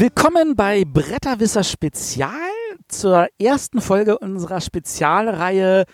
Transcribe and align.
Willkommen 0.00 0.54
bei 0.54 0.84
Bretterwisser 0.84 1.64
Spezial 1.64 2.30
zur 2.86 3.26
ersten 3.36 3.80
Folge 3.80 4.16
unserer 4.16 4.60
Spezialreihe 4.60 5.86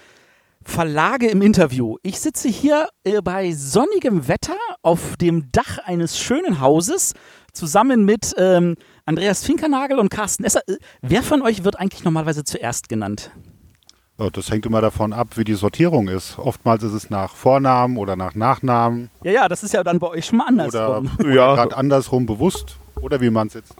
Verlage 0.62 1.28
im 1.28 1.40
Interview. 1.40 1.96
Ich 2.02 2.20
sitze 2.20 2.50
hier 2.50 2.88
äh, 3.04 3.22
bei 3.22 3.52
sonnigem 3.52 4.28
Wetter 4.28 4.58
auf 4.82 5.16
dem 5.16 5.50
Dach 5.52 5.78
eines 5.86 6.18
schönen 6.18 6.60
Hauses 6.60 7.14
zusammen 7.54 8.04
mit 8.04 8.34
ähm, 8.36 8.74
Andreas 9.06 9.42
Finkernagel 9.42 9.98
und 9.98 10.10
Carsten 10.10 10.44
Esser. 10.44 10.60
Äh, 10.68 10.76
wer 11.00 11.22
von 11.22 11.40
euch 11.40 11.64
wird 11.64 11.80
eigentlich 11.80 12.04
normalerweise 12.04 12.44
zuerst 12.44 12.90
genannt? 12.90 13.30
Das 14.18 14.50
hängt 14.50 14.66
immer 14.66 14.82
davon 14.82 15.14
ab, 15.14 15.28
wie 15.36 15.44
die 15.44 15.54
Sortierung 15.54 16.08
ist. 16.08 16.38
Oftmals 16.38 16.82
ist 16.82 16.92
es 16.92 17.08
nach 17.08 17.34
Vornamen 17.34 17.96
oder 17.96 18.16
nach 18.16 18.34
Nachnamen. 18.34 19.08
Ja, 19.22 19.32
ja, 19.32 19.48
das 19.48 19.62
ist 19.62 19.72
ja 19.72 19.82
dann 19.82 19.98
bei 19.98 20.08
euch 20.08 20.26
schon 20.26 20.36
mal 20.36 20.48
andersrum. 20.48 21.10
Oder, 21.18 21.34
ja. 21.34 21.54
gerade 21.54 21.74
andersrum 21.74 22.26
bewusst. 22.26 22.76
Oder 23.00 23.22
wie 23.22 23.30
man 23.30 23.46
es 23.46 23.54
jetzt. 23.54 23.74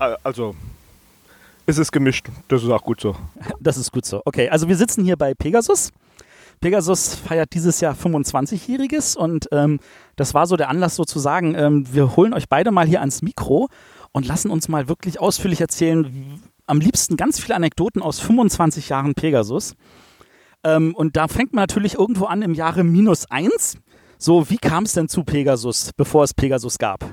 Also, 0.00 0.54
es 1.66 1.76
ist 1.78 1.92
gemischt. 1.92 2.26
Das 2.48 2.62
ist 2.62 2.70
auch 2.70 2.82
gut 2.82 3.00
so. 3.00 3.14
Das 3.60 3.76
ist 3.76 3.92
gut 3.92 4.06
so. 4.06 4.22
Okay, 4.24 4.48
also 4.48 4.66
wir 4.66 4.76
sitzen 4.76 5.04
hier 5.04 5.16
bei 5.16 5.34
Pegasus. 5.34 5.92
Pegasus 6.60 7.14
feiert 7.14 7.54
dieses 7.54 7.80
Jahr 7.80 7.94
25-Jähriges 7.94 9.16
und 9.16 9.48
ähm, 9.52 9.78
das 10.16 10.34
war 10.34 10.46
so 10.46 10.56
der 10.56 10.68
Anlass 10.68 10.94
sozusagen, 10.96 11.54
ähm, 11.54 11.86
wir 11.92 12.16
holen 12.16 12.34
euch 12.34 12.48
beide 12.48 12.70
mal 12.70 12.86
hier 12.86 13.00
ans 13.00 13.22
Mikro 13.22 13.68
und 14.12 14.26
lassen 14.26 14.50
uns 14.50 14.68
mal 14.68 14.88
wirklich 14.88 15.20
ausführlich 15.20 15.60
erzählen, 15.60 16.40
am 16.66 16.80
liebsten 16.80 17.16
ganz 17.16 17.40
viele 17.40 17.56
Anekdoten 17.56 18.02
aus 18.02 18.20
25 18.20 18.90
Jahren 18.90 19.14
Pegasus. 19.14 19.74
Ähm, 20.64 20.94
und 20.94 21.16
da 21.16 21.28
fängt 21.28 21.54
man 21.54 21.62
natürlich 21.62 21.94
irgendwo 21.94 22.26
an 22.26 22.42
im 22.42 22.54
Jahre 22.54 22.84
minus 22.84 23.30
eins. 23.30 23.76
So, 24.18 24.50
wie 24.50 24.58
kam 24.58 24.84
es 24.84 24.92
denn 24.92 25.08
zu 25.08 25.24
Pegasus, 25.24 25.92
bevor 25.96 26.24
es 26.24 26.34
Pegasus 26.34 26.78
gab? 26.78 27.04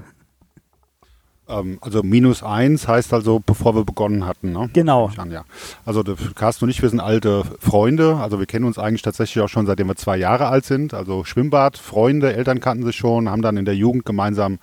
Ähm, 1.49 1.77
also 1.81 2.03
minus 2.03 2.43
eins 2.43 2.87
heißt 2.87 3.13
also, 3.13 3.41
bevor 3.45 3.75
wir 3.75 3.85
begonnen 3.85 4.25
hatten. 4.25 4.51
Ne? 4.51 4.69
Genau. 4.73 5.09
An, 5.17 5.31
ja. 5.31 5.43
Also 5.85 6.03
Carsten 6.35 6.65
und 6.65 6.71
ich, 6.71 6.81
wir 6.81 6.89
sind 6.89 6.99
alte 6.99 7.43
Freunde. 7.59 8.17
Also 8.17 8.39
wir 8.39 8.45
kennen 8.45 8.65
uns 8.65 8.77
eigentlich 8.77 9.01
tatsächlich 9.01 9.43
auch 9.43 9.49
schon 9.49 9.65
seitdem 9.65 9.87
wir 9.87 9.95
zwei 9.95 10.17
Jahre 10.17 10.47
alt 10.47 10.65
sind. 10.65 10.93
Also 10.93 11.23
Schwimmbad, 11.23 11.77
Freunde, 11.77 12.33
Eltern 12.33 12.59
kannten 12.59 12.85
sich 12.85 12.95
schon, 12.95 13.29
haben 13.29 13.41
dann 13.41 13.57
in 13.57 13.65
der 13.65 13.75
Jugend 13.75 14.05
gemeinsam 14.05 14.59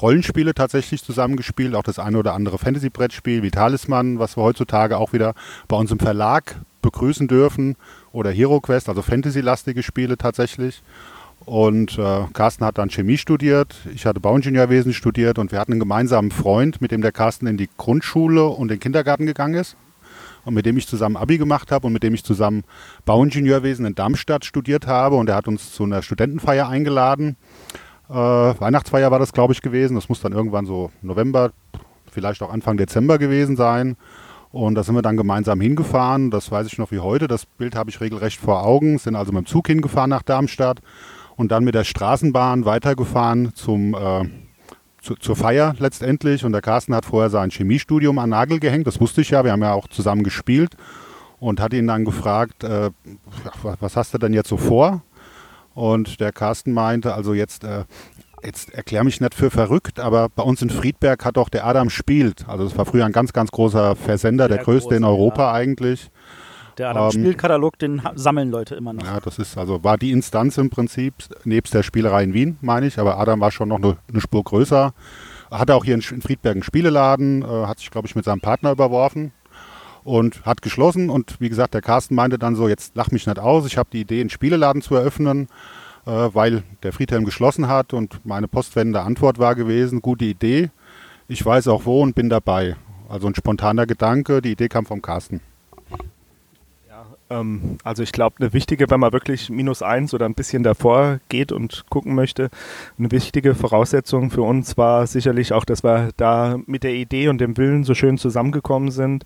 Rollenspiele 0.00 0.54
tatsächlich 0.54 1.02
zusammengespielt, 1.02 1.74
auch 1.74 1.82
das 1.82 1.98
eine 1.98 2.18
oder 2.18 2.34
andere 2.34 2.58
Fantasy-Brettspiel 2.58 3.42
wie 3.42 3.50
Talisman, 3.50 4.20
was 4.20 4.36
wir 4.36 4.44
heutzutage 4.44 4.96
auch 4.96 5.12
wieder 5.12 5.34
bei 5.66 5.76
uns 5.76 5.90
im 5.90 5.98
Verlag 5.98 6.60
begrüßen 6.82 7.26
dürfen, 7.26 7.74
oder 8.12 8.30
Hero 8.30 8.60
Quest, 8.60 8.88
also 8.88 9.02
Fantasy-lastige 9.02 9.82
Spiele 9.82 10.16
tatsächlich. 10.16 10.82
Und 11.48 11.96
äh, 11.96 12.24
Carsten 12.34 12.66
hat 12.66 12.76
dann 12.76 12.90
Chemie 12.90 13.16
studiert, 13.16 13.74
ich 13.94 14.04
hatte 14.04 14.20
Bauingenieurwesen 14.20 14.92
studiert 14.92 15.38
und 15.38 15.50
wir 15.50 15.58
hatten 15.58 15.72
einen 15.72 15.80
gemeinsamen 15.80 16.30
Freund, 16.30 16.82
mit 16.82 16.90
dem 16.90 17.00
der 17.00 17.10
Carsten 17.10 17.46
in 17.46 17.56
die 17.56 17.70
Grundschule 17.78 18.44
und 18.44 18.68
den 18.68 18.78
Kindergarten 18.78 19.24
gegangen 19.24 19.54
ist 19.54 19.74
und 20.44 20.52
mit 20.52 20.66
dem 20.66 20.76
ich 20.76 20.86
zusammen 20.86 21.16
Abi 21.16 21.38
gemacht 21.38 21.72
habe 21.72 21.86
und 21.86 21.94
mit 21.94 22.02
dem 22.02 22.12
ich 22.12 22.22
zusammen 22.22 22.64
Bauingenieurwesen 23.06 23.86
in 23.86 23.94
Darmstadt 23.94 24.44
studiert 24.44 24.86
habe 24.86 25.16
und 25.16 25.30
er 25.30 25.36
hat 25.36 25.48
uns 25.48 25.72
zu 25.72 25.84
einer 25.84 26.02
Studentenfeier 26.02 26.68
eingeladen 26.68 27.38
äh, 28.10 28.12
Weihnachtsfeier 28.12 29.10
war 29.10 29.18
das, 29.18 29.32
glaube 29.32 29.54
ich, 29.54 29.62
gewesen. 29.62 29.94
Das 29.94 30.10
muss 30.10 30.20
dann 30.20 30.32
irgendwann 30.32 30.66
so 30.66 30.90
November, 31.00 31.52
vielleicht 32.10 32.42
auch 32.42 32.52
Anfang 32.52 32.76
Dezember 32.76 33.16
gewesen 33.16 33.56
sein. 33.56 33.96
Und 34.50 34.74
da 34.74 34.82
sind 34.82 34.94
wir 34.94 35.02
dann 35.02 35.16
gemeinsam 35.16 35.62
hingefahren. 35.62 36.30
Das 36.30 36.50
weiß 36.50 36.66
ich 36.66 36.78
noch 36.78 36.90
wie 36.90 37.00
heute. 37.00 37.26
Das 37.26 37.46
Bild 37.46 37.74
habe 37.74 37.88
ich 37.88 38.02
regelrecht 38.02 38.38
vor 38.38 38.64
Augen. 38.64 38.98
Sind 38.98 39.14
also 39.14 39.32
mit 39.32 39.44
dem 39.44 39.46
Zug 39.46 39.66
hingefahren 39.66 40.10
nach 40.10 40.22
Darmstadt 40.22 40.80
und 41.38 41.52
dann 41.52 41.64
mit 41.64 41.76
der 41.76 41.84
Straßenbahn 41.84 42.64
weitergefahren 42.64 43.54
zum, 43.54 43.94
äh, 43.94 44.28
zu, 45.00 45.14
zur 45.14 45.36
Feier 45.36 45.74
letztendlich. 45.78 46.44
Und 46.44 46.50
der 46.50 46.60
Carsten 46.60 46.94
hat 46.94 47.06
vorher 47.06 47.30
sein 47.30 47.50
Chemiestudium 47.50 48.18
an 48.18 48.30
Nagel 48.30 48.58
gehängt. 48.58 48.88
Das 48.88 49.00
wusste 49.00 49.20
ich 49.20 49.30
ja. 49.30 49.44
Wir 49.44 49.52
haben 49.52 49.62
ja 49.62 49.72
auch 49.72 49.86
zusammen 49.86 50.24
gespielt. 50.24 50.76
Und 51.38 51.60
hat 51.60 51.72
ihn 51.72 51.86
dann 51.86 52.04
gefragt, 52.04 52.64
äh, 52.64 52.90
was 53.78 53.94
hast 53.94 54.12
du 54.12 54.18
denn 54.18 54.34
jetzt 54.34 54.48
so 54.48 54.56
vor? 54.56 55.02
Und 55.72 56.18
der 56.18 56.32
Carsten 56.32 56.72
meinte, 56.72 57.14
also 57.14 57.32
jetzt, 57.32 57.62
äh, 57.62 57.84
jetzt 58.42 58.74
erklär 58.74 59.04
mich 59.04 59.20
nicht 59.20 59.36
für 59.36 59.50
verrückt, 59.50 60.00
aber 60.00 60.28
bei 60.30 60.42
uns 60.42 60.60
in 60.60 60.70
Friedberg 60.70 61.24
hat 61.24 61.36
doch 61.36 61.48
der 61.48 61.64
Adam 61.64 61.90
spielt. 61.90 62.48
Also 62.48 62.64
es 62.64 62.76
war 62.76 62.84
früher 62.84 63.06
ein 63.06 63.12
ganz, 63.12 63.32
ganz 63.32 63.52
großer 63.52 63.94
Versender, 63.94 64.48
der, 64.48 64.56
der 64.56 64.64
größte 64.64 64.88
große, 64.88 64.96
in 64.96 65.04
Europa 65.04 65.42
ja. 65.42 65.52
eigentlich. 65.52 66.10
Der 66.78 66.90
Adam 66.90 67.04
ähm, 67.06 67.10
Spielkatalog, 67.10 67.78
den 67.78 68.02
sammeln 68.14 68.50
Leute 68.50 68.76
immer 68.76 68.92
noch. 68.92 69.04
Ja, 69.04 69.20
das 69.20 69.38
ist 69.38 69.58
also 69.58 69.82
war 69.82 69.98
die 69.98 70.12
Instanz 70.12 70.58
im 70.58 70.70
Prinzip 70.70 71.14
nebst 71.44 71.74
der 71.74 71.82
Spielerei 71.82 72.22
in 72.22 72.34
Wien, 72.34 72.56
meine 72.60 72.86
ich. 72.86 72.98
Aber 72.98 73.18
Adam 73.18 73.40
war 73.40 73.50
schon 73.50 73.68
noch 73.68 73.78
eine, 73.78 73.96
eine 74.08 74.20
Spur 74.20 74.44
größer. 74.44 74.92
Hatte 75.50 75.74
auch 75.74 75.84
hier 75.84 75.94
in, 75.94 76.04
in 76.10 76.22
Friedberg 76.22 76.54
einen 76.54 76.62
Spieleladen, 76.62 77.42
äh, 77.42 77.46
hat 77.46 77.78
sich 77.80 77.90
glaube 77.90 78.06
ich 78.06 78.14
mit 78.14 78.24
seinem 78.24 78.40
Partner 78.40 78.70
überworfen 78.70 79.32
und 80.04 80.44
hat 80.46 80.62
geschlossen. 80.62 81.10
Und 81.10 81.40
wie 81.40 81.48
gesagt, 81.48 81.74
der 81.74 81.82
Carsten 81.82 82.14
meinte 82.14 82.38
dann 82.38 82.54
so, 82.54 82.68
jetzt 82.68 82.94
lach 82.96 83.10
mich 83.10 83.26
nicht 83.26 83.38
aus, 83.38 83.66
ich 83.66 83.76
habe 83.76 83.88
die 83.92 84.00
Idee, 84.00 84.20
einen 84.20 84.30
Spieleladen 84.30 84.82
zu 84.82 84.94
eröffnen, 84.94 85.48
äh, 86.06 86.10
weil 86.10 86.62
der 86.82 86.92
Friedhelm 86.92 87.24
geschlossen 87.24 87.68
hat 87.68 87.92
und 87.92 88.24
meine 88.24 88.46
postwendende 88.46 89.00
Antwort 89.00 89.38
war 89.38 89.54
gewesen, 89.54 90.00
gute 90.00 90.24
Idee, 90.24 90.70
ich 91.26 91.44
weiß 91.44 91.68
auch 91.68 91.84
wo 91.86 92.02
und 92.02 92.14
bin 92.14 92.28
dabei. 92.28 92.76
Also 93.08 93.26
ein 93.26 93.34
spontaner 93.34 93.86
Gedanke, 93.86 94.42
die 94.42 94.52
Idee 94.52 94.68
kam 94.68 94.86
vom 94.86 95.02
Carsten. 95.02 95.40
Ähm, 97.30 97.78
also 97.84 98.02
ich 98.02 98.12
glaube, 98.12 98.36
eine 98.40 98.52
wichtige, 98.52 98.90
wenn 98.90 99.00
man 99.00 99.12
wirklich 99.12 99.50
minus 99.50 99.82
eins 99.82 100.14
oder 100.14 100.26
ein 100.26 100.34
bisschen 100.34 100.62
davor 100.62 101.20
geht 101.28 101.52
und 101.52 101.84
gucken 101.88 102.14
möchte, 102.14 102.50
eine 102.98 103.10
wichtige 103.10 103.54
Voraussetzung 103.54 104.30
für 104.30 104.42
uns 104.42 104.76
war 104.76 105.06
sicherlich 105.06 105.52
auch, 105.52 105.64
dass 105.64 105.82
wir 105.84 106.10
da 106.16 106.58
mit 106.66 106.84
der 106.84 106.94
Idee 106.94 107.28
und 107.28 107.40
dem 107.40 107.56
Willen 107.56 107.84
so 107.84 107.94
schön 107.94 108.18
zusammengekommen 108.18 108.90
sind 108.90 109.24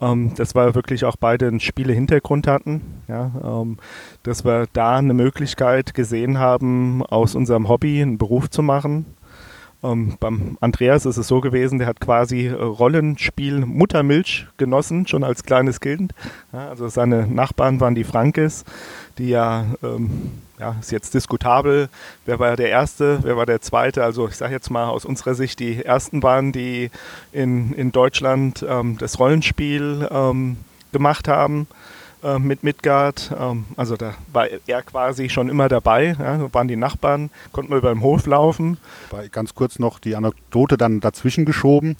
ähm, 0.00 0.32
dass 0.36 0.54
wir 0.54 0.74
wirklich 0.74 1.04
auch 1.04 1.16
beide 1.16 1.48
einen 1.48 1.60
Spiele-Hintergrund 1.60 2.46
hatten. 2.46 2.82
Ja, 3.08 3.30
ähm, 3.42 3.78
dass 4.22 4.44
wir 4.44 4.66
da 4.72 4.96
eine 4.96 5.14
Möglichkeit 5.14 5.94
gesehen 5.94 6.38
haben, 6.38 7.04
aus 7.04 7.34
unserem 7.34 7.68
Hobby 7.68 8.02
einen 8.02 8.18
Beruf 8.18 8.50
zu 8.50 8.62
machen. 8.62 9.06
Ähm, 9.82 10.16
beim 10.18 10.58
Andreas 10.60 11.06
ist 11.06 11.18
es 11.18 11.28
so 11.28 11.40
gewesen, 11.40 11.78
der 11.78 11.86
hat 11.86 12.00
quasi 12.00 12.48
Rollenspiel 12.48 13.64
Muttermilch 13.64 14.46
genossen, 14.56 15.06
schon 15.06 15.22
als 15.22 15.44
kleines 15.44 15.80
Kind. 15.80 16.12
Ja, 16.52 16.68
also 16.68 16.88
seine 16.88 17.26
Nachbarn 17.26 17.80
waren 17.80 17.94
die 17.94 18.04
Frankes, 18.04 18.64
die 19.18 19.28
ja 19.28 19.66
ähm, 19.82 20.32
ja, 20.58 20.74
ist 20.80 20.90
jetzt 20.90 21.14
diskutabel, 21.14 21.88
wer 22.26 22.40
war 22.40 22.56
der 22.56 22.70
Erste, 22.70 23.20
wer 23.22 23.36
war 23.36 23.46
der 23.46 23.60
Zweite. 23.60 24.02
Also 24.02 24.26
ich 24.26 24.36
sage 24.36 24.52
jetzt 24.52 24.70
mal 24.70 24.88
aus 24.88 25.04
unserer 25.04 25.34
Sicht, 25.34 25.60
die 25.60 25.84
Ersten 25.84 26.22
waren, 26.24 26.50
die 26.50 26.90
in, 27.32 27.72
in 27.74 27.92
Deutschland 27.92 28.66
ähm, 28.68 28.98
das 28.98 29.20
Rollenspiel 29.20 30.08
ähm, 30.10 30.56
gemacht 30.90 31.28
haben 31.28 31.68
äh, 32.22 32.38
mit 32.38 32.64
Midgard. 32.64 33.32
Ähm, 33.38 33.64
also 33.76 33.96
da 33.96 34.14
war 34.32 34.46
er 34.48 34.82
quasi 34.82 35.28
schon 35.28 35.48
immer 35.48 35.68
dabei, 35.68 36.16
ja, 36.18 36.52
waren 36.52 36.68
die 36.68 36.76
Nachbarn, 36.76 37.30
konnten 37.52 37.70
wir 37.70 37.78
über 37.78 37.92
den 37.92 38.02
Hof 38.02 38.26
laufen. 38.26 38.78
Ganz 39.32 39.54
kurz 39.54 39.78
noch 39.78 39.98
die 39.98 40.16
Anekdote 40.16 40.76
dann 40.76 41.00
dazwischen 41.00 41.44
geschoben. 41.44 41.96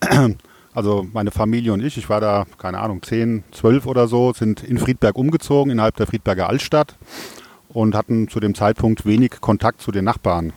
Also 0.74 1.06
meine 1.12 1.30
Familie 1.32 1.74
und 1.74 1.84
ich, 1.84 1.98
ich 1.98 2.08
war 2.08 2.22
da, 2.22 2.46
keine 2.56 2.78
Ahnung, 2.78 3.02
10, 3.02 3.44
12 3.52 3.84
oder 3.84 4.08
so, 4.08 4.32
sind 4.32 4.64
in 4.64 4.78
Friedberg 4.78 5.16
umgezogen, 5.18 5.70
innerhalb 5.70 5.96
der 5.96 6.06
Friedberger 6.06 6.48
Altstadt 6.48 6.96
und 7.68 7.94
hatten 7.94 8.28
zu 8.28 8.40
dem 8.40 8.54
Zeitpunkt 8.54 9.04
wenig 9.04 9.32
Kontakt 9.42 9.82
zu 9.82 9.92
den 9.92 10.06
Nachbarn. 10.06 10.54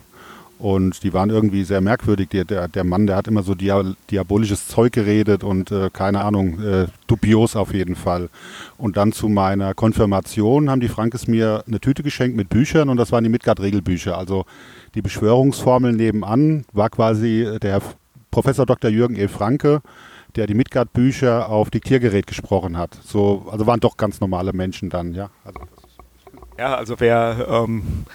Und 0.58 1.02
die 1.02 1.12
waren 1.12 1.28
irgendwie 1.28 1.64
sehr 1.64 1.80
merkwürdig. 1.80 2.30
Der, 2.30 2.44
der, 2.44 2.68
der 2.68 2.84
Mann, 2.84 3.06
der 3.06 3.16
hat 3.16 3.28
immer 3.28 3.42
so 3.42 3.54
dia 3.54 3.94
diabolisches 4.10 4.68
Zeug 4.68 4.92
geredet 4.92 5.44
und 5.44 5.70
äh, 5.70 5.90
keine 5.92 6.24
Ahnung, 6.24 6.62
äh, 6.62 6.86
dubios 7.06 7.56
auf 7.56 7.74
jeden 7.74 7.94
Fall. 7.94 8.30
Und 8.78 8.96
dann 8.96 9.12
zu 9.12 9.28
meiner 9.28 9.74
Konfirmation 9.74 10.70
haben 10.70 10.80
die 10.80 10.88
Frankes 10.88 11.28
mir 11.28 11.62
eine 11.66 11.78
Tüte 11.80 12.02
geschenkt 12.02 12.36
mit 12.36 12.48
Büchern 12.48 12.88
und 12.88 12.96
das 12.96 13.12
waren 13.12 13.24
die 13.24 13.30
Midgard-Regelbücher. 13.30 14.16
Also 14.16 14.46
die 14.94 15.02
Beschwörungsformel 15.02 15.92
nebenan 15.92 16.64
war 16.72 16.88
quasi 16.88 17.58
der 17.60 17.82
Professor 18.30 18.64
Dr. 18.64 18.90
Jürgen 18.90 19.16
E. 19.16 19.28
Franke, 19.28 19.82
der 20.36 20.46
die 20.46 20.54
Midgard-Bücher 20.54 21.50
auf 21.50 21.70
Diktiergerät 21.70 22.26
gesprochen 22.26 22.78
hat. 22.78 22.96
So, 23.02 23.46
also 23.50 23.66
waren 23.66 23.80
doch 23.80 23.96
ganz 23.96 24.20
normale 24.20 24.52
Menschen 24.52 24.88
dann, 24.88 25.14
ja. 25.14 25.30
Also 25.44 25.60
ja, 26.58 26.74
also 26.74 26.98
wer 26.98 27.46
ähm, 27.50 28.06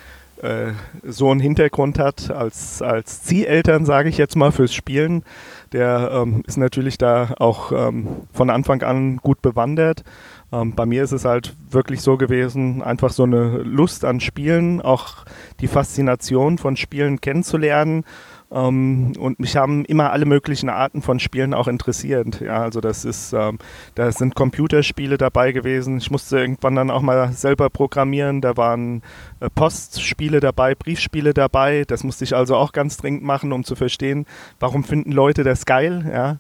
äh, 0.42 0.74
so 1.04 1.30
einen 1.30 1.40
Hintergrund 1.40 2.00
hat 2.00 2.32
als, 2.32 2.82
als 2.82 3.24
Zieheltern, 3.24 3.86
sage 3.86 4.10
ich 4.10 4.18
jetzt 4.18 4.36
mal, 4.36 4.52
fürs 4.52 4.74
Spielen, 4.74 5.24
der 5.72 6.12
ähm, 6.14 6.44
ist 6.48 6.58
natürlich 6.58 6.98
da 6.98 7.36
auch 7.38 7.72
ähm, 7.72 8.08
von 8.34 8.50
Anfang 8.50 8.82
an 8.84 9.18
gut 9.18 9.42
bewandert. 9.42 10.04
Ähm, 10.52 10.74
bei 10.76 10.86
mir 10.86 11.04
ist 11.04 11.12
es 11.12 11.26
halt 11.26 11.56
wirklich 11.70 12.02
so 12.02 12.18
gewesen, 12.18 12.82
einfach 12.82 13.12
so 13.12 13.24
eine 13.24 13.60
Lust 13.60 14.04
an 14.04 14.20
Spielen, 14.20 14.82
auch 14.82 15.26
die 15.60 15.68
Faszination 15.68 16.58
von 16.58 16.76
Spielen 16.76 17.22
kennenzulernen 17.22 18.04
Ähm, 18.51 19.13
und 19.18 19.39
mich 19.39 19.56
haben 19.56 19.86
immer 19.86 20.12
alle 20.12 20.25
möglichen 20.25 20.69
Arten 20.69 21.01
von 21.01 21.19
Spielen 21.19 21.53
auch 21.53 21.68
interessiert. 21.68 22.42
Ja, 22.42 22.62
also 22.62 22.81
das 22.81 23.06
ist, 23.06 23.33
ähm, 23.33 23.59
da 23.95 24.12
sind 24.12 24.36
Computerspiele 24.36 25.18
dabei 25.18 25.51
gewesen. 25.51 25.98
Ich 25.98 26.12
musste 26.12 26.39
irgendwann 26.39 26.75
dann 26.75 26.92
auch 26.92 27.01
mal 27.01 27.31
selber 27.31 27.69
programmieren. 27.69 28.42
Da 28.42 28.57
waren 28.57 29.03
äh, 29.39 29.50
Postspiele 29.50 30.39
dabei, 30.42 30.75
Briefspiele 30.75 31.33
dabei. 31.33 31.86
Das 31.88 32.03
musste 32.03 32.25
ich 32.25 32.36
also 32.36 32.56
auch 32.57 32.74
ganz 32.74 32.98
dringend 32.98 33.24
machen, 33.24 33.53
um 33.53 33.63
zu 33.63 33.75
verstehen, 33.75 34.25
warum 34.59 34.83
finden 34.83 35.12
Leute 35.12 35.44
das 35.44 35.65
geil. 35.65 36.09
Ja. 36.12 36.39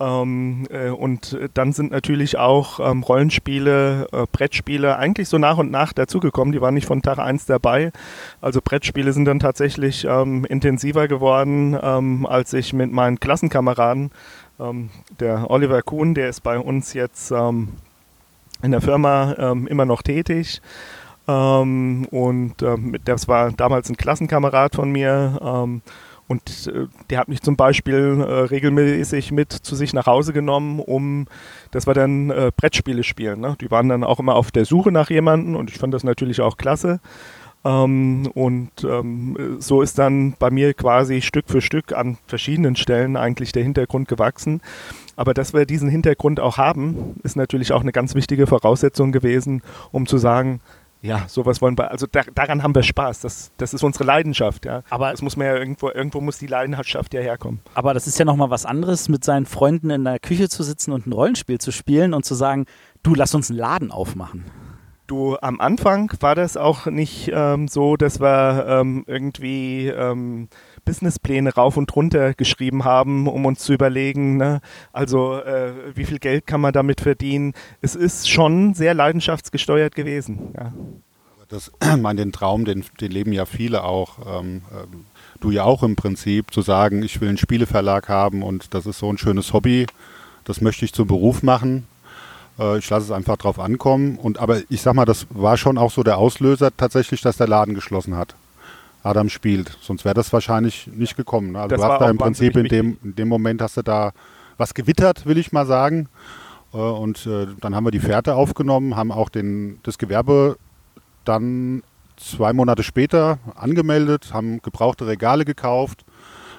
Ähm, 0.00 0.66
äh, 0.70 0.88
und 0.88 1.38
dann 1.52 1.72
sind 1.72 1.92
natürlich 1.92 2.38
auch 2.38 2.80
ähm, 2.80 3.02
Rollenspiele, 3.02 4.08
äh, 4.12 4.24
Brettspiele 4.32 4.96
eigentlich 4.96 5.28
so 5.28 5.36
nach 5.36 5.58
und 5.58 5.70
nach 5.70 5.92
dazugekommen. 5.92 6.52
Die 6.52 6.60
waren 6.62 6.74
nicht 6.74 6.86
von 6.86 7.02
Tag 7.02 7.18
1 7.18 7.44
dabei. 7.44 7.92
Also 8.40 8.60
Brettspiele 8.64 9.12
sind 9.12 9.26
dann 9.26 9.40
tatsächlich 9.40 10.06
ähm, 10.08 10.46
intensiver 10.46 11.06
geworden, 11.06 11.78
ähm, 11.80 12.24
als 12.24 12.54
ich 12.54 12.72
mit 12.72 12.90
meinen 12.90 13.20
Klassenkameraden, 13.20 14.10
ähm, 14.58 14.88
der 15.20 15.50
Oliver 15.50 15.82
Kuhn, 15.82 16.14
der 16.14 16.30
ist 16.30 16.40
bei 16.42 16.58
uns 16.58 16.94
jetzt 16.94 17.30
ähm, 17.30 17.68
in 18.62 18.72
der 18.72 18.82
Firma 18.82 19.32
immer 19.68 19.86
noch 19.86 20.02
tätig. 20.02 20.60
und 21.26 22.54
das 23.06 23.26
war 23.26 23.52
damals 23.52 23.88
ein 23.88 23.96
Klassenkamerad 23.96 24.74
von 24.74 24.92
mir 24.92 25.70
und 26.30 26.68
äh, 26.72 26.86
der 27.10 27.18
hat 27.18 27.26
mich 27.26 27.42
zum 27.42 27.56
Beispiel 27.56 28.20
äh, 28.20 28.32
regelmäßig 28.44 29.32
mit 29.32 29.50
zu 29.50 29.74
sich 29.74 29.92
nach 29.92 30.06
Hause 30.06 30.32
genommen, 30.32 30.78
um, 30.78 31.26
dass 31.72 31.88
wir 31.88 31.94
dann 31.94 32.30
äh, 32.30 32.52
Brettspiele 32.56 33.02
spielen. 33.02 33.40
Ne? 33.40 33.56
Die 33.60 33.68
waren 33.72 33.88
dann 33.88 34.04
auch 34.04 34.20
immer 34.20 34.36
auf 34.36 34.52
der 34.52 34.64
Suche 34.64 34.92
nach 34.92 35.10
jemandem 35.10 35.56
und 35.56 35.70
ich 35.70 35.78
fand 35.78 35.92
das 35.92 36.04
natürlich 36.04 36.40
auch 36.40 36.56
klasse. 36.56 37.00
Ähm, 37.64 38.30
und 38.32 38.70
ähm, 38.84 39.56
so 39.58 39.82
ist 39.82 39.98
dann 39.98 40.34
bei 40.38 40.52
mir 40.52 40.72
quasi 40.72 41.20
Stück 41.20 41.46
für 41.48 41.60
Stück 41.60 41.92
an 41.92 42.16
verschiedenen 42.28 42.76
Stellen 42.76 43.16
eigentlich 43.16 43.50
der 43.50 43.64
Hintergrund 43.64 44.06
gewachsen. 44.06 44.60
Aber 45.16 45.34
dass 45.34 45.52
wir 45.52 45.66
diesen 45.66 45.88
Hintergrund 45.88 46.38
auch 46.38 46.58
haben, 46.58 47.16
ist 47.24 47.36
natürlich 47.36 47.72
auch 47.72 47.80
eine 47.80 47.92
ganz 47.92 48.14
wichtige 48.14 48.46
Voraussetzung 48.46 49.10
gewesen, 49.10 49.62
um 49.90 50.06
zu 50.06 50.16
sagen, 50.16 50.60
ja, 51.02 51.24
sowas 51.28 51.62
wollen 51.62 51.78
wir, 51.78 51.90
also 51.90 52.06
da, 52.06 52.22
daran 52.34 52.62
haben 52.62 52.74
wir 52.74 52.82
Spaß. 52.82 53.20
Das, 53.20 53.52
das 53.56 53.72
ist 53.72 53.82
unsere 53.82 54.04
Leidenschaft, 54.04 54.66
ja. 54.66 54.82
Aber 54.90 55.12
es 55.12 55.22
muss 55.22 55.36
man 55.36 55.46
ja 55.46 55.56
irgendwo, 55.56 55.88
irgendwo 55.90 56.20
muss 56.20 56.38
die 56.38 56.46
Leidenschaft 56.46 57.14
ja 57.14 57.20
herkommen. 57.20 57.60
Aber 57.74 57.94
das 57.94 58.06
ist 58.06 58.18
ja 58.18 58.24
nochmal 58.24 58.50
was 58.50 58.66
anderes, 58.66 59.08
mit 59.08 59.24
seinen 59.24 59.46
Freunden 59.46 59.90
in 59.90 60.04
der 60.04 60.18
Küche 60.18 60.48
zu 60.48 60.62
sitzen 60.62 60.92
und 60.92 61.06
ein 61.06 61.12
Rollenspiel 61.12 61.58
zu 61.58 61.72
spielen 61.72 62.12
und 62.12 62.24
zu 62.24 62.34
sagen, 62.34 62.66
du 63.02 63.14
lass 63.14 63.34
uns 63.34 63.50
einen 63.50 63.58
Laden 63.58 63.90
aufmachen. 63.90 64.44
Du, 65.06 65.36
am 65.40 65.60
Anfang 65.60 66.12
war 66.20 66.36
das 66.36 66.56
auch 66.56 66.86
nicht 66.86 67.30
ähm, 67.34 67.66
so, 67.66 67.96
dass 67.96 68.20
wir 68.20 68.66
ähm, 68.68 69.04
irgendwie 69.08 69.88
ähm, 69.88 70.48
Businesspläne 70.84 71.54
rauf 71.54 71.76
und 71.76 71.94
runter 71.94 72.34
geschrieben 72.34 72.84
haben, 72.84 73.26
um 73.28 73.46
uns 73.46 73.60
zu 73.60 73.72
überlegen, 73.72 74.36
ne? 74.36 74.60
also 74.92 75.36
äh, 75.38 75.72
wie 75.94 76.04
viel 76.04 76.18
Geld 76.18 76.46
kann 76.46 76.60
man 76.60 76.72
damit 76.72 77.00
verdienen. 77.00 77.54
Es 77.80 77.94
ist 77.94 78.28
schon 78.28 78.74
sehr 78.74 78.94
leidenschaftsgesteuert 78.94 79.94
gewesen. 79.94 80.54
Ja. 80.56 80.72
Das, 81.48 81.72
mein, 81.98 82.16
den 82.16 82.32
Traum, 82.32 82.64
den, 82.64 82.84
den 83.00 83.12
leben 83.12 83.32
ja 83.32 83.44
viele 83.44 83.84
auch. 83.84 84.18
Ähm, 84.26 84.62
ähm, 84.72 85.04
du 85.40 85.50
ja 85.50 85.64
auch 85.64 85.82
im 85.82 85.96
Prinzip, 85.96 86.52
zu 86.52 86.62
sagen, 86.62 87.02
ich 87.02 87.20
will 87.20 87.28
einen 87.28 87.38
Spieleverlag 87.38 88.08
haben 88.08 88.42
und 88.42 88.74
das 88.74 88.86
ist 88.86 88.98
so 88.98 89.12
ein 89.12 89.18
schönes 89.18 89.52
Hobby, 89.52 89.86
das 90.44 90.60
möchte 90.60 90.84
ich 90.84 90.92
zum 90.92 91.06
Beruf 91.06 91.42
machen. 91.42 91.86
Äh, 92.58 92.78
ich 92.78 92.88
lasse 92.88 93.06
es 93.06 93.10
einfach 93.10 93.36
drauf 93.36 93.58
ankommen. 93.58 94.16
Und 94.16 94.38
aber 94.38 94.60
ich 94.68 94.82
sag 94.82 94.94
mal, 94.94 95.04
das 95.04 95.26
war 95.30 95.56
schon 95.56 95.78
auch 95.78 95.90
so 95.90 96.02
der 96.02 96.18
Auslöser 96.18 96.70
tatsächlich, 96.76 97.20
dass 97.20 97.36
der 97.36 97.48
Laden 97.48 97.74
geschlossen 97.74 98.16
hat. 98.16 98.34
Adam 99.02 99.28
spielt. 99.28 99.76
Sonst 99.80 100.04
wäre 100.04 100.14
das 100.14 100.32
wahrscheinlich 100.32 100.88
nicht 100.88 101.16
gekommen. 101.16 101.52
Ne? 101.52 101.60
Also 101.60 101.76
das 101.76 101.80
du 101.80 101.88
hast 101.88 102.00
da 102.00 102.10
im 102.10 102.18
Prinzip 102.18 102.56
in 102.56 102.66
dem, 102.66 102.98
in 103.02 103.14
dem 103.14 103.28
Moment 103.28 103.62
hast 103.62 103.76
du 103.76 103.82
da 103.82 104.12
was 104.56 104.74
gewittert, 104.74 105.26
will 105.26 105.38
ich 105.38 105.52
mal 105.52 105.66
sagen. 105.66 106.08
Äh, 106.72 106.76
und 106.76 107.26
äh, 107.26 107.46
dann 107.60 107.74
haben 107.74 107.84
wir 107.84 107.90
die 107.90 108.00
Fährte 108.00 108.34
aufgenommen, 108.34 108.96
haben 108.96 109.12
auch 109.12 109.28
den, 109.28 109.80
das 109.82 109.98
Gewerbe 109.98 110.56
dann 111.24 111.82
zwei 112.16 112.52
Monate 112.52 112.82
später 112.82 113.38
angemeldet, 113.54 114.32
haben 114.32 114.60
gebrauchte 114.62 115.06
Regale 115.06 115.44
gekauft. 115.44 116.04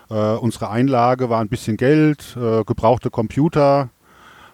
Äh, 0.10 0.14
unsere 0.14 0.70
Einlage 0.70 1.30
war 1.30 1.40
ein 1.40 1.50
bisschen 1.50 1.78
Geld, 1.78 2.36
gebrauchte 2.66 3.10
Computer, 3.10 3.90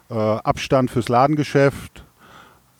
Abstand 0.10 0.90
fürs 0.90 1.10
Ladengeschäft, 1.10 2.06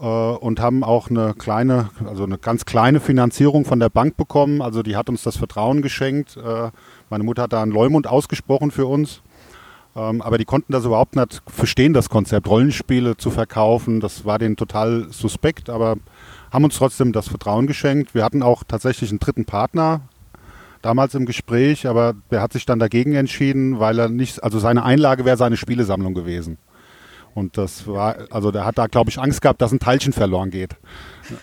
und 0.06 0.60
haben 0.60 0.84
auch 0.84 1.10
eine 1.10 1.34
kleine, 1.34 1.90
also 2.06 2.24
eine 2.24 2.38
ganz 2.38 2.66
kleine 2.66 3.00
Finanzierung 3.00 3.66
von 3.66 3.80
der 3.80 3.90
Bank 3.90 4.16
bekommen. 4.18 4.62
Also 4.62 4.84
die 4.84 4.96
hat 4.96 5.10
uns 5.10 5.24
das 5.24 5.38
Vertrauen 5.38 5.82
geschenkt. 5.82 6.38
Äh, 6.38 6.70
meine 7.10 7.24
Mutter 7.24 7.44
hat 7.44 7.54
da 7.54 7.64
einen 7.64 7.72
Leumund 7.72 8.08
ausgesprochen 8.08 8.72
für 8.72 8.86
uns. 8.86 9.22
Ähm, 9.96 10.22
aber 10.22 10.38
die 10.38 10.46
konnten 10.46 10.72
das 10.72 10.86
überhaupt 10.86 11.16
nicht 11.16 11.42
verstehen, 11.48 11.94
das 11.94 12.10
Konzept, 12.10 12.48
Rollenspiele 12.48 13.18
zu 13.18 13.32
verkaufen. 13.32 14.00
Das 14.00 14.26
war 14.26 14.38
denen 14.38 14.56
total 14.56 15.08
suspekt, 15.12 15.70
aber 15.70 15.96
haben 16.52 16.64
uns 16.64 16.78
trotzdem 16.78 17.12
das 17.12 17.28
Vertrauen 17.28 17.66
geschenkt. 17.66 18.14
Wir 18.14 18.24
hatten 18.24 18.44
auch 18.44 18.64
tatsächlich 18.64 19.10
einen 19.10 19.20
dritten 19.20 19.46
Partner, 19.46 20.02
damals 20.82 21.16
im 21.16 21.26
Gespräch, 21.26 21.88
aber 21.88 22.14
der 22.32 22.42
hat 22.42 22.54
sich 22.54 22.66
dann 22.66 22.80
dagegen 22.80 23.14
entschieden, 23.14 23.80
weil 23.80 24.00
er 24.00 24.10
nicht, 24.10 24.44
also 24.44 24.60
seine 24.60 24.84
Einlage 24.84 25.26
wäre 25.26 25.38
seine 25.38 25.58
Spielesammlung 25.58 26.14
gewesen. 26.14 26.58
Und 27.38 27.56
das 27.56 27.86
war, 27.86 28.16
also 28.32 28.50
der 28.50 28.66
hat 28.66 28.80
da, 28.80 28.88
glaube 28.88 29.12
ich, 29.12 29.20
Angst 29.20 29.44
gehabt, 29.44 29.62
dass 29.62 29.72
ein 29.72 29.78
Teilchen 29.78 30.12
verloren 30.12 30.50
geht. 30.50 30.76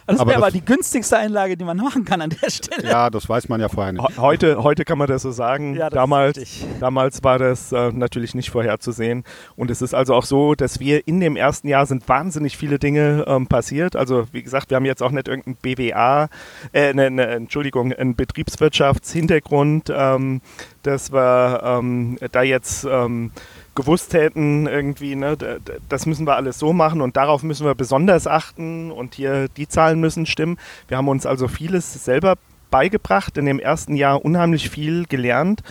Das 0.08 0.18
wäre 0.18 0.38
aber, 0.38 0.50
die 0.50 0.64
günstigste 0.64 1.16
Einlage, 1.16 1.56
die 1.56 1.62
man 1.64 1.76
machen 1.76 2.04
kann 2.04 2.20
an 2.20 2.30
der 2.30 2.50
Stelle. 2.50 2.88
Ja, 2.88 3.10
das 3.10 3.28
weiß 3.28 3.48
man 3.48 3.60
ja 3.60 3.68
vorher 3.68 3.92
nicht. 3.92 4.18
Heute, 4.18 4.64
heute 4.64 4.84
kann 4.84 4.98
man 4.98 5.06
das 5.06 5.22
so 5.22 5.30
sagen. 5.30 5.74
Ja, 5.74 5.90
das 5.90 5.94
damals, 5.94 6.64
damals 6.80 7.22
war 7.22 7.38
das 7.38 7.70
äh, 7.70 7.92
natürlich 7.92 8.34
nicht 8.34 8.50
vorherzusehen. 8.50 9.22
Und 9.54 9.70
es 9.70 9.82
ist 9.82 9.94
also 9.94 10.14
auch 10.14 10.24
so, 10.24 10.56
dass 10.56 10.80
wir 10.80 11.06
in 11.06 11.20
dem 11.20 11.36
ersten 11.36 11.68
Jahr 11.68 11.86
sind 11.86 12.08
wahnsinnig 12.08 12.56
viele 12.56 12.80
Dinge 12.80 13.24
ähm, 13.28 13.46
passiert. 13.46 13.94
Also 13.94 14.26
wie 14.32 14.42
gesagt, 14.42 14.70
wir 14.70 14.76
haben 14.76 14.86
jetzt 14.86 15.02
auch 15.02 15.12
nicht 15.12 15.28
irgendein 15.28 15.56
BWA, 15.56 16.28
äh, 16.72 16.92
ne, 16.92 17.08
ne, 17.10 17.26
Entschuldigung, 17.26 17.92
einen 17.92 18.16
Betriebswirtschaftshintergrund, 18.16 19.92
ähm, 19.94 20.40
dass 20.82 21.12
wir 21.12 21.62
ähm, 21.62 22.18
da 22.32 22.42
jetzt 22.42 22.84
ähm, 22.84 23.30
gewusst 23.74 24.14
hätten, 24.14 24.66
irgendwie, 24.66 25.16
ne, 25.16 25.36
das 25.88 26.06
müssen 26.06 26.26
wir 26.26 26.36
alles 26.36 26.58
so 26.58 26.72
machen 26.72 27.00
und 27.00 27.16
darauf 27.16 27.42
müssen 27.42 27.66
wir 27.66 27.74
besonders 27.74 28.26
achten 28.26 28.90
und 28.90 29.14
hier 29.14 29.48
die 29.56 29.68
Zahlen 29.68 30.00
müssen 30.00 30.26
stimmen. 30.26 30.58
Wir 30.88 30.96
haben 30.96 31.08
uns 31.08 31.26
also 31.26 31.48
vieles 31.48 32.04
selber 32.04 32.36
beigebracht, 32.70 33.36
in 33.38 33.46
dem 33.46 33.58
ersten 33.58 33.96
Jahr 33.96 34.24
unheimlich 34.24 34.70
viel 34.70 35.06
gelernt. 35.06 35.62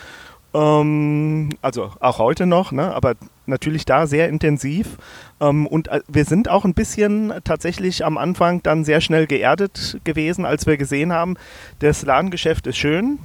Ähm, 0.53 1.49
also 1.61 1.91
auch 1.99 2.19
heute 2.19 2.45
noch, 2.45 2.71
ne, 2.71 2.93
aber 2.93 3.15
natürlich 3.45 3.85
da 3.85 4.07
sehr 4.07 4.29
intensiv. 4.29 4.97
Ähm, 5.41 5.67
und 5.67 5.87
äh, 5.87 6.01
wir 6.07 6.25
sind 6.25 6.49
auch 6.49 6.65
ein 6.65 6.73
bisschen 6.73 7.33
tatsächlich 7.43 8.05
am 8.05 8.17
Anfang 8.17 8.61
dann 8.63 8.85
sehr 8.85 9.01
schnell 9.01 9.27
geerdet 9.27 9.99
gewesen, 10.03 10.45
als 10.45 10.65
wir 10.65 10.77
gesehen 10.77 11.11
haben, 11.11 11.35
das 11.79 12.03
Ladengeschäft 12.03 12.67
ist 12.67 12.77
schön, 12.77 13.19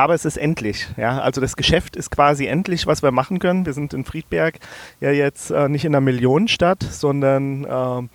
aber 0.00 0.14
es 0.14 0.24
ist 0.24 0.36
endlich. 0.36 0.88
Ja? 0.96 1.20
Also 1.20 1.40
das 1.40 1.56
Geschäft 1.56 1.96
ist 1.96 2.10
quasi 2.10 2.46
endlich, 2.46 2.86
was 2.86 3.02
wir 3.02 3.12
machen 3.12 3.38
können. 3.38 3.66
Wir 3.66 3.72
sind 3.72 3.94
in 3.94 4.04
Friedberg 4.04 4.58
ja 5.00 5.10
jetzt 5.10 5.50
äh, 5.50 5.68
nicht 5.68 5.84
in 5.84 5.94
einer 5.94 6.00
Millionenstadt, 6.00 6.82
sondern 6.82 7.64
äh, 7.64 8.08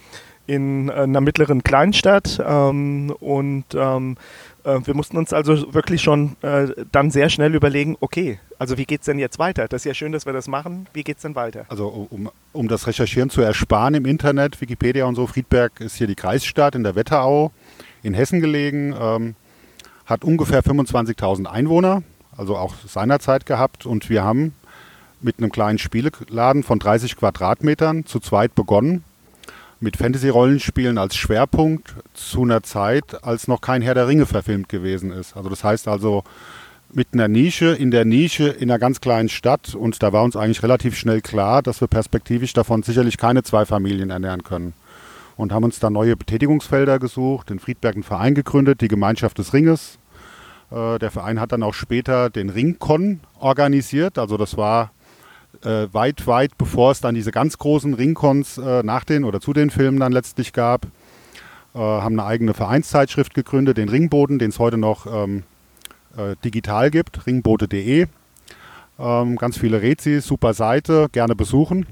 in 0.48 0.90
einer 0.90 1.22
mittleren 1.22 1.64
Kleinstadt. 1.64 2.42
Ähm, 2.46 3.14
und 3.20 3.66
ähm, 3.74 4.18
äh, 4.64 4.80
wir 4.84 4.96
mussten 4.96 5.18
uns 5.18 5.34
also 5.34 5.74
wirklich 5.74 6.02
schon 6.02 6.36
äh, 6.42 6.68
dann 6.92 7.12
sehr 7.12 7.30
schnell 7.30 7.56
überlegen, 7.56 7.98
okay, 8.00 8.40
also 8.58 8.78
wie 8.78 8.86
geht 8.86 9.02
es 9.02 9.06
denn 9.06 9.20
jetzt 9.20 9.40
weiter? 9.40 9.68
Das 9.68 9.82
ist 9.82 9.86
ja 9.86 9.94
schön, 9.94 10.12
dass 10.12 10.26
wir 10.26 10.34
das 10.34 10.48
machen. 10.48 10.88
Wie 10.94 11.04
geht 11.04 11.18
es 11.18 11.22
denn 11.24 11.36
weiter? 11.36 11.66
Also 11.70 12.08
um, 12.10 12.30
um 12.54 12.68
das 12.68 12.88
Recherchieren 12.88 13.30
zu 13.30 13.42
ersparen 13.42 13.94
im 13.94 14.06
Internet, 14.06 14.60
Wikipedia 14.62 15.06
und 15.06 15.16
so, 15.16 15.28
Friedberg 15.28 15.80
ist 15.82 15.96
hier 15.96 16.08
die 16.08 16.16
Kreisstadt 16.16 16.76
in 16.76 16.84
der 16.84 16.96
Wetterau 16.96 17.52
in 18.04 18.14
Hessen 18.14 18.40
gelegen. 18.40 18.96
Ähm, 19.00 19.36
hat 20.06 20.24
ungefähr 20.24 20.64
25.000 20.64 21.46
Einwohner, 21.46 22.04
also 22.38 22.58
auch 22.58 22.76
seinerzeit 22.88 23.46
gehabt. 23.46 23.86
Und 23.86 24.10
wir 24.10 24.24
haben 24.24 24.54
mit 25.22 25.40
einem 25.40 25.52
kleinen 25.52 25.80
Spieleladen 25.80 26.64
von 26.64 26.80
30 26.80 27.16
Quadratmetern 27.16 28.06
zu 28.06 28.20
zweit 28.20 28.56
begonnen, 28.56 29.04
mit 29.80 29.98
Fantasy-Rollenspielen 29.98 30.98
als 30.98 31.16
Schwerpunkt 31.16 31.96
zu 32.14 32.44
einer 32.44 32.64
Zeit, 32.64 33.24
als 33.24 33.48
noch 33.48 33.62
kein 33.62 33.82
Herr 33.82 33.94
der 33.94 34.08
Ringe 34.08 34.26
verfilmt 34.26 34.70
gewesen 34.70 35.12
ist. 35.12 35.36
Also 35.36 35.50
das 35.50 35.64
heißt 35.64 35.88
also 35.88 36.24
mit 36.94 37.10
einer 37.12 37.28
Nische, 37.28 37.74
in 37.74 37.92
der 37.92 38.06
Nische 38.06 38.48
in 38.48 38.70
einer 38.70 38.80
ganz 38.80 39.02
kleinen 39.02 39.28
Stadt. 39.28 39.76
Und 39.76 40.02
da 40.02 40.14
war 40.14 40.24
uns 40.24 40.36
eigentlich 40.36 40.64
relativ 40.64 40.98
schnell 40.98 41.22
klar, 41.22 41.62
dass 41.62 41.82
wir 41.82 41.88
perspektivisch 41.88 42.54
davon 42.54 42.84
sicherlich 42.84 43.18
keine 43.18 43.44
zwei 43.44 43.66
Familien 43.66 44.12
ernähren 44.12 44.44
können 44.44 44.74
und 45.38 45.52
haben 45.52 45.64
uns 45.64 45.80
da 45.80 45.90
neue 45.90 46.16
Betätigungsfelder 46.16 47.00
gesucht, 47.00 47.52
in 47.52 47.60
Friedberg 47.60 47.96
einen 47.96 48.04
Verein 48.04 48.36
gegründet, 48.36 48.82
die 48.82 48.88
Gemeinschaft 48.88 49.38
des 49.38 49.54
Ringes. 49.54 50.00
Äh, 50.72 51.00
der 51.00 51.12
Verein 51.12 51.40
hat 51.40 51.52
dann 51.52 51.64
auch 51.64 51.74
später 51.74 52.30
den 52.30 52.50
Ringcon 52.50 53.20
organisiert, 53.40 54.18
also 54.18 54.38
das 54.38 54.58
war 54.58 54.92
äh, 55.64 55.88
weit, 55.92 56.28
weit 56.28 56.58
bevor 56.58 56.92
es 56.92 57.02
dann 57.02 57.16
diese 57.16 57.32
ganz 57.32 57.58
großen 57.58 57.94
Ringcons 57.94 58.58
äh, 58.58 58.84
nach 58.84 59.04
den 59.04 59.24
oder 59.24 59.40
zu 59.40 59.54
den 59.54 59.70
Filmen 59.70 60.00
dann 60.00 60.12
letztlich 60.12 60.54
gab. 60.54 60.86
Äh, 61.74 61.80
haben 61.80 62.20
eine 62.20 62.28
eigene 62.28 62.54
Vereinszeitschrift 62.54 63.34
gegründet, 63.34 63.78
den 63.78 63.90
Ringboden, 63.90 64.40
den 64.40 64.50
es 64.50 64.60
heute 64.60 64.78
noch 64.78 65.06
ähm, 65.08 65.44
äh, 66.18 66.36
digital 66.44 66.92
gibt, 66.92 67.26
ringbote.de. 67.28 68.08
Ähm, 68.98 69.36
ganz 69.36 69.58
viele 69.58 69.82
Rezis, 69.82 70.26
super 70.26 70.54
Seite, 70.54 71.08
gerne 71.12 71.36
besuchen. 71.36 71.86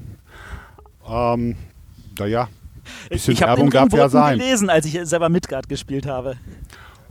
Ähm, 1.06 1.56
naja, 2.18 2.48
bisschen 3.08 3.34
ich 3.34 3.42
habe 3.42 3.50
Werbung 3.52 3.70
den 3.70 3.88
darf 3.90 3.92
ja 3.92 4.08
sein. 4.08 4.38
gelesen, 4.38 4.70
als 4.70 4.86
ich 4.86 4.98
selber 5.04 5.28
Midgard 5.28 5.68
gespielt 5.68 6.06
habe. 6.06 6.36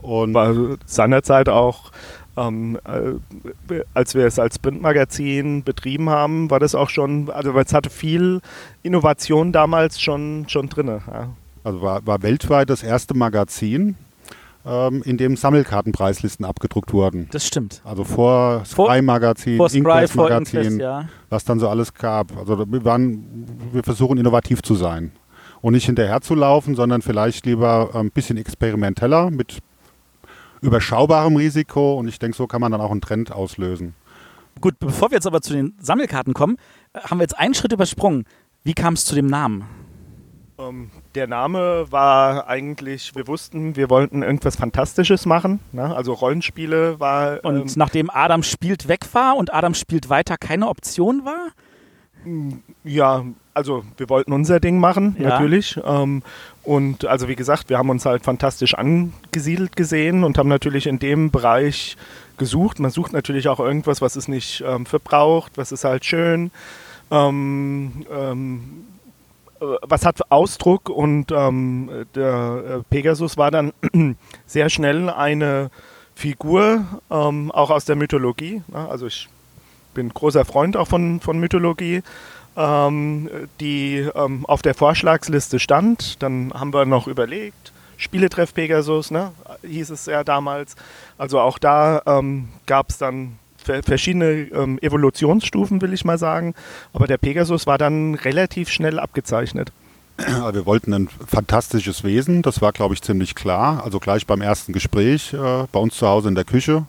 Und 0.02 0.34
war 0.34 0.54
seinerzeit 0.84 1.48
auch, 1.48 1.90
ähm, 2.36 2.78
äh, 2.84 3.80
als 3.94 4.14
wir 4.14 4.26
es 4.26 4.38
als 4.38 4.58
Printmagazin 4.58 5.62
betrieben 5.62 6.10
haben, 6.10 6.50
war 6.50 6.60
das 6.60 6.74
auch 6.74 6.90
schon, 6.90 7.30
also 7.30 7.56
es 7.58 7.72
hatte 7.72 7.90
viel 7.90 8.40
Innovation 8.82 9.52
damals 9.52 10.00
schon, 10.00 10.44
schon 10.48 10.68
drin. 10.68 10.88
Ja. 10.88 11.28
also 11.62 11.80
war, 11.80 12.06
war 12.06 12.22
weltweit 12.22 12.68
das 12.70 12.82
erste 12.82 13.14
Magazin, 13.14 13.96
ähm, 14.66 15.02
in 15.04 15.16
dem 15.16 15.36
Sammelkartenpreislisten 15.36 16.44
abgedruckt 16.44 16.92
wurden. 16.92 17.28
Das 17.30 17.46
stimmt. 17.46 17.80
Also 17.84 18.04
vor 18.04 18.64
Vor- 18.64 18.88
Scry 18.88 19.02
Magazin, 19.02 19.56
Vor 19.56 19.68
Scry, 19.68 19.78
Inquest 19.78 20.12
vor 20.14 20.24
Magazin, 20.24 20.58
Inquest, 20.60 20.80
ja. 20.80 21.08
was 21.30 21.44
dann 21.44 21.60
so 21.60 21.68
alles 21.68 21.94
gab. 21.94 22.36
Also 22.36 22.58
wir, 22.70 22.84
waren, 22.84 23.46
wir 23.72 23.82
versuchen 23.82 24.18
innovativ 24.18 24.62
zu 24.62 24.74
sein 24.74 25.12
und 25.64 25.72
nicht 25.72 25.86
hinterher 25.86 26.20
zu 26.20 26.34
laufen, 26.34 26.74
sondern 26.74 27.00
vielleicht 27.00 27.46
lieber 27.46 27.92
ein 27.94 28.10
bisschen 28.10 28.36
experimenteller 28.36 29.30
mit 29.30 29.60
überschaubarem 30.60 31.36
Risiko 31.36 31.94
und 31.94 32.06
ich 32.06 32.18
denke, 32.18 32.36
so 32.36 32.46
kann 32.46 32.60
man 32.60 32.70
dann 32.70 32.82
auch 32.82 32.90
einen 32.90 33.00
Trend 33.00 33.32
auslösen. 33.32 33.94
Gut, 34.60 34.78
bevor 34.78 35.10
wir 35.10 35.16
jetzt 35.16 35.26
aber 35.26 35.40
zu 35.40 35.54
den 35.54 35.72
Sammelkarten 35.80 36.34
kommen, 36.34 36.58
äh, 36.92 37.00
haben 37.00 37.16
wir 37.16 37.22
jetzt 37.22 37.38
einen 37.38 37.54
Schritt 37.54 37.72
übersprungen. 37.72 38.26
Wie 38.62 38.74
kam 38.74 38.92
es 38.92 39.06
zu 39.06 39.14
dem 39.14 39.26
Namen? 39.26 39.64
Ähm, 40.58 40.90
der 41.14 41.28
Name 41.28 41.86
war 41.90 42.46
eigentlich, 42.46 43.14
wir 43.14 43.26
wussten, 43.26 43.74
wir 43.74 43.88
wollten 43.88 44.22
irgendwas 44.22 44.56
Fantastisches 44.56 45.24
machen. 45.24 45.60
Ne? 45.72 45.96
Also 45.96 46.12
Rollenspiele 46.12 47.00
war. 47.00 47.42
Und 47.42 47.56
ähm, 47.56 47.72
nachdem 47.76 48.10
Adam 48.10 48.42
spielt 48.42 48.86
weg 48.88 49.06
war 49.14 49.38
und 49.38 49.54
Adam 49.54 49.72
spielt 49.72 50.10
weiter 50.10 50.36
keine 50.36 50.68
Option 50.68 51.24
war? 51.24 51.52
Ja, 52.84 53.24
also 53.54 53.84
wir 53.96 54.08
wollten 54.08 54.32
unser 54.32 54.60
Ding 54.60 54.78
machen, 54.78 55.16
Ja. 55.18 55.30
natürlich. 55.30 55.78
Ähm, 55.84 56.22
und 56.62 57.04
also 57.04 57.28
wie 57.28 57.36
gesagt, 57.36 57.68
wir 57.68 57.78
haben 57.78 57.90
uns 57.90 58.04
halt 58.06 58.24
fantastisch 58.24 58.74
angesiedelt 58.74 59.76
gesehen 59.76 60.24
und 60.24 60.38
haben 60.38 60.48
natürlich 60.48 60.86
in 60.86 60.98
dem 60.98 61.30
Bereich 61.30 61.96
gesucht. 62.36 62.80
Man 62.80 62.90
sucht 62.90 63.12
natürlich 63.12 63.48
auch 63.48 63.60
irgendwas, 63.60 64.00
was 64.00 64.16
es 64.16 64.28
nicht 64.28 64.64
ähm, 64.66 64.86
verbraucht, 64.86 65.52
was 65.56 65.72
ist 65.72 65.84
halt 65.84 66.04
schön. 66.04 66.50
Ähm, 67.10 68.04
ähm, 68.10 68.86
äh, 69.60 69.64
was 69.82 70.04
hat 70.04 70.30
Ausdruck 70.32 70.88
und 70.88 71.30
ähm, 71.30 71.88
der 72.14 72.80
äh, 72.80 72.82
Pegasus 72.90 73.36
war 73.36 73.50
dann 73.50 73.72
sehr 74.46 74.68
schnell 74.70 75.10
eine 75.10 75.70
Figur, 76.16 76.84
ähm, 77.10 77.50
auch 77.52 77.70
aus 77.70 77.84
der 77.84 77.96
Mythologie. 77.96 78.62
Ne? 78.68 78.88
Also 78.88 79.06
ich 79.06 79.28
bin 79.94 80.10
großer 80.10 80.44
Freund 80.44 80.76
auch 80.76 80.88
von, 80.88 81.20
von 81.20 81.38
Mythologie, 81.38 82.02
ähm, 82.56 83.28
die 83.60 84.06
ähm, 84.14 84.44
auf 84.46 84.62
der 84.62 84.74
Vorschlagsliste 84.74 85.58
stand. 85.58 86.22
Dann 86.22 86.52
haben 86.52 86.72
wir 86.72 86.84
noch 86.84 87.06
überlegt, 87.06 87.72
Spieletreff 87.96 88.52
Pegasus, 88.52 89.10
ne? 89.10 89.30
hieß 89.62 89.90
es 89.90 90.06
ja 90.06 90.24
damals. 90.24 90.76
Also 91.16 91.40
auch 91.40 91.58
da 91.58 92.02
ähm, 92.06 92.48
gab 92.66 92.90
es 92.90 92.98
dann 92.98 93.38
ver- 93.56 93.82
verschiedene 93.82 94.48
ähm, 94.52 94.78
Evolutionsstufen, 94.82 95.80
will 95.80 95.92
ich 95.92 96.04
mal 96.04 96.18
sagen. 96.18 96.54
Aber 96.92 97.06
der 97.06 97.18
Pegasus 97.18 97.66
war 97.66 97.78
dann 97.78 98.14
relativ 98.16 98.68
schnell 98.68 98.98
abgezeichnet. 98.98 99.72
Wir 100.16 100.64
wollten 100.64 100.94
ein 100.94 101.08
fantastisches 101.08 102.04
Wesen, 102.04 102.42
das 102.42 102.62
war, 102.62 102.70
glaube 102.70 102.94
ich, 102.94 103.02
ziemlich 103.02 103.34
klar. 103.34 103.82
Also 103.82 103.98
gleich 103.98 104.28
beim 104.28 104.42
ersten 104.42 104.72
Gespräch 104.72 105.32
äh, 105.32 105.64
bei 105.72 105.80
uns 105.80 105.96
zu 105.96 106.06
Hause 106.06 106.28
in 106.28 106.36
der 106.36 106.44
Küche. 106.44 106.84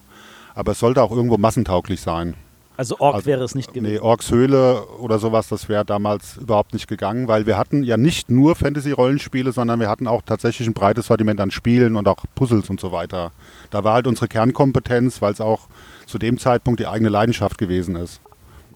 Aber 0.53 0.73
es 0.73 0.79
sollte 0.79 1.01
auch 1.01 1.11
irgendwo 1.11 1.37
massentauglich 1.37 2.01
sein. 2.01 2.35
Also 2.77 2.99
Ork 2.99 3.15
Also, 3.15 3.25
wäre 3.27 3.43
es 3.43 3.55
nicht 3.55 3.73
Nee, 3.73 3.81
gewesen. 3.81 4.01
Orks 4.03 4.31
Höhle 4.31 4.85
oder 4.99 5.19
sowas, 5.19 5.47
das 5.47 5.69
wäre 5.69 5.85
damals 5.85 6.37
überhaupt 6.37 6.73
nicht 6.73 6.87
gegangen, 6.87 7.27
weil 7.27 7.45
wir 7.45 7.57
hatten 7.57 7.83
ja 7.83 7.97
nicht 7.97 8.29
nur 8.29 8.55
Fantasy-Rollenspiele, 8.55 9.51
sondern 9.51 9.79
wir 9.79 9.89
hatten 9.89 10.07
auch 10.07 10.21
tatsächlich 10.21 10.67
ein 10.67 10.73
breites 10.73 11.07
Sortiment 11.07 11.39
an 11.39 11.51
Spielen 11.51 11.95
und 11.95 12.07
auch 12.07 12.25
Puzzles 12.35 12.69
und 12.69 12.79
so 12.79 12.91
weiter. 12.91 13.31
Da 13.71 13.83
war 13.83 13.93
halt 13.93 14.07
unsere 14.07 14.27
Kernkompetenz, 14.27 15.21
weil 15.21 15.33
es 15.33 15.41
auch 15.41 15.67
zu 16.05 16.17
dem 16.17 16.37
Zeitpunkt 16.37 16.79
die 16.79 16.87
eigene 16.87 17.09
Leidenschaft 17.09 17.57
gewesen 17.57 17.95
ist. 17.95 18.19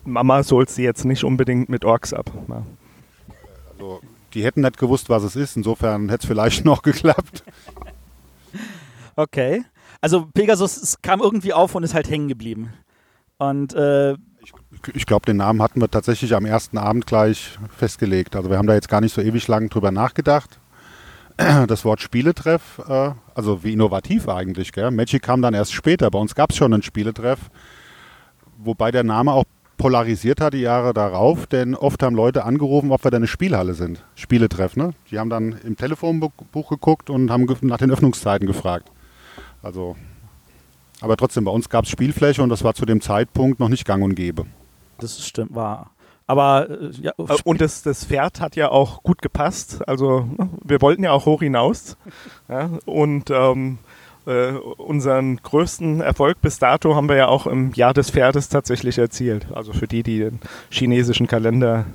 Mama 0.06 0.42
holt 0.50 0.70
sie 0.70 0.84
jetzt 0.84 1.06
nicht 1.06 1.24
unbedingt 1.24 1.70
mit 1.70 1.84
Orks 1.84 2.14
ab. 2.14 2.32
ne? 2.48 2.66
Also, 3.74 4.00
die 4.34 4.44
hätten 4.44 4.62
nicht 4.62 4.78
gewusst, 4.78 5.10
was 5.10 5.24
es 5.24 5.36
ist, 5.36 5.58
insofern 5.58 6.10
hätte 6.10 6.24
es 6.24 6.28
vielleicht 6.28 6.66
noch 6.66 6.82
geklappt. 6.82 7.44
Okay. 9.16 9.64
Also 10.02 10.28
Pegasus 10.34 10.78
es 10.78 11.02
kam 11.02 11.20
irgendwie 11.20 11.54
auf 11.54 11.76
und 11.76 11.84
ist 11.84 11.94
halt 11.94 12.10
hängen 12.10 12.30
geblieben. 12.30 12.74
Und 13.40 13.74
äh, 13.74 14.16
Ich 14.94 15.06
glaube, 15.08 15.26
den 15.26 15.38
Namen 15.38 15.62
hatten 15.62 15.82
wir 15.82 15.90
tatsächlich 15.90 16.36
am 16.36 16.46
ersten 16.46 16.78
Abend 16.78 17.08
gleich 17.08 17.58
festgelegt. 17.76 18.36
Also 18.36 18.50
wir 18.50 18.58
haben 18.58 18.68
da 18.68 18.76
jetzt 18.76 18.90
gar 18.90 19.02
nicht 19.02 19.14
so 19.14 19.22
ewig 19.22 19.48
lang 19.48 19.70
drüber 19.70 19.92
nachgedacht. 19.92 20.60
Das 21.68 21.86
Wort 21.86 22.02
Spieletreff, 22.02 22.82
äh, 22.88 23.12
also 23.34 23.64
wie 23.64 23.72
innovativ 23.72 24.28
eigentlich. 24.28 24.74
Gell? 24.74 24.92
Magic 24.92 25.24
kam 25.24 25.42
dann 25.42 25.54
erst 25.54 25.74
später. 25.74 26.12
Bei 26.12 26.20
uns 26.20 26.36
gab 26.36 26.52
es 26.52 26.58
schon 26.58 26.74
einen 26.74 26.84
Spieletreff, 26.84 27.40
wobei 28.58 28.92
der 28.92 29.06
Name 29.06 29.32
auch 29.32 29.46
polarisiert 29.78 30.42
hat 30.42 30.54
die 30.54 30.60
Jahre 30.60 30.94
darauf, 30.94 31.48
denn 31.48 31.74
oft 31.74 32.04
haben 32.04 32.16
Leute 32.16 32.44
angerufen, 32.44 32.92
ob 32.92 33.06
wir 33.06 33.12
da 33.12 33.16
eine 33.18 33.28
Spielhalle 33.28 33.74
sind. 33.74 34.04
Spieletreff, 34.16 34.76
ne? 34.76 34.92
Die 35.10 35.18
haben 35.18 35.30
dann 35.30 35.54
im 35.64 35.78
Telefonbuch 35.78 36.70
geguckt 36.70 37.10
und 37.10 37.32
haben 37.32 37.48
nach 37.62 37.78
den 37.78 37.90
Öffnungszeiten 37.90 38.46
gefragt. 38.46 38.92
Also, 39.64 39.96
aber 41.02 41.18
trotzdem, 41.18 41.46
bei 41.46 41.52
uns 41.52 41.70
gab 41.70 41.86
es 41.86 41.92
Spielfläche 41.92 42.44
und 42.44 42.50
das 42.50 42.64
war 42.64 42.74
zu 42.74 42.86
dem 42.86 43.02
Zeitpunkt 43.02 43.60
noch 43.60 43.70
nicht 43.70 43.86
gang 43.86 44.04
und 44.04 44.16
gäbe. 44.16 44.46
das 45.00 45.26
stimmt, 45.26 45.56
war. 45.56 45.92
Aber 46.28 46.70
äh, 46.70 46.92
ja, 47.02 47.12
Äh, 47.18 47.38
Und 47.44 47.60
das, 47.60 47.82
das 47.82 48.06
Pferd 48.06 48.40
hat 48.40 48.56
ja 48.56 48.70
auch 48.70 49.02
gut 49.02 49.22
gepasst. 49.22 49.88
Also 49.88 50.28
ne, 50.38 50.50
wir 50.64 50.80
wollten 50.82 51.04
ja 51.04 51.12
auch 51.12 51.26
hoch 51.26 51.42
hinaus. 51.42 51.98
Ja, 52.50 52.70
und 52.86 53.30
ähm, 53.30 53.78
äh, 54.26 54.52
unseren 54.52 55.38
größten 55.38 56.02
Erfolg 56.02 56.42
bis 56.42 56.58
dato 56.58 56.96
haben 56.96 57.08
wir 57.08 57.16
ja 57.16 57.28
auch 57.28 57.46
im 57.46 57.74
Jahr 57.74 57.94
des 57.94 58.10
Pferdes 58.10 58.50
tatsächlich 58.50 58.98
erzielt. 58.98 59.48
Also 59.54 59.72
für 59.72 59.88
die, 59.88 60.02
die 60.02 60.20
den 60.20 60.40
chinesischen 60.70 61.28
Kalender 61.28 61.86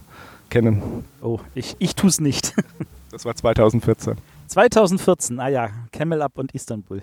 kennen. 0.50 1.04
oh, 1.23 1.40
ich, 1.54 1.75
ich 1.80 1.94
tue 1.96 2.08
es 2.08 2.20
nicht. 2.20 2.54
Das 3.11 3.25
war 3.25 3.34
2014. 3.34 4.16
2014, 4.49 5.40
ah 5.40 5.49
ja, 5.49 5.70
Camel 5.92 6.23
Up 6.23 6.38
und 6.38 6.52
Istanbul. 6.52 7.02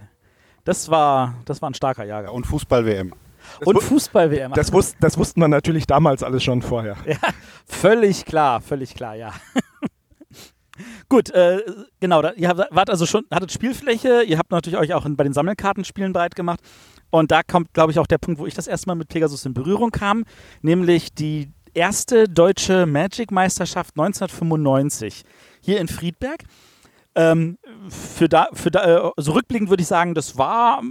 Das 0.64 0.90
war, 0.90 1.36
das 1.46 1.62
war 1.62 1.70
ein 1.70 1.74
starker 1.74 2.04
Jahrgang. 2.04 2.34
Und 2.34 2.46
Fußball-WM. 2.46 3.14
Und 3.66 3.82
Fußball-WM. 3.82 4.54
Das, 4.54 4.72
wus 4.72 4.96
das 5.00 5.18
wussten 5.18 5.42
wir 5.42 5.48
natürlich 5.48 5.88
damals 5.88 6.24
alles 6.24 6.44
schon 6.44 6.62
vorher. 6.62 6.96
Völlig 7.66 8.26
klar, 8.26 8.62
völlig 8.62 8.94
klar, 8.96 9.16
ja. 9.16 9.34
Gut, 11.10 11.30
äh, 11.32 11.60
genau, 12.00 12.22
da, 12.22 12.34
ihr 12.34 12.48
habt, 12.48 12.62
wart 12.72 12.90
also 12.90 13.06
schon, 13.06 13.26
hattet 13.32 13.52
Spielfläche, 13.52 14.24
ihr 14.24 14.38
habt 14.38 14.52
natürlich 14.52 14.80
euch 14.80 14.94
auch 14.94 15.06
in, 15.06 15.16
bei 15.16 15.24
den 15.24 15.34
Sammelkartenspielen 15.34 16.14
breit 16.14 16.36
gemacht. 16.36 16.60
Und 17.10 17.32
da 17.32 17.44
kommt, 17.44 17.74
glaube 17.74 17.92
ich, 17.92 18.00
auch 18.00 18.08
der 18.08 18.18
Punkt, 18.18 18.40
wo 18.40 18.46
ich 18.46 18.54
das 18.54 18.68
erste 18.68 18.88
Mal 18.88 18.96
mit 18.96 19.10
Pegasus 19.10 19.46
in 19.46 19.54
Berührung 19.54 19.92
kam, 19.92 20.24
nämlich 20.62 21.14
die 21.14 21.52
erste 21.74 22.28
deutsche 22.28 22.86
Magic-Meisterschaft 22.86 23.98
1995 23.98 25.24
hier 25.62 25.80
in 25.80 25.88
Friedberg. 25.88 26.44
Ähm, 27.16 27.58
für 27.90 28.30
da, 28.30 28.48
für 28.54 28.72
da, 28.72 29.08
äh, 29.08 29.12
so 29.18 29.34
rückblickend 29.34 29.70
würde 29.70 29.82
ich 29.82 29.88
sagen, 29.88 30.14
das 30.14 30.38
war 30.38 30.82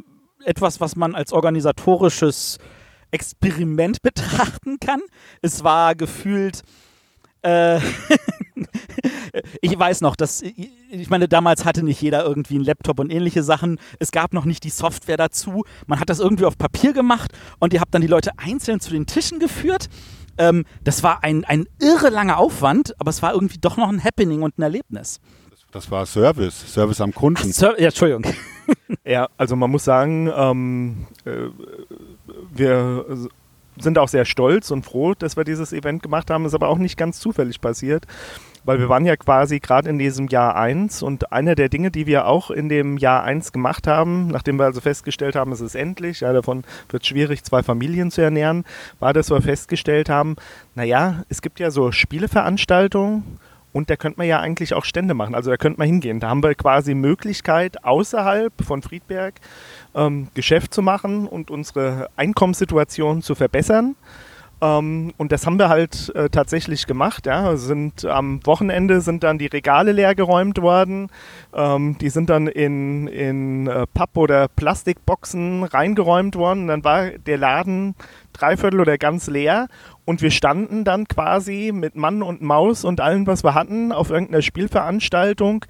etwas, 0.44 0.80
was 0.80 0.96
man 0.96 1.14
als 1.14 1.32
organisatorisches 1.32 2.58
Experiment 3.10 4.02
betrachten 4.02 4.78
kann. 4.80 5.00
Es 5.42 5.64
war 5.64 5.94
gefühlt 5.94 6.62
äh, 7.42 7.78
ich 9.62 9.78
weiß 9.78 10.00
noch, 10.02 10.16
dass 10.16 10.42
ich 10.42 11.10
meine, 11.10 11.28
damals 11.28 11.64
hatte 11.64 11.82
nicht 11.82 12.00
jeder 12.02 12.24
irgendwie 12.24 12.56
einen 12.56 12.64
Laptop 12.64 12.98
und 12.98 13.10
ähnliche 13.10 13.42
Sachen. 13.42 13.78
Es 13.98 14.12
gab 14.12 14.32
noch 14.32 14.44
nicht 14.44 14.64
die 14.64 14.70
Software 14.70 15.16
dazu. 15.16 15.64
Man 15.86 16.00
hat 16.00 16.10
das 16.10 16.20
irgendwie 16.20 16.44
auf 16.44 16.58
Papier 16.58 16.92
gemacht 16.92 17.32
und 17.58 17.72
ihr 17.72 17.80
habt 17.80 17.94
dann 17.94 18.02
die 18.02 18.08
Leute 18.08 18.32
einzeln 18.36 18.80
zu 18.80 18.90
den 18.90 19.06
Tischen 19.06 19.38
geführt. 19.38 19.88
Ähm, 20.38 20.64
das 20.84 21.02
war 21.02 21.24
ein, 21.24 21.44
ein 21.44 21.66
irre 21.80 22.10
langer 22.10 22.38
Aufwand, 22.38 22.94
aber 22.98 23.10
es 23.10 23.22
war 23.22 23.32
irgendwie 23.32 23.58
doch 23.58 23.76
noch 23.76 23.88
ein 23.88 24.02
Happening 24.02 24.42
und 24.42 24.58
ein 24.58 24.62
Erlebnis. 24.62 25.20
Das 25.72 25.90
war 25.90 26.04
Service, 26.06 26.72
Service 26.72 27.00
am 27.00 27.14
Kunden. 27.14 27.52
Sir, 27.52 27.74
ja, 27.78 27.86
Entschuldigung. 27.86 28.24
Ja, 29.04 29.28
also 29.36 29.56
man 29.56 29.70
muss 29.70 29.84
sagen, 29.84 30.30
ähm, 30.34 31.06
äh, 31.24 31.48
wir 32.52 33.04
sind 33.78 33.98
auch 33.98 34.08
sehr 34.08 34.24
stolz 34.24 34.70
und 34.70 34.84
froh, 34.84 35.14
dass 35.14 35.36
wir 35.36 35.44
dieses 35.44 35.72
Event 35.72 36.02
gemacht 36.02 36.30
haben. 36.30 36.44
Ist 36.44 36.54
aber 36.54 36.68
auch 36.68 36.78
nicht 36.78 36.96
ganz 36.96 37.18
zufällig 37.18 37.60
passiert, 37.60 38.06
weil 38.64 38.78
wir 38.78 38.88
waren 38.88 39.06
ja 39.06 39.16
quasi 39.16 39.58
gerade 39.58 39.88
in 39.88 39.98
diesem 39.98 40.28
Jahr 40.28 40.56
1 40.56 41.02
und 41.02 41.32
einer 41.32 41.54
der 41.54 41.68
Dinge, 41.68 41.90
die 41.90 42.06
wir 42.06 42.26
auch 42.26 42.50
in 42.50 42.68
dem 42.68 42.98
Jahr 42.98 43.22
1 43.24 43.52
gemacht 43.52 43.86
haben, 43.86 44.28
nachdem 44.28 44.58
wir 44.58 44.64
also 44.64 44.80
festgestellt 44.80 45.34
haben, 45.34 45.52
es 45.52 45.60
ist 45.60 45.74
endlich, 45.74 46.20
ja, 46.20 46.32
davon 46.32 46.64
wird 46.90 47.02
es 47.02 47.08
schwierig, 47.08 47.42
zwei 47.44 47.62
Familien 47.62 48.10
zu 48.10 48.20
ernähren, 48.20 48.64
war, 48.98 49.12
dass 49.12 49.30
wir 49.30 49.40
festgestellt 49.40 50.08
haben, 50.08 50.36
naja, 50.74 51.22
es 51.28 51.42
gibt 51.42 51.60
ja 51.60 51.70
so 51.70 51.90
Spieleveranstaltungen 51.92 53.38
und 53.72 53.90
da 53.90 53.96
könnte 53.96 54.18
man 54.18 54.26
ja 54.26 54.40
eigentlich 54.40 54.74
auch 54.74 54.84
Stände 54.84 55.14
machen. 55.14 55.34
Also 55.34 55.50
da 55.50 55.56
könnte 55.56 55.78
man 55.78 55.86
hingehen. 55.86 56.20
Da 56.20 56.28
haben 56.28 56.42
wir 56.42 56.54
quasi 56.54 56.94
Möglichkeit, 56.94 57.84
außerhalb 57.84 58.52
von 58.64 58.82
Friedberg 58.82 59.34
ähm, 59.94 60.28
Geschäft 60.34 60.74
zu 60.74 60.82
machen 60.82 61.26
und 61.26 61.50
unsere 61.50 62.08
Einkommenssituation 62.16 63.22
zu 63.22 63.34
verbessern. 63.34 63.96
Ähm, 64.62 65.12
und 65.16 65.32
das 65.32 65.46
haben 65.46 65.58
wir 65.58 65.68
halt 65.68 66.12
äh, 66.14 66.28
tatsächlich 66.28 66.86
gemacht. 66.86 67.26
Ja. 67.26 67.56
Sind, 67.56 68.04
am 68.04 68.44
Wochenende 68.44 69.00
sind 69.00 69.22
dann 69.22 69.38
die 69.38 69.46
Regale 69.46 69.92
leer 69.92 70.14
geräumt 70.14 70.60
worden. 70.60 71.08
Ähm, 71.54 71.96
die 71.98 72.10
sind 72.10 72.30
dann 72.30 72.46
in, 72.46 73.06
in 73.06 73.66
äh, 73.66 73.86
Papp- 73.86 74.16
oder 74.16 74.48
Plastikboxen 74.48 75.64
reingeräumt 75.64 76.36
worden. 76.36 76.62
Und 76.62 76.68
dann 76.68 76.84
war 76.84 77.10
der 77.10 77.38
Laden 77.38 77.94
dreiviertel 78.32 78.80
oder 78.80 78.98
ganz 78.98 79.26
leer. 79.28 79.68
Und 80.04 80.22
wir 80.22 80.30
standen 80.30 80.84
dann 80.84 81.06
quasi 81.06 81.70
mit 81.72 81.94
Mann 81.96 82.22
und 82.22 82.42
Maus 82.42 82.84
und 82.84 83.00
allem, 83.00 83.26
was 83.26 83.44
wir 83.44 83.54
hatten, 83.54 83.92
auf 83.92 84.10
irgendeiner 84.10 84.42
Spielveranstaltung 84.42 85.64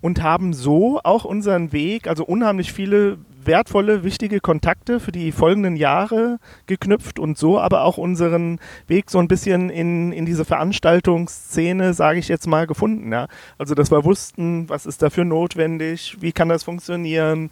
und 0.00 0.22
haben 0.22 0.52
so 0.52 1.00
auch 1.04 1.24
unseren 1.24 1.72
Weg, 1.72 2.08
also 2.08 2.24
unheimlich 2.24 2.72
viele 2.72 3.18
wertvolle, 3.46 4.04
wichtige 4.04 4.40
Kontakte 4.40 5.00
für 5.00 5.12
die 5.12 5.32
folgenden 5.32 5.76
Jahre 5.76 6.38
geknüpft 6.66 7.18
und 7.18 7.38
so 7.38 7.58
aber 7.58 7.84
auch 7.84 7.98
unseren 7.98 8.58
Weg 8.86 9.10
so 9.10 9.18
ein 9.18 9.28
bisschen 9.28 9.70
in, 9.70 10.12
in 10.12 10.26
diese 10.26 10.44
Veranstaltungsszene, 10.44 11.94
sage 11.94 12.18
ich 12.18 12.28
jetzt 12.28 12.46
mal, 12.46 12.66
gefunden. 12.66 13.12
Ja? 13.12 13.28
Also, 13.58 13.74
dass 13.74 13.90
wir 13.90 14.04
wussten, 14.04 14.68
was 14.68 14.86
ist 14.86 15.02
dafür 15.02 15.24
notwendig, 15.24 16.16
wie 16.20 16.32
kann 16.32 16.48
das 16.48 16.64
funktionieren. 16.64 17.50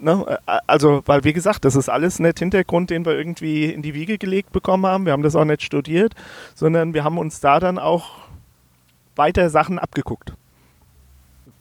Ne? 0.00 0.38
Also, 0.66 1.02
weil 1.06 1.24
wie 1.24 1.32
gesagt, 1.32 1.64
das 1.64 1.76
ist 1.76 1.88
alles 1.88 2.18
nicht 2.18 2.38
Hintergrund, 2.38 2.90
den 2.90 3.04
wir 3.04 3.12
irgendwie 3.12 3.66
in 3.66 3.82
die 3.82 3.94
Wiege 3.94 4.18
gelegt 4.18 4.52
bekommen 4.52 4.86
haben. 4.86 5.06
Wir 5.06 5.12
haben 5.12 5.22
das 5.22 5.36
auch 5.36 5.44
nicht 5.44 5.62
studiert, 5.62 6.14
sondern 6.54 6.94
wir 6.94 7.04
haben 7.04 7.18
uns 7.18 7.40
da 7.40 7.60
dann 7.60 7.78
auch 7.78 8.10
weiter 9.16 9.50
Sachen 9.50 9.78
abgeguckt. 9.78 10.34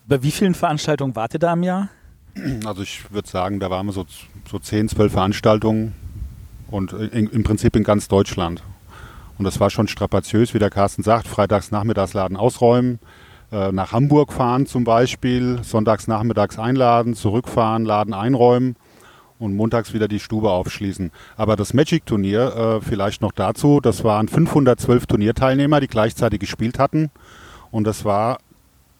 Bei 0.07 0.21
wie 0.21 0.31
vielen 0.31 0.53
Veranstaltungen 0.53 1.15
wart 1.15 1.33
ihr 1.33 1.39
da 1.39 1.53
im 1.53 1.63
Jahr? 1.63 1.89
Also 2.65 2.81
ich 2.81 3.11
würde 3.11 3.27
sagen, 3.27 3.59
da 3.59 3.69
waren 3.69 3.85
wir 3.85 3.93
so, 3.93 4.05
so 4.49 4.59
10, 4.59 4.89
12 4.89 5.11
Veranstaltungen 5.11 5.95
und 6.69 6.93
in, 6.93 7.27
im 7.27 7.43
Prinzip 7.43 7.75
in 7.75 7.83
ganz 7.83 8.07
Deutschland. 8.07 8.61
Und 9.37 9.45
das 9.45 9.59
war 9.59 9.69
schon 9.69 9.87
strapaziös, 9.87 10.53
wie 10.53 10.59
der 10.59 10.69
Carsten 10.69 11.03
sagt, 11.03 11.27
freitags 11.27 11.71
nachmittags 11.71 12.13
Laden 12.13 12.37
ausräumen, 12.37 12.99
äh, 13.51 13.71
nach 13.71 13.91
Hamburg 13.91 14.33
fahren 14.33 14.65
zum 14.65 14.83
Beispiel, 14.83 15.59
sonntags 15.63 16.07
nachmittags 16.07 16.59
einladen, 16.59 17.13
zurückfahren, 17.13 17.85
Laden 17.85 18.13
einräumen 18.13 18.75
und 19.39 19.55
montags 19.55 19.93
wieder 19.93 20.07
die 20.07 20.19
Stube 20.19 20.49
aufschließen. 20.49 21.11
Aber 21.37 21.55
das 21.55 21.73
Magic-Turnier, 21.73 22.55
äh, 22.55 22.81
vielleicht 22.81 23.21
noch 23.21 23.31
dazu, 23.31 23.79
das 23.81 24.03
waren 24.03 24.27
512 24.27 25.05
Turnierteilnehmer, 25.05 25.79
die 25.79 25.87
gleichzeitig 25.87 26.39
gespielt 26.39 26.79
hatten. 26.79 27.11
Und 27.71 27.85
das 27.85 28.05
war 28.05 28.37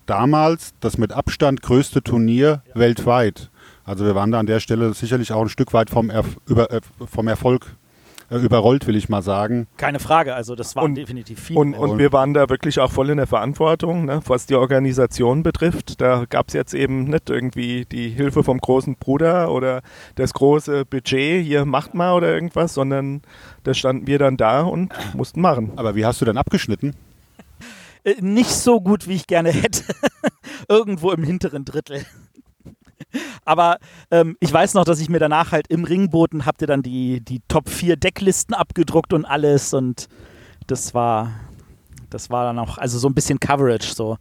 damals 0.06 0.74
das 0.80 0.98
mit 0.98 1.12
Abstand 1.12 1.62
größte 1.62 2.04
Turnier 2.04 2.62
ja. 2.68 2.80
weltweit. 2.80 3.50
Also 3.84 4.06
wir 4.06 4.16
waren 4.16 4.32
da 4.32 4.40
an 4.40 4.46
der 4.46 4.60
Stelle 4.60 4.94
sicherlich 4.94 5.32
auch 5.32 5.42
ein 5.42 5.50
Stück 5.50 5.74
weit 5.74 5.90
vom, 5.90 6.10
Erf 6.10 6.38
über, 6.48 6.72
äh, 6.72 6.82
vom 7.06 7.28
Erfolg 7.28 7.76
äh, 8.30 8.38
überrollt, 8.38 8.88
will 8.88 8.96
ich 8.96 9.10
mal 9.10 9.22
sagen. 9.22 9.68
Keine 9.78 10.00
Frage, 10.00 10.36
also 10.36 10.56
das 10.56 10.76
waren 10.76 10.86
und, 10.86 10.96
definitiv 10.96 11.40
viele. 11.40 11.60
Und, 11.60 11.74
und, 11.74 11.98
wir 11.98 12.12
waren 12.12 12.34
da 12.34 12.50
wirklich 12.50 12.80
auch 12.80 12.92
voll 12.92 13.10
in 13.10 13.18
der 13.18 13.28
Verantwortung, 13.28 14.06
ne, 14.06 14.22
was 14.26 14.46
die 14.46 14.56
Organisation 14.56 15.44
betrifft. 15.44 16.02
Da 16.02 16.26
gab 16.30 16.48
es 16.48 16.54
jetzt 16.54 16.74
eben 16.74 17.06
nicht 17.06 17.30
irgendwie 17.30 17.86
die 17.86 18.10
Hilfe 18.10 18.44
vom 18.44 18.60
großen 18.60 18.96
Bruder 18.96 19.52
oder 19.52 19.82
das 20.16 20.34
große 20.34 20.86
Budget, 20.86 21.46
hier 21.46 21.66
macht 21.66 21.94
mal 21.94 22.14
oder 22.14 22.34
irgendwas, 22.34 22.74
sondern 22.74 23.22
da 23.64 23.74
standen 23.74 24.08
wir 24.08 24.20
dann 24.20 24.38
da 24.38 24.62
und 24.62 24.94
mussten 25.14 25.42
machen. 25.42 25.74
Aber 25.76 25.96
wie 25.96 26.06
hast 26.06 26.22
du 26.22 26.26
denn 26.26 26.38
abgeschnitten? 26.38 26.96
Äh, 28.04 28.22
nicht 28.22 28.52
so 28.52 28.82
gut, 28.82 29.08
wie 29.08 29.16
ich 29.16 29.28
gerne 29.28 29.52
hätte. 29.52 29.84
Irgendwo 30.70 31.12
im 31.12 31.24
hinteren 31.24 31.66
Drittel. 31.66 32.06
Aber 33.46 33.78
ähm, 34.12 34.38
ich 34.40 34.52
weiß 34.52 34.74
noch, 34.74 34.86
dass 34.86 35.00
ich 35.00 35.10
mir 35.10 35.20
danach 35.20 35.52
halt 35.52 35.68
im 35.68 35.84
Ringboten 35.84 36.46
habt 36.46 36.62
ihr 36.62 36.68
dann 36.68 36.82
die, 36.82 37.22
die 37.22 37.42
Top 37.48 37.70
4 37.70 37.96
Decklisten 37.96 38.56
abgedruckt 38.56 39.14
und 39.14 39.26
alles 39.26 39.74
und 39.74 40.08
das 40.68 40.94
war, 40.94 41.32
das 42.10 42.30
war 42.30 42.46
dann 42.46 42.60
auch, 42.60 42.78
also 42.78 42.98
so 42.98 43.08
ein 43.08 43.14
bisschen 43.14 43.40
Coverage 43.40 43.94
so. 43.94 44.18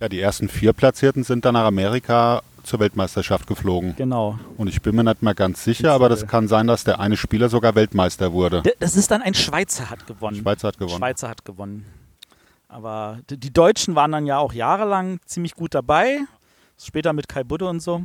Ja, 0.00 0.08
die 0.08 0.20
ersten 0.20 0.48
vier 0.48 0.72
Platzierten 0.72 1.24
sind 1.24 1.44
dann 1.44 1.54
nach 1.54 1.66
Amerika 1.66 2.42
zur 2.62 2.80
Weltmeisterschaft 2.80 3.46
geflogen. 3.46 3.94
Genau. 3.96 4.38
Und 4.56 4.68
ich 4.68 4.80
bin 4.82 4.94
mir 4.94 5.04
nicht 5.04 5.22
mehr 5.22 5.34
ganz 5.34 5.64
sicher, 5.64 5.92
aber 5.92 6.08
das 6.08 6.26
kann 6.26 6.48
sein, 6.48 6.66
dass 6.66 6.84
der 6.84 7.00
eine 7.00 7.16
Spieler 7.16 7.48
sogar 7.48 7.74
Weltmeister 7.74 8.32
wurde. 8.32 8.62
Das 8.78 8.96
ist 8.96 9.10
dann 9.10 9.22
ein 9.22 9.34
Schweizer 9.34 9.90
hat 9.90 10.06
gewonnen. 10.06 10.36
Schweizer 10.36 10.68
hat 10.68 10.78
gewonnen. 10.78 10.98
Schweizer 10.98 11.28
hat 11.28 11.44
gewonnen. 11.44 11.86
Aber 12.68 13.18
die 13.28 13.52
Deutschen 13.52 13.94
waren 13.94 14.12
dann 14.12 14.26
ja 14.26 14.38
auch 14.38 14.52
jahrelang 14.52 15.18
ziemlich 15.26 15.54
gut 15.54 15.74
dabei. 15.74 16.20
Später 16.78 17.12
mit 17.12 17.28
Kai 17.28 17.42
Budde 17.44 17.68
und 17.68 17.80
so. 17.80 18.04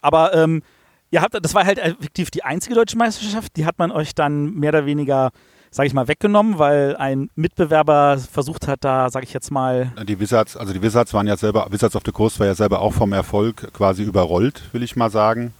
Aber 0.00 0.34
ähm, 0.34 0.62
ihr 1.10 1.22
habt, 1.22 1.34
das 1.42 1.54
war 1.54 1.64
halt 1.64 1.78
effektiv 1.78 2.30
die 2.30 2.44
einzige 2.44 2.74
deutsche 2.74 2.96
Meisterschaft. 2.96 3.56
Die 3.56 3.66
hat 3.66 3.78
man 3.78 3.90
euch 3.90 4.14
dann 4.14 4.54
mehr 4.54 4.70
oder 4.70 4.86
weniger, 4.86 5.30
sage 5.70 5.86
ich 5.86 5.94
mal, 5.94 6.08
weggenommen, 6.08 6.58
weil 6.58 6.96
ein 6.96 7.30
Mitbewerber 7.34 8.18
versucht 8.18 8.68
hat, 8.68 8.84
da, 8.84 9.10
sage 9.10 9.24
ich 9.24 9.32
jetzt 9.32 9.50
mal. 9.50 9.92
Die 10.06 10.20
Wizards, 10.20 10.56
also 10.56 10.72
die 10.72 10.82
Wizards 10.82 11.12
waren 11.14 11.26
ja 11.26 11.36
selber, 11.36 11.66
Wizards 11.70 11.96
of 11.96 12.02
the 12.04 12.12
Coast 12.12 12.38
war 12.40 12.46
ja 12.46 12.54
selber 12.54 12.80
auch 12.80 12.92
vom 12.92 13.12
Erfolg 13.12 13.72
quasi 13.72 14.02
überrollt, 14.02 14.62
will 14.72 14.82
ich 14.82 14.96
mal 14.96 15.10
sagen. 15.10 15.52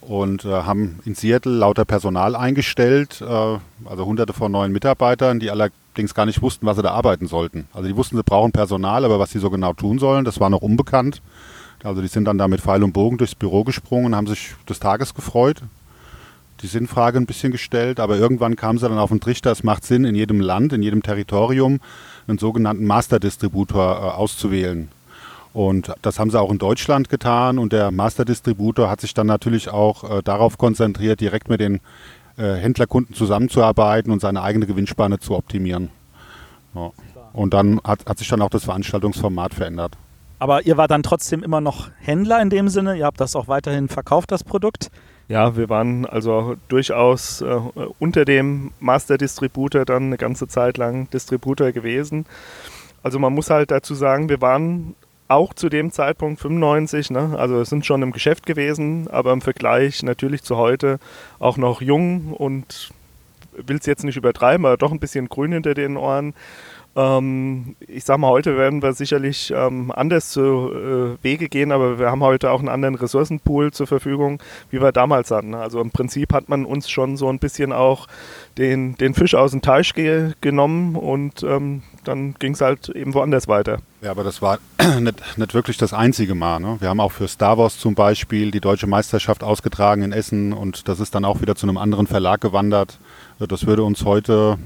Und 0.00 0.44
äh, 0.44 0.48
haben 0.48 0.98
in 1.04 1.14
Seattle 1.14 1.52
lauter 1.52 1.84
Personal 1.84 2.34
eingestellt, 2.34 3.20
äh, 3.20 3.24
also 3.24 4.04
hunderte 4.04 4.32
von 4.32 4.50
neuen 4.50 4.72
Mitarbeitern, 4.72 5.38
die 5.38 5.48
alle 5.48 5.70
allerdings 5.92 6.14
gar 6.14 6.26
nicht 6.26 6.40
wussten, 6.42 6.66
was 6.66 6.76
sie 6.76 6.82
da 6.82 6.92
arbeiten 6.92 7.26
sollten. 7.26 7.68
Also 7.72 7.88
die 7.88 7.96
wussten, 7.96 8.16
sie 8.16 8.22
brauchen 8.22 8.52
Personal, 8.52 9.04
aber 9.04 9.18
was 9.18 9.30
sie 9.30 9.38
so 9.38 9.50
genau 9.50 9.72
tun 9.74 9.98
sollen, 9.98 10.24
das 10.24 10.40
war 10.40 10.50
noch 10.50 10.62
unbekannt. 10.62 11.20
Also 11.84 12.00
die 12.00 12.08
sind 12.08 12.24
dann 12.24 12.38
da 12.38 12.48
mit 12.48 12.60
Pfeil 12.60 12.82
und 12.82 12.92
Bogen 12.92 13.18
durchs 13.18 13.34
Büro 13.34 13.64
gesprungen 13.64 14.06
und 14.06 14.16
haben 14.16 14.26
sich 14.26 14.54
des 14.68 14.78
Tages 14.78 15.14
gefreut, 15.14 15.62
die 16.62 16.68
Sinnfrage 16.68 17.18
ein 17.18 17.26
bisschen 17.26 17.50
gestellt, 17.50 17.98
aber 17.98 18.16
irgendwann 18.16 18.54
kamen 18.56 18.78
sie 18.78 18.88
dann 18.88 18.98
auf 18.98 19.10
den 19.10 19.20
Trichter, 19.20 19.50
es 19.50 19.64
macht 19.64 19.84
Sinn, 19.84 20.04
in 20.04 20.14
jedem 20.14 20.40
Land, 20.40 20.72
in 20.72 20.82
jedem 20.82 21.02
Territorium 21.02 21.80
einen 22.28 22.38
sogenannten 22.38 22.86
Master-Distributor 22.86 23.96
äh, 23.96 24.16
auszuwählen. 24.16 24.88
Und 25.52 25.92
das 26.00 26.18
haben 26.18 26.30
sie 26.30 26.40
auch 26.40 26.50
in 26.50 26.58
Deutschland 26.58 27.08
getan 27.08 27.58
und 27.58 27.72
der 27.72 27.90
Master-Distributor 27.90 28.88
hat 28.88 29.00
sich 29.00 29.12
dann 29.12 29.26
natürlich 29.26 29.68
auch 29.68 30.18
äh, 30.18 30.22
darauf 30.22 30.56
konzentriert, 30.56 31.20
direkt 31.20 31.48
mit 31.48 31.60
den 31.60 31.80
äh, 32.38 32.54
Händlerkunden 32.54 33.14
zusammenzuarbeiten 33.14 34.12
und 34.12 34.20
seine 34.20 34.42
eigene 34.42 34.66
Gewinnspanne 34.66 35.18
zu 35.18 35.36
optimieren. 35.36 35.90
Ja. 36.74 36.92
Und 37.32 37.54
dann 37.54 37.80
hat, 37.84 38.06
hat 38.06 38.18
sich 38.18 38.28
dann 38.28 38.40
auch 38.40 38.50
das 38.50 38.64
Veranstaltungsformat 38.64 39.52
verändert. 39.52 39.96
Aber 40.42 40.66
ihr 40.66 40.76
war 40.76 40.88
dann 40.88 41.04
trotzdem 41.04 41.44
immer 41.44 41.60
noch 41.60 41.92
Händler 42.00 42.42
in 42.42 42.50
dem 42.50 42.68
Sinne, 42.68 42.96
ihr 42.96 43.06
habt 43.06 43.20
das 43.20 43.36
auch 43.36 43.46
weiterhin 43.46 43.88
verkauft, 43.88 44.32
das 44.32 44.42
Produkt? 44.42 44.90
Ja, 45.28 45.56
wir 45.56 45.68
waren 45.68 46.04
also 46.04 46.56
durchaus 46.66 47.42
äh, 47.42 47.60
unter 48.00 48.24
dem 48.24 48.72
Master 48.80 49.18
Distributor 49.18 49.84
dann 49.84 50.06
eine 50.06 50.16
ganze 50.16 50.48
Zeit 50.48 50.78
lang 50.78 51.08
Distributor 51.10 51.70
gewesen. 51.70 52.26
Also 53.04 53.20
man 53.20 53.32
muss 53.32 53.50
halt 53.50 53.70
dazu 53.70 53.94
sagen, 53.94 54.28
wir 54.28 54.40
waren 54.40 54.96
auch 55.28 55.54
zu 55.54 55.68
dem 55.68 55.92
Zeitpunkt 55.92 56.40
95, 56.40 57.12
ne? 57.12 57.36
also 57.38 57.62
sind 57.62 57.86
schon 57.86 58.02
im 58.02 58.10
Geschäft 58.10 58.44
gewesen, 58.44 59.06
aber 59.12 59.32
im 59.32 59.42
Vergleich 59.42 60.02
natürlich 60.02 60.42
zu 60.42 60.56
heute 60.56 60.98
auch 61.38 61.56
noch 61.56 61.80
jung 61.80 62.32
und 62.32 62.90
will 63.52 63.76
es 63.76 63.86
jetzt 63.86 64.02
nicht 64.02 64.16
übertreiben, 64.16 64.66
aber 64.66 64.76
doch 64.76 64.90
ein 64.90 64.98
bisschen 64.98 65.28
grün 65.28 65.52
hinter 65.52 65.74
den 65.74 65.96
Ohren. 65.96 66.34
Ähm, 66.94 67.74
ich 67.80 68.04
sag 68.04 68.18
mal, 68.18 68.28
heute 68.28 68.56
werden 68.58 68.82
wir 68.82 68.92
sicherlich 68.92 69.52
ähm, 69.56 69.90
anders 69.90 70.30
zu 70.30 70.70
äh, 70.72 71.24
Wege 71.24 71.48
gehen, 71.48 71.72
aber 71.72 71.98
wir 71.98 72.10
haben 72.10 72.22
heute 72.22 72.50
auch 72.50 72.58
einen 72.58 72.68
anderen 72.68 72.96
Ressourcenpool 72.96 73.72
zur 73.72 73.86
Verfügung, 73.86 74.42
wie 74.70 74.80
wir 74.80 74.92
damals 74.92 75.30
hatten. 75.30 75.54
Also 75.54 75.80
im 75.80 75.90
Prinzip 75.90 76.34
hat 76.34 76.50
man 76.50 76.66
uns 76.66 76.90
schon 76.90 77.16
so 77.16 77.28
ein 77.30 77.38
bisschen 77.38 77.72
auch 77.72 78.08
den, 78.58 78.96
den 78.96 79.14
Fisch 79.14 79.34
aus 79.34 79.52
dem 79.52 79.62
Teich 79.62 79.94
ge 79.94 80.32
genommen 80.42 80.96
und 80.96 81.42
ähm, 81.42 81.82
dann 82.04 82.34
ging 82.38 82.52
es 82.52 82.60
halt 82.60 82.90
eben 82.90 83.14
woanders 83.14 83.48
weiter. 83.48 83.78
Ja, 84.02 84.10
aber 84.10 84.24
das 84.24 84.42
war 84.42 84.58
nicht, 85.00 85.38
nicht 85.38 85.54
wirklich 85.54 85.78
das 85.78 85.94
einzige 85.94 86.34
Mal. 86.34 86.60
Ne? 86.60 86.76
Wir 86.80 86.90
haben 86.90 87.00
auch 87.00 87.12
für 87.12 87.28
Star 87.28 87.56
Wars 87.56 87.78
zum 87.78 87.94
Beispiel 87.94 88.50
die 88.50 88.60
deutsche 88.60 88.86
Meisterschaft 88.86 89.42
ausgetragen 89.42 90.02
in 90.02 90.12
Essen 90.12 90.52
und 90.52 90.88
das 90.88 91.00
ist 91.00 91.14
dann 91.14 91.24
auch 91.24 91.40
wieder 91.40 91.54
zu 91.54 91.66
einem 91.66 91.78
anderen 91.78 92.06
Verlag 92.06 92.42
gewandert. 92.42 92.98
Das 93.38 93.66
würde 93.66 93.82
uns 93.82 94.04
heute 94.04 94.58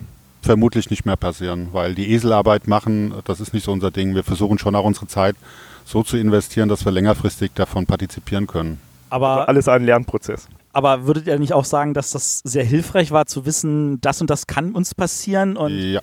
vermutlich 0.47 0.89
nicht 0.91 1.05
mehr 1.05 1.17
passieren, 1.17 1.69
weil 1.73 1.95
die 1.95 2.11
Eselarbeit 2.13 2.67
machen, 2.67 3.15
das 3.25 3.41
ist 3.41 3.53
nicht 3.53 3.65
so 3.65 3.73
unser 3.73 3.91
Ding. 3.91 4.15
Wir 4.15 4.25
versuchen 4.25 4.59
schon 4.59 4.75
auch 4.75 4.85
unsere 4.85 5.07
Zeit 5.07 5.37
so 5.85 6.03
zu 6.03 6.17
investieren, 6.17 6.69
dass 6.69 6.85
wir 6.85 6.93
längerfristig 6.93 7.53
davon 7.55 7.87
partizipieren 7.87 8.47
können. 8.47 8.81
Aber 9.11 9.49
alles 9.49 9.69
ein 9.69 9.85
Lernprozess. 9.85 10.49
Aber 10.73 11.07
würdet 11.07 11.27
ihr 11.27 11.39
nicht 11.39 11.53
auch 11.53 11.65
sagen, 11.65 11.95
dass 11.95 12.11
das 12.11 12.41
sehr 12.45 12.65
hilfreich 12.65 13.11
war, 13.11 13.27
zu 13.27 13.47
wissen, 13.47 14.01
das 14.01 14.21
und 14.21 14.31
das 14.31 14.47
kann 14.47 14.73
uns 14.73 14.95
passieren? 14.95 15.57
Und 15.57 15.73
ja, 15.73 16.01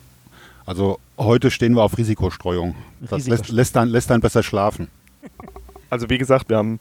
also 0.66 1.00
heute 1.18 1.52
stehen 1.52 1.76
wir 1.76 1.84
auf 1.84 1.98
Risikostreuung. 1.98 2.76
Das 3.02 3.28
lässt, 3.28 3.50
lässt, 3.50 3.76
dann, 3.76 3.90
lässt 3.90 4.10
dann 4.10 4.22
besser 4.22 4.44
schlafen. 4.44 4.88
Also 5.90 6.10
wie 6.10 6.18
gesagt, 6.18 6.50
wir 6.50 6.58
haben 6.58 6.80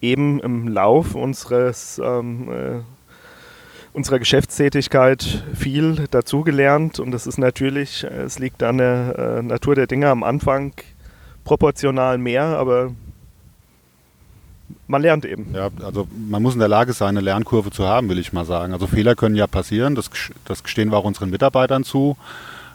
eben 0.00 0.40
im 0.40 0.68
Lauf 0.68 1.14
unseres 1.14 2.00
ähm, 2.02 2.48
äh, 2.50 2.80
unserer 3.92 4.18
Geschäftstätigkeit 4.18 5.44
viel 5.54 6.06
dazugelernt 6.10 6.98
und 6.98 7.10
das 7.10 7.26
ist 7.26 7.38
natürlich, 7.38 8.04
es 8.04 8.38
liegt 8.38 8.62
an 8.62 8.78
der 8.78 9.38
äh, 9.38 9.42
Natur 9.42 9.74
der 9.74 9.86
Dinge 9.86 10.08
am 10.08 10.22
Anfang 10.22 10.72
proportional 11.44 12.18
mehr, 12.18 12.44
aber 12.44 12.92
man 14.86 15.02
lernt 15.02 15.24
eben. 15.24 15.54
Ja, 15.54 15.68
also 15.84 16.06
man 16.28 16.42
muss 16.42 16.54
in 16.54 16.60
der 16.60 16.68
Lage 16.68 16.92
sein, 16.92 17.10
eine 17.10 17.20
Lernkurve 17.20 17.70
zu 17.70 17.86
haben, 17.86 18.08
will 18.08 18.18
ich 18.18 18.32
mal 18.32 18.44
sagen. 18.44 18.72
Also 18.72 18.86
Fehler 18.86 19.14
können 19.14 19.36
ja 19.36 19.46
passieren, 19.46 19.94
das, 19.94 20.10
das 20.44 20.62
gestehen 20.62 20.90
wir 20.90 20.98
auch 20.98 21.04
unseren 21.04 21.30
Mitarbeitern 21.30 21.84
zu. 21.84 22.16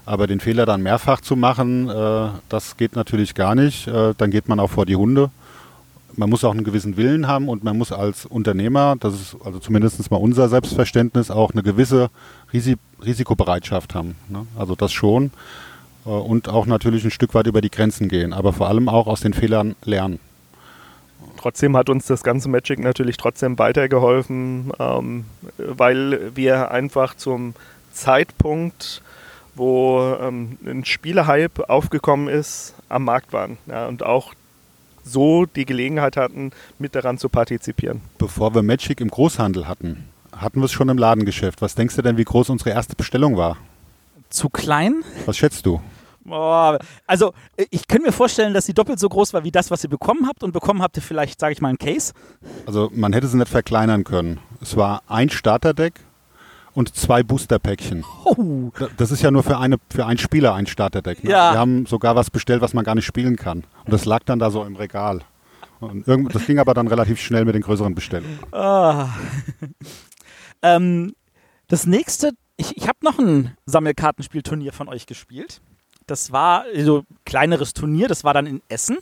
Aber 0.06 0.26
den 0.26 0.40
Fehler 0.40 0.66
dann 0.66 0.82
mehrfach 0.82 1.20
zu 1.20 1.36
machen, 1.36 1.90
äh, 1.90 2.30
das 2.48 2.78
geht 2.78 2.96
natürlich 2.96 3.36
gar 3.36 3.56
nicht. 3.56 3.88
Äh, 3.88 4.14
dann 4.18 4.32
geht 4.32 4.48
man 4.48 4.60
auch 4.60 4.70
vor 4.70 4.86
die 4.86 4.96
Hunde. 4.96 5.32
Man 6.18 6.30
muss 6.30 6.44
auch 6.44 6.52
einen 6.52 6.64
gewissen 6.64 6.98
Willen 6.98 7.28
haben 7.28 7.48
und 7.48 7.64
man 7.64 7.78
muss 7.78 7.92
als 7.92 8.26
Unternehmer, 8.26 8.96
das 9.00 9.14
ist 9.14 9.38
also 9.44 9.60
zumindest 9.60 10.10
mal 10.12 10.18
unser 10.18 10.50
Selbstverständnis, 10.50 11.32
auch 11.32 11.52
eine 11.52 11.64
gewisse 11.64 12.10
Risi 12.52 12.76
Risikobereitschaft 13.04 13.94
haben. 13.94 14.16
Ne? 14.28 14.48
Also 14.58 14.76
das 14.76 14.92
schon. 14.92 15.32
Äh, 16.06 16.10
und 16.10 16.50
auch 16.50 16.66
natürlich 16.66 17.04
ein 17.06 17.12
Stück 17.12 17.34
weit 17.36 17.48
über 17.48 17.62
die 17.62 17.70
Grenzen 17.70 18.10
gehen, 18.10 18.34
aber 18.34 18.52
vor 18.52 18.68
allem 18.68 18.90
auch 18.90 19.08
aus 19.08 19.22
den 19.22 19.34
Fehlern 19.34 19.76
lernen. 19.84 20.20
Trotzdem 21.40 21.78
hat 21.78 21.90
uns 21.90 22.08
das 22.08 22.24
ganze 22.24 22.50
Magic 22.50 22.80
natürlich 22.80 23.18
trotzdem 23.18 23.60
weitergeholfen, 23.60 24.72
ähm, 24.80 25.26
weil 25.58 26.36
wir 26.36 26.72
einfach 26.72 27.16
zum 27.16 27.54
Zeitpunkt 27.94 29.04
wo 29.58 30.16
ähm, 30.22 30.58
ein 30.66 30.86
Spielehype 30.86 31.70
aufgekommen 31.70 32.28
ist, 32.28 32.76
am 32.90 33.06
Markt 33.06 33.34
waren 33.34 33.58
ja, 33.66 33.88
und 33.88 34.04
auch 34.04 34.34
so 35.08 35.46
die 35.46 35.66
Gelegenheit 35.66 36.18
hatten, 36.18 36.52
mit 36.80 36.96
daran 36.96 37.18
zu 37.18 37.30
partizipieren. 37.30 38.02
Bevor 38.18 38.54
wir 38.54 38.64
Magic 38.64 39.02
im 39.02 39.10
Großhandel 39.10 39.68
hatten, 39.68 40.06
hatten 40.36 40.60
wir 40.60 40.66
es 40.66 40.72
schon 40.72 40.90
im 40.90 40.98
Ladengeschäft. 40.98 41.62
Was 41.62 41.76
denkst 41.76 41.96
du 41.96 42.02
denn, 42.02 42.18
wie 42.18 42.24
groß 42.24 42.50
unsere 42.50 42.72
erste 42.72 42.96
Bestellung 42.96 43.38
war? 43.38 43.58
Zu 44.30 44.50
klein? 44.50 45.04
Was 45.26 45.38
schätzt 45.38 45.66
du? 45.66 45.82
Oh, 46.30 46.78
also 47.06 47.34
ich 47.70 47.88
könnte 47.88 48.08
mir 48.08 48.12
vorstellen, 48.12 48.54
dass 48.54 48.66
sie 48.66 48.74
doppelt 48.74 49.00
so 49.00 49.08
groß 49.08 49.34
war 49.34 49.46
wie 49.46 49.52
das, 49.52 49.72
was 49.72 49.84
ihr 49.84 49.90
bekommen 49.90 50.28
habt. 50.28 50.44
Und 50.44 50.52
bekommen 50.52 50.82
habt 50.82 50.98
ihr 50.98 51.04
vielleicht, 51.04 51.40
sage 51.40 51.54
ich 51.54 51.62
mal, 51.62 51.70
ein 51.70 51.78
Case? 51.78 52.14
Also 52.66 52.92
man 52.94 53.14
hätte 53.14 53.28
sie 53.28 53.38
nicht 53.38 53.48
verkleinern 53.48 54.04
können. 54.04 54.40
Es 54.62 54.76
war 54.76 55.04
ein 55.08 55.30
Starterdeck 55.30 55.94
und 56.78 56.96
zwei 56.96 57.24
Booster-Päckchen. 57.24 58.06
Oh. 58.24 58.70
Das 58.98 59.10
ist 59.10 59.24
ja 59.24 59.32
nur 59.32 59.42
für, 59.42 59.58
eine, 59.58 59.78
für 59.90 60.06
einen 60.06 60.20
Spieler 60.20 60.54
ein 60.54 60.68
Starterdeck. 60.68 61.24
Ne? 61.24 61.32
Ja. 61.32 61.54
Wir 61.54 61.60
haben 61.60 61.88
sogar 61.88 62.16
was 62.16 62.30
bestellt, 62.30 62.62
was 62.62 62.76
man 62.76 62.86
gar 62.86 62.94
nicht 62.94 63.08
spielen 63.08 63.36
kann. 63.36 63.64
Und 63.84 63.92
das 63.92 64.06
lag 64.06 64.20
dann 64.26 64.38
da 64.38 64.52
so 64.52 64.64
im 64.64 64.76
Regal. 64.76 65.22
Und 65.80 66.08
irgend, 66.08 66.36
das 66.36 66.46
ging 66.46 66.60
aber 66.60 66.76
dann 66.76 66.88
relativ 66.88 67.20
schnell 67.20 67.46
mit 67.46 67.56
den 67.56 67.64
größeren 67.64 67.96
Bestellungen. 67.96 68.38
Oh. 68.52 69.06
ähm, 70.62 71.16
das 71.68 71.88
nächste, 71.88 72.34
ich, 72.58 72.78
ich 72.78 72.88
habe 72.88 73.00
noch 73.02 73.18
ein 73.18 73.58
Sammelkartenspielturnier 73.66 74.72
von 74.72 74.88
euch 74.88 75.08
gespielt. 75.08 75.62
Das 76.06 76.32
war 76.32 76.66
so 76.80 77.00
ein 77.00 77.18
kleineres 77.26 77.74
Turnier, 77.74 78.08
das 78.08 78.24
war 78.24 78.36
dann 78.36 78.46
in 78.46 78.62
Essen. 78.70 79.00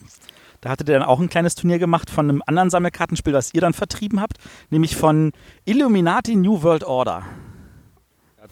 Da 0.61 0.69
hattet 0.69 0.87
ihr 0.87 0.97
dann 0.97 1.03
auch 1.03 1.19
ein 1.19 1.27
kleines 1.27 1.55
Turnier 1.55 1.79
gemacht 1.79 2.09
von 2.09 2.29
einem 2.29 2.41
anderen 2.45 2.69
Sammelkartenspiel, 2.69 3.33
was 3.33 3.53
ihr 3.53 3.59
dann 3.59 3.73
vertrieben 3.73 4.21
habt, 4.21 4.37
nämlich 4.69 4.95
von 4.95 5.33
Illuminati 5.65 6.37
New 6.37 6.63
World 6.63 6.85
Order. 6.85 7.23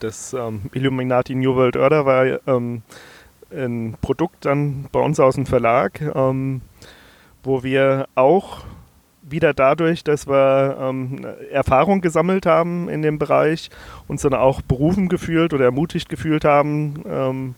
Das 0.03 0.33
ähm, 0.33 0.63
Illuminati 0.73 1.33
New 1.33 1.55
World 1.55 1.77
Order 1.77 2.05
war 2.05 2.25
ähm, 2.45 2.81
ein 3.49 3.95
Produkt 4.01 4.43
dann 4.43 4.89
bei 4.91 4.99
uns 4.99 5.17
aus 5.17 5.35
dem 5.35 5.45
Verlag, 5.45 6.01
ähm, 6.01 6.59
wo 7.41 7.63
wir 7.63 8.09
auch 8.13 8.65
wieder 9.21 9.53
dadurch, 9.53 10.03
dass 10.03 10.27
wir 10.27 10.77
ähm, 10.77 11.25
Erfahrung 11.49 12.01
gesammelt 12.01 12.45
haben 12.45 12.89
in 12.89 13.01
dem 13.01 13.17
Bereich, 13.17 13.69
uns 14.09 14.23
dann 14.23 14.33
auch 14.33 14.61
berufen 14.61 15.07
gefühlt 15.07 15.53
oder 15.53 15.63
ermutigt 15.63 16.09
gefühlt 16.09 16.43
haben, 16.43 17.05
ähm, 17.07 17.55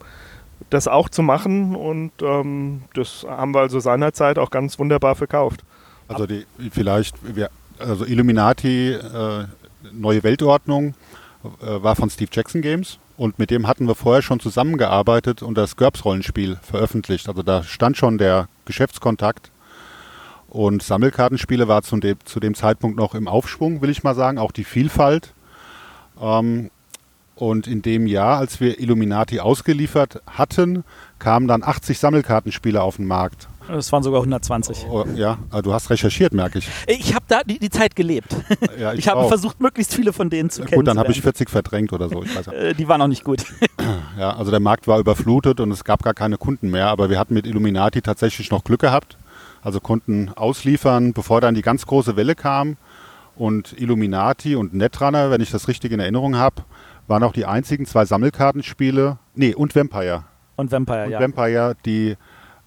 das 0.70 0.88
auch 0.88 1.10
zu 1.10 1.24
machen. 1.24 1.76
Und 1.76 2.12
ähm, 2.22 2.84
das 2.94 3.26
haben 3.28 3.56
wir 3.56 3.62
also 3.62 3.80
seinerzeit 3.80 4.38
auch 4.38 4.52
ganz 4.52 4.78
wunderbar 4.78 5.16
verkauft. 5.16 5.64
Also 6.08 6.28
die, 6.28 6.46
vielleicht, 6.70 7.16
also 7.80 8.06
Illuminati, 8.06 8.92
äh, 8.92 9.46
neue 9.92 10.22
Weltordnung, 10.22 10.94
war 11.60 11.96
von 11.96 12.10
Steve 12.10 12.30
Jackson 12.32 12.62
Games 12.62 13.00
und 13.18 13.40
mit 13.40 13.52
dem 13.52 13.68
hatten 13.68 13.88
wir 13.88 13.96
vorher 13.96 14.22
schon 14.22 14.40
zusammengearbeitet 14.40 15.42
und 15.42 15.58
das 15.58 15.76
GURPS-Rollenspiel 15.78 16.58
veröffentlicht. 16.62 17.28
Also 17.30 17.44
da 17.44 17.64
stand 17.64 17.98
schon 17.98 18.18
der 18.18 18.48
Geschäftskontakt 18.66 19.52
und 20.50 20.84
Sammelkartenspiele 20.84 21.68
war 21.68 21.82
zu 21.82 21.98
dem, 21.98 22.18
zu 22.24 22.40
dem 22.40 22.56
Zeitpunkt 22.56 22.98
noch 22.98 23.16
im 23.16 23.28
Aufschwung, 23.28 23.82
will 23.82 23.90
ich 23.90 24.04
mal 24.04 24.16
sagen, 24.16 24.38
auch 24.38 24.52
die 24.52 24.64
Vielfalt. 24.64 25.34
Ähm, 26.22 26.72
und 27.36 27.68
in 27.68 27.82
dem 27.82 28.08
Jahr, 28.08 28.38
als 28.38 28.62
wir 28.62 28.80
Illuminati 28.80 29.42
ausgeliefert 29.42 30.22
hatten, 30.26 30.86
kamen 31.20 31.50
dann 31.50 31.64
80 31.64 32.00
Sammelkartenspiele 32.00 32.82
auf 32.82 32.96
den 32.96 33.06
Markt. 33.06 33.50
Es 33.70 33.92
waren 33.92 34.04
sogar 34.04 34.22
120. 34.22 34.86
Oh, 34.90 35.06
ja, 35.16 35.38
du 35.64 35.74
hast 35.74 35.90
recherchiert, 35.90 36.34
merke 36.34 36.60
ich. 36.60 36.70
Ich 36.88 37.14
habe 37.16 37.26
da 37.28 37.42
die, 37.44 37.60
die, 37.60 37.70
Zeit 37.70 37.96
gelebt. 37.96 38.36
Ja, 38.80 38.94
ich, 38.94 39.00
ich 39.00 39.08
habe 39.08 39.28
versucht, 39.28 39.60
möglichst 39.60 39.94
viele 39.94 40.14
von 40.14 40.30
denen 40.30 40.50
zu 40.50 40.64
kennen. 40.64 40.80
Gut, 40.80 40.88
dann 40.88 41.00
habe 41.00 41.12
ich 41.12 41.22
40 41.22 41.50
verdrängt 41.50 41.94
oder 41.94 42.10
so. 42.10 42.24
Ja. 42.24 42.52
Äh, 42.52 42.74
die 42.74 42.88
waren 42.88 43.02
auch 43.02 43.08
nicht 43.08 43.24
gut. 43.24 43.46
Ja, 44.18 44.36
also 44.36 44.50
der 44.50 44.62
Markt 44.62 44.88
war 44.88 44.98
überflutet 44.98 45.60
und 45.60 45.70
es 45.72 45.84
gab 45.84 46.02
gar 46.02 46.14
keine 46.14 46.38
Kunden 46.38 46.72
mehr. 46.72 46.88
Aber 46.88 47.10
wir 47.10 47.20
hatten 47.20 47.34
mit 47.34 47.46
Illuminati 47.46 48.02
tatsächlich 48.02 48.50
noch 48.50 48.64
Glück 48.64 48.80
gehabt. 48.80 49.18
Also 49.62 49.80
konnten 49.80 50.32
ausliefern, 50.36 51.14
bevor 51.14 51.42
dann 51.42 51.54
die 51.54 51.62
ganz 51.62 51.86
große 51.86 52.16
Welle 52.16 52.34
kam. 52.34 52.78
Und 53.36 53.80
Illuminati 53.80 54.56
und 54.56 54.74
Netrunner, 54.74 55.30
wenn 55.30 55.42
ich 55.42 55.52
das 55.52 55.68
richtig 55.68 55.92
in 55.92 56.00
Erinnerung 56.00 56.38
habe, 56.38 56.64
waren 57.08 57.24
auch 57.24 57.34
die 57.34 57.46
einzigen 57.46 57.86
zwei 57.86 58.06
Sammelkartenspiele. 58.06 59.18
Nee, 59.36 59.54
und 59.54 59.76
Vampire. 59.76 60.24
Und 60.56 60.72
Vampire, 60.72 61.06
und 61.06 61.12
ja. 61.12 61.20
Vampire, 61.20 61.76
die 61.86 62.16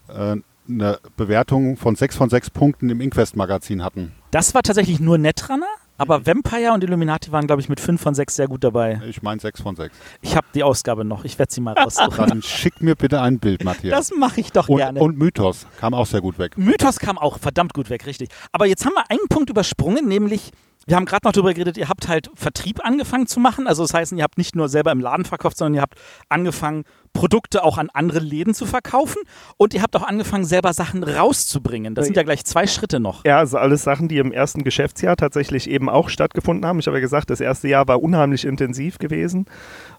äh, 0.09 0.37
eine 0.69 0.99
Bewertung 1.17 1.77
von 1.77 1.97
6 1.97 2.17
von 2.17 2.31
6 2.31 2.51
Punkten 2.51 2.91
im 2.91 3.01
Inquest-Magazin 3.01 3.83
hatten. 3.83 4.13
Das 4.31 4.55
war 4.55 4.63
tatsächlich 4.63 5.01
nur 5.01 5.19
Netrunner? 5.19 5.67
Aber 6.01 6.25
Vampire 6.25 6.73
und 6.73 6.85
Illuminati 6.85 7.33
waren, 7.33 7.49
glaube 7.49 7.61
ich, 7.61 7.69
mit 7.69 7.81
5 7.81 8.01
von 8.01 8.15
6 8.15 8.37
sehr 8.37 8.47
gut 8.47 8.63
dabei. 8.63 9.01
Ich 9.09 9.21
meine 9.21 9.41
6 9.41 9.61
von 9.61 9.75
6. 9.75 9.93
Ich 10.23 10.37
habe 10.37 10.47
die 10.55 10.63
Ausgabe 10.63 11.05
noch. 11.05 11.25
Ich 11.25 11.41
werde 11.41 11.53
sie 11.53 11.61
mal 11.61 11.77
raussuchen. 11.77 12.29
Dann 12.29 12.41
schick 12.41 12.81
mir 12.81 12.95
bitte 12.95 13.21
ein 13.21 13.41
Bild, 13.41 13.65
Matthias. 13.65 14.09
Das 14.09 14.17
mache 14.17 14.41
ich 14.41 14.53
doch 14.53 14.69
und, 14.69 14.77
gerne. 14.77 15.01
Und 15.01 15.19
Mythos 15.19 15.67
kam 15.81 15.95
auch 15.95 16.07
sehr 16.07 16.21
gut 16.21 16.39
weg. 16.39 16.57
Mythos 16.57 17.01
kam 17.01 17.19
auch 17.19 17.41
verdammt 17.41 17.75
gut 17.75 17.91
weg, 17.91 18.07
richtig. 18.07 18.29
Aber 18.53 18.67
jetzt 18.67 18.87
haben 18.87 18.95
wir 18.95 19.11
einen 19.11 19.27
Punkt 19.29 19.51
übersprungen, 19.51 20.07
nämlich 20.07 20.53
wir 20.89 20.97
haben 20.97 21.05
gerade 21.05 21.27
noch 21.27 21.33
darüber 21.33 21.53
geredet, 21.53 21.77
ihr 21.77 21.91
habt 21.91 22.09
halt 22.09 22.31
Vertrieb 22.35 22.83
angefangen 22.83 23.27
zu 23.27 23.41
machen. 23.41 23.67
Also 23.67 23.83
das 23.83 23.93
heißt, 23.93 24.13
ihr 24.13 24.23
habt 24.23 24.39
nicht 24.39 24.57
nur 24.57 24.71
selber 24.71 24.91
im 24.91 25.01
Laden 25.01 25.27
verkauft, 25.27 25.59
sondern 25.59 25.75
ihr 25.75 25.83
habt 25.83 25.99
angefangen, 26.31 26.85
Produkte 27.13 27.63
auch 27.63 27.77
an 27.77 27.91
andere 27.93 28.21
Läden 28.21 28.55
zu 28.55 28.65
verkaufen 28.65 29.21
und 29.59 29.75
ihr 29.75 29.83
habt 29.83 29.95
auch 29.97 30.03
angefangen, 30.03 30.45
selber 30.45 30.73
Sachen 30.73 31.03
rauszubringen. 31.03 31.95
Das 31.95 32.07
sind 32.07 32.17
ja 32.17 32.23
gleich 32.23 32.45
zwei 32.45 32.67
Schritte 32.67 33.01
noch. 33.01 33.25
Ja, 33.27 33.39
also 33.39 33.59
alles 33.59 33.83
Sachen, 33.83 34.09
die 34.09 34.17
im 34.17 34.33
ersten 34.33 34.65
Geschäftsjahr 34.65 35.17
tatsächlich 35.17 35.69
eben 35.69 35.91
auch 35.91 36.09
stattgefunden 36.09 36.65
haben. 36.65 36.79
Ich 36.79 36.87
habe 36.87 36.97
ja 36.97 37.01
gesagt, 37.03 37.29
das 37.29 37.41
erste 37.41 37.69
Jahr 37.69 37.87
war 37.87 38.03
unheimlich 38.03 38.47
intensiv 38.47 38.99
gewesen, 38.99 39.45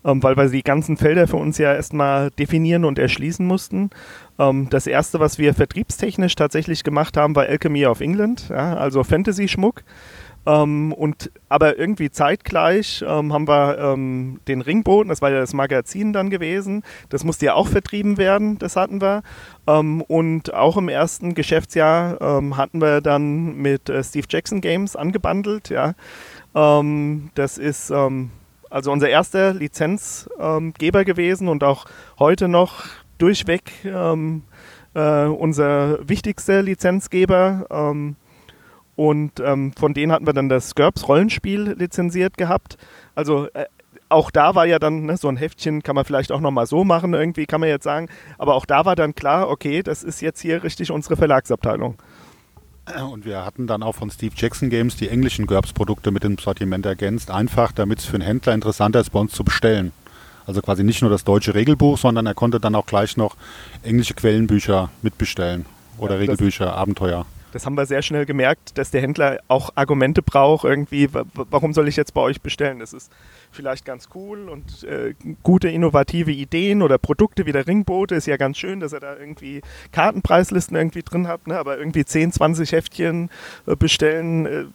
ähm, 0.04 0.24
weil 0.24 0.38
wir 0.38 0.50
die 0.50 0.64
ganzen 0.64 0.98
Felder 0.98 1.28
für 1.28 1.38
uns 1.38 1.60
ja 1.60 1.74
erstmal 1.74 2.32
definieren 2.32 2.84
und 2.84 2.98
erschließen 2.98 3.46
mussten. 3.46 3.92
Ähm, 4.40 4.70
das 4.72 4.88
erste, 4.88 5.20
was 5.20 5.38
wir 5.38 5.54
vertriebstechnisch 5.54 6.34
tatsächlich 6.36 6.84
gemacht 6.84 7.16
haben, 7.16 7.36
war 7.36 7.44
Alchemy 7.44 7.86
of 7.86 8.02
England, 8.02 8.50
ja, 8.50 8.76
also 8.76 9.04
Fantasy-Schmuck. 9.04 9.84
Ähm, 10.46 10.94
und 10.94 11.32
aber 11.50 11.78
irgendwie 11.78 12.10
zeitgleich 12.10 13.04
ähm, 13.06 13.34
haben 13.34 13.48
wir 13.48 13.78
ähm, 13.78 14.40
den 14.48 14.62
Ringboten, 14.62 15.10
das 15.10 15.22
war 15.22 15.32
ja 15.32 15.40
das 15.40 15.54
Magazin 15.54 16.14
dann 16.14 16.30
gewesen, 16.30 16.84
das 17.10 17.24
musste 17.24 17.48
ja 17.48 17.54
auch 17.56 17.68
vertrieben 17.68 18.18
werden, 18.18 18.58
das 18.58 18.76
hatten 18.76 19.02
wir. 19.02 19.22
Ähm, 19.68 20.02
und 20.02 20.54
auch 20.54 20.78
im 20.78 20.88
ersten 20.88 21.34
Geschäftsjahr 21.34 22.22
ähm, 22.22 22.58
hatten 22.58 22.82
wir 22.82 23.02
dann 23.02 23.56
mit 23.56 23.90
äh, 23.90 24.04
Steve 24.04 24.28
Jackson 24.30 24.62
Games 24.62 24.96
angebandelt, 24.96 25.70
ja. 25.70 25.94
Ähm, 26.56 27.30
das 27.36 27.58
ist 27.58 27.92
also 27.92 28.92
unser 28.92 29.10
erster 29.10 29.54
Lizenzgeber 29.54 31.06
gewesen 31.06 31.48
und 31.48 31.64
auch 31.64 31.86
heute 32.18 32.48
noch 32.48 32.86
durchweg 33.18 33.72
äh, 33.84 35.26
unser 35.26 36.10
wichtigster 36.10 36.62
Lizenzgeber. 36.64 37.68
Und 39.00 39.40
ähm, 39.40 39.72
von 39.80 39.94
denen 39.94 40.12
hatten 40.12 40.26
wir 40.26 40.34
dann 40.34 40.50
das 40.50 40.76
GURPS 40.76 41.08
Rollenspiel 41.08 41.74
lizenziert 41.80 42.36
gehabt. 42.36 42.76
Also 43.16 43.48
äh, 43.54 43.64
auch 44.10 44.30
da 44.30 44.56
war 44.56 44.66
ja 44.66 44.78
dann 44.78 45.06
ne, 45.06 45.16
so 45.16 45.30
ein 45.30 45.38
Heftchen, 45.38 45.84
kann 45.84 45.96
man 45.96 46.04
vielleicht 46.04 46.34
auch 46.34 46.42
nochmal 46.42 46.66
so 46.66 46.84
machen, 46.84 47.14
irgendwie 47.14 47.46
kann 47.46 47.62
man 47.62 47.70
jetzt 47.70 47.86
sagen. 47.86 48.10
Aber 48.38 48.56
auch 48.56 48.66
da 48.66 48.84
war 48.84 48.98
dann 48.98 49.16
klar, 49.16 49.48
okay, 49.48 49.84
das 49.84 50.04
ist 50.04 50.22
jetzt 50.22 50.42
hier 50.42 50.66
richtig 50.66 50.92
unsere 50.92 51.16
Verlagsabteilung. 51.16 51.96
Und 53.10 53.24
wir 53.24 53.46
hatten 53.46 53.68
dann 53.68 53.84
auch 53.84 53.96
von 53.96 54.12
Steve 54.12 54.36
Jackson 54.36 54.70
Games 54.70 54.98
die 54.98 55.08
englischen 55.08 55.48
GURPS-Produkte 55.48 56.12
mit 56.12 56.26
dem 56.26 56.38
Sortiment 56.38 56.86
ergänzt, 56.86 57.32
einfach 57.32 57.72
damit 57.72 58.00
es 58.00 58.06
für 58.06 58.16
einen 58.16 58.24
Händler 58.24 58.54
interessanter 58.54 59.00
ist, 59.00 59.12
bei 59.12 59.20
uns 59.22 59.32
zu 59.32 59.46
bestellen. 59.46 59.94
Also 60.46 60.62
quasi 60.62 60.84
nicht 60.84 61.02
nur 61.02 61.10
das 61.10 61.24
deutsche 61.24 61.56
Regelbuch, 61.56 61.98
sondern 61.98 62.26
er 62.26 62.34
konnte 62.34 62.60
dann 62.60 62.76
auch 62.76 62.86
gleich 62.86 63.16
noch 63.16 63.38
englische 63.82 64.14
Quellenbücher 64.14 64.90
mitbestellen 65.04 65.66
oder 65.98 66.16
ja, 66.16 66.20
Regelbücher, 66.20 66.76
Abenteuer. 66.76 67.26
Das 67.52 67.66
haben 67.66 67.76
wir 67.76 67.86
sehr 67.86 68.02
schnell 68.02 68.26
gemerkt, 68.26 68.78
dass 68.78 68.92
der 68.92 69.02
Händler 69.02 69.40
auch 69.48 69.72
Argumente 69.76 70.22
braucht, 70.22 70.66
irgendwie, 70.66 71.10
warum 71.34 71.74
soll 71.74 71.88
ich 71.88 71.96
jetzt 71.96 72.14
bei 72.14 72.22
euch 72.22 72.42
bestellen? 72.42 72.80
Das 72.80 72.94
ist 72.94 73.12
vielleicht 73.52 73.86
ganz 73.86 74.10
cool 74.14 74.50
und 74.50 74.84
äh, 74.84 75.16
gute 75.44 75.70
innovative 75.70 76.32
Ideen 76.32 76.82
oder 76.82 76.98
Produkte 76.98 77.46
wie 77.46 77.52
der 77.52 77.66
Ringboote 77.66 78.16
ist 78.16 78.28
ja 78.28 78.38
ganz 78.38 78.58
schön, 78.58 78.80
dass 78.80 78.94
er 78.94 79.00
da 79.00 79.18
irgendwie 79.18 79.62
Kartenpreislisten 79.92 80.78
irgendwie 80.78 81.02
drin 81.02 81.28
hat, 81.28 81.48
ne? 81.48 81.58
aber 81.58 81.78
irgendwie 81.78 82.06
10, 82.06 82.32
20 82.32 82.72
Heftchen 82.72 83.30
äh, 83.66 83.76
bestellen, 83.76 84.46
äh, 84.46 84.66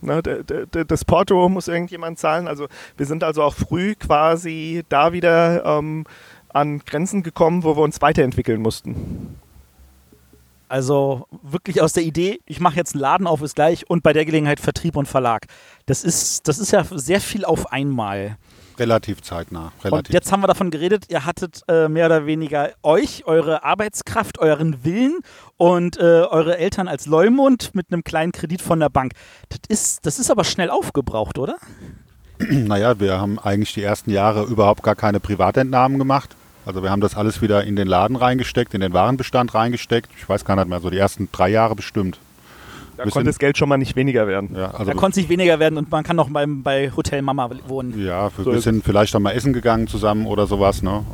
ne? 0.00 0.22
das 0.22 1.04
Porto 1.04 1.48
muss 1.48 1.68
irgendjemand 1.68 2.18
zahlen. 2.18 2.48
Also 2.48 2.68
wir 2.96 3.06
sind 3.06 3.22
also 3.22 3.42
auch 3.42 3.54
früh 3.54 3.94
quasi 3.94 4.84
da 4.88 5.12
wieder 5.12 5.64
ähm, 5.64 6.04
an 6.48 6.80
Grenzen 6.86 7.22
gekommen, 7.22 7.64
wo 7.64 7.76
wir 7.76 7.82
uns 7.82 8.00
weiterentwickeln 8.00 8.62
mussten. 8.62 9.36
Also 10.74 11.28
wirklich 11.30 11.80
aus 11.82 11.92
der 11.92 12.02
Idee, 12.02 12.40
ich 12.46 12.58
mache 12.58 12.74
jetzt 12.74 12.94
einen 12.94 13.00
Laden 13.00 13.28
auf, 13.28 13.40
ist 13.42 13.54
gleich 13.54 13.88
und 13.88 14.02
bei 14.02 14.12
der 14.12 14.24
Gelegenheit 14.24 14.58
Vertrieb 14.58 14.96
und 14.96 15.06
Verlag. 15.06 15.46
Das 15.86 16.02
ist, 16.02 16.48
das 16.48 16.58
ist 16.58 16.72
ja 16.72 16.84
sehr 16.90 17.20
viel 17.20 17.44
auf 17.44 17.70
einmal. 17.70 18.38
Relativ 18.76 19.22
zeitnah. 19.22 19.70
Relativ. 19.84 20.08
Und 20.08 20.12
jetzt 20.12 20.32
haben 20.32 20.42
wir 20.42 20.48
davon 20.48 20.72
geredet, 20.72 21.04
ihr 21.10 21.24
hattet 21.24 21.60
äh, 21.68 21.88
mehr 21.88 22.06
oder 22.06 22.26
weniger 22.26 22.72
euch, 22.82 23.24
eure 23.24 23.62
Arbeitskraft, 23.62 24.40
euren 24.40 24.84
Willen 24.84 25.20
und 25.56 25.96
äh, 25.96 26.00
eure 26.00 26.58
Eltern 26.58 26.88
als 26.88 27.06
Leumund 27.06 27.72
mit 27.76 27.92
einem 27.92 28.02
kleinen 28.02 28.32
Kredit 28.32 28.60
von 28.60 28.80
der 28.80 28.88
Bank. 28.88 29.12
Das 29.50 29.60
ist, 29.68 30.04
das 30.06 30.18
ist 30.18 30.28
aber 30.28 30.42
schnell 30.42 30.70
aufgebraucht, 30.70 31.38
oder? 31.38 31.54
Naja, 32.50 32.98
wir 32.98 33.20
haben 33.20 33.38
eigentlich 33.38 33.74
die 33.74 33.84
ersten 33.84 34.10
Jahre 34.10 34.42
überhaupt 34.42 34.82
gar 34.82 34.96
keine 34.96 35.20
Privatentnahmen 35.20 36.00
gemacht. 36.00 36.34
Also 36.66 36.82
wir 36.82 36.90
haben 36.90 37.00
das 37.00 37.16
alles 37.16 37.42
wieder 37.42 37.64
in 37.64 37.76
den 37.76 37.86
Laden 37.86 38.16
reingesteckt, 38.16 38.74
in 38.74 38.80
den 38.80 38.92
Warenbestand 38.92 39.54
reingesteckt. 39.54 40.10
Ich 40.16 40.28
weiß 40.28 40.44
gar 40.44 40.56
nicht 40.56 40.68
mehr, 40.68 40.80
so 40.80 40.90
die 40.90 40.98
ersten 40.98 41.28
drei 41.30 41.50
Jahre 41.50 41.74
bestimmt. 41.74 42.18
Da 42.96 43.04
konnte 43.04 43.24
das 43.24 43.38
Geld 43.38 43.58
schon 43.58 43.68
mal 43.68 43.76
nicht 43.76 43.96
weniger 43.96 44.26
werden. 44.26 44.54
Ja, 44.54 44.70
also 44.70 44.92
da 44.92 44.94
konnte 44.94 45.14
es 45.14 45.16
nicht 45.16 45.28
weniger 45.28 45.58
werden 45.58 45.78
und 45.78 45.90
man 45.90 46.04
kann 46.04 46.16
noch 46.16 46.30
beim, 46.30 46.62
bei 46.62 46.92
Hotel 46.96 47.22
Mama 47.22 47.50
wohnen. 47.66 48.00
Ja, 48.00 48.30
wir, 48.36 48.44
so 48.44 48.58
sind 48.58 48.84
vielleicht 48.84 49.14
auch 49.16 49.20
mal 49.20 49.32
essen 49.32 49.52
gegangen 49.52 49.88
zusammen 49.88 50.26
oder 50.26 50.46
sowas. 50.46 50.82
Ne? 50.82 51.04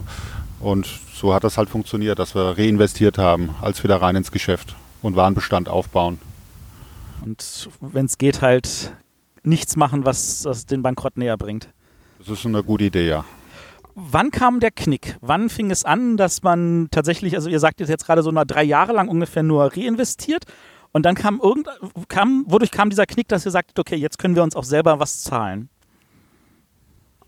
Und 0.60 0.86
so 1.14 1.32
hat 1.34 1.42
das 1.42 1.56
halt 1.56 1.70
funktioniert, 1.70 2.18
dass 2.18 2.34
wir 2.34 2.58
reinvestiert 2.58 3.16
haben, 3.16 3.50
als 3.62 3.82
wieder 3.82 3.96
rein 3.96 4.14
ins 4.14 4.30
Geschäft 4.30 4.76
und 5.00 5.16
Warenbestand 5.16 5.68
aufbauen. 5.68 6.18
Und 7.24 7.68
wenn 7.80 8.06
es 8.06 8.18
geht, 8.18 8.42
halt 8.42 8.92
nichts 9.42 9.74
machen, 9.76 10.04
was, 10.04 10.44
was 10.44 10.66
den 10.66 10.82
Bankrott 10.82 11.16
näher 11.16 11.38
bringt. 11.38 11.68
Das 12.18 12.28
ist 12.28 12.44
eine 12.44 12.62
gute 12.62 12.84
Idee, 12.84 13.08
ja 13.08 13.24
wann 14.00 14.30
kam 14.30 14.60
der 14.60 14.70
Knick? 14.70 15.16
Wann 15.20 15.48
fing 15.48 15.70
es 15.70 15.84
an, 15.84 16.16
dass 16.16 16.42
man 16.42 16.88
tatsächlich, 16.90 17.34
also 17.34 17.48
ihr 17.48 17.60
sagt 17.60 17.80
jetzt 17.80 18.06
gerade 18.06 18.22
so 18.22 18.30
nach 18.30 18.44
drei 18.44 18.64
Jahre 18.64 18.92
lang 18.92 19.08
ungefähr 19.08 19.42
nur 19.42 19.76
reinvestiert 19.76 20.44
und 20.92 21.04
dann 21.04 21.14
kam 21.14 21.40
irgend, 21.42 21.68
kam, 22.08 22.44
wodurch 22.48 22.70
kam 22.70 22.90
dieser 22.90 23.06
Knick, 23.06 23.28
dass 23.28 23.44
ihr 23.44 23.50
sagt, 23.50 23.78
okay, 23.78 23.96
jetzt 23.96 24.18
können 24.18 24.34
wir 24.34 24.42
uns 24.42 24.56
auch 24.56 24.64
selber 24.64 24.98
was 24.98 25.22
zahlen? 25.22 25.68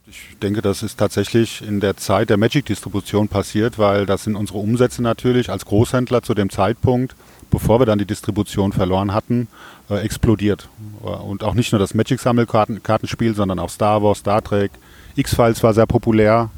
Ich 0.06 0.37
denke, 0.42 0.62
das 0.62 0.82
ist 0.82 0.98
tatsächlich 0.98 1.62
in 1.62 1.80
der 1.80 1.96
Zeit 1.96 2.28
der 2.28 2.37
Magic-Distribution 2.37 3.28
passiert, 3.28 3.78
weil 3.78 4.04
das 4.04 4.24
sind 4.24 4.35
unsere 4.35 4.58
Umsätze 4.58 5.00
natürlich 5.00 5.48
als 5.48 5.64
Großhändler 5.64 6.22
zu 6.22 6.35
dem 6.35 6.50
Zeitpunkt, 6.50 7.14
bevor 7.50 7.80
wir 7.80 7.87
dann 7.87 7.98
die 7.98 8.04
Distribution 8.04 8.72
verloren 8.72 9.14
hatten, 9.14 9.46
äh, 9.88 10.00
explodiert. 10.00 10.68
Und 11.02 11.44
auch 11.44 11.54
nicht 11.54 11.70
nur 11.70 11.78
das 11.78 11.94
Magic-Sammelkartenspiel, 11.94 13.35
sondern 13.35 13.58
auch 13.61 13.70
Star 13.70 14.02
Wars, 14.02 14.18
Star 14.18 14.42
Trek, 14.42 14.72
X-Files 15.14 15.62
war 15.62 15.72
sehr 15.72 15.87
populär 15.87 16.50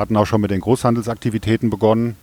hatten 0.00 0.16
auch 0.16 0.26
schon 0.26 0.40
mit 0.40 0.50
den 0.50 0.60
Großhandelsaktivitäten 0.60 1.70
begonnen. 1.70 2.16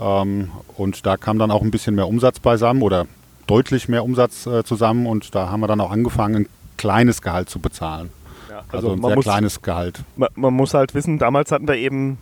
Ähm, 0.00 0.50
und 0.76 1.06
da 1.06 1.16
kam 1.16 1.38
dann 1.38 1.50
auch 1.50 1.62
ein 1.62 1.70
bisschen 1.70 1.94
mehr 1.94 2.08
Umsatz 2.08 2.40
beisammen 2.40 2.82
oder 2.82 3.06
deutlich 3.46 3.88
mehr 3.88 4.04
Umsatz 4.04 4.46
äh, 4.46 4.64
zusammen. 4.64 5.06
Und 5.06 5.34
da 5.34 5.50
haben 5.50 5.60
wir 5.60 5.66
dann 5.66 5.80
auch 5.80 5.90
angefangen, 5.90 6.36
ein 6.36 6.48
kleines 6.76 7.22
Gehalt 7.22 7.48
zu 7.48 7.58
bezahlen. 7.58 8.10
Ja, 8.50 8.62
also, 8.70 8.90
also, 8.90 8.92
ein 8.92 9.02
sehr 9.02 9.14
muss, 9.16 9.24
kleines 9.24 9.62
Gehalt. 9.62 10.04
Man, 10.16 10.28
man, 10.34 10.54
muss 10.54 10.74
halt 10.74 10.94
wissen, 10.94 11.18
damals 11.18 11.52
hatten 11.52 11.66
wir 11.66 11.76
eben 11.76 12.18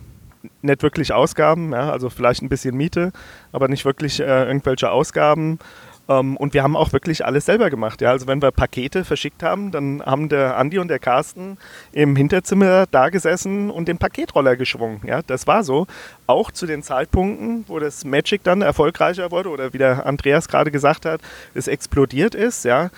nicht 0.61 0.83
wirklich 0.83 1.11
Ausgaben, 1.11 1.71
ja, 1.71 1.89
also 1.89 2.09
vielleicht 2.09 2.41
ein 2.43 2.49
bisschen 2.49 2.75
Miete, 2.75 3.11
aber 3.51 3.67
nicht 3.67 3.83
wirklich 3.83 4.19
äh, 4.19 4.45
irgendwelche 4.45 4.91
Ausgaben. 4.91 5.59
Ähm, 6.07 6.37
und 6.37 6.53
wir 6.53 6.63
haben 6.63 6.75
auch 6.75 6.93
wirklich 6.93 7.25
alles 7.25 7.45
selber 7.45 7.69
gemacht. 7.69 8.01
Ja? 8.01 8.11
Also 8.11 8.27
wenn 8.27 8.41
wir 8.41 8.51
Pakete 8.51 9.03
verschickt 9.03 9.43
haben, 9.43 9.71
dann 9.71 10.01
haben 10.05 10.29
der 10.29 10.57
Andi 10.57 10.79
und 10.79 10.87
der 10.87 10.99
Carsten 10.99 11.57
im 11.91 12.15
Hinterzimmer 12.15 12.85
da 12.91 13.09
gesessen 13.09 13.71
und 13.71 13.87
den 13.87 13.97
Paketroller 13.97 14.55
geschwungen. 14.55 15.01
Ja? 15.05 15.21
Das 15.25 15.47
war 15.47 15.63
so. 15.63 15.87
Auch 16.27 16.51
zu 16.51 16.65
den 16.65 16.83
Zeitpunkten, 16.83 17.65
wo 17.67 17.79
das 17.79 18.05
Magic 18.05 18.43
dann 18.43 18.61
erfolgreicher 18.61 19.31
wurde 19.31 19.49
oder 19.49 19.73
wie 19.73 19.77
der 19.77 20.05
Andreas 20.05 20.47
gerade 20.47 20.71
gesagt 20.71 21.05
hat, 21.05 21.21
es 21.53 21.67
explodiert 21.67 22.35
ist. 22.35 22.65
Ja? 22.65 22.89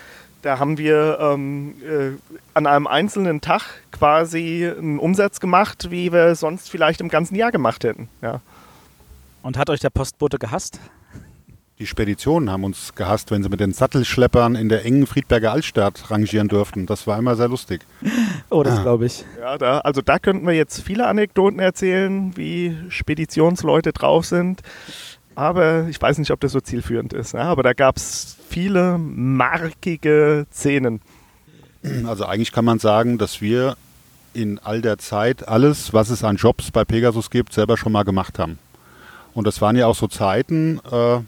Da 0.42 0.60
haben 0.60 0.78
wir 0.78 1.18
ähm, 1.20 1.76
äh, 1.84 2.12
an 2.54 2.68
einem 2.68 2.88
einzelnen 2.88 3.42
Tag 3.42 3.64
quasi 3.92 4.72
einen 4.78 5.00
Umsatz 5.00 5.40
gemacht, 5.40 5.90
wie 5.90 6.12
wir 6.14 6.36
sonst 6.36 6.70
vielleicht 6.70 7.02
im 7.02 7.10
ganzen 7.10 7.36
Jahr 7.36 7.52
gemacht 7.52 7.84
hätten. 7.84 8.10
Ja. 8.22 8.42
Und 9.42 9.58
hat 9.58 9.70
euch 9.70 9.80
der 9.80 9.90
Postbote 9.90 10.38
gehasst? 10.38 10.80
Die 11.80 11.86
Speditionen 11.86 12.50
haben 12.50 12.64
uns 12.64 12.96
gehasst, 12.96 13.30
wenn 13.30 13.44
sie 13.44 13.50
mit 13.50 13.60
den 13.60 13.72
Sattelschleppern 13.72 14.56
in 14.56 14.68
der 14.68 14.84
engen 14.84 15.06
Friedberger 15.06 15.52
Altstadt 15.52 16.10
rangieren 16.10 16.48
durften. 16.48 16.88
Das 16.88 17.06
war 17.06 17.20
immer 17.20 17.36
sehr 17.36 17.50
lustig. 17.50 17.82
Oh, 18.50 18.64
das 18.64 18.80
ah. 18.80 18.82
glaube 18.82 19.06
ich. 19.06 19.26
Ja, 19.42 19.58
da, 19.58 19.80
also 19.80 20.02
da 20.02 20.20
könnten 20.20 20.48
wir 20.48 20.54
jetzt 20.54 20.82
viele 20.82 21.06
Anekdoten 21.06 21.60
erzählen, 21.60 22.36
wie 22.38 22.78
Speditionsleute 22.88 23.92
drauf 23.92 24.26
sind. 24.26 24.62
Aber 25.36 25.88
ich 25.90 26.02
weiß 26.02 26.18
nicht, 26.18 26.32
ob 26.32 26.40
das 26.40 26.54
so 26.54 26.62
zielführend 26.62 27.12
ist. 27.12 27.34
Ja, 27.34 27.42
aber 27.42 27.62
da 27.62 27.74
gab 27.74 27.98
es 27.98 28.38
viele 28.48 28.98
markige 28.98 30.48
Szenen. 30.50 31.02
Also 32.08 32.26
eigentlich 32.26 32.54
kann 32.54 32.64
man 32.64 32.80
sagen, 32.80 33.18
dass 33.18 33.42
wir 33.42 33.76
in 34.34 34.60
all 34.60 34.82
der 34.82 34.98
Zeit 34.98 35.46
alles, 35.46 35.94
was 35.94 36.10
es 36.10 36.24
an 36.24 36.38
Jobs 36.38 36.72
bei 36.72 36.86
Pegasus 36.86 37.30
gibt, 37.30 37.52
selber 37.52 37.76
schon 37.76 37.92
mal 37.92 38.04
gemacht 38.04 38.40
haben. 38.40 38.60
Und 39.34 39.46
das 39.46 39.62
waren 39.62 39.76
ja 39.76 39.88
auch 39.88 39.96
so 39.96 40.08
Zeiten, 40.08 40.80
äh, 40.90 41.20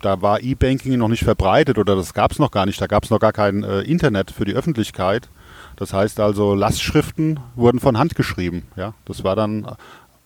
da 0.00 0.22
war 0.22 0.40
E-Banking 0.40 0.96
noch 0.98 1.08
nicht 1.08 1.24
verbreitet 1.24 1.78
oder 1.78 1.96
das 1.96 2.14
gab 2.14 2.32
es 2.32 2.38
noch 2.38 2.50
gar 2.50 2.66
nicht. 2.66 2.80
Da 2.80 2.86
gab 2.86 3.04
es 3.04 3.10
noch 3.10 3.18
gar 3.18 3.32
kein 3.32 3.64
äh, 3.64 3.80
Internet 3.80 4.30
für 4.30 4.44
die 4.44 4.54
Öffentlichkeit. 4.54 5.28
Das 5.76 5.92
heißt 5.92 6.20
also, 6.20 6.54
Lastschriften 6.54 7.40
wurden 7.54 7.80
von 7.80 7.98
Hand 7.98 8.14
geschrieben. 8.14 8.62
Ja, 8.76 8.94
das 9.04 9.24
war 9.24 9.36
dann 9.36 9.66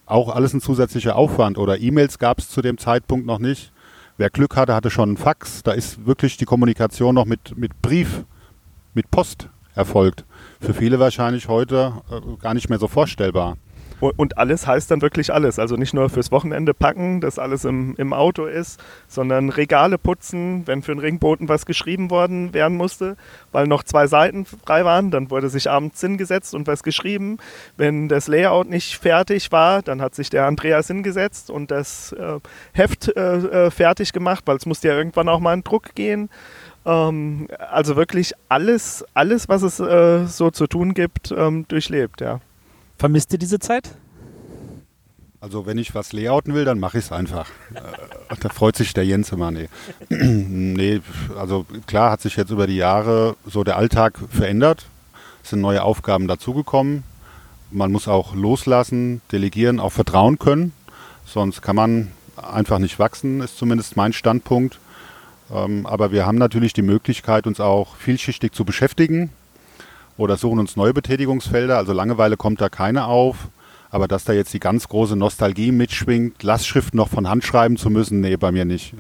auch 0.06 0.28
alles 0.28 0.52
ein 0.54 0.60
zusätzlicher 0.60 1.16
Aufwand. 1.16 1.58
Oder 1.58 1.80
E-Mails 1.80 2.18
gab 2.18 2.38
es 2.38 2.48
zu 2.48 2.62
dem 2.62 2.78
Zeitpunkt 2.78 3.26
noch 3.26 3.38
nicht. 3.38 3.72
Wer 4.16 4.30
Glück 4.30 4.56
hatte, 4.56 4.74
hatte 4.74 4.90
schon 4.90 5.10
einen 5.10 5.16
Fax. 5.16 5.62
Da 5.62 5.72
ist 5.72 6.04
wirklich 6.06 6.36
die 6.36 6.44
Kommunikation 6.44 7.14
noch 7.14 7.24
mit, 7.24 7.56
mit 7.56 7.80
Brief, 7.80 8.24
mit 8.94 9.10
Post 9.10 9.48
erfolgt. 9.74 10.24
Für 10.60 10.74
viele 10.74 10.98
wahrscheinlich 10.98 11.48
heute 11.48 11.94
äh, 12.10 12.42
gar 12.42 12.54
nicht 12.54 12.68
mehr 12.68 12.78
so 12.78 12.86
vorstellbar. 12.88 13.56
Und 14.00 14.38
alles 14.38 14.66
heißt 14.66 14.90
dann 14.90 15.02
wirklich 15.02 15.32
alles. 15.32 15.58
Also 15.58 15.76
nicht 15.76 15.94
nur 15.94 16.08
fürs 16.08 16.32
Wochenende 16.32 16.74
packen, 16.74 17.20
dass 17.20 17.38
alles 17.38 17.64
im, 17.64 17.94
im 17.96 18.12
Auto 18.12 18.46
ist, 18.46 18.82
sondern 19.08 19.50
Regale 19.50 19.98
putzen, 19.98 20.66
wenn 20.66 20.82
für 20.82 20.92
einen 20.92 21.00
Ringboten 21.00 21.48
was 21.48 21.66
geschrieben 21.66 22.10
worden 22.10 22.54
werden 22.54 22.76
musste, 22.76 23.16
weil 23.52 23.66
noch 23.66 23.82
zwei 23.82 24.06
Seiten 24.06 24.46
frei 24.46 24.84
waren, 24.84 25.10
dann 25.10 25.30
wurde 25.30 25.48
sich 25.48 25.70
abends 25.70 26.00
hingesetzt 26.00 26.54
und 26.54 26.66
was 26.66 26.82
geschrieben. 26.82 27.38
Wenn 27.76 28.08
das 28.08 28.28
Layout 28.28 28.68
nicht 28.68 28.96
fertig 28.96 29.52
war, 29.52 29.82
dann 29.82 30.00
hat 30.00 30.14
sich 30.14 30.30
der 30.30 30.46
Andreas 30.46 30.86
hingesetzt 30.86 31.50
und 31.50 31.70
das 31.70 32.12
äh, 32.12 32.40
Heft 32.72 33.14
äh, 33.16 33.66
äh 33.66 33.70
fertig 33.70 34.12
gemacht, 34.12 34.44
weil 34.46 34.56
es 34.56 34.66
musste 34.66 34.88
ja 34.88 34.94
irgendwann 34.94 35.28
auch 35.28 35.40
mal 35.40 35.54
in 35.54 35.62
Druck 35.62 35.94
gehen 35.94 36.30
ähm, 36.86 37.48
also 37.58 37.96
wirklich 37.96 38.32
alles, 38.48 39.04
alles, 39.14 39.48
was 39.48 39.62
es 39.62 39.80
äh, 39.80 40.26
so 40.26 40.50
zu 40.50 40.66
tun 40.66 40.94
gibt, 40.94 41.32
ähm, 41.36 41.66
durchlebt, 41.68 42.20
ja. 42.20 42.40
Vermisst 43.00 43.32
ihr 43.32 43.38
diese 43.38 43.58
Zeit? 43.58 43.92
Also 45.40 45.64
wenn 45.64 45.78
ich 45.78 45.94
was 45.94 46.12
layouten 46.12 46.52
will, 46.52 46.66
dann 46.66 46.78
mache 46.78 46.98
ich 46.98 47.06
es 47.06 47.12
einfach. 47.12 47.48
Äh, 47.72 48.36
da 48.38 48.50
freut 48.50 48.76
sich 48.76 48.92
der 48.92 49.06
Jens 49.06 49.32
immer. 49.32 49.50
Nee. 49.50 49.70
nee, 50.10 51.00
also 51.34 51.64
klar 51.86 52.10
hat 52.10 52.20
sich 52.20 52.36
jetzt 52.36 52.50
über 52.50 52.66
die 52.66 52.76
Jahre 52.76 53.36
so 53.46 53.64
der 53.64 53.78
Alltag 53.78 54.18
verändert. 54.28 54.84
Es 55.42 55.48
sind 55.48 55.62
neue 55.62 55.82
Aufgaben 55.82 56.28
dazugekommen. 56.28 57.02
Man 57.70 57.90
muss 57.90 58.06
auch 58.06 58.34
loslassen, 58.34 59.22
delegieren, 59.32 59.80
auch 59.80 59.92
vertrauen 59.92 60.38
können. 60.38 60.74
Sonst 61.24 61.62
kann 61.62 61.76
man 61.76 62.08
einfach 62.36 62.80
nicht 62.80 62.98
wachsen, 62.98 63.40
ist 63.40 63.56
zumindest 63.56 63.96
mein 63.96 64.12
Standpunkt. 64.12 64.78
Ähm, 65.50 65.86
aber 65.86 66.12
wir 66.12 66.26
haben 66.26 66.36
natürlich 66.36 66.74
die 66.74 66.82
Möglichkeit, 66.82 67.46
uns 67.46 67.60
auch 67.60 67.96
vielschichtig 67.96 68.52
zu 68.52 68.66
beschäftigen 68.66 69.30
oder 70.16 70.36
suchen 70.36 70.58
uns 70.58 70.76
neue 70.76 70.94
Betätigungsfelder. 70.94 71.76
Also 71.76 71.92
Langeweile 71.92 72.36
kommt 72.36 72.60
da 72.60 72.68
keine 72.68 73.06
auf. 73.06 73.48
Aber 73.90 74.06
dass 74.06 74.24
da 74.24 74.32
jetzt 74.32 74.54
die 74.54 74.60
ganz 74.60 74.86
große 74.88 75.16
Nostalgie 75.16 75.72
mitschwingt, 75.72 76.42
Lastschriften 76.42 76.96
noch 76.96 77.08
von 77.08 77.28
Hand 77.28 77.42
schreiben 77.42 77.76
zu 77.76 77.90
müssen, 77.90 78.20
nee, 78.20 78.36
bei 78.36 78.52
mir 78.52 78.64
nicht. 78.64 78.94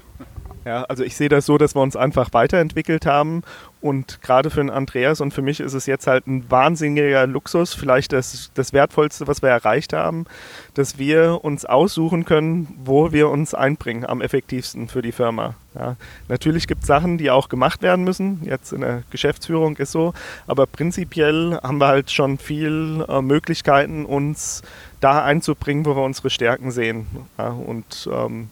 Ja, 0.70 0.84
also 0.84 1.02
ich 1.02 1.16
sehe 1.16 1.28
das 1.28 1.46
so, 1.46 1.58
dass 1.58 1.74
wir 1.74 1.82
uns 1.82 1.96
einfach 1.96 2.32
weiterentwickelt 2.32 3.04
haben 3.04 3.42
und 3.80 4.22
gerade 4.22 4.50
für 4.50 4.60
den 4.60 4.70
Andreas 4.70 5.20
und 5.20 5.34
für 5.34 5.42
mich 5.42 5.58
ist 5.58 5.74
es 5.74 5.86
jetzt 5.86 6.06
halt 6.06 6.28
ein 6.28 6.48
wahnsinniger 6.48 7.26
Luxus, 7.26 7.74
vielleicht 7.74 8.12
das, 8.12 8.52
das 8.54 8.72
Wertvollste, 8.72 9.26
was 9.26 9.42
wir 9.42 9.48
erreicht 9.48 9.92
haben, 9.92 10.26
dass 10.74 10.96
wir 10.96 11.40
uns 11.42 11.64
aussuchen 11.64 12.24
können, 12.24 12.68
wo 12.84 13.10
wir 13.10 13.30
uns 13.30 13.52
einbringen 13.52 14.06
am 14.06 14.20
effektivsten 14.20 14.86
für 14.86 15.02
die 15.02 15.10
Firma. 15.10 15.56
Ja, 15.74 15.96
natürlich 16.28 16.68
gibt 16.68 16.82
es 16.82 16.86
Sachen, 16.86 17.18
die 17.18 17.32
auch 17.32 17.48
gemacht 17.48 17.82
werden 17.82 18.04
müssen. 18.04 18.40
Jetzt 18.44 18.72
in 18.72 18.82
der 18.82 19.02
Geschäftsführung 19.10 19.76
ist 19.76 19.90
so, 19.90 20.14
aber 20.46 20.68
prinzipiell 20.68 21.58
haben 21.64 21.78
wir 21.78 21.88
halt 21.88 22.12
schon 22.12 22.38
viel 22.38 23.04
äh, 23.08 23.20
Möglichkeiten, 23.20 24.04
uns 24.04 24.62
da 25.00 25.24
einzubringen, 25.24 25.84
wo 25.84 25.96
wir 25.96 26.04
unsere 26.04 26.30
Stärken 26.30 26.70
sehen. 26.70 27.08
Ja, 27.38 27.48
und 27.48 28.08
ähm, 28.12 28.50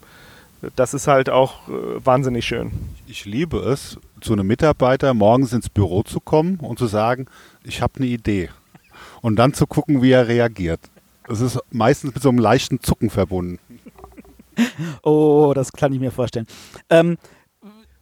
das 0.77 0.95
ist 0.95 1.07
halt 1.07 1.31
auch 1.31 1.69
äh, 1.69 2.05
wahnsinnig 2.05 2.45
schön. 2.45 2.73
Ich 3.07 3.25
liebe 3.25 3.59
es, 3.59 3.99
zu 4.21 4.33
einem 4.33 4.47
Mitarbeiter 4.47 5.15
morgens 5.15 5.53
ins 5.53 5.69
Büro 5.69 6.03
zu 6.03 6.21
kommen 6.21 6.57
und 6.57 6.79
zu 6.79 6.87
sagen, 6.87 7.27
ich 7.65 7.83
habe 7.83 7.95
eine 7.97 8.07
Idee. 8.07 8.51
Und 9.23 9.37
dann 9.37 9.55
zu 9.55 9.67
gucken, 9.67 10.03
wie 10.03 10.11
er 10.11 10.29
reagiert. 10.29 10.81
Es 11.29 11.41
ist 11.41 11.59
meistens 11.71 12.15
mit 12.15 12.23
so 12.23 12.29
einem 12.31 12.39
leichten 12.39 12.81
Zucken 12.81 13.11
verbunden. 13.11 13.59
Oh, 15.03 15.53
das 15.55 15.71
kann 15.71 15.93
ich 15.93 16.01
mir 16.01 16.11
vorstellen. 16.11 16.49
Ähm, 16.91 17.17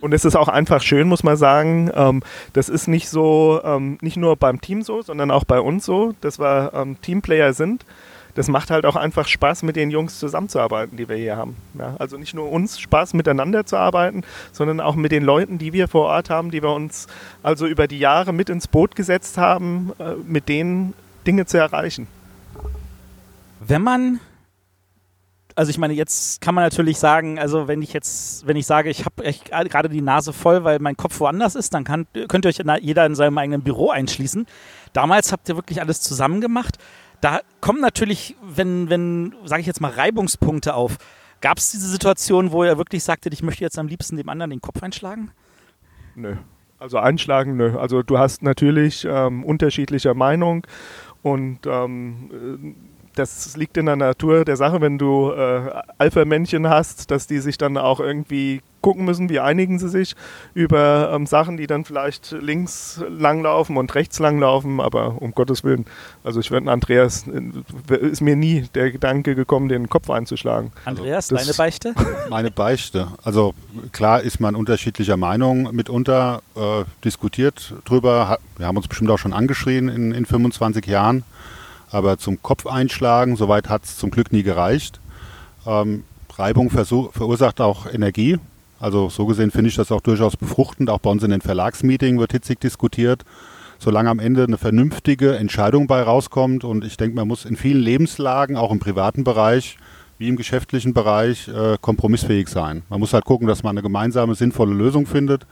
und 0.00 0.14
es 0.14 0.24
ist 0.24 0.36
auch 0.36 0.48
einfach 0.48 0.80
schön, 0.80 1.06
muss 1.06 1.22
man 1.22 1.36
sagen. 1.36 1.90
Ähm, 1.94 2.22
das 2.54 2.70
ist 2.70 2.86
nicht 2.86 3.10
so, 3.10 3.60
ähm, 3.62 3.98
nicht 4.00 4.16
nur 4.16 4.36
beim 4.36 4.62
Team 4.62 4.80
so, 4.80 5.02
sondern 5.02 5.30
auch 5.30 5.44
bei 5.44 5.60
uns 5.60 5.84
so, 5.84 6.14
dass 6.22 6.38
wir 6.38 6.72
ähm, 6.74 6.98
Teamplayer 7.02 7.52
sind 7.52 7.84
das 8.36 8.48
macht 8.48 8.70
halt 8.70 8.84
auch 8.84 8.96
einfach 8.96 9.26
Spaß, 9.26 9.62
mit 9.62 9.76
den 9.76 9.90
Jungs 9.90 10.18
zusammenzuarbeiten, 10.18 10.96
die 10.98 11.08
wir 11.08 11.16
hier 11.16 11.36
haben. 11.36 11.56
Ja, 11.78 11.96
also 11.98 12.18
nicht 12.18 12.34
nur 12.34 12.52
uns 12.52 12.78
Spaß 12.78 13.14
miteinander 13.14 13.64
zu 13.64 13.78
arbeiten, 13.78 14.22
sondern 14.52 14.80
auch 14.80 14.94
mit 14.94 15.10
den 15.10 15.24
Leuten, 15.24 15.56
die 15.56 15.72
wir 15.72 15.88
vor 15.88 16.06
Ort 16.06 16.28
haben, 16.28 16.50
die 16.50 16.62
wir 16.62 16.70
uns 16.70 17.06
also 17.42 17.66
über 17.66 17.88
die 17.88 17.98
Jahre 17.98 18.34
mit 18.34 18.50
ins 18.50 18.68
Boot 18.68 18.94
gesetzt 18.94 19.38
haben, 19.38 19.92
äh, 19.98 20.12
mit 20.26 20.50
denen 20.50 20.92
Dinge 21.26 21.46
zu 21.46 21.56
erreichen. 21.56 22.06
Wenn 23.60 23.82
man 23.82 24.20
also 25.58 25.70
ich 25.70 25.78
meine, 25.78 25.94
jetzt 25.94 26.42
kann 26.42 26.54
man 26.54 26.64
natürlich 26.64 26.98
sagen, 26.98 27.38
also 27.38 27.66
wenn 27.66 27.80
ich 27.80 27.94
jetzt, 27.94 28.46
wenn 28.46 28.58
ich 28.58 28.66
sage, 28.66 28.90
ich 28.90 29.06
habe 29.06 29.24
gerade 29.70 29.88
die 29.88 30.02
Nase 30.02 30.34
voll, 30.34 30.64
weil 30.64 30.80
mein 30.80 30.98
Kopf 30.98 31.18
woanders 31.18 31.54
ist, 31.54 31.72
dann 31.72 31.82
kann, 31.82 32.06
könnt 32.28 32.44
ihr 32.44 32.50
euch 32.50 32.60
jeder 32.82 33.06
in 33.06 33.14
seinem 33.14 33.38
eigenen 33.38 33.62
Büro 33.62 33.88
einschließen. 33.88 34.46
Damals 34.92 35.32
habt 35.32 35.48
ihr 35.48 35.56
wirklich 35.56 35.80
alles 35.80 36.02
zusammen 36.02 36.42
gemacht. 36.42 36.76
Da 37.20 37.40
kommen 37.60 37.80
natürlich, 37.80 38.36
wenn, 38.42 38.90
wenn, 38.90 39.34
sage 39.44 39.60
ich 39.60 39.66
jetzt 39.66 39.80
mal, 39.80 39.90
Reibungspunkte 39.90 40.74
auf. 40.74 40.98
Gab 41.40 41.58
es 41.58 41.70
diese 41.70 41.88
Situation, 41.88 42.52
wo 42.52 42.62
er 42.62 42.78
wirklich 42.78 43.04
sagte, 43.04 43.28
ich 43.28 43.42
möchte 43.42 43.62
jetzt 43.62 43.78
am 43.78 43.88
liebsten 43.88 44.16
dem 44.16 44.28
anderen 44.28 44.50
den 44.50 44.60
Kopf 44.60 44.82
einschlagen? 44.82 45.30
Nö. 46.14 46.36
Also 46.78 46.98
einschlagen, 46.98 47.56
nö. 47.56 47.78
Also 47.78 48.02
du 48.02 48.18
hast 48.18 48.42
natürlich 48.42 49.06
ähm, 49.08 49.44
unterschiedlicher 49.44 50.14
Meinung 50.14 50.66
und 51.22 51.60
ähm, 51.66 52.76
das 53.16 53.56
liegt 53.56 53.76
in 53.76 53.86
der 53.86 53.96
Natur 53.96 54.44
der 54.44 54.56
Sache, 54.56 54.80
wenn 54.80 54.98
du 54.98 55.32
äh, 55.32 55.70
Alpha-Männchen 55.98 56.68
hast, 56.68 57.10
dass 57.10 57.26
die 57.26 57.38
sich 57.38 57.58
dann 57.58 57.76
auch 57.76 58.00
irgendwie 58.00 58.62
gucken 58.86 59.04
müssen, 59.04 59.28
wie 59.30 59.40
einigen 59.40 59.80
sie 59.80 59.88
sich 59.88 60.14
über 60.54 61.10
ähm, 61.12 61.26
Sachen, 61.26 61.56
die 61.56 61.66
dann 61.66 61.84
vielleicht 61.84 62.30
links 62.30 63.02
langlaufen 63.08 63.78
und 63.78 63.92
rechts 63.96 64.20
langlaufen, 64.20 64.80
aber 64.80 65.20
um 65.20 65.32
Gottes 65.32 65.64
Willen, 65.64 65.86
also 66.22 66.38
ich 66.38 66.52
werde 66.52 66.70
Andreas, 66.70 67.24
äh, 67.26 67.96
ist 67.96 68.20
mir 68.20 68.36
nie 68.36 68.68
der 68.76 68.92
Gedanke 68.92 69.34
gekommen, 69.34 69.68
den 69.68 69.88
Kopf 69.88 70.08
einzuschlagen. 70.08 70.70
Andreas, 70.84 71.32
also, 71.32 71.44
deine 71.44 71.56
Beichte? 71.56 71.94
Meine 72.30 72.52
Beichte. 72.52 73.08
Also 73.24 73.54
klar 73.90 74.22
ist 74.22 74.38
man 74.38 74.54
unterschiedlicher 74.54 75.16
Meinung 75.16 75.74
mitunter, 75.74 76.42
äh, 76.54 76.84
diskutiert 77.02 77.74
drüber, 77.86 78.38
wir 78.56 78.66
haben 78.66 78.76
uns 78.76 78.86
bestimmt 78.86 79.10
auch 79.10 79.18
schon 79.18 79.32
angeschrien 79.32 79.88
in, 79.88 80.12
in 80.12 80.26
25 80.26 80.86
Jahren, 80.86 81.24
aber 81.96 82.18
zum 82.18 82.42
Kopf 82.42 82.66
einschlagen, 82.66 83.36
soweit 83.36 83.70
hat 83.70 83.84
es 83.84 83.96
zum 83.96 84.10
Glück 84.10 84.30
nie 84.30 84.42
gereicht. 84.42 85.00
Ähm, 85.66 86.04
Reibung 86.36 86.68
verursacht 86.68 87.62
auch 87.62 87.86
Energie. 87.90 88.38
Also 88.78 89.08
so 89.08 89.24
gesehen 89.24 89.50
finde 89.50 89.70
ich 89.70 89.76
das 89.76 89.90
auch 89.90 90.02
durchaus 90.02 90.36
befruchtend. 90.36 90.90
Auch 90.90 90.98
bei 90.98 91.08
uns 91.08 91.22
in 91.22 91.30
den 91.30 91.40
Verlagsmeetings 91.40 92.20
wird 92.20 92.32
hitzig 92.32 92.60
diskutiert. 92.60 93.24
Solange 93.78 94.10
am 94.10 94.18
Ende 94.18 94.44
eine 94.44 94.58
vernünftige 94.58 95.36
Entscheidung 95.36 95.86
bei 95.86 96.02
rauskommt. 96.02 96.64
Und 96.64 96.84
ich 96.84 96.98
denke, 96.98 97.16
man 97.16 97.26
muss 97.26 97.46
in 97.46 97.56
vielen 97.56 97.80
Lebenslagen, 97.80 98.56
auch 98.56 98.72
im 98.72 98.78
privaten 98.78 99.24
Bereich, 99.24 99.78
wie 100.18 100.28
im 100.28 100.36
geschäftlichen 100.36 100.92
Bereich, 100.92 101.48
äh, 101.48 101.78
kompromissfähig 101.80 102.48
sein. 102.48 102.82
Man 102.90 103.00
muss 103.00 103.14
halt 103.14 103.24
gucken, 103.24 103.48
dass 103.48 103.62
man 103.62 103.70
eine 103.70 103.82
gemeinsame, 103.82 104.34
sinnvolle 104.34 104.74
Lösung 104.74 105.06
findet 105.06 105.46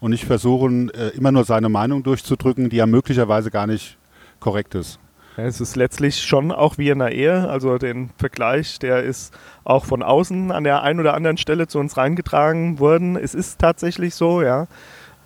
und 0.00 0.10
nicht 0.10 0.26
versuchen, 0.26 0.90
äh, 0.90 1.08
immer 1.08 1.32
nur 1.32 1.44
seine 1.44 1.70
Meinung 1.70 2.02
durchzudrücken, 2.02 2.68
die 2.68 2.76
ja 2.76 2.86
möglicherweise 2.86 3.50
gar 3.50 3.66
nicht 3.66 3.96
korrekt 4.40 4.74
ist. 4.74 4.98
Es 5.36 5.60
ist 5.60 5.76
letztlich 5.76 6.22
schon 6.22 6.50
auch 6.50 6.78
wie 6.78 6.88
in 6.88 7.02
einer 7.02 7.12
Ehe, 7.12 7.48
also 7.48 7.76
den 7.76 8.10
Vergleich, 8.16 8.78
der 8.78 9.02
ist 9.02 9.34
auch 9.64 9.84
von 9.84 10.02
außen 10.02 10.50
an 10.50 10.64
der 10.64 10.82
einen 10.82 10.98
oder 10.98 11.12
anderen 11.14 11.36
Stelle 11.36 11.68
zu 11.68 11.78
uns 11.78 11.98
reingetragen 11.98 12.78
worden. 12.78 13.16
Es 13.16 13.34
ist 13.34 13.58
tatsächlich 13.58 14.14
so, 14.14 14.40
ja. 14.40 14.66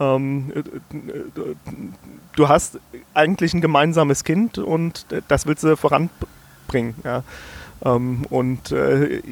Ähm, 0.01 0.53
du 2.35 2.49
hast 2.49 2.81
eigentlich 3.14 3.55
ein 3.55 3.61
gemeinsames 3.61 4.25
Kind 4.25 4.59
und 4.59 5.07
das 5.29 5.46
willst 5.46 5.62
du 5.62 5.77
voranbringen, 5.77 6.94
ja. 7.05 7.23
Ähm, 7.85 8.27
und 8.31 8.73
äh, 8.73 9.23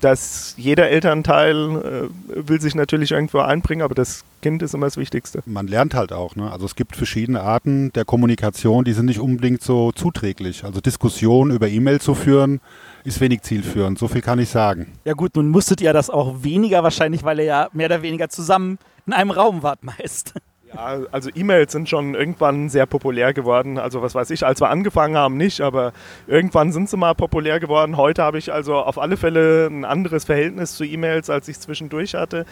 dass 0.00 0.54
jeder 0.56 0.88
Elternteil 0.88 2.10
äh, 2.34 2.48
will 2.48 2.60
sich 2.60 2.74
natürlich 2.74 3.12
irgendwo 3.12 3.38
einbringen, 3.38 3.82
aber 3.82 3.94
das 3.94 4.24
Kind 4.42 4.62
ist 4.62 4.74
immer 4.74 4.86
das 4.86 4.96
Wichtigste. 4.96 5.42
Man 5.46 5.66
lernt 5.66 5.94
halt 5.94 6.12
auch. 6.12 6.36
Ne? 6.36 6.50
Also 6.50 6.66
es 6.66 6.74
gibt 6.74 6.96
verschiedene 6.96 7.40
Arten 7.40 7.92
der 7.92 8.04
Kommunikation, 8.04 8.84
die 8.84 8.92
sind 8.92 9.06
nicht 9.06 9.20
unbedingt 9.20 9.62
so 9.62 9.92
zuträglich. 9.92 10.64
Also 10.64 10.80
Diskussionen 10.80 11.54
über 11.54 11.68
E-Mail 11.68 12.00
zu 12.00 12.14
führen, 12.14 12.60
ist 13.04 13.20
wenig 13.20 13.42
zielführend. 13.42 13.98
So 13.98 14.08
viel 14.08 14.22
kann 14.22 14.38
ich 14.38 14.48
sagen. 14.48 14.92
Ja 15.04 15.14
gut, 15.14 15.36
nun 15.36 15.48
musstet 15.48 15.80
ihr 15.80 15.92
das 15.92 16.10
auch 16.10 16.42
weniger 16.42 16.82
wahrscheinlich, 16.82 17.22
weil 17.22 17.38
ihr 17.40 17.44
ja 17.44 17.68
mehr 17.72 17.86
oder 17.86 18.02
weniger 18.02 18.28
zusammen 18.28 18.78
in 19.06 19.12
einem 19.12 19.30
Raum 19.30 19.62
wart 19.62 19.82
meist. 19.84 20.34
Ja, 20.72 21.00
also 21.10 21.30
E-Mails 21.34 21.72
sind 21.72 21.88
schon 21.88 22.14
irgendwann 22.14 22.68
sehr 22.68 22.86
populär 22.86 23.34
geworden. 23.34 23.78
Also 23.78 24.02
was 24.02 24.14
weiß 24.14 24.30
ich, 24.30 24.46
als 24.46 24.60
wir 24.60 24.68
angefangen 24.68 25.16
haben 25.16 25.36
nicht, 25.36 25.60
aber 25.60 25.92
irgendwann 26.28 26.70
sind 26.70 26.88
sie 26.88 26.96
mal 26.96 27.14
populär 27.14 27.58
geworden. 27.58 27.96
Heute 27.96 28.22
habe 28.22 28.38
ich 28.38 28.52
also 28.52 28.76
auf 28.76 28.98
alle 28.98 29.16
Fälle 29.16 29.66
ein 29.66 29.84
anderes 29.84 30.24
Verhältnis 30.24 30.76
zu 30.76 30.84
E-Mails, 30.84 31.28
als 31.28 31.48
ich 31.48 31.58
zwischendurch 31.58 32.14
hatte. 32.14 32.44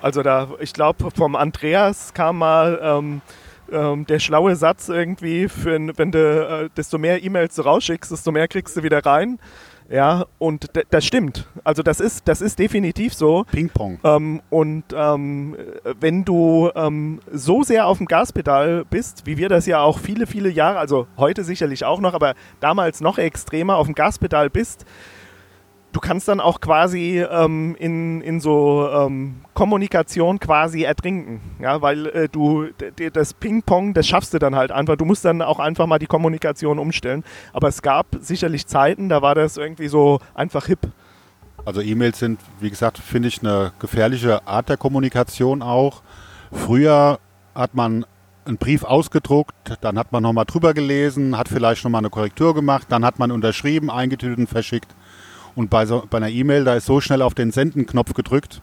Also 0.00 0.22
da, 0.22 0.48
ich 0.60 0.72
glaube, 0.72 1.10
vom 1.14 1.36
Andreas 1.36 2.14
kam 2.14 2.38
mal 2.38 2.80
ähm, 2.82 3.20
ähm, 3.70 4.06
der 4.06 4.18
schlaue 4.18 4.56
Satz 4.56 4.88
irgendwie, 4.88 5.48
für, 5.48 5.78
wenn 5.98 6.10
du 6.10 6.18
äh, 6.18 6.70
desto 6.74 6.96
mehr 6.96 7.22
E-Mails 7.22 7.54
du 7.56 7.62
rausschickst, 7.62 8.10
desto 8.10 8.32
mehr 8.32 8.48
kriegst 8.48 8.76
du 8.76 8.82
wieder 8.82 9.04
rein. 9.04 9.38
Ja, 9.90 10.26
und 10.38 10.70
das 10.90 11.06
stimmt. 11.06 11.46
Also 11.64 11.82
das 11.82 12.00
ist, 12.00 12.28
das 12.28 12.42
ist 12.42 12.58
definitiv 12.58 13.14
so. 13.14 13.44
Ping-Pong. 13.50 13.98
Ähm, 14.04 14.42
und 14.50 14.84
ähm, 14.94 15.56
wenn 15.98 16.24
du 16.24 16.70
ähm, 16.74 17.20
so 17.32 17.62
sehr 17.62 17.86
auf 17.86 17.96
dem 17.96 18.06
Gaspedal 18.06 18.84
bist, 18.84 19.24
wie 19.24 19.38
wir 19.38 19.48
das 19.48 19.64
ja 19.64 19.80
auch 19.80 19.98
viele, 19.98 20.26
viele 20.26 20.50
Jahre, 20.50 20.78
also 20.78 21.06
heute 21.16 21.42
sicherlich 21.42 21.86
auch 21.86 22.00
noch, 22.00 22.12
aber 22.12 22.34
damals 22.60 23.00
noch 23.00 23.16
extremer 23.16 23.76
auf 23.76 23.86
dem 23.86 23.94
Gaspedal 23.94 24.50
bist, 24.50 24.84
du 25.98 26.00
kannst 26.00 26.28
dann 26.28 26.38
auch 26.38 26.60
quasi 26.60 27.26
ähm, 27.28 27.74
in, 27.76 28.20
in 28.20 28.40
so 28.40 28.88
ähm, 28.88 29.40
Kommunikation 29.54 30.38
quasi 30.38 30.84
ertrinken. 30.84 31.40
Ja, 31.60 31.82
weil 31.82 32.06
äh, 32.06 32.28
du 32.28 32.68
das 33.12 33.34
Ping-Pong, 33.34 33.94
das 33.94 34.06
schaffst 34.06 34.32
du 34.32 34.38
dann 34.38 34.54
halt 34.54 34.70
einfach. 34.70 34.94
Du 34.94 35.04
musst 35.04 35.24
dann 35.24 35.42
auch 35.42 35.58
einfach 35.58 35.88
mal 35.88 35.98
die 35.98 36.06
Kommunikation 36.06 36.78
umstellen. 36.78 37.24
Aber 37.52 37.66
es 37.66 37.82
gab 37.82 38.06
sicherlich 38.20 38.68
Zeiten, 38.68 39.08
da 39.08 39.22
war 39.22 39.34
das 39.34 39.56
irgendwie 39.56 39.88
so 39.88 40.20
einfach 40.34 40.66
hip. 40.66 40.86
Also 41.64 41.80
E-Mails 41.80 42.20
sind, 42.20 42.38
wie 42.60 42.70
gesagt, 42.70 42.98
finde 42.98 43.26
ich 43.26 43.40
eine 43.40 43.72
gefährliche 43.80 44.46
Art 44.46 44.68
der 44.68 44.76
Kommunikation 44.76 45.62
auch. 45.62 46.02
Früher 46.52 47.18
hat 47.56 47.74
man 47.74 48.06
einen 48.46 48.56
Brief 48.56 48.84
ausgedruckt, 48.84 49.78
dann 49.80 49.98
hat 49.98 50.12
man 50.12 50.22
nochmal 50.22 50.44
drüber 50.44 50.74
gelesen, 50.74 51.36
hat 51.36 51.48
vielleicht 51.48 51.82
nochmal 51.82 52.02
eine 52.02 52.10
Korrektur 52.10 52.54
gemacht, 52.54 52.86
dann 52.88 53.04
hat 53.04 53.18
man 53.18 53.32
unterschrieben, 53.32 53.90
eingetütet 53.90 54.38
und 54.38 54.48
verschickt. 54.48 54.94
Und 55.58 55.70
bei, 55.70 55.86
so, 55.86 56.04
bei 56.08 56.18
einer 56.18 56.28
E-Mail, 56.28 56.62
da 56.62 56.76
ist 56.76 56.86
so 56.86 57.00
schnell 57.00 57.20
auf 57.20 57.34
den 57.34 57.50
Senden-Knopf 57.50 58.14
gedrückt. 58.14 58.62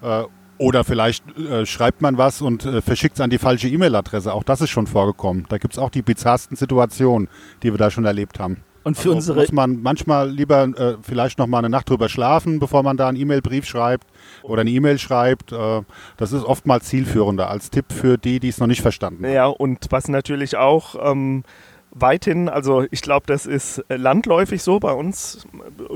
Äh, 0.00 0.22
oder 0.56 0.82
vielleicht 0.82 1.22
äh, 1.36 1.66
schreibt 1.66 2.00
man 2.00 2.16
was 2.16 2.40
und 2.40 2.64
äh, 2.64 2.80
verschickt 2.80 3.16
es 3.16 3.20
an 3.20 3.28
die 3.28 3.36
falsche 3.36 3.68
E-Mail-Adresse. 3.68 4.32
Auch 4.32 4.42
das 4.42 4.62
ist 4.62 4.70
schon 4.70 4.86
vorgekommen. 4.86 5.44
Da 5.50 5.58
gibt 5.58 5.74
es 5.74 5.78
auch 5.78 5.90
die 5.90 6.00
bizarrsten 6.00 6.56
Situationen, 6.56 7.28
die 7.62 7.74
wir 7.74 7.76
da 7.76 7.90
schon 7.90 8.06
erlebt 8.06 8.40
haben. 8.40 8.62
Und 8.84 8.96
für 8.96 9.10
also 9.10 9.16
unsere 9.16 9.40
muss 9.40 9.52
man 9.52 9.82
manchmal 9.82 10.30
lieber 10.30 10.64
äh, 10.64 10.96
vielleicht 11.02 11.38
noch 11.38 11.46
mal 11.46 11.58
eine 11.58 11.68
Nacht 11.68 11.90
drüber 11.90 12.08
schlafen, 12.08 12.58
bevor 12.58 12.82
man 12.82 12.96
da 12.96 13.08
einen 13.08 13.18
E-Mail-Brief 13.18 13.66
schreibt 13.66 14.06
oder 14.42 14.62
eine 14.62 14.70
E-Mail 14.70 14.98
schreibt. 14.98 15.52
Äh, 15.52 15.82
das 16.16 16.32
ist 16.32 16.44
oftmals 16.44 16.86
zielführender 16.86 17.50
als 17.50 17.68
Tipp 17.68 17.92
für 17.92 18.16
die, 18.16 18.40
die 18.40 18.48
es 18.48 18.56
noch 18.56 18.66
nicht 18.66 18.80
verstanden 18.80 19.24
haben. 19.24 19.32
Ja, 19.34 19.46
und 19.46 19.88
was 19.90 20.08
natürlich 20.08 20.56
auch 20.56 20.96
ähm, 21.02 21.44
weithin, 21.94 22.48
also 22.48 22.84
ich 22.90 23.02
glaube, 23.02 23.26
das 23.26 23.46
ist 23.46 23.78
äh, 23.88 23.96
landläufig 23.96 24.62
so 24.62 24.80
bei 24.80 24.92
uns. 24.92 25.46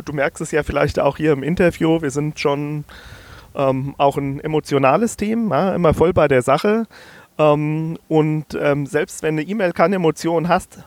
Du 0.05 0.13
merkst 0.13 0.41
es 0.41 0.51
ja 0.53 0.63
vielleicht 0.63 0.99
auch 0.99 1.17
hier 1.17 1.33
im 1.33 1.43
Interview, 1.43 2.01
wir 2.01 2.11
sind 2.11 2.39
schon 2.39 2.85
ähm, 3.55 3.95
auch 3.99 4.17
ein 4.17 4.41
emotionales 4.41 5.17
Team, 5.17 5.51
ja, 5.51 5.75
immer 5.75 5.95
voll 5.95 6.13
bei 6.13 6.29
der 6.29 6.43
Sache. 6.43 6.87
Ähm, 7.39 7.99
und 8.09 8.47
ähm, 8.61 8.87
selbst 8.87 9.23
wenn 9.23 9.35
eine 9.35 9.43
E-Mail 9.43 9.73
keine 9.73 9.97
Emotion 9.97 10.49
hast, 10.49 10.79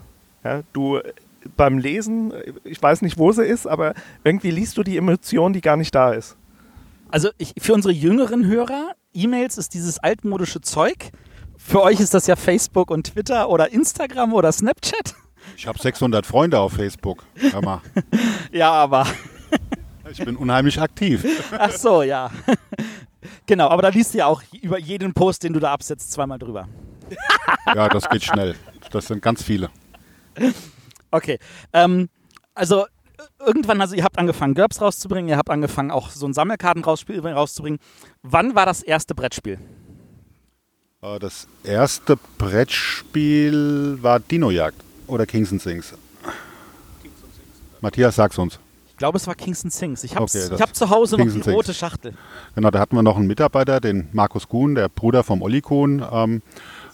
ja, 0.44 0.62
du 0.74 1.00
beim 1.58 1.78
Lesen, 1.78 2.34
ich 2.64 2.82
weiß 2.82 3.02
nicht, 3.02 3.18
wo 3.18 3.32
sie 3.32 3.46
ist, 3.46 3.68
aber 3.68 3.94
irgendwie 4.24 4.52
liest 4.52 4.78
du 4.78 4.84
die 4.84 4.98
Emotion, 4.98 5.54
die 5.54 5.62
gar 5.62 5.78
nicht 5.78 5.94
da 5.94 6.14
ist. 6.14 6.38
Also 7.10 7.30
ich, 7.38 7.54
für 7.58 7.74
unsere 7.74 7.94
jüngeren 7.94 8.46
Hörer, 8.46 8.92
E-Mails 9.14 9.58
ist 9.58 9.74
dieses 9.74 10.00
altmodische 10.00 10.62
Zeug. 10.62 11.12
Für 11.64 11.84
euch 11.84 12.00
ist 12.00 12.14
das 12.14 12.28
ja 12.28 12.36
Facebook 12.36 12.92
und 12.92 13.14
Twitter 13.14 13.48
oder 13.50 13.72
Instagram 13.72 14.34
oder 14.34 14.52
Snapchat. 14.52 15.16
Ich 15.56 15.68
habe 15.68 15.80
600 15.80 16.26
Freunde 16.26 16.60
auf 16.60 16.74
Facebook. 16.74 17.24
Hör 17.36 17.62
mal. 17.62 17.82
ja, 18.52 18.72
aber. 18.72 19.08
ich 20.12 20.24
bin 20.24 20.36
unheimlich 20.36 20.80
aktiv. 20.82 21.26
Ach 21.58 21.72
so, 21.72 22.02
ja. 22.02 22.30
genau, 23.46 23.70
aber 23.70 23.84
da 23.84 23.90
liest 23.90 24.14
du 24.14 24.18
ja 24.18 24.26
auch 24.26 24.44
über 24.62 24.80
jeden 24.80 25.14
Post, 25.14 25.44
den 25.44 25.54
du 25.54 25.60
da 25.60 25.72
absetzt, 25.72 26.12
zweimal 26.12 26.40
drüber. 26.40 26.68
ja, 27.76 27.88
das 27.88 28.10
geht 28.10 28.24
schnell. 28.24 28.56
Das 28.92 29.08
sind 29.08 29.22
ganz 29.22 29.42
viele. 29.42 29.70
Okay. 31.12 31.40
Ähm, 31.72 32.10
also 32.54 32.86
irgendwann, 33.40 33.80
also 33.80 33.96
ihr 33.96 34.04
habt 34.04 34.18
angefangen, 34.18 34.56
GURPS 34.56 34.82
rauszubringen, 34.82 35.30
ihr 35.30 35.38
habt 35.38 35.50
angefangen, 35.50 35.92
auch 35.92 36.10
so 36.10 36.26
ein 36.26 36.34
Sammelkarten 36.34 36.84
rauszubringen. 36.84 37.80
Wann 38.24 38.56
war 38.56 38.66
das 38.66 38.84
erste 38.84 39.16
Brettspiel? 39.16 39.60
Äh, 41.04 41.18
das 41.18 41.48
erste 41.64 42.16
Brettspiel 42.38 43.98
war 44.02 44.20
Dinojagd 44.20 44.78
oder 45.08 45.26
Kings 45.26 45.52
and 45.52 45.60
Sings. 45.60 45.96
Matthias, 47.82 48.16
sag's 48.16 48.38
uns. 48.38 48.60
Ich 48.90 48.98
glaube, 48.98 49.18
es 49.18 49.26
war 49.26 49.34
Kings 49.34 49.64
and 49.64 49.74
Sings. 49.74 50.04
Ich 50.04 50.16
habe 50.16 50.26
okay, 50.26 50.48
hab 50.60 50.76
zu 50.76 50.92
Hause 50.92 51.18
Kings 51.18 51.34
noch 51.34 51.44
die 51.44 51.50
rote 51.50 51.74
Schachtel. 51.74 52.14
Genau, 52.54 52.70
da 52.70 52.78
hatten 52.78 52.96
wir 52.96 53.02
noch 53.02 53.18
einen 53.18 53.26
Mitarbeiter, 53.26 53.80
den 53.80 54.10
Markus 54.14 54.48
Kuhn, 54.48 54.76
der 54.76 54.90
Bruder 54.90 55.24
vom 55.24 55.42
Olli 55.42 55.62
Kuhn, 55.62 56.06
ähm, 56.12 56.44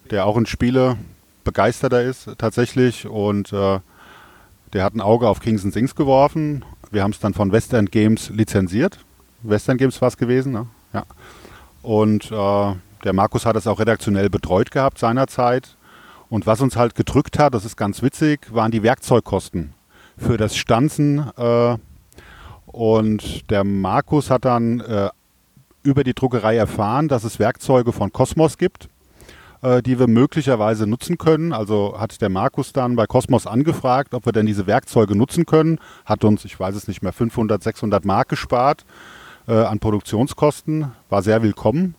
der 0.10 0.26
auch 0.26 0.38
ein 0.38 0.46
Spiele 0.46 0.98
begeisterter 1.44 2.02
ist 2.02 2.30
tatsächlich 2.38 3.08
und 3.08 3.52
äh, 3.52 3.80
der 4.72 4.84
hat 4.86 4.96
ein 4.96 5.02
Auge 5.02 5.28
auf 5.28 5.42
Kings 5.42 5.66
and 5.66 5.74
Sings 5.74 5.96
geworfen. 5.96 6.64
Wir 6.92 7.04
haben 7.04 7.12
es 7.12 7.20
dann 7.20 7.34
von 7.34 7.52
Western 7.52 7.88
Games 7.88 8.30
lizenziert. 8.30 9.00
Western 9.44 9.78
Games 9.78 10.02
war 10.02 10.08
es 10.08 10.16
gewesen, 10.16 10.54
ne? 10.54 10.68
Ja. 10.94 11.04
Und 11.82 12.32
äh, 12.32 12.76
der 13.04 13.14
Markus 13.14 13.46
hat 13.46 13.56
es 13.56 13.68
auch 13.68 13.80
redaktionell 13.80 14.30
betreut 14.30 14.72
gehabt 14.72 14.98
seinerzeit. 14.98 15.78
Und 16.30 16.46
was 16.46 16.62
uns 16.62 16.76
halt 16.76 16.96
gedrückt 16.96 17.40
hat, 17.40 17.54
das 17.54 17.64
ist 17.64 17.78
ganz 17.78 18.02
witzig, 18.02 18.54
waren 18.54 18.72
die 18.72 18.84
Werkzeugkosten 18.84 19.74
für 20.18 20.38
das 20.38 20.58
Stanzen. 20.58 21.32
Äh, 21.38 21.78
und 22.66 23.50
der 23.50 23.64
Markus 23.64 24.30
hat 24.30 24.46
dann 24.46 24.82
äh, 24.82 25.10
über 25.84 26.04
die 26.04 26.14
Druckerei 26.14 26.58
erfahren, 26.58 27.08
dass 27.08 27.24
es 27.24 27.40
Werkzeuge 27.40 27.94
von 27.94 28.12
Cosmos 28.12 28.58
gibt 28.58 28.90
äh, 29.62 29.82
die 29.82 30.00
wir 30.00 30.08
möglicherweise 30.08 30.88
nutzen 30.88 31.18
können. 31.18 31.54
Also 31.54 31.96
hat 32.00 32.22
der 32.22 32.30
Markus 32.30 32.74
dann 32.74 32.96
bei 32.96 33.06
Cosmos 33.06 33.48
angefragt, 33.48 34.14
ob 34.14 34.26
wir 34.26 34.34
denn 34.34 34.46
diese 34.46 34.68
Werkzeuge 34.68 35.16
nutzen 35.16 35.46
können. 35.46 35.80
Hat 36.06 36.24
uns, 36.24 36.46
ich 36.46 36.60
weiß 36.60 36.76
es 36.76 36.88
nicht 36.88 37.02
mehr, 37.02 37.14
500, 37.14 37.62
600 37.64 38.06
Mark 38.06 38.30
gespart 38.30 38.86
äh, 39.48 39.54
an 39.54 39.80
Produktionskosten. 39.80 40.92
War 41.10 41.22
sehr 41.22 41.42
willkommen. 41.42 41.96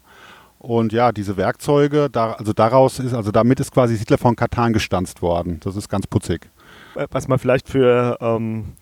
Und 0.59 0.93
ja, 0.93 1.13
diese 1.13 1.37
Werkzeuge, 1.37 2.09
da, 2.11 2.33
also 2.33 2.53
daraus 2.53 2.99
ist, 2.99 3.15
also 3.15 3.31
damit 3.31 3.61
ist 3.61 3.73
quasi 3.73 3.97
Siedler 3.97 4.19
von 4.19 4.35
Katan 4.35 4.73
gestanzt 4.73 5.23
worden. 5.23 5.61
Das 5.63 5.77
ist 5.77 5.89
ganz 5.89 6.07
putzig. 6.07 6.51
Äh, 6.97 7.07
was 7.11 7.29
man 7.29 7.39
vielleicht 7.39 7.69
für 7.69 8.19
ähm, 8.21 8.75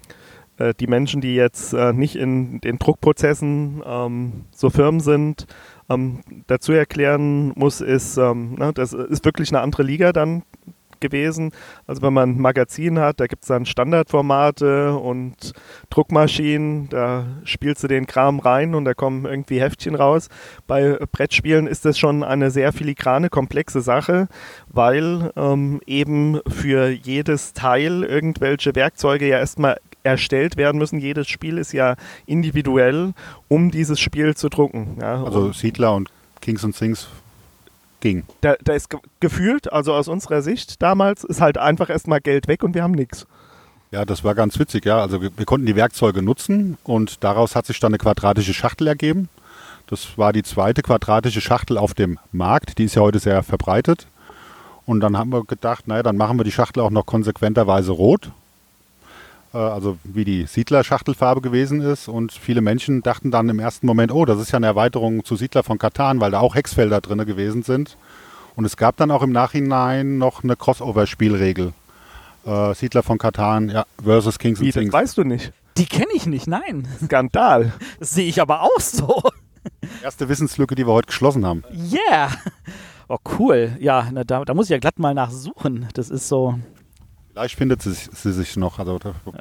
äh, 0.57 0.73
die 0.75 0.87
Menschen, 0.87 1.21
die 1.21 1.35
jetzt 1.35 1.75
äh, 1.75 1.93
nicht 1.93 2.17
in 2.17 2.61
den 2.61 2.79
Druckprozessen 2.79 3.83
ähm, 3.85 4.45
so 4.53 4.71
firm 4.71 5.01
sind, 5.01 5.47
ähm, 5.91 6.21
dazu 6.47 6.73
erklären 6.73 7.53
muss, 7.55 7.81
ist, 7.81 8.17
ähm, 8.17 8.55
ne, 8.55 8.73
das 8.73 8.93
ist 8.93 9.25
wirklich 9.25 9.51
eine 9.51 9.61
andere 9.61 9.83
Liga 9.83 10.13
dann 10.13 10.43
gewesen. 11.01 11.53
Also 11.87 12.03
wenn 12.03 12.13
man 12.13 12.31
ein 12.31 12.41
Magazin 12.41 12.99
hat, 12.99 13.21
da 13.21 13.27
gibt 13.27 13.43
es 13.43 13.49
dann 13.49 13.67
Standardformate 13.67 14.95
und 14.95 15.53
Druckmaschinen, 15.91 16.89
da 16.89 17.27
spielst 17.45 17.83
du 17.83 17.89
den 17.89 18.07
Kram 18.07 18.39
rein 18.39 18.75
und 18.75 18.85
da 18.85 18.95
kommen 18.95 19.25
irgendwie 19.25 19.61
Heftchen 19.61 19.95
raus. 19.95 20.29
Bei 20.67 20.99
Brettspielen 21.13 21.67
ist 21.67 21.85
das 21.85 21.99
schon 21.99 22.23
eine 22.23 22.51
sehr 22.51 22.73
filigrane, 22.73 23.29
komplexe 23.29 23.81
Sache, 23.81 24.29
weil 24.69 25.33
ähm, 25.37 25.81
eben 25.87 26.41
für 26.47 26.89
jedes 26.89 27.53
Teil 27.53 28.03
irgendwelche 28.03 28.75
Werkzeuge 28.75 29.29
ja 29.29 29.39
erstmal 29.39 29.79
erstellt 30.03 30.57
werden 30.57 30.79
müssen. 30.79 31.01
Jedes 31.01 31.29
Spiel 31.29 31.59
ist 31.59 31.73
ja 31.73 31.97
individuell, 32.27 33.13
um 33.49 33.71
dieses 33.71 34.01
Spiel 34.01 34.35
zu 34.35 34.49
drucken. 34.49 34.99
Ja. 35.01 35.23
Also 35.23 35.53
Siedler 35.53 35.95
und 35.95 36.11
Kings 36.41 36.65
und 36.65 36.77
Things 36.77 37.09
ging. 38.07 38.25
Da, 38.41 38.55
da 38.63 38.75
ist 38.75 38.89
ge 38.89 39.01
gefühlt, 39.19 39.73
also 39.73 39.93
aus 39.93 40.07
unserer 40.07 40.43
Sicht 40.43 40.81
damals, 40.81 41.25
ist 41.25 41.41
halt 41.41 41.59
einfach 41.59 41.91
erstmal 41.91 42.21
Geld 42.21 42.47
weg 42.47 42.63
und 42.63 42.75
wir 42.75 42.83
haben 42.83 42.93
nichts. 42.93 43.27
Ja, 43.91 44.05
das 44.05 44.23
war 44.23 44.35
ganz 44.35 44.59
witzig, 44.59 44.85
ja. 44.85 45.01
Also 45.01 45.23
wir, 45.23 45.31
wir, 45.37 45.45
konnten 45.45 45.67
die 45.67 45.77
Werkzeuge 45.77 46.23
nutzen 46.23 46.79
und 46.85 47.25
daraus 47.25 47.57
hat 47.57 47.67
sich 47.67 47.81
dann 47.81 47.91
eine 47.91 47.99
quadratische 47.99 48.55
Schachtel 48.55 48.87
ergeben. 48.87 49.29
Das 49.89 50.19
war 50.19 50.33
die 50.33 50.43
zweite 50.43 50.83
quadratische 50.83 51.41
Schachtel 51.41 51.79
auf 51.79 51.95
dem 51.95 52.19
Markt, 52.33 52.79
die 52.79 52.85
ist 52.85 52.95
ja 52.95 53.03
heute 53.03 53.19
sehr 53.19 53.43
verbreitet. 53.43 54.07
Und 54.85 55.01
dann 55.01 55.17
haben 55.17 55.31
wir 55.31 55.45
gedacht, 55.45 55.89
naja, 55.89 56.05
dann 56.05 56.17
machen 56.17 56.39
wir 56.39 56.45
die 56.45 56.53
Schachtel 56.53 56.81
auch 56.81 56.91
noch 56.91 57.07
konsequenterweise 57.07 57.91
rot 57.91 58.31
also 59.57 59.99
wie 60.05 60.25
die 60.25 60.47
Siedler-Schachtelfarbe 60.47 61.41
gewesen 61.41 61.81
ist. 61.81 62.09
Und 62.09 62.33
viele 62.33 62.61
Menschen 62.61 63.03
dachten 63.03 63.31
dann 63.31 63.49
im 63.49 63.59
ersten 63.59 63.87
Moment, 63.87 64.13
oh, 64.13 64.25
das 64.25 64.39
ist 64.41 64.53
ja 64.53 64.57
eine 64.57 64.67
Erweiterung 64.67 65.25
zu 65.25 65.37
Siedler 65.37 65.63
von 65.63 65.79
Katan, 65.79 66.21
weil 66.21 66.31
da 66.31 66.41
auch 66.41 66.55
Hexfelder 66.55 67.01
drin 67.01 67.25
gewesen 67.25 67.63
sind. 67.63 67.97
Und 68.55 68.65
es 68.65 68.77
gab 68.77 68.97
dann 68.97 69.11
auch 69.11 69.23
im 69.23 69.33
Nachhinein 69.33 70.19
noch 70.19 70.43
eine 70.43 70.57
Crossover-Spielregel. 70.57 71.73
Äh, 72.47 72.75
Siedler 72.75 73.03
von 73.03 73.19
Katan 73.19 73.69
ja, 73.69 73.85
versus 74.03 74.39
Kings 74.39 74.61
Wie, 74.61 74.67
and 74.67 74.75
Things. 74.75 74.93
Das 74.93 75.01
weißt 75.03 75.19
du 75.19 75.25
nicht. 75.25 75.53
Die 75.77 75.87
kenne 75.87 76.13
ich 76.15 76.27
nicht, 76.27 76.47
nein. 76.47 76.89
Skandal. 77.05 77.73
Das 77.99 78.13
sehe 78.13 78.27
ich 78.27 78.41
aber 78.41 78.63
auch 78.63 78.81
so. 78.81 79.23
Erste 80.03 80.29
Wissenslücke, 80.29 80.75
die 80.75 80.87
wir 80.87 80.93
heute 80.93 81.09
geschlossen 81.09 81.45
haben. 81.45 81.65
Yeah. 81.93 82.31
Oh, 83.09 83.19
cool. 83.39 83.77
Ja, 83.79 84.09
na, 84.13 84.25
da, 84.25 84.45
da 84.45 84.55
muss 84.55 84.67
ich 84.67 84.71
ja 84.71 84.79
glatt 84.79 84.99
mal 84.99 85.15
nachsuchen. 85.15 85.89
Das 85.95 86.11
ist 86.11 86.29
so. 86.29 86.59
Vielleicht 87.37 87.57
findet 87.57 87.83
sie, 87.83 87.93
sie 87.93 88.33
sich 88.33 88.57
noch. 88.57 88.79
Also, 88.79 88.99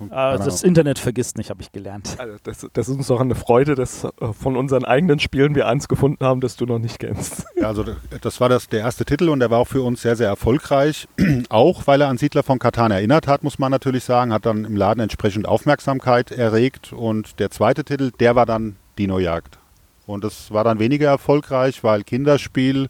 ah, 0.10 0.38
das 0.38 0.64
Internet 0.64 1.00
vergisst 1.00 1.38
nicht, 1.38 1.50
habe 1.50 1.62
ich 1.62 1.72
gelernt. 1.72 2.18
Also 2.18 2.36
das, 2.44 2.68
das, 2.74 2.90
ist 2.90 2.98
uns 2.98 3.10
auch 3.10 3.22
eine 3.22 3.36
Freude, 3.36 3.76
dass 3.76 4.04
äh, 4.04 4.10
von 4.38 4.58
unseren 4.58 4.84
eigenen 4.84 5.20
Spielen 5.20 5.56
wir 5.56 5.66
eins 5.70 5.88
gefunden 5.88 6.26
haben, 6.26 6.42
das 6.42 6.58
du 6.58 6.66
noch 6.66 6.78
nicht 6.78 7.00
kennst. 7.00 7.46
Ja, 7.56 7.68
also 7.68 7.86
das 8.20 8.42
war 8.42 8.50
das, 8.50 8.68
der 8.68 8.82
erste 8.82 9.06
Titel 9.06 9.30
und 9.30 9.40
der 9.40 9.50
war 9.50 9.60
auch 9.60 9.70
für 9.70 9.82
uns 9.82 10.02
sehr, 10.02 10.18
sehr 10.18 10.28
erfolgreich. 10.28 11.08
auch 11.50 11.88
weil 11.88 12.02
er 12.02 12.10
an 12.10 12.18
Siedler 12.18 12.44
von 12.44 12.60
Katan 12.60 12.92
erinnert 12.92 13.28
hat, 13.28 13.44
muss 13.44 13.60
man 13.60 13.72
natürlich 13.72 14.04
sagen. 14.04 14.34
Hat 14.34 14.46
dann 14.46 14.66
im 14.66 14.76
Laden 14.76 15.00
entsprechend 15.00 15.48
Aufmerksamkeit 15.48 16.32
erregt. 16.32 16.92
Und 16.92 17.40
der 17.40 17.50
zweite 17.50 17.86
Titel, 17.86 18.12
der 18.20 18.36
war 18.36 18.46
dann 18.46 18.76
Dino-Jagd. 19.00 19.58
Und 20.06 20.26
das 20.26 20.52
war 20.52 20.66
dann 20.66 20.80
weniger 20.80 21.08
erfolgreich, 21.08 21.82
weil 21.82 22.04
Kinderspiel 22.04 22.90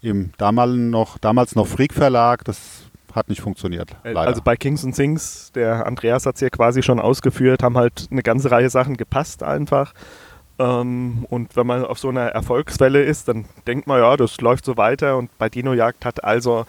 im 0.00 0.32
damaligen 0.38 0.88
noch, 0.88 1.18
damals 1.18 1.54
noch 1.54 1.66
Freak 1.66 1.92
Verlag, 1.92 2.42
das 2.44 2.89
hat 3.14 3.28
nicht 3.28 3.40
funktioniert. 3.40 3.90
Äh, 4.02 4.12
leider. 4.12 4.28
Also 4.28 4.42
bei 4.42 4.56
Kings 4.56 4.84
and 4.84 4.94
Things, 4.94 5.52
der 5.52 5.86
Andreas 5.86 6.26
hat 6.26 6.36
es 6.36 6.40
ja 6.40 6.50
quasi 6.50 6.82
schon 6.82 7.00
ausgeführt, 7.00 7.62
haben 7.62 7.76
halt 7.76 8.08
eine 8.10 8.22
ganze 8.22 8.50
Reihe 8.50 8.70
Sachen 8.70 8.96
gepasst 8.96 9.42
einfach. 9.42 9.92
Ähm, 10.58 11.26
und 11.30 11.56
wenn 11.56 11.66
man 11.66 11.84
auf 11.84 11.98
so 11.98 12.08
einer 12.08 12.28
Erfolgswelle 12.28 13.02
ist, 13.02 13.28
dann 13.28 13.46
denkt 13.66 13.86
man, 13.86 14.00
ja, 14.00 14.16
das 14.16 14.40
läuft 14.40 14.64
so 14.64 14.76
weiter. 14.76 15.16
Und 15.16 15.36
bei 15.38 15.48
Dino 15.48 15.72
Jagd 15.72 16.04
hat 16.04 16.22
also 16.22 16.66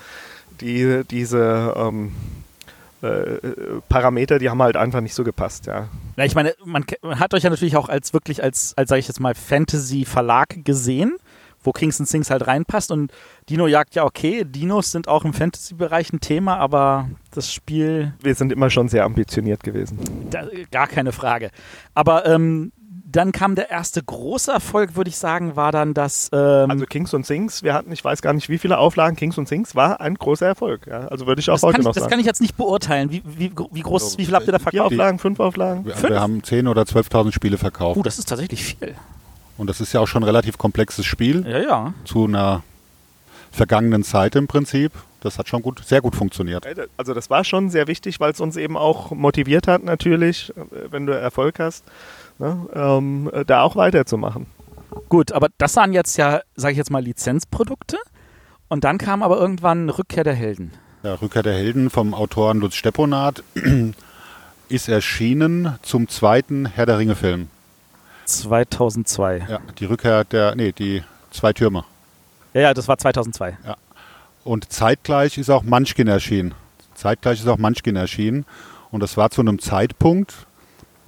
die, 0.62 1.04
diese 1.10 1.74
ähm, 1.76 2.14
äh, 3.02 3.38
Parameter, 3.90 4.40
die 4.40 4.50
haben 4.50 4.62
halt 4.62 4.78
einfach 4.78 5.02
nicht 5.02 5.16
so 5.16 5.24
gepasst, 5.24 5.66
ja. 5.66 5.90
ja 6.18 6.24
ich 6.24 6.36
meine, 6.36 6.54
man, 6.64 6.86
man, 7.02 7.20
hat 7.20 7.34
euch 7.34 7.44
ja 7.44 7.50
natürlich 7.50 7.76
auch 7.76 7.90
als 7.90 8.14
wirklich 8.14 8.44
als, 8.44 8.74
als 8.78 8.90
sage 8.90 9.00
ich 9.00 9.08
jetzt 9.08 9.20
mal, 9.20 9.36
Fantasy-Verlag 9.36 10.64
gesehen 10.64 11.18
wo 11.64 11.72
Kings 11.72 12.00
and 12.00 12.10
Things 12.10 12.30
halt 12.30 12.48
reinpasst. 12.48 12.92
Und 12.92 13.12
Dino 13.50 13.68
Jagd, 13.68 13.96
ja, 13.96 14.04
okay, 14.04 14.44
Dinos 14.46 14.92
sind 14.92 15.08
auch 15.08 15.26
im 15.26 15.34
Fantasy-Bereich 15.34 16.14
ein 16.14 16.20
Thema, 16.20 16.58
aber 16.58 17.10
das 17.32 17.54
Spiel. 17.54 18.14
Wir 18.22 18.36
sind 18.36 18.52
immer 18.52 18.70
schon 18.70 18.90
sehr 18.90 19.06
ambitioniert 19.06 19.64
gewesen. 19.64 20.00
Da, 20.30 20.46
gar 20.72 20.88
keine 20.88 21.12
Frage. 21.12 21.52
Aber 21.94 22.26
ähm, 22.26 22.72
dann 23.12 23.32
kam 23.32 23.56
der 23.56 23.70
erste 23.70 24.02
große 24.02 24.52
Erfolg, 24.52 24.96
würde 24.96 25.10
ich 25.10 25.18
sagen, 25.18 25.56
war 25.56 25.72
dann 25.72 25.94
das. 25.94 26.30
Ähm 26.32 26.72
also 26.72 26.86
Kings 26.86 27.14
und 27.14 27.26
Things, 27.26 27.64
wir 27.64 27.74
hatten, 27.74 27.92
ich 27.92 28.04
weiß 28.04 28.22
gar 28.22 28.34
nicht, 28.34 28.50
wie 28.50 28.58
viele 28.58 28.78
Auflagen 28.78 29.16
Kings 29.16 29.38
und 29.38 29.48
Things 29.48 29.76
war 29.76 30.02
ein 30.02 30.16
großer 30.16 30.46
Erfolg. 30.46 30.88
Ja? 30.88 31.08
Also 31.08 31.28
würde 31.28 31.42
ich 31.42 31.50
auch 31.50 31.56
das 31.56 31.64
heute 31.64 31.80
ich, 31.80 31.86
noch 31.86 31.94
sagen. 31.94 32.04
Das 32.04 32.10
kann 32.10 32.20
ich 32.20 32.26
jetzt 32.26 32.42
nicht 32.42 32.56
beurteilen. 32.58 33.12
Wie, 33.12 33.22
wie, 33.26 33.52
wie 33.72 33.82
groß, 33.82 34.04
also, 34.04 34.18
wie 34.18 34.26
viel 34.26 34.36
habt 34.36 34.48
ihr 34.48 34.54
da 34.54 34.60
verkauft? 34.60 34.72
Vier 34.72 34.86
Auflagen, 34.86 35.20
fünf 35.20 35.40
Auflagen? 35.40 35.86
Wir, 35.86 36.10
wir 36.10 36.20
haben 36.22 36.42
10.000 36.42 36.70
oder 36.70 36.84
12.000 36.84 37.34
Spiele 37.34 37.58
verkauft. 37.58 37.98
Oh, 37.98 38.04
das 38.04 38.20
ist 38.20 38.30
tatsächlich 38.30 38.64
viel. 38.64 38.96
Und 39.62 39.68
das 39.68 39.80
ist 39.80 39.94
ja 39.94 40.00
auch 40.00 40.08
schon 40.08 40.24
ein 40.24 40.26
relativ 40.26 40.58
komplexes 40.58 41.06
Spiel. 41.06 41.46
Ja, 41.48 41.60
ja. 41.60 41.94
Zu 42.04 42.26
einer 42.26 42.64
vergangenen 43.52 44.04
Zeit 44.04 44.36
im 44.36 44.48
Prinzip. 44.48 44.92
Das 45.20 45.38
hat 45.38 45.48
schon 45.50 45.62
gut, 45.62 45.86
sehr 45.86 46.02
gut 46.02 46.16
funktioniert. 46.16 46.66
Also 46.98 47.14
das 47.14 47.30
war 47.30 47.44
schon 47.44 47.70
sehr 47.70 47.86
wichtig, 47.86 48.20
weil 48.20 48.32
es 48.32 48.40
uns 48.40 48.58
eben 48.58 48.76
auch 48.76 49.12
motiviert 49.12 49.68
hat 49.68 49.84
natürlich, 49.84 50.52
wenn 50.90 51.06
du 51.06 51.14
Erfolg 51.14 51.60
hast, 51.60 51.84
ne, 52.40 52.58
ähm, 52.74 53.30
da 53.46 53.62
auch 53.62 53.76
weiterzumachen. 53.76 54.48
Gut, 55.10 55.32
aber 55.32 55.50
das 55.60 55.76
waren 55.76 55.94
jetzt 55.94 56.18
ja, 56.18 56.42
sage 56.56 56.72
ich 56.72 56.78
jetzt 56.80 56.90
mal, 56.90 57.04
Lizenzprodukte. 57.04 57.98
Und 58.68 58.84
dann 58.84 58.98
kam 58.98 59.22
aber 59.22 59.38
irgendwann 59.38 59.92
Rückkehr 59.92 60.24
der 60.24 60.34
Helden. 60.34 60.72
Ja, 61.04 61.14
Rückkehr 61.14 61.44
der 61.44 61.54
Helden 61.54 61.92
vom 61.92 62.16
Autoren 62.16 62.62
Lutz 62.62 62.74
Stepponat 62.74 63.44
ist 64.70 64.90
erschienen 64.90 65.78
zum 65.84 66.08
zweiten 66.08 66.66
Herr 66.66 66.88
der 66.88 66.98
Ringe-Film. 66.98 67.48
2002. 68.40 69.46
Ja, 69.50 69.60
die 69.80 69.86
Rückkehr 69.86 70.24
der, 70.24 70.56
nee, 70.56 70.72
die 70.72 71.04
zwei 71.32 71.54
Türme. 71.54 71.84
Ja, 72.54 72.62
ja, 72.62 72.74
das 72.74 72.88
war 72.88 72.98
2002. 72.98 73.58
Und 74.44 74.72
zeitgleich 74.72 75.38
ist 75.38 75.50
auch 75.50 75.64
Munchkin 75.64 76.08
erschienen. 76.08 76.54
Zeitgleich 76.96 77.40
ist 77.40 77.48
auch 77.48 77.58
Munchkin 77.58 77.96
erschienen. 77.96 78.46
Und 78.92 79.02
das 79.02 79.16
war 79.18 79.30
zu 79.30 79.42
einem 79.42 79.60
Zeitpunkt, 79.60 80.34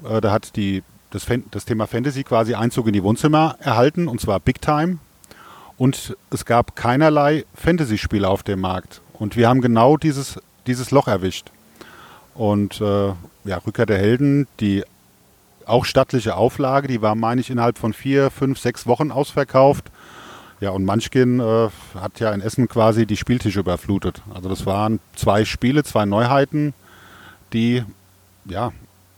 äh, 0.08 0.22
da 0.22 0.32
hat 0.32 0.56
die, 0.56 0.84
das, 1.12 1.24
Fan- 1.26 1.44
das 1.52 1.66
Thema 1.66 1.88
Fantasy 1.88 2.24
quasi 2.24 2.54
Einzug 2.56 2.88
in 2.88 2.94
die 2.94 3.04
Wohnzimmer 3.04 3.58
erhalten, 3.60 4.08
und 4.08 4.22
zwar 4.22 4.40
Big 4.40 4.62
Time. 4.62 5.00
Und 5.78 6.16
es 6.30 6.46
gab 6.46 6.76
keinerlei 6.76 7.46
Fantasy-Spiele 7.56 8.28
auf 8.30 8.44
dem 8.44 8.62
Markt. 8.62 9.02
Und 9.14 9.36
wir 9.36 9.50
haben 9.50 9.60
genau 9.62 9.98
dieses, 9.98 10.40
dieses 10.68 10.92
Loch 10.92 11.08
erwischt. 11.08 11.48
Und 12.36 12.80
äh, 12.80 13.08
ja, 13.46 13.58
Rückkehr 13.66 13.86
der 13.86 13.98
Helden, 13.98 14.48
die 14.60 14.84
auch 15.66 15.86
stattliche 15.86 16.36
Auflage, 16.36 16.88
die 16.88 17.02
war, 17.02 17.16
meine 17.16 17.42
ich, 17.42 17.50
innerhalb 17.50 17.78
von 17.78 17.94
vier, 17.94 18.32
fünf, 18.32 18.60
sechs 18.60 18.88
Wochen 18.88 19.12
ausverkauft. 19.12 19.92
Ja, 20.60 20.70
und 20.70 20.86
Munchkin 20.86 21.40
äh, 21.40 21.70
hat 22.00 22.20
ja 22.20 22.32
in 22.32 22.42
Essen 22.42 22.70
quasi 22.70 23.06
die 23.06 23.18
Spieltische 23.18 23.60
überflutet. 23.60 24.22
Also 24.34 24.50
das 24.50 24.66
waren 24.66 25.00
zwei 25.16 25.44
Spiele, 25.46 25.84
zwei 25.84 26.06
Neuheiten, 26.06 26.74
die 27.52 27.84
ja 28.46 28.72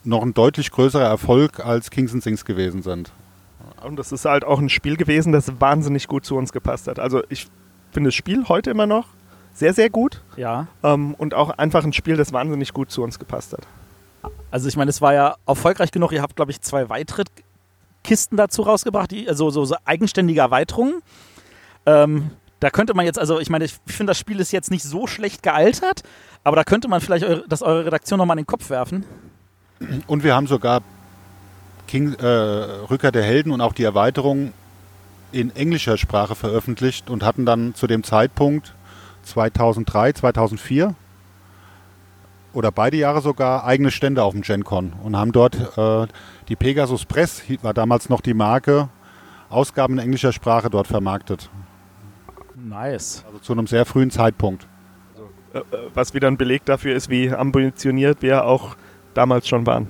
noch 0.04 0.24
ein 0.24 0.34
deutlich 0.34 0.72
größerer 0.72 1.04
Erfolg 1.04 1.60
als 1.64 1.92
Kings 1.92 2.14
and 2.14 2.24
Things 2.24 2.46
gewesen 2.46 2.82
sind. 2.82 3.12
Und 3.84 3.98
das 3.98 4.12
ist 4.12 4.26
halt 4.26 4.44
auch 4.44 4.60
ein 4.60 4.70
Spiel 4.70 4.98
gewesen, 4.98 5.32
das 5.32 5.60
wahnsinnig 5.60 6.08
gut 6.08 6.26
zu 6.26 6.36
uns 6.36 6.52
gepasst 6.52 6.88
hat. 6.88 7.00
Also 7.00 7.22
ich 7.30 7.48
finde 7.92 8.08
das 8.08 8.16
Spiel 8.16 8.48
heute 8.48 8.72
immer 8.72 8.88
noch 8.88 9.08
sehr, 9.54 9.74
sehr 9.74 9.90
gut. 9.90 10.22
Ja. 10.38 10.68
Ähm, 10.84 11.14
und 11.16 11.34
auch 11.34 11.50
einfach 11.52 11.84
ein 11.84 11.94
Spiel, 11.94 12.18
das 12.18 12.34
wahnsinnig 12.34 12.74
gut 12.74 12.92
zu 12.92 13.04
uns 13.04 13.20
gepasst 13.20 13.54
hat. 13.54 13.66
Also 14.52 14.68
ich 14.68 14.78
meine, 14.78 14.90
es 14.90 15.02
war 15.02 15.14
ja 15.14 15.36
erfolgreich 15.46 15.92
genug. 15.92 16.12
Ihr 16.12 16.22
habt, 16.22 16.36
glaube 16.36 16.52
ich, 16.52 16.62
zwei 16.62 16.90
weitere 16.90 17.24
Kisten 18.04 18.38
dazu 18.38 18.62
rausgebracht, 18.62 19.12
die, 19.12 19.28
also 19.28 19.50
so, 19.50 19.66
so 19.66 19.76
eigenständige 19.84 20.40
Erweiterungen. 20.40 21.02
Ähm, 21.86 22.32
da 22.60 22.70
könnte 22.70 22.94
man 22.94 23.06
jetzt, 23.06 23.20
also 23.20 23.40
ich 23.40 23.50
meine, 23.50 23.66
ich 23.66 23.76
finde, 23.86 24.12
das 24.12 24.20
Spiel 24.20 24.40
ist 24.40 24.52
jetzt 24.52 24.72
nicht 24.72 24.84
so 24.84 25.08
schlecht 25.08 25.44
gealtert, 25.44 26.04
aber 26.44 26.56
da 26.56 26.64
könnte 26.64 26.88
man 26.88 27.02
vielleicht 27.02 27.26
eure, 27.26 27.44
das 27.48 27.62
eure 27.62 27.86
Redaktion 27.86 28.18
nochmal 28.18 28.38
in 28.38 28.44
den 28.44 28.48
Kopf 28.48 28.70
werfen. 28.70 29.06
Und 30.08 30.24
wir 30.24 30.36
haben 30.36 30.48
sogar 30.48 30.82
King, 31.88 32.14
äh, 32.14 32.26
Rückkehr 32.26 33.12
der 33.12 33.24
Helden 33.24 33.52
und 33.52 33.62
auch 33.62 33.74
die 33.74 33.84
Erweiterung 33.84 34.54
in 35.32 35.56
englischer 35.56 35.98
Sprache 35.98 36.36
veröffentlicht 36.36 37.10
und 37.10 37.24
hatten 37.24 37.46
dann 37.46 37.76
zu 37.76 37.88
dem 37.88 38.04
Zeitpunkt 38.04 38.74
2003, 39.24 40.14
2004 40.14 40.96
oder 42.56 42.72
beide 42.72 42.98
Jahre 42.98 43.22
sogar 43.22 43.66
eigene 43.66 43.92
Stände 43.92 44.24
auf 44.24 44.34
dem 44.34 44.42
GenCon 44.42 44.94
und 45.04 45.16
haben 45.16 45.32
dort 45.32 45.78
äh, 45.78 46.08
die 46.48 46.56
Pegasus 46.56 47.06
Press, 47.06 47.44
war 47.62 47.74
damals 47.74 48.10
noch 48.10 48.22
die 48.22 48.34
Marke, 48.34 48.90
Ausgaben 49.50 49.96
in 49.96 50.00
englischer 50.00 50.32
Sprache 50.32 50.70
dort 50.70 50.88
vermarktet. 50.88 51.50
Nice. 52.56 53.24
Also 53.28 53.40
zu 53.40 53.54
einem 53.54 53.68
sehr 53.68 53.86
frühen 53.86 54.10
Zeitpunkt. 54.10 54.68
Äh, 55.54 55.60
äh, 55.60 55.64
was 55.94 56.14
wieder 56.14 56.28
ein 56.28 56.38
Beleg 56.38 56.66
dafür 56.66 56.96
ist, 56.96 57.10
wie 57.10 57.30
ambitioniert 57.32 58.22
wir 58.22 58.46
auch 58.46 58.76
damals 59.14 59.48
schon 59.48 59.68
waren. 59.68 59.88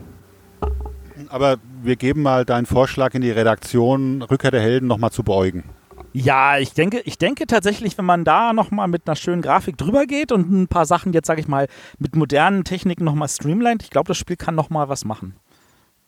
Aber 1.29 1.57
wir 1.81 1.95
geben 1.95 2.21
mal 2.21 2.45
deinen 2.45 2.65
Vorschlag 2.65 3.13
in 3.13 3.21
die 3.21 3.31
Redaktion, 3.31 4.21
Rückkehr 4.21 4.51
der 4.51 4.61
Helden 4.61 4.87
nochmal 4.87 5.11
zu 5.11 5.23
beugen. 5.23 5.63
Ja, 6.17 6.57
ich 6.59 6.71
denke, 6.71 7.01
ich 7.01 7.17
denke 7.17 7.45
tatsächlich, 7.45 7.97
wenn 7.97 8.05
man 8.05 8.23
da 8.23 8.53
nochmal 8.53 8.87
mit 8.87 9.05
einer 9.05 9.17
schönen 9.17 9.41
Grafik 9.41 9.77
drüber 9.77 10.05
geht 10.05 10.31
und 10.31 10.49
ein 10.49 10.67
paar 10.69 10.85
Sachen 10.85 11.11
jetzt, 11.11 11.27
sage 11.27 11.41
ich 11.41 11.49
mal, 11.49 11.67
mit 11.99 12.15
modernen 12.15 12.63
Techniken 12.63 13.03
nochmal 13.03 13.27
streamlined, 13.27 13.83
ich 13.83 13.89
glaube, 13.89 14.07
das 14.07 14.17
Spiel 14.17 14.37
kann 14.37 14.55
nochmal 14.55 14.87
was 14.87 15.03
machen. 15.03 15.35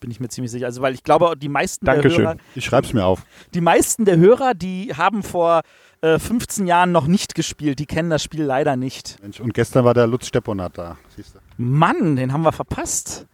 Bin 0.00 0.10
ich 0.10 0.18
mir 0.18 0.28
ziemlich 0.28 0.50
sicher. 0.50 0.64
Also, 0.64 0.80
weil 0.80 0.94
ich 0.94 1.02
glaube, 1.02 1.34
die 1.36 1.50
meisten 1.50 1.84
Dankeschön. 1.84 2.22
der 2.22 2.28
Hörer, 2.30 2.36
Ich 2.54 2.64
schreibe 2.64 2.86
es 2.86 2.94
mir 2.94 3.04
auf. 3.04 3.22
die 3.52 3.60
meisten 3.60 4.06
der 4.06 4.16
Hörer, 4.16 4.54
die 4.54 4.94
haben 4.96 5.22
vor 5.22 5.60
äh, 6.00 6.18
15 6.18 6.66
Jahren 6.66 6.90
noch 6.90 7.06
nicht 7.06 7.34
gespielt, 7.34 7.78
die 7.78 7.84
kennen 7.86 8.08
das 8.08 8.22
Spiel 8.22 8.44
leider 8.44 8.76
nicht. 8.76 9.18
Mensch, 9.20 9.40
und 9.40 9.52
gestern 9.52 9.84
war 9.84 9.92
der 9.92 10.06
Lutz 10.06 10.28
Stepponat 10.28 10.78
da. 10.78 10.96
Siehst 11.16 11.34
du. 11.34 11.38
Mann, 11.58 12.16
den 12.16 12.32
haben 12.32 12.44
wir 12.44 12.52
verpasst. 12.52 13.26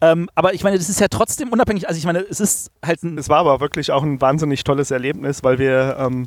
Ähm, 0.00 0.28
aber 0.34 0.54
ich 0.54 0.64
meine, 0.64 0.76
das 0.76 0.88
ist 0.88 1.00
ja 1.00 1.08
trotzdem 1.08 1.50
unabhängig. 1.50 1.88
Also 1.88 1.98
ich 1.98 2.04
meine, 2.04 2.20
es 2.20 2.40
ist 2.40 2.70
halt 2.84 3.02
ein. 3.02 3.18
Es 3.18 3.28
war 3.28 3.38
aber 3.38 3.60
wirklich 3.60 3.90
auch 3.90 4.02
ein 4.02 4.20
wahnsinnig 4.20 4.64
tolles 4.64 4.90
Erlebnis, 4.90 5.42
weil 5.44 5.58
wir 5.58 5.96
ähm, 5.98 6.26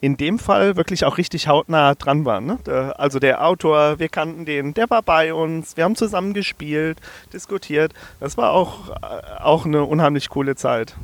in 0.00 0.16
dem 0.16 0.38
Fall 0.38 0.76
wirklich 0.76 1.04
auch 1.04 1.18
richtig 1.18 1.48
hautnah 1.48 1.94
dran 1.94 2.24
waren. 2.24 2.46
Ne? 2.46 2.94
Also 2.98 3.18
der 3.18 3.44
Autor, 3.44 3.98
wir 3.98 4.08
kannten 4.08 4.44
den, 4.44 4.74
der 4.74 4.90
war 4.90 5.02
bei 5.02 5.32
uns, 5.32 5.76
wir 5.76 5.84
haben 5.84 5.96
zusammen 5.96 6.34
gespielt, 6.34 6.98
diskutiert. 7.32 7.92
Das 8.20 8.36
war 8.36 8.52
auch, 8.52 8.90
äh, 8.90 9.40
auch 9.40 9.64
eine 9.64 9.84
unheimlich 9.84 10.28
coole 10.28 10.54
Zeit. 10.54 10.94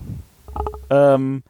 Ähm, 0.91 1.43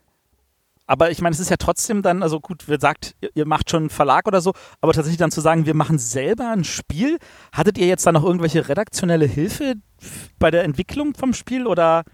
aber 0.87 1.11
ich 1.11 1.21
meine, 1.21 1.33
es 1.33 1.41
ist 1.41 1.51
ja 1.51 1.57
trotzdem 1.57 2.03
dann, 2.03 2.23
also 2.23 2.41
gut, 2.41 2.65
wer 2.67 2.81
sagt, 2.81 3.15
ihr, 3.35 3.47
macht 3.47 3.71
schon 3.71 3.85
einen 3.85 3.91
Verlag 3.91 4.27
oder 4.27 4.41
so, 4.41 4.53
aber 4.81 4.93
tatsächlich 4.93 5.19
dann 5.19 5.31
zu 5.31 5.41
sagen, 5.41 5.67
wir 5.67 5.75
machen 5.75 5.99
selber 5.99 6.51
ein 6.51 6.65
Spiel. 6.65 7.19
Hattet 7.53 7.79
ihr 7.79 7.87
jetzt 7.87 8.07
da 8.07 8.13
noch 8.13 8.25
irgendwelche 8.25 8.69
redaktionelle 8.69 9.27
Hilfe 9.27 9.75
bei 10.39 10.51
der 10.51 10.65
Entwicklung 10.65 11.15
vom 11.15 11.35
Spiel 11.35 11.67
oder 11.67 12.05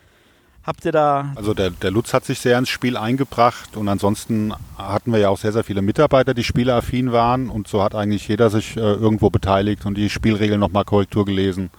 habt 0.62 0.84
ihr 0.84 0.92
da. 0.92 1.32
Also 1.34 1.54
der, 1.54 1.70
der 1.70 1.90
Lutz 1.90 2.12
hat 2.12 2.26
sich 2.26 2.38
sehr 2.38 2.58
ins 2.58 2.68
Spiel 2.68 2.96
eingebracht 2.96 3.76
und 3.76 3.88
ansonsten 3.88 4.52
hatten 4.76 5.12
wir 5.12 5.18
ja 5.18 5.30
auch 5.30 5.38
sehr, 5.38 5.52
sehr 5.52 5.64
viele 5.64 5.82
Mitarbeiter, 5.82 6.34
die 6.34 6.44
spieleaffin 6.44 7.10
waren 7.10 7.48
und 7.48 7.68
so 7.68 7.82
hat 7.82 7.94
eigentlich 7.94 8.28
jeder 8.28 8.50
sich 8.50 8.76
äh, 8.76 8.80
irgendwo 8.80 9.30
beteiligt 9.30 9.86
und 9.86 9.96
die 9.96 10.10
Spielregeln 10.10 10.60
nochmal 10.60 10.84
Korrektur 10.84 11.24
gelesen. 11.24 11.70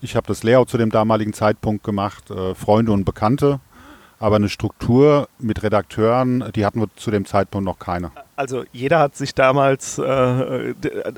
Ich 0.00 0.16
habe 0.16 0.26
das 0.28 0.42
Layout 0.44 0.70
zu 0.70 0.78
dem 0.78 0.90
damaligen 0.90 1.32
Zeitpunkt 1.32 1.84
gemacht, 1.84 2.30
äh, 2.30 2.54
Freunde 2.54 2.92
und 2.92 3.04
Bekannte, 3.04 3.60
aber 4.20 4.36
eine 4.36 4.48
Struktur 4.48 5.28
mit 5.38 5.62
Redakteuren, 5.62 6.44
die 6.54 6.64
hatten 6.64 6.80
wir 6.80 6.88
zu 6.94 7.10
dem 7.10 7.24
Zeitpunkt 7.24 7.64
noch 7.64 7.78
keine. 7.78 8.12
Also 8.40 8.64
jeder 8.72 9.00
hat 9.00 9.16
sich 9.16 9.34
damals 9.34 9.98
äh, 9.98 10.74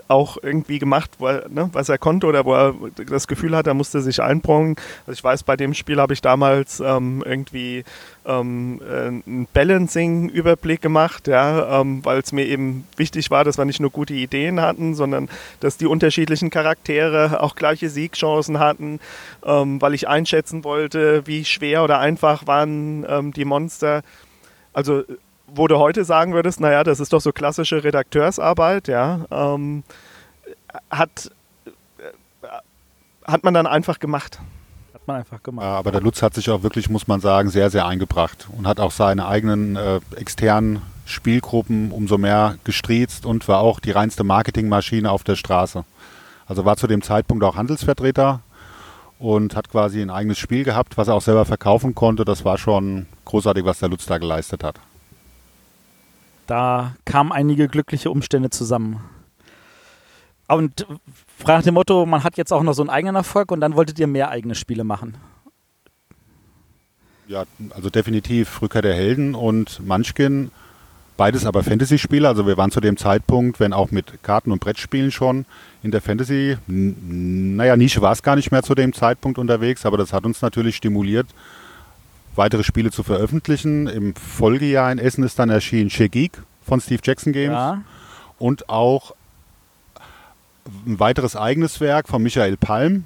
auch 0.09 0.39
irgendwie 0.43 0.81
gemacht, 0.81 1.09
er, 1.21 1.49
ne, 1.49 1.71
was 1.73 1.89
er 1.89 1.97
konnte 1.97 2.27
oder 2.27 2.45
wo 2.45 2.53
er 2.53 2.75
das 2.97 3.29
Gefühl 3.29 3.55
hat, 3.55 3.69
er 3.69 3.75
musste 3.75 4.03
sich 4.03 4.21
einbringen. 4.21 4.75
Also 5.07 5.19
ich 5.19 5.23
weiß, 5.23 5.45
bei 5.45 5.57
dem 5.57 5.73
Spiel 5.73 6.01
habe 6.01 6.15
ich 6.15 6.21
damals 6.21 6.81
ähm, 6.81 7.23
irgendwie 7.25 7.85
ähm, 8.27 8.83
äh, 8.83 9.07
einen 9.07 9.47
Balancing-Überblick 9.53 10.83
gemacht, 10.83 11.29
ja, 11.29 11.81
ähm, 11.81 12.05
weil 12.05 12.19
es 12.19 12.33
mir 12.33 12.45
eben 12.45 12.89
wichtig 12.97 13.31
war, 13.31 13.45
dass 13.45 13.57
wir 13.57 13.67
nicht 13.67 13.79
nur 13.79 13.91
gute 13.91 14.15
Ideen 14.15 14.61
hatten, 14.61 14.97
sondern 14.97 15.29
dass 15.61 15.77
die 15.77 15.87
unterschiedlichen 15.87 16.51
Charaktere 16.51 17.41
auch 17.41 17.55
gleiche 17.55 17.89
Siegchancen 17.89 18.59
hatten, 18.59 18.99
ähm, 19.45 19.81
weil 19.81 19.95
ich 19.95 20.09
einschätzen 20.09 20.65
wollte, 20.65 21.25
wie 21.29 21.45
schwer 21.45 21.85
oder 21.85 22.01
einfach 22.01 22.49
waren 22.49 23.07
ähm, 23.09 23.33
die 23.33 23.45
Monster. 23.45 24.03
Also 24.73 25.05
wo 25.55 25.69
du 25.69 25.79
heute 25.79 26.05
sagen 26.05 26.33
würdest, 26.33 26.61
naja, 26.61 26.85
das 26.85 27.01
ist 27.01 27.13
doch 27.13 27.21
so 27.21 27.33
klassische 27.33 27.85
Redakteursarbeit, 27.85 28.89
ja, 28.89 29.27
ähm, 29.31 29.85
hat, 30.91 31.31
äh, 31.67 32.47
hat 33.25 33.45
man 33.45 33.55
dann 33.55 33.67
einfach 33.67 33.99
gemacht. 33.99 34.41
Hat 34.95 35.07
man 35.07 35.17
einfach 35.17 35.43
gemacht. 35.43 35.67
Aber 35.67 35.93
der 35.93 36.01
Lutz 36.01 36.23
hat 36.23 36.35
sich 36.35 36.51
auch 36.51 36.63
wirklich, 36.63 36.89
muss 36.89 37.07
man 37.09 37.21
sagen, 37.21 37.51
sehr, 37.51 37.71
sehr 37.71 37.87
eingebracht 37.87 38.49
und 38.57 38.67
hat 38.67 38.81
auch 38.81 38.93
seine 38.93 39.27
eigenen 39.27 39.77
äh, 39.77 40.01
externen 40.17 40.83
Spielgruppen 41.05 41.91
umso 41.91 42.19
mehr 42.19 42.57
gestriezt 42.65 43.27
und 43.27 43.49
war 43.49 43.59
auch 43.59 43.81
die 43.81 43.91
reinste 43.91 44.25
Marketingmaschine 44.25 45.11
auf 45.11 45.25
der 45.25 45.37
Straße. 45.37 45.85
Also 46.47 46.65
war 46.65 46.77
zu 46.77 46.87
dem 46.87 47.03
Zeitpunkt 47.03 47.45
auch 47.45 47.57
Handelsvertreter 47.57 48.41
und 49.19 49.57
hat 49.57 49.69
quasi 49.71 50.01
ein 50.01 50.11
eigenes 50.11 50.39
Spiel 50.39 50.65
gehabt, 50.65 50.97
was 50.97 51.09
er 51.09 51.15
auch 51.15 51.23
selber 51.23 51.45
verkaufen 51.45 51.95
konnte. 51.95 52.25
Das 52.25 52.45
war 52.45 52.59
schon 52.59 53.07
großartig, 53.25 53.65
was 53.65 53.79
der 53.79 53.89
Lutz 53.89 54.07
da 54.07 54.19
geleistet 54.19 54.65
hat. 54.65 54.81
Da 56.47 56.95
kamen 57.05 57.33
einige 57.33 57.69
glückliche 57.69 58.11
Umstände 58.11 58.51
zusammen. 58.51 59.01
Und 60.49 60.87
nach 61.47 61.63
dem 61.63 61.75
Motto, 61.75 62.05
man 62.05 62.25
hat 62.25 62.37
jetzt 62.37 62.53
auch 62.53 62.63
noch 62.63 62.75
so 62.75 62.83
einen 62.83 62.91
eigenen 62.91 63.17
Erfolg 63.17 63.51
und 63.53 63.61
dann 63.61 63.75
wolltet 63.75 63.99
ihr 63.99 64.07
mehr 64.07 64.31
eigene 64.31 64.55
Spiele 64.55 64.85
machen. 64.85 65.17
Ja, 67.27 67.45
also 67.71 67.89
definitiv 67.89 68.61
Rückkehr 68.61 68.83
der 68.83 68.95
Helden 68.95 69.35
und 69.35 69.81
Munchkin. 69.87 70.51
Beides 71.17 71.47
aber 71.47 71.63
Fantasy-Spiele. 71.63 72.27
Also 72.27 72.47
wir 72.47 72.57
waren 72.57 72.71
zu 72.71 72.81
dem 72.81 72.97
Zeitpunkt, 72.97 73.61
wenn 73.61 73.73
auch 73.73 73.91
mit 73.91 74.23
Karten- 74.23 74.51
und 74.51 74.61
Brettspielen 74.61 75.11
schon 75.11 75.47
in 75.83 75.91
der 75.91 76.01
Fantasy, 76.01 76.59
naja, 76.67 77.77
Nische 77.77 78.03
war 78.03 78.13
es 78.13 78.23
gar 78.23 78.37
nicht 78.37 78.51
mehr 78.51 78.63
zu 78.63 78.75
dem 78.75 78.93
Zeitpunkt 78.93 79.39
unterwegs, 79.39 79.87
aber 79.87 79.97
das 79.99 80.13
hat 80.13 80.25
uns 80.25 80.43
natürlich 80.43 80.77
stimuliert, 80.77 81.27
weitere 82.37 82.63
Spiele 82.65 82.91
zu 82.91 83.03
veröffentlichen. 83.03 83.87
Im 83.87 84.15
Folgejahr 84.15 84.91
in 84.93 84.99
Essen 84.99 85.25
ist 85.25 85.39
dann 85.39 85.51
erschienen 85.51 85.91
She 85.91 86.09
Geek 86.09 86.43
von 86.65 86.81
Steve 86.81 87.01
Jackson 87.05 87.33
Games 87.33 87.55
Ja. 87.55 87.83
und 88.39 88.69
auch 88.69 89.15
ein 90.87 91.01
weiteres 91.01 91.35
eigenes 91.37 91.81
Werk 91.81 92.09
von 92.09 92.23
Michael 92.23 92.57
Palm, 92.57 93.05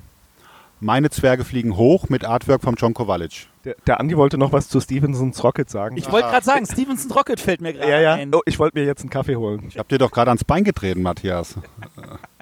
Meine 0.78 1.08
Zwerge 1.08 1.44
fliegen 1.44 1.76
hoch 1.76 2.10
mit 2.10 2.22
Artwork 2.26 2.62
von 2.62 2.74
John 2.74 2.92
Kowalic. 2.92 3.46
Der, 3.64 3.76
der 3.86 3.98
Andi 3.98 4.14
wollte 4.16 4.36
noch 4.36 4.52
was 4.52 4.68
zu 4.68 4.78
Stevensons 4.78 5.42
Rocket 5.42 5.70
sagen. 5.70 5.96
Ich 5.96 6.12
wollte 6.12 6.28
gerade 6.28 6.44
sagen, 6.44 6.66
Stevenson 6.66 7.10
Rocket 7.12 7.40
fällt 7.40 7.62
mir 7.62 7.72
gerade 7.72 7.90
ja, 7.90 8.00
ja. 8.00 8.12
ein. 8.14 8.34
Oh, 8.34 8.42
ich 8.44 8.58
wollte 8.58 8.78
mir 8.78 8.84
jetzt 8.84 9.00
einen 9.00 9.08
Kaffee 9.08 9.36
holen. 9.36 9.64
Ich 9.68 9.78
habe 9.78 9.88
dir 9.88 9.96
doch 9.96 10.10
gerade 10.12 10.30
ans 10.30 10.44
Bein 10.44 10.64
getreten, 10.64 11.00
Matthias. 11.02 11.54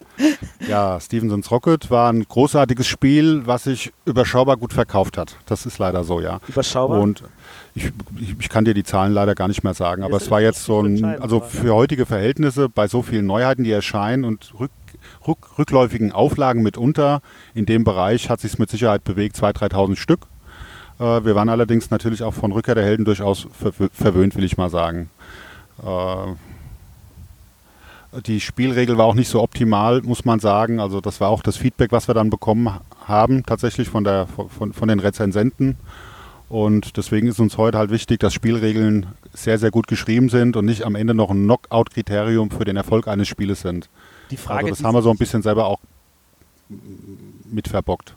ja, 0.68 1.00
Stevensons 1.00 1.50
Rocket 1.50 1.90
war 1.90 2.12
ein 2.12 2.24
großartiges 2.26 2.86
Spiel, 2.86 3.42
was 3.46 3.64
sich 3.64 3.92
überschaubar 4.04 4.56
gut 4.56 4.72
verkauft 4.72 5.18
hat. 5.18 5.36
Das 5.46 5.66
ist 5.66 5.78
leider 5.78 6.04
so, 6.04 6.20
ja. 6.20 6.40
Überschaubar. 6.48 7.00
Und 7.00 7.22
ich, 7.74 7.90
ich, 8.20 8.36
ich 8.38 8.48
kann 8.48 8.64
dir 8.64 8.74
die 8.74 8.84
Zahlen 8.84 9.12
leider 9.12 9.34
gar 9.34 9.48
nicht 9.48 9.64
mehr 9.64 9.74
sagen, 9.74 10.02
aber 10.02 10.16
es 10.16 10.30
war 10.30 10.40
jetzt 10.40 10.64
so 10.64 10.80
ein, 10.80 11.04
also 11.20 11.40
für 11.40 11.74
heutige 11.74 12.06
Verhältnisse 12.06 12.68
bei 12.68 12.86
so 12.88 13.02
vielen 13.02 13.26
Neuheiten, 13.26 13.64
die 13.64 13.72
erscheinen 13.72 14.24
und 14.24 14.52
rück, 14.58 14.70
rück, 15.26 15.58
rückläufigen 15.58 16.12
Auflagen 16.12 16.62
mitunter, 16.62 17.20
in 17.54 17.66
dem 17.66 17.82
Bereich 17.84 18.30
hat 18.30 18.40
sich 18.40 18.52
es 18.52 18.58
mit 18.58 18.70
Sicherheit 18.70 19.02
bewegt, 19.04 19.36
2.000, 19.36 19.72
3.000 19.72 19.96
Stück. 19.96 20.20
Äh, 21.00 21.24
wir 21.24 21.34
waren 21.34 21.48
allerdings 21.48 21.90
natürlich 21.90 22.22
auch 22.22 22.34
von 22.34 22.52
Rückkehr 22.52 22.76
der 22.76 22.84
Helden 22.84 23.04
durchaus 23.04 23.48
verwö- 23.60 23.90
verwöhnt, 23.92 24.36
will 24.36 24.44
ich 24.44 24.56
mal 24.56 24.70
sagen. 24.70 25.10
Die 28.26 28.40
Spielregel 28.40 28.96
war 28.96 29.06
auch 29.06 29.14
nicht 29.14 29.28
so 29.28 29.42
optimal, 29.42 30.02
muss 30.02 30.24
man 30.24 30.38
sagen. 30.38 30.80
Also 30.80 31.00
das 31.00 31.20
war 31.20 31.30
auch 31.30 31.42
das 31.42 31.56
Feedback, 31.56 31.90
was 31.92 32.08
wir 32.08 32.14
dann 32.14 32.30
bekommen 32.30 32.70
haben, 33.06 33.44
tatsächlich 33.44 33.88
von, 33.88 34.04
der, 34.04 34.26
von, 34.26 34.72
von 34.72 34.88
den 34.88 35.00
Rezensenten. 35.00 35.76
Und 36.48 36.96
deswegen 36.96 37.26
ist 37.26 37.40
uns 37.40 37.58
heute 37.58 37.78
halt 37.78 37.90
wichtig, 37.90 38.20
dass 38.20 38.32
Spielregeln 38.32 39.06
sehr, 39.32 39.58
sehr 39.58 39.70
gut 39.70 39.88
geschrieben 39.88 40.28
sind 40.28 40.56
und 40.56 40.64
nicht 40.64 40.84
am 40.84 40.94
Ende 40.94 41.14
noch 41.14 41.30
ein 41.30 41.42
Knockout-Kriterium 41.44 42.50
für 42.50 42.64
den 42.64 42.76
Erfolg 42.76 43.08
eines 43.08 43.26
Spieles 43.26 43.62
sind. 43.62 43.88
die, 44.30 44.36
Frage, 44.36 44.66
also 44.66 44.76
das 44.76 44.84
haben 44.84 44.94
wir 44.94 45.02
so 45.02 45.10
ein 45.10 45.16
bisschen 45.18 45.42
selber 45.42 45.66
auch 45.66 45.80
mit 47.50 47.68
verbockt. 47.68 48.14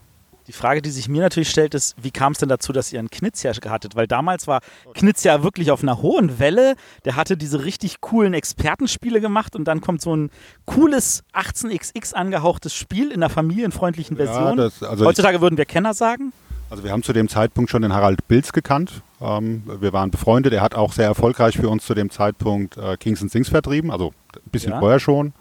Die 0.48 0.54
Frage, 0.54 0.82
die 0.82 0.90
sich 0.92 1.10
mir 1.10 1.22
natürlich 1.22 1.50
stellt, 1.50 1.74
ist, 1.74 1.96
wie 2.02 2.12
kam 2.12 2.32
es 2.32 2.38
denn 2.38 2.48
dazu, 2.48 2.72
dass 2.72 2.94
ihr 2.94 3.00
einen 3.00 3.10
Knizia 3.10 3.52
hattet? 3.70 3.96
Weil 3.98 4.08
damals 4.08 4.48
war 4.48 4.62
Knizia 4.94 5.44
wirklich 5.44 5.72
auf 5.72 5.84
einer 5.84 6.02
hohen 6.02 6.40
Welle. 6.40 6.76
Der 7.04 7.18
hatte 7.18 7.36
diese 7.36 7.66
richtig 7.66 8.00
coolen 8.00 8.34
Expertenspiele 8.34 9.20
gemacht 9.20 9.56
und 9.58 9.66
dann 9.66 9.82
kommt 9.82 10.02
so 10.02 10.16
ein 10.16 10.30
cooles 10.66 11.24
18xx 11.34 12.14
angehauchtes 12.14 12.74
Spiel 12.74 13.08
in 13.12 13.22
einer 13.22 13.30
familienfreundlichen 13.30 14.16
Version. 14.16 14.56
das, 14.56 14.82
also, 14.82 15.06
Heutzutage 15.06 15.42
würden 15.42 15.58
wir 15.58 15.66
Kenner 15.66 15.94
sagen. 15.94 16.32
also 16.70 16.84
wir 16.86 16.92
haben 16.92 17.04
zu 17.04 17.12
dem 17.12 17.28
Zeitpunkt 17.28 17.70
schon 17.70 17.82
den 17.82 17.92
Harald 17.94 18.26
Bilz 18.30 18.54
gekannt. 18.54 19.02
Ähm, 19.20 19.64
wir 19.82 19.92
waren 19.92 20.12
befreundet. 20.12 20.54
Er 20.54 20.62
hat 20.62 20.76
auch 20.76 20.94
sehr 20.94 21.08
erfolgreich 21.08 21.58
für 21.58 21.68
uns 21.68 21.86
zu 21.86 21.94
dem 21.94 22.10
Zeitpunkt 22.10 22.78
äh, 22.78 22.96
Kings 22.96 23.22
and 23.22 23.32
Sings 23.32 23.50
vertrieben, 23.50 23.92
also 23.92 24.14
ein 24.34 24.50
bisschen 24.50 24.72
Ja. 24.72 24.80
vorher 24.80 25.00
schon. 25.02 25.34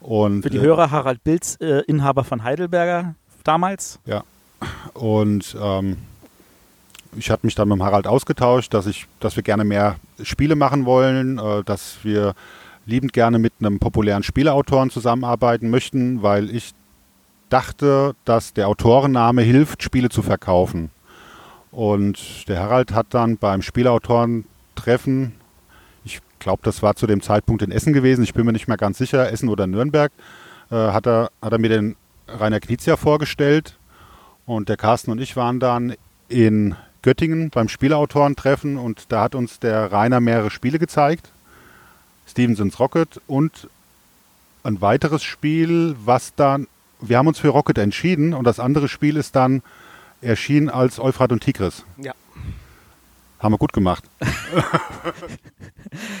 Und, 0.00 0.42
Für 0.42 0.50
die 0.50 0.56
äh, 0.58 0.62
Hörer 0.62 0.90
Harald 0.90 1.22
Bilz, 1.22 1.56
äh, 1.60 1.82
Inhaber 1.86 2.24
von 2.24 2.42
Heidelberger 2.42 3.14
damals. 3.42 3.98
Und 4.94 5.56
ähm, 5.60 5.98
ich 7.16 7.30
hatte 7.30 7.46
mich 7.46 7.54
dann 7.54 7.68
mit 7.68 7.78
dem 7.78 7.82
Harald 7.82 8.06
ausgetauscht, 8.06 8.72
dass, 8.74 8.86
ich, 8.86 9.06
dass 9.20 9.36
wir 9.36 9.42
gerne 9.42 9.64
mehr 9.64 9.96
Spiele 10.22 10.56
machen 10.56 10.84
wollen, 10.84 11.38
äh, 11.38 11.62
dass 11.64 11.98
wir 12.02 12.34
liebend 12.86 13.12
gerne 13.12 13.38
mit 13.38 13.52
einem 13.60 13.78
populären 13.78 14.22
Spieleautoren 14.22 14.90
zusammenarbeiten 14.90 15.70
möchten, 15.70 16.22
weil 16.22 16.50
ich 16.50 16.74
dachte, 17.48 18.14
dass 18.24 18.54
der 18.54 18.68
Autorenname 18.68 19.42
hilft, 19.42 19.82
Spiele 19.82 20.08
zu 20.08 20.22
verkaufen. 20.22 20.90
Und 21.70 22.48
der 22.48 22.60
Harald 22.60 22.92
hat 22.92 23.06
dann 23.10 23.36
beim 23.36 23.62
Spieleautorentreffen, 23.62 25.32
ich 26.04 26.20
glaube, 26.38 26.62
das 26.64 26.82
war 26.82 26.96
zu 26.96 27.06
dem 27.06 27.22
Zeitpunkt 27.22 27.62
in 27.62 27.70
Essen 27.70 27.92
gewesen, 27.92 28.24
ich 28.24 28.34
bin 28.34 28.44
mir 28.46 28.52
nicht 28.52 28.68
mehr 28.68 28.76
ganz 28.76 28.98
sicher, 28.98 29.30
Essen 29.30 29.48
oder 29.48 29.66
Nürnberg, 29.66 30.12
äh, 30.70 30.74
hat, 30.74 31.06
er, 31.06 31.30
hat 31.40 31.52
er 31.52 31.58
mir 31.58 31.68
den 31.68 31.96
Rainer 32.38 32.60
Knizia 32.60 32.96
vorgestellt. 32.96 33.76
Und 34.46 34.68
der 34.68 34.76
Carsten 34.76 35.10
und 35.10 35.20
ich 35.20 35.36
waren 35.36 35.60
dann 35.60 35.94
in 36.28 36.74
Göttingen 37.02 37.50
beim 37.50 37.68
Spieleautorentreffen 37.68 38.78
und 38.78 39.06
da 39.10 39.22
hat 39.22 39.34
uns 39.34 39.58
der 39.58 39.92
Rainer 39.92 40.20
mehrere 40.20 40.50
Spiele 40.50 40.78
gezeigt. 40.78 41.30
Stevensons 42.26 42.78
Rocket 42.78 43.20
und 43.26 43.68
ein 44.64 44.80
weiteres 44.80 45.22
Spiel, 45.22 45.96
was 46.04 46.34
dann, 46.34 46.68
wir 47.00 47.18
haben 47.18 47.26
uns 47.26 47.40
für 47.40 47.48
Rocket 47.48 47.78
entschieden 47.78 48.32
und 48.34 48.44
das 48.44 48.60
andere 48.60 48.88
Spiel 48.88 49.16
ist 49.16 49.34
dann 49.34 49.62
erschienen 50.20 50.70
als 50.70 51.00
Euphrat 51.00 51.32
und 51.32 51.42
Tigris. 51.42 51.84
Ja. 51.98 52.14
Haben 53.42 53.52
wir 53.52 53.58
gut 53.58 53.72
gemacht. 53.72 54.04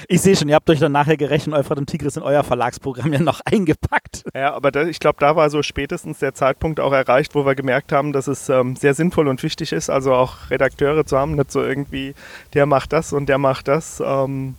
Ich 0.06 0.20
sehe 0.20 0.36
schon, 0.36 0.50
ihr 0.50 0.54
habt 0.54 0.68
euch 0.68 0.80
dann 0.80 0.92
nachher 0.92 1.16
gerechnet, 1.16 1.56
Euphrat 1.56 1.78
und 1.78 1.86
Tigris 1.86 2.16
in 2.16 2.22
euer 2.22 2.44
Verlagsprogramm 2.44 3.12
ja 3.12 3.20
noch 3.20 3.40
eingepackt. 3.44 4.24
Ja, 4.34 4.52
aber 4.52 4.70
da, 4.70 4.84
ich 4.84 5.00
glaube, 5.00 5.16
da 5.20 5.34
war 5.34 5.48
so 5.48 5.62
spätestens 5.62 6.18
der 6.18 6.34
Zeitpunkt 6.34 6.78
auch 6.78 6.92
erreicht, 6.92 7.34
wo 7.34 7.46
wir 7.46 7.54
gemerkt 7.54 7.90
haben, 7.90 8.12
dass 8.12 8.26
es 8.26 8.50
ähm, 8.50 8.76
sehr 8.76 8.92
sinnvoll 8.92 9.28
und 9.28 9.42
wichtig 9.42 9.72
ist, 9.72 9.88
also 9.88 10.12
auch 10.12 10.50
Redakteure 10.50 11.06
zu 11.06 11.16
haben, 11.16 11.36
nicht 11.36 11.50
so 11.50 11.62
irgendwie, 11.62 12.14
der 12.52 12.66
macht 12.66 12.92
das 12.92 13.14
und 13.14 13.30
der 13.30 13.38
macht 13.38 13.68
das, 13.68 14.02
ähm, 14.04 14.56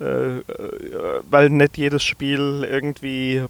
äh, 0.00 0.38
äh, 0.38 0.42
weil 1.28 1.50
nicht 1.50 1.76
jedes 1.76 2.02
Spiel 2.02 2.66
irgendwie 2.70 3.44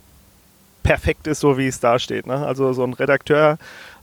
perfekt 0.82 1.28
ist, 1.28 1.40
so 1.40 1.59
wie 1.59 1.68
es 1.68 1.78
da 1.78 1.99
steht. 2.01 2.26
Ne? 2.26 2.44
Also 2.44 2.72
so 2.72 2.82
ein 2.82 2.94
Redakteur 2.94 3.59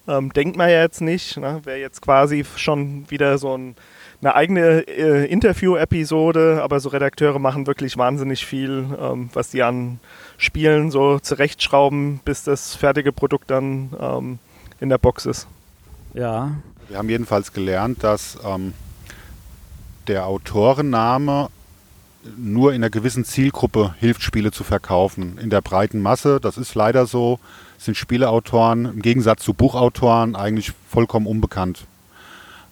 ähm, 0.07 0.31
denkt 0.31 0.55
man 0.55 0.69
ja 0.69 0.81
jetzt 0.81 1.01
nicht, 1.01 1.37
ne? 1.37 1.59
wäre 1.65 1.79
jetzt 1.79 2.01
quasi 2.01 2.45
schon 2.55 3.09
wieder 3.09 3.37
so 3.37 3.57
ein 3.57 3.75
eine 4.21 4.35
eigene 4.35 4.87
äh, 4.87 5.25
Interview-Episode, 5.25 6.61
aber 6.63 6.79
so 6.79 6.89
Redakteure 6.89 7.39
machen 7.39 7.67
wirklich 7.67 7.97
wahnsinnig 7.97 8.45
viel, 8.45 8.85
ähm, 8.99 9.29
was 9.33 9.49
die 9.49 9.63
an 9.63 9.99
Spielen 10.37 10.91
so 10.91 11.19
zurechtschrauben, 11.19 12.19
bis 12.25 12.43
das 12.43 12.75
fertige 12.75 13.11
Produkt 13.11 13.51
dann 13.51 13.91
ähm, 13.99 14.39
in 14.79 14.89
der 14.89 14.97
Box 14.97 15.25
ist. 15.25 15.47
Ja. 16.13 16.51
Wir 16.87 16.97
haben 16.97 17.09
jedenfalls 17.09 17.51
gelernt, 17.53 18.03
dass 18.03 18.37
ähm, 18.45 18.73
der 20.07 20.27
Autorenname 20.27 21.49
nur 22.37 22.73
in 22.73 22.77
einer 22.77 22.89
gewissen 22.89 23.25
Zielgruppe 23.25 23.95
hilft, 23.99 24.23
Spiele 24.23 24.51
zu 24.51 24.63
verkaufen. 24.63 25.37
In 25.37 25.49
der 25.49 25.61
breiten 25.61 26.01
Masse, 26.01 26.39
das 26.39 26.57
ist 26.57 26.75
leider 26.75 27.05
so, 27.05 27.39
sind 27.77 27.97
Spieleautoren 27.97 28.85
im 28.85 29.01
Gegensatz 29.01 29.43
zu 29.43 29.53
Buchautoren 29.53 30.35
eigentlich 30.35 30.73
vollkommen 30.89 31.27
unbekannt. 31.27 31.85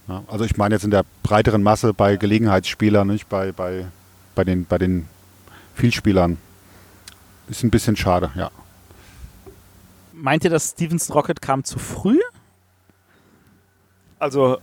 Ja, 0.07 0.23
also 0.27 0.43
ich 0.43 0.57
meine 0.57 0.75
jetzt 0.75 0.83
in 0.83 0.91
der 0.91 1.05
breiteren 1.23 1.63
Masse 1.63 1.93
bei 1.93 2.17
Gelegenheitsspielern, 2.17 3.07
nicht 3.07 3.29
bei, 3.29 3.51
bei, 3.51 3.85
bei, 4.35 4.43
den, 4.43 4.65
bei 4.65 4.77
den 4.77 5.07
Vielspielern. 5.75 6.37
Ist 7.49 7.63
ein 7.63 7.71
bisschen 7.71 7.95
schade, 7.95 8.31
ja. 8.35 8.51
Meint 10.11 10.43
ihr, 10.43 10.49
dass 10.49 10.71
Stevenson 10.71 11.13
Rocket 11.13 11.41
kam 11.41 11.63
zu 11.63 11.79
früh? 11.79 12.19
Also 14.19 14.57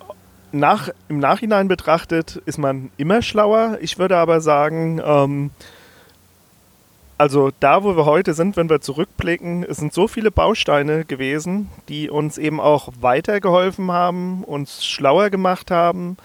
nach, 0.52 0.88
im 1.08 1.18
Nachhinein 1.18 1.68
betrachtet 1.68 2.36
ist 2.46 2.58
man 2.58 2.90
immer 2.96 3.22
schlauer. 3.22 3.78
Ich 3.80 3.98
würde 3.98 4.16
aber 4.16 4.40
sagen, 4.40 5.00
ähm, 5.04 5.50
also 7.20 7.50
da, 7.60 7.84
wo 7.84 7.98
wir 7.98 8.06
heute 8.06 8.32
sind, 8.32 8.56
wenn 8.56 8.70
wir 8.70 8.80
zurückblicken, 8.80 9.62
es 9.62 9.76
sind 9.76 9.92
so 9.92 10.08
viele 10.08 10.30
Bausteine 10.30 11.04
gewesen, 11.04 11.68
die 11.90 12.08
uns 12.08 12.38
eben 12.38 12.60
auch 12.60 12.88
weitergeholfen 12.98 13.92
haben, 13.92 14.42
uns 14.42 14.86
schlauer 14.86 15.28
gemacht 15.28 15.70
haben, 15.70 16.16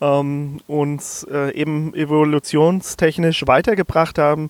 ähm, 0.00 0.60
uns 0.66 1.26
äh, 1.30 1.54
eben 1.54 1.92
evolutionstechnisch 1.92 3.46
weitergebracht 3.46 4.16
haben. 4.16 4.48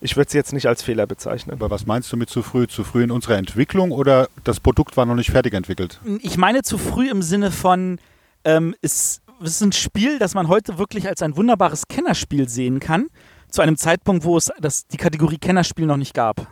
Ich 0.00 0.16
würde 0.16 0.26
es 0.26 0.32
jetzt 0.32 0.52
nicht 0.52 0.66
als 0.66 0.82
Fehler 0.82 1.06
bezeichnen. 1.06 1.52
Aber 1.52 1.70
was 1.70 1.86
meinst 1.86 2.12
du 2.12 2.16
mit 2.16 2.28
zu 2.28 2.42
früh? 2.42 2.66
Zu 2.66 2.82
früh 2.82 3.04
in 3.04 3.12
unserer 3.12 3.36
Entwicklung 3.36 3.92
oder 3.92 4.28
das 4.42 4.58
Produkt 4.58 4.96
war 4.96 5.06
noch 5.06 5.14
nicht 5.14 5.30
fertig 5.30 5.54
entwickelt? 5.54 6.00
Ich 6.20 6.36
meine 6.36 6.62
zu 6.62 6.78
früh 6.78 7.08
im 7.08 7.22
Sinne 7.22 7.52
von, 7.52 8.00
ähm, 8.44 8.74
es, 8.82 9.22
es 9.40 9.50
ist 9.50 9.62
ein 9.62 9.70
Spiel, 9.70 10.18
das 10.18 10.34
man 10.34 10.48
heute 10.48 10.78
wirklich 10.78 11.06
als 11.06 11.22
ein 11.22 11.36
wunderbares 11.36 11.86
Kennerspiel 11.86 12.48
sehen 12.48 12.80
kann, 12.80 13.06
zu 13.50 13.62
einem 13.62 13.76
Zeitpunkt, 13.76 14.24
wo 14.24 14.36
es 14.36 14.50
das, 14.60 14.86
die 14.86 14.96
Kategorie 14.96 15.38
Kennerspiel 15.38 15.86
noch 15.86 15.96
nicht 15.96 16.14
gab. 16.14 16.46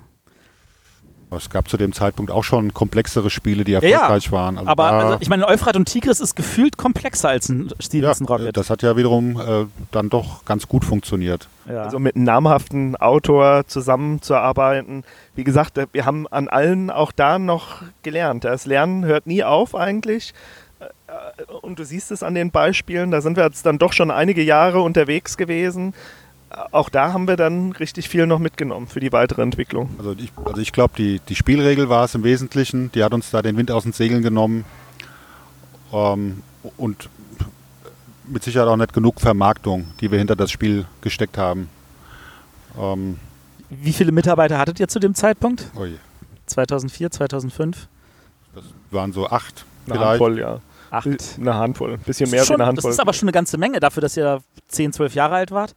Es 1.37 1.51
gab 1.51 1.69
zu 1.69 1.77
dem 1.77 1.93
Zeitpunkt 1.93 2.31
auch 2.31 2.45
schon 2.45 2.75
komplexere 2.75 3.31
Spiele, 3.31 3.65
die 3.65 3.73
ja. 3.73 3.81
erfolgreich 3.81 4.31
waren. 4.33 4.59
Also 4.59 4.71
Aber 4.71 4.93
also, 4.93 5.17
ich 5.21 5.29
meine, 5.29 5.47
Euphrat 5.47 5.77
und 5.77 5.87
Tigris 5.87 6.21
ist 6.21 6.37
gefühlt 6.37 6.77
komplexer 6.77 7.31
als 7.31 7.49
ein 7.49 7.71
Stevenson 7.81 8.27
ja, 8.27 8.37
Rocket. 8.37 8.57
das 8.57 8.71
hat 8.71 8.83
ja 8.83 8.97
wiederum 8.97 9.41
äh, 9.41 9.67
dann 9.91 10.11
doch 10.11 10.45
ganz 10.45 10.69
gut 10.69 10.85
funktioniert. 10.85 11.49
ja. 11.69 11.83
Also 11.83 11.99
mit 11.99 12.17
einem 12.17 12.25
namhaften 12.25 12.97
Autor 12.97 13.67
zusammenzuarbeiten. 13.67 15.05
Wie 15.35 15.45
gesagt, 15.45 15.79
äh, 15.79 15.87
wir 15.93 16.05
haben 16.07 16.27
an 16.29 16.49
allen 16.49 16.91
auch 16.91 17.13
da 17.13 17.39
noch 17.39 17.83
gelernt. 18.03 18.45
Das 18.45 18.67
Lernen 18.67 19.05
hört 19.05 19.27
nie 19.27 19.45
auf 19.45 19.75
eigentlich. 19.75 20.35
Äh, 20.81 20.85
äh, 20.85 21.53
Und 21.63 21.79
du 21.79 21.85
siehst 21.85 22.11
es 22.11 22.23
an 22.23 22.35
den 22.35 22.51
Beispielen, 22.51 23.11
da 23.11 23.21
sind 23.21 23.37
wir 23.37 23.45
jetzt 23.45 23.67
dann 23.67 23.79
doch 23.79 23.93
schon 23.93 24.11
einige 24.11 24.43
Jahre 24.43 24.81
unterwegs 24.81 25.37
gewesen. 25.37 25.95
Auch 26.71 26.89
da 26.89 27.13
haben 27.13 27.27
wir 27.29 27.37
dann 27.37 27.73
richtig 27.73 28.09
viel 28.09 28.27
noch 28.27 28.39
mitgenommen 28.39 28.87
für 28.87 29.01
die 29.01 29.13
weitere 29.13 29.43
Entwicklung. 29.43 29.91
Also 29.99 30.13
ich, 30.13 30.31
also 30.45 30.61
ich 30.61 30.73
glaube, 30.73 30.95
die, 30.97 31.21
die 31.29 31.35
Spielregel 31.35 31.89
war 31.89 32.05
es 32.05 32.15
im 32.15 32.23
Wesentlichen. 32.25 32.93
Die 32.93 33.03
hat 33.03 33.13
uns 33.15 33.31
da 33.31 33.43
den 33.43 33.57
Wind 33.57 33.71
aus 33.71 33.85
den 33.85 33.93
Segeln 33.93 34.23
genommen. 34.23 34.65
Ähm, 35.93 36.43
und 36.77 37.09
mit 38.27 38.43
Sicherheit 38.43 38.69
auch 38.69 38.77
nicht 38.77 38.93
genug 38.93 39.21
Vermarktung, 39.21 39.87
die 40.01 40.11
wir 40.11 40.19
hinter 40.19 40.37
das 40.37 40.51
Spiel 40.51 40.87
gesteckt 41.01 41.37
haben. 41.39 41.69
Ähm, 42.79 43.19
Wie 43.71 43.93
viele 43.93 44.13
Mitarbeiter 44.13 44.59
hattet 44.59 44.81
ihr 44.81 44.89
zu 44.89 44.99
dem 44.99 45.15
Zeitpunkt? 45.15 45.71
ui. 45.77 45.99
2004, 46.47 47.11
2005? 47.11 47.89
Das 48.55 48.65
waren 48.91 49.13
so 49.13 49.29
acht 49.29 49.65
Eine 49.87 49.95
vielleicht. 49.95 50.09
Handvoll, 50.11 50.39
ja. 50.39 50.61
Acht. 50.91 51.07
Eine 51.41 51.55
Handvoll. 51.55 51.93
Ein 51.95 51.99
bisschen 52.01 52.27
Das 52.27 52.31
mehr 52.33 52.43
ist, 52.43 52.47
schon, 52.49 52.59
wie 52.59 52.63
eine 52.63 52.75
das 52.75 52.85
Handvoll. 52.85 52.91
ist 52.93 53.01
aber 53.01 53.13
schon 53.13 53.29
eine 53.29 53.33
ganze 53.33 53.59
Menge 53.59 53.81
dafür, 53.81 54.01
dass 54.01 54.17
ihr 54.17 54.41
10, 54.69 54.93
12 54.93 55.15
Jahre 55.15 55.35
alt 55.35 55.51
wart. 55.51 55.75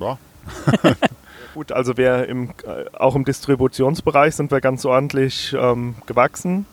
Ja, 0.00 0.18
Gut, 1.54 1.70
also 1.70 1.96
wir 1.96 2.26
im, 2.26 2.50
äh, 2.64 2.84
auch 2.96 3.14
im 3.14 3.24
Distributionsbereich 3.24 4.34
sind 4.34 4.50
wir 4.50 4.60
ganz 4.60 4.84
ordentlich 4.84 5.54
ähm, 5.58 5.94
gewachsen. 6.06 6.66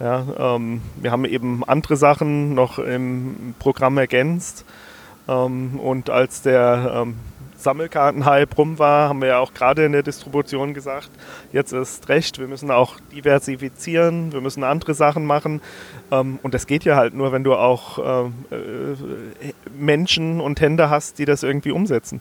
Ja, 0.00 0.24
ähm, 0.56 0.82
wir 0.96 1.12
haben 1.12 1.24
eben 1.24 1.64
andere 1.64 1.96
Sachen 1.96 2.54
noch 2.54 2.78
im 2.78 3.54
Programm 3.58 3.96
ergänzt. 3.98 4.64
Ähm, 5.28 5.78
und 5.78 6.10
als 6.10 6.42
der 6.42 7.04
ähm, 7.06 7.14
Sammelkartenhype 7.56 8.54
rum 8.56 8.78
war, 8.78 9.08
haben 9.08 9.20
wir 9.20 9.28
ja 9.28 9.38
auch 9.38 9.52
gerade 9.52 9.84
in 9.84 9.92
der 9.92 10.02
Distribution 10.02 10.74
gesagt, 10.74 11.10
jetzt 11.52 11.72
ist 11.72 12.08
recht, 12.08 12.38
wir 12.38 12.46
müssen 12.46 12.70
auch 12.70 12.98
diversifizieren, 13.12 14.32
wir 14.32 14.40
müssen 14.40 14.62
andere 14.64 14.94
Sachen 14.94 15.26
machen. 15.26 15.60
Ähm, 16.10 16.38
und 16.42 16.54
das 16.54 16.66
geht 16.66 16.84
ja 16.84 16.96
halt 16.96 17.14
nur, 17.14 17.32
wenn 17.32 17.44
du 17.44 17.54
auch 17.54 18.26
ähm, 18.26 18.34
äh, 18.50 19.52
Menschen 19.76 20.40
und 20.40 20.60
Hände 20.60 20.90
hast, 20.90 21.18
die 21.18 21.24
das 21.24 21.42
irgendwie 21.42 21.72
umsetzen. 21.72 22.20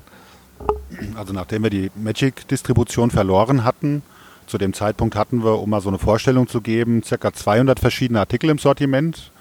Also 1.16 1.34
nachdem 1.34 1.64
wir 1.64 1.70
die 1.70 1.92
Magic-Distribution 1.96 3.12
verloren 3.12 3.64
hatten, 3.64 4.02
zu 4.48 4.58
dem 4.58 4.74
Zeitpunkt 4.74 5.16
hatten 5.16 5.44
wir, 5.44 5.60
um 5.60 5.70
mal 5.70 5.82
so 5.82 5.90
eine 5.90 6.00
Vorstellung 6.00 6.48
zu 6.48 6.62
geben, 6.62 7.02
ca. 7.02 7.34
200 7.34 7.80
verschiedene 7.80 8.20
Artikel 8.20 8.50
im 8.50 8.58
Sortiment. 8.58 9.32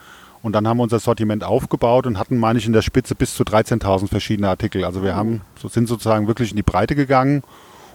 Und 0.43 0.53
dann 0.53 0.69
haben 0.69 0.77
wir 0.79 0.83
unser 0.83 0.99
Sortiment 0.99 1.45
aufgebaut 1.45 2.07
und 2.07 2.19
hatten, 2.19 2.39
meine 2.39 2.59
ich, 2.59 2.67
in 2.67 2.73
der 2.73 2.83
Spitze 2.83 3.15
bis 3.15 3.35
zu 3.35 3.43
13.000 3.43 4.09
verschiedene 4.09 4.49
Artikel. 4.49 4.85
Also 4.85 5.03
wir 5.03 5.17
haben, 5.17 5.41
sind 5.69 5.89
sozusagen 5.89 6.29
wirklich 6.29 6.51
in 6.51 6.57
die 6.57 6.63
Breite 6.63 6.95
gegangen 6.95 7.43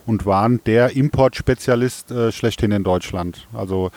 und 0.05 0.26
waren 0.26 0.61
der 0.65 0.95
Importspezialist 0.95 2.11
äh, 2.11 2.32
schlechthin 2.32 2.72
in 2.72 2.84
Deutschland. 2.84 3.47
Also 3.53 3.91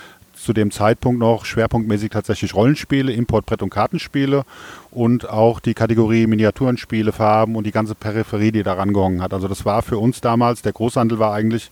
zu 0.44 0.52
dem 0.52 0.70
Zeitpunkt 0.70 1.18
noch 1.18 1.44
schwerpunktmäßig 1.44 2.10
tatsächlich 2.10 2.54
Rollenspiele, 2.54 3.12
Import, 3.12 3.46
Brett- 3.46 3.62
und 3.62 3.70
Kartenspiele 3.70 4.44
und 4.90 5.28
auch 5.28 5.58
die 5.60 5.74
Kategorie 5.74 6.26
Miniaturenspiele, 6.26 7.12
Farben 7.12 7.56
und 7.56 7.64
die 7.64 7.72
ganze 7.72 7.94
Peripherie, 7.94 8.52
die 8.52 8.62
da 8.62 8.74
rangehangen 8.74 9.22
hat. 9.22 9.32
Also 9.34 9.48
das 9.48 9.64
war 9.64 9.82
für 9.82 9.98
uns 9.98 10.20
damals, 10.20 10.62
der 10.62 10.72
Großhandel 10.72 11.18
war 11.18 11.32
eigentlich 11.32 11.70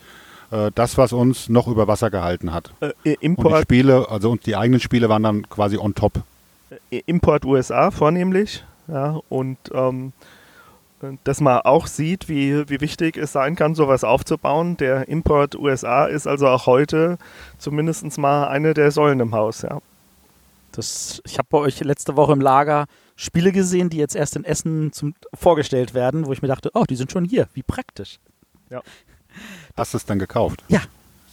äh, 0.51 0.71
das, 0.75 0.99
was 0.99 1.13
uns 1.13 1.49
noch 1.49 1.69
über 1.69 1.87
Wasser 1.87 2.11
gehalten 2.11 2.53
hat. 2.53 2.73
Äh, 2.81 2.87
Und 2.87 2.95
die 3.05 3.15
Import, 3.21 3.63
Spiele, 3.63 4.07
also 4.11 4.31
und 4.31 4.47
die 4.47 4.57
eigenen 4.57 4.81
Spiele 4.81 5.09
waren 5.09 5.23
dann 5.23 5.49
quasi 5.49 5.77
on 5.79 5.95
top. 5.95 6.15
äh, 6.91 7.03
Import 7.07 7.45
USA 7.45 7.91
vornehmlich. 7.91 8.65
Ja, 8.89 9.21
und 9.29 9.59
ähm, 9.73 10.13
dass 11.25 11.41
man 11.41 11.61
auch 11.61 11.87
sieht, 11.87 12.29
wie, 12.29 12.69
wie 12.69 12.81
wichtig 12.81 13.17
es 13.17 13.33
sein 13.33 13.57
kann, 13.57 13.75
sowas 13.75 14.05
aufzubauen. 14.05 14.77
Der 14.77 15.09
Import 15.09 15.55
USA 15.55 16.07
ist 16.07 16.27
also 16.27 16.49
auch 16.49 16.67
heute 16.67 17.19
zumindest 17.59 18.19
mal 18.19 18.49
eine 18.49 18.75
der 18.75 18.91
Säulen 18.91 19.21
im 19.21 19.35
Haus. 19.35 19.63
Ja. 19.63 19.81
Das, 20.73 21.23
ich 21.27 21.39
habe 21.39 21.49
bei 21.51 21.59
euch 21.59 21.81
letzte 21.81 22.17
Woche 22.17 22.33
im 22.33 22.41
Lager 22.41 22.87
Spiele 23.17 23.53
gesehen, 23.53 23.91
die 23.91 23.99
jetzt 23.99 24.17
erst 24.17 24.37
in 24.37 24.45
Essen 24.45 24.93
zum, 24.93 25.15
vorgestellt 25.35 25.95
werden, 25.95 26.27
wo 26.27 26.33
ich 26.33 26.43
mir 26.43 26.49
dachte, 26.49 26.71
oh, 26.75 26.85
die 26.89 26.97
sind 26.97 27.13
schon 27.13 27.25
hier. 27.25 27.49
Wie 27.55 27.63
praktisch. 27.63 28.19
Hast 29.77 29.95
du 29.95 29.99
es 29.99 30.07
dann 30.07 30.19
gekauft? 30.19 30.65
Ja. 30.69 30.81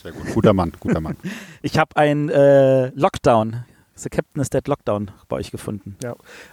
Sehr 0.02 0.12
gut. 0.14 0.34
Guter 0.34 0.54
Mann, 0.54 0.72
guter 0.80 1.02
Mann. 1.02 1.18
Ich 1.62 1.78
habe 1.78 1.96
ein 1.98 2.30
äh, 2.30 2.88
Lockdown, 2.90 3.66
The 4.02 4.10
Captain 4.10 4.42
is 4.42 4.50
Dead 4.50 4.66
Lockdown 4.68 5.12
bei 5.28 5.38
euch 5.38 5.52
gefunden. 5.52 5.98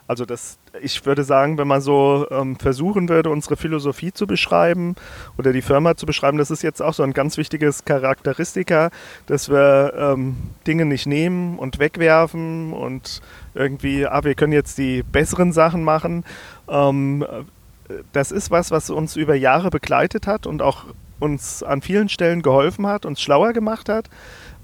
Also 0.06 0.24
das, 0.24 0.58
ich 0.80 1.04
würde 1.06 1.24
sagen, 1.24 1.58
wenn 1.58 1.68
man 1.68 1.80
so 1.80 2.26
ähm, 2.30 2.56
versuchen 2.56 3.08
würde, 3.08 3.30
unsere 3.30 3.56
Philosophie 3.56 4.12
zu 4.12 4.26
beschreiben 4.26 4.96
oder 5.38 5.52
die 5.52 5.62
Firma 5.62 5.96
zu 5.96 6.06
beschreiben, 6.06 6.38
das 6.38 6.50
ist 6.50 6.62
jetzt 6.62 6.82
auch 6.82 6.94
so 6.94 7.02
ein 7.02 7.12
ganz 7.12 7.36
wichtiges 7.36 7.84
Charakteristika, 7.84 8.90
dass 9.26 9.48
wir 9.48 9.92
ähm, 9.96 10.36
Dinge 10.66 10.84
nicht 10.84 11.06
nehmen 11.06 11.58
und 11.58 11.78
wegwerfen 11.78 12.72
und 12.72 13.20
irgendwie, 13.54 14.06
ah, 14.06 14.24
wir 14.24 14.34
können 14.34 14.52
jetzt 14.52 14.78
die 14.78 15.02
besseren 15.02 15.52
Sachen 15.52 15.84
machen. 15.84 16.24
Ähm, 16.68 17.22
äh, 17.22 17.44
das 18.12 18.32
ist 18.32 18.50
was, 18.50 18.70
was 18.70 18.90
uns 18.90 19.14
über 19.14 19.36
Jahre 19.36 19.70
begleitet 19.70 20.26
hat 20.26 20.46
und 20.46 20.62
auch 20.62 20.86
uns 21.20 21.62
an 21.62 21.80
vielen 21.80 22.08
Stellen 22.08 22.42
geholfen 22.42 22.86
hat, 22.86 23.06
uns 23.06 23.20
schlauer 23.20 23.52
gemacht 23.52 23.88
hat 23.88 24.10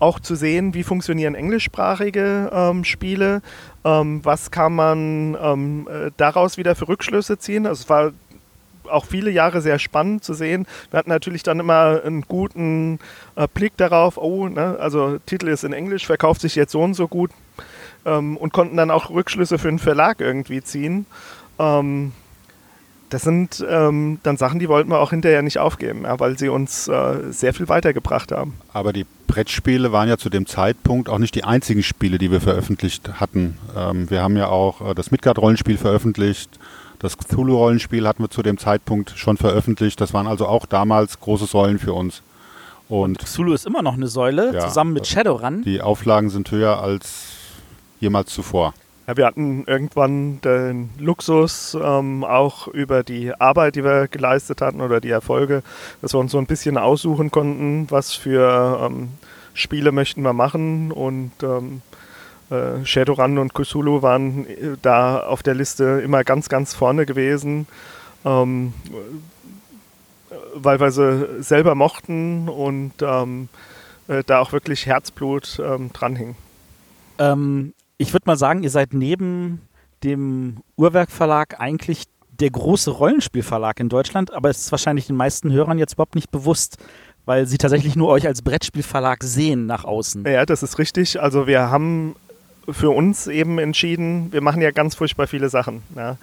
auch 0.03 0.19
zu 0.19 0.35
sehen, 0.35 0.75
wie 0.75 0.83
funktionieren 0.83 1.37
englischsprachige 1.37 2.51
ähm, 2.53 2.85
Spiele, 2.85 3.41
ähm, 3.85 4.21
was 4.25 4.51
kann 4.51 4.75
man 4.75 5.37
ähm, 5.41 5.89
äh, 5.89 6.11
daraus 6.17 6.59
wieder 6.59 6.75
für 6.75 6.89
Rückschlüsse 6.89 7.39
ziehen. 7.39 7.67
Also 7.67 7.83
es 7.85 7.89
war 7.89 8.13
auch 8.91 9.07
viele 9.07 9.31
Jahre 9.31 9.61
sehr 9.61 9.79
spannend 9.79 10.25
zu 10.25 10.35
sehen. 10.35 10.67
Wir 10.91 10.99
hatten 10.99 11.09
natürlich 11.09 11.45
dann 11.45 11.61
immer 11.61 12.03
einen 12.05 12.23
guten 12.23 12.99
äh, 13.37 13.47
Blick 13.55 13.77
darauf, 13.77 14.17
oh, 14.17 14.49
ne, 14.49 14.77
also 14.81 15.19
Titel 15.25 15.47
ist 15.47 15.63
in 15.63 15.73
Englisch, 15.73 16.05
verkauft 16.05 16.41
sich 16.41 16.57
jetzt 16.57 16.73
so 16.73 16.83
und 16.83 16.95
so 16.95 17.07
gut 17.07 17.31
ähm, 18.05 18.37
und 18.37 18.53
konnten 18.53 18.77
dann 18.77 18.91
auch 18.91 19.09
Rückschlüsse 19.09 19.57
für 19.57 19.69
den 19.69 19.79
Verlag 19.79 20.21
irgendwie 20.21 20.63
ziehen. 20.63 21.07
Ähm, 21.61 22.11
das 23.13 23.23
sind 23.23 23.65
ähm, 23.69 24.19
dann 24.23 24.37
Sachen, 24.39 24.59
die 24.59 24.69
wollten 24.69 24.91
wir 24.91 24.99
auch 25.01 25.11
hinterher 25.11 25.43
nicht 25.43 25.59
aufgeben, 25.59 26.03
ja, 26.05 26.19
weil 26.19 26.39
sie 26.39 26.49
uns 26.49 26.89
äh, 26.89 27.31
sehr 27.31 27.53
viel 27.53 27.69
weitergebracht 27.69 28.33
haben. 28.33 28.55
Aber 28.73 28.93
die 28.93 29.05
Brettspiele 29.27 29.93
waren 29.93 30.09
ja 30.09 30.17
zu 30.17 30.31
dem 30.31 30.47
Zeitpunkt 30.47 31.09
auch 31.09 31.19
nicht 31.19 31.35
die 31.35 31.45
einzigen 31.45 31.83
Spiele, 31.83 32.17
die 32.19 32.31
wir 32.31 32.41
veröffentlicht 32.41 33.21
hatten. 33.21 33.59
Ähm, 33.77 34.09
wir 34.11 34.23
haben 34.23 34.37
ja 34.37 34.49
auch 34.49 34.91
äh, 34.91 34.95
das 34.95 35.11
Midgard-Rollenspiel 35.11 35.77
veröffentlicht. 35.77 36.59
Das 37.01 37.19
Cthulhu-Rollenspiel 37.19 38.07
hatten 38.07 38.23
wir 38.23 38.31
zu 38.31 38.43
dem 38.43 38.57
Zeitpunkt 38.59 39.13
schon 39.17 39.37
veröffentlicht. 39.37 40.01
Das 40.01 40.15
waren 40.15 40.27
also 40.27 40.47
auch 40.47 40.65
damals 40.67 41.21
große 41.21 41.47
Säulen 41.47 41.79
für 41.79 41.93
uns. 41.93 42.23
Und 42.89 43.19
Xulu 43.19 43.53
ist 43.53 43.67
immer 43.67 43.83
noch 43.83 43.95
eine 43.95 44.07
Säule, 44.07 44.55
Ja. 44.55 44.61
zusammen 44.69 44.93
mit 44.95 45.07
Shadowrun. 45.07 45.63
die 45.63 45.81
Auflagen 45.81 46.31
sind 46.31 46.51
höher 46.51 46.81
als 46.81 47.25
jemals 48.01 48.31
zuvor. 48.33 48.75
Ja, 49.13 49.17
wir 49.19 49.27
hatten 49.27 49.65
irgendwann 49.67 50.41
den 50.41 50.89
Luxus, 50.99 51.77
ähm, 51.79 52.25
auch 52.25 52.67
über 52.67 53.03
die 53.03 53.35
Arbeit, 53.39 53.77
die 53.77 53.85
wir 53.85 54.09
geleistet 54.09 54.63
hatten 54.63 54.81
oder 54.81 55.03
die 55.03 55.11
Erfolge, 55.11 55.63
dass 56.01 56.15
wir 56.15 56.19
uns 56.19 56.33
so 56.33 56.39
ein 56.39 56.47
bisschen 56.47 56.79
aussuchen 56.79 57.31
konnten, 57.31 57.91
was 57.91 58.15
für 58.15 58.81
ähm, 58.83 59.11
Spiele 59.53 59.93
möchten 59.93 60.23
wir 60.23 60.33
machen. 60.33 60.93
Und 60.93 61.33
ähm, 61.43 61.83
äh, 62.49 62.87
Shadowrun 62.87 63.37
und 63.37 63.53
Cthulhu 63.53 64.01
waren 64.01 64.47
äh, 64.47 64.79
da 64.81 65.21
auf 65.21 65.43
der 65.43 65.57
Liste 65.57 66.01
immer 66.03 66.25
ganz, 66.25 66.49
ganz 66.49 66.73
vorne 66.73 67.05
gewesen, 67.05 67.67
ähm, 68.25 68.73
äh, 68.89 70.35
weil 70.55 70.81
wir 70.81 70.91
sie 70.91 71.43
selber 71.43 71.75
mochten 71.75 72.49
und 72.49 72.95
ähm, 73.03 73.51
äh, 74.09 74.23
da 74.25 74.39
auch 74.39 74.53
wirklich 74.53 74.87
Herzblut 74.87 75.61
ähm, 75.63 75.93
dran 75.93 76.17
hing. 76.17 76.35
Ähm, 77.19 77.75
ich 77.99 78.13
würde 78.13 78.25
mal 78.27 78.37
sagen, 78.37 78.63
ihr 78.63 78.71
seid 78.71 78.95
neben 78.95 79.61
dem 80.03 80.59
Uhrwerk-Verlag 80.77 81.61
eigentlich 81.61 82.05
der 82.41 82.51
große 82.51 82.91
Rollenspielverlag 82.91 83.79
in 83.79 83.89
Deutschland, 83.89 84.33
aber 84.33 84.51
es 84.51 84.61
ist 84.61 84.73
wahrscheinlich 84.73 85.07
den 85.07 85.17
meisten 85.17 85.53
Hörern 85.53 85.79
jetzt 85.79 85.95
überhaupt 85.95 86.15
nicht 86.15 86.31
bewusst, 86.31 86.79
weil 87.25 87.47
sie 87.47 87.59
tatsächlich 87.59 87.95
nur 87.95 88.09
euch 88.09 88.27
als 88.27 88.43
Brettspielverlag 88.43 89.23
sehen 89.23 89.67
nach 89.67 89.85
außen. 89.85 90.25
Ja, 90.27 90.45
das 90.45 90.63
ist 90.63 90.79
richtig. 90.79 91.21
Also 91.21 91.47
wir 91.47 91.71
haben 91.71 92.17
für 92.69 92.91
uns 92.91 93.27
eben 93.27 93.59
entschieden, 93.59 94.33
wir 94.33 94.41
machen 94.41 94.63
ja 94.63 94.71
ganz 94.71 94.95
furchtbar 94.97 95.27
viele 95.27 95.49
Sachen. 95.49 95.83
Ja. 95.95 96.17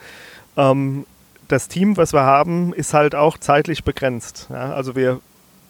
Ähm, 0.57 1.05
das 1.47 1.67
Team, 1.67 1.97
was 1.97 2.13
wir 2.13 2.21
haben, 2.23 2.73
ist 2.73 2.93
halt 2.93 3.15
auch 3.15 3.37
zeitlich 3.37 3.83
begrenzt. 3.83 4.47
Ja. 4.49 4.73
Also 4.73 4.95
wir 4.95 5.19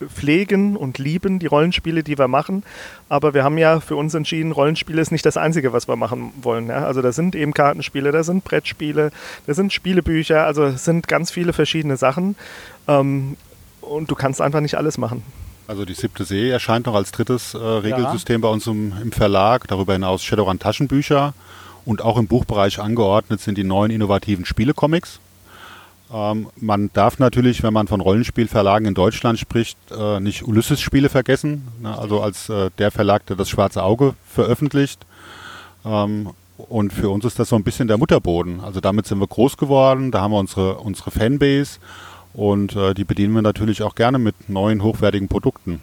pflegen 0.08 0.76
und 0.76 0.98
lieben 0.98 1.40
die 1.40 1.48
Rollenspiele, 1.48 2.04
die 2.04 2.18
wir 2.18 2.28
machen, 2.28 2.64
aber 3.10 3.34
wir 3.34 3.44
haben 3.44 3.58
ja 3.58 3.80
für 3.80 3.96
uns 3.96 4.14
entschieden, 4.14 4.52
Rollenspiele 4.52 5.02
ist 5.02 5.12
nicht 5.12 5.26
das 5.26 5.38
Einzige, 5.38 5.74
was 5.74 5.88
wir 5.88 5.96
machen 5.96 6.32
wollen. 6.42 6.68
Ja. 6.68 6.86
Also 6.86 7.02
da 7.02 7.12
sind 7.12 7.36
eben 7.36 7.54
Kartenspiele, 7.54 8.12
da 8.12 8.24
sind 8.24 8.44
Brettspiele, 8.44 9.12
da 9.48 9.54
sind 9.54 9.74
Spielebücher, 9.74 10.46
also 10.46 10.64
es 10.64 10.86
sind 10.86 11.08
ganz 11.08 11.32
viele 11.32 11.54
verschiedene 11.54 11.98
Sachen 11.98 12.36
ähm, 12.88 13.38
und 13.82 14.10
du 14.10 14.16
kannst 14.16 14.42
einfach 14.42 14.62
nicht 14.62 14.76
alles 14.76 14.98
machen. 14.98 15.24
Also 15.68 15.86
die 15.86 15.94
siebte 15.94 16.24
See 16.24 16.50
erscheint 16.50 16.88
noch 16.88 16.96
als 16.96 17.12
drittes 17.12 17.54
äh, 17.54 17.58
Regelsystem 17.58 18.42
bei 18.42 18.48
uns 18.48 18.66
im, 18.66 18.92
im 19.04 19.12
Verlag. 19.12 19.68
Darüber 19.68 19.94
hinaus 19.94 20.24
Shadowrun 20.24 20.58
Taschenbücher 20.58 21.36
und 21.86 22.02
auch 22.02 22.18
im 22.18 22.26
Buchbereich 22.26 22.80
angeordnet 22.80 23.40
sind 23.40 23.56
die 23.56 23.64
neuen 23.64 23.92
innovativen 23.92 24.46
Spielecomics. 24.46 25.20
Ähm, 26.12 26.48
man 26.56 26.90
darf 26.94 27.20
natürlich, 27.20 27.62
wenn 27.64 27.74
man 27.74 27.88
von 27.88 28.02
Rollenspielverlagen 28.02 28.88
in 28.88 28.94
Deutschland 28.94 29.38
spricht, 29.38 29.78
äh, 29.92 30.20
nicht 30.20 30.44
Ulysses-Spiele 30.44 31.10
vergessen. 31.10 31.68
Ne? 31.82 31.98
Also 31.98 32.22
als 32.22 32.50
äh, 32.50 32.72
der 32.78 32.92
Verlag, 32.92 33.26
der 33.28 33.36
das 33.36 33.50
Schwarze 33.50 33.84
Auge 33.84 34.16
veröffentlicht. 34.28 35.06
Ähm, 35.86 36.32
und 36.58 36.92
für 36.92 37.10
uns 37.10 37.26
ist 37.26 37.40
das 37.40 37.50
so 37.50 37.56
ein 37.56 37.64
bisschen 37.64 37.88
der 37.88 37.98
Mutterboden. 37.98 38.60
Also 38.60 38.82
damit 38.82 39.06
sind 39.08 39.20
wir 39.20 39.28
groß 39.28 39.58
geworden, 39.58 40.12
da 40.12 40.22
haben 40.22 40.32
wir 40.32 40.40
unsere, 40.40 40.76
unsere 40.76 41.12
Fanbase 41.12 41.80
und 42.34 42.76
äh, 42.76 42.94
die 42.94 43.06
bedienen 43.06 43.34
wir 43.34 43.42
natürlich 43.42 43.82
auch 43.82 43.96
gerne 43.96 44.20
mit 44.20 44.50
neuen, 44.50 44.84
hochwertigen 44.84 45.30
Produkten. 45.30 45.82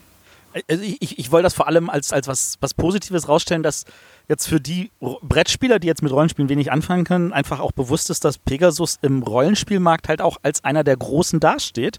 Also 0.68 0.82
ich, 0.82 1.18
ich, 1.18 1.32
wollte 1.32 1.44
das 1.44 1.54
vor 1.54 1.66
allem 1.66 1.90
als, 1.90 2.12
als 2.12 2.28
was, 2.28 2.56
was 2.60 2.74
Positives 2.74 3.28
rausstellen, 3.28 3.62
dass 3.62 3.84
jetzt 4.28 4.46
für 4.46 4.60
die 4.60 4.90
Brettspieler, 5.22 5.78
die 5.78 5.86
jetzt 5.86 6.02
mit 6.02 6.12
Rollenspielen 6.12 6.48
wenig 6.48 6.72
anfangen 6.72 7.04
können, 7.04 7.32
einfach 7.32 7.60
auch 7.60 7.72
bewusst 7.72 8.10
ist, 8.10 8.24
dass 8.24 8.38
Pegasus 8.38 8.98
im 9.02 9.22
Rollenspielmarkt 9.22 10.08
halt 10.08 10.20
auch 10.20 10.38
als 10.42 10.64
einer 10.64 10.84
der 10.84 10.96
Großen 10.96 11.40
dasteht. 11.40 11.98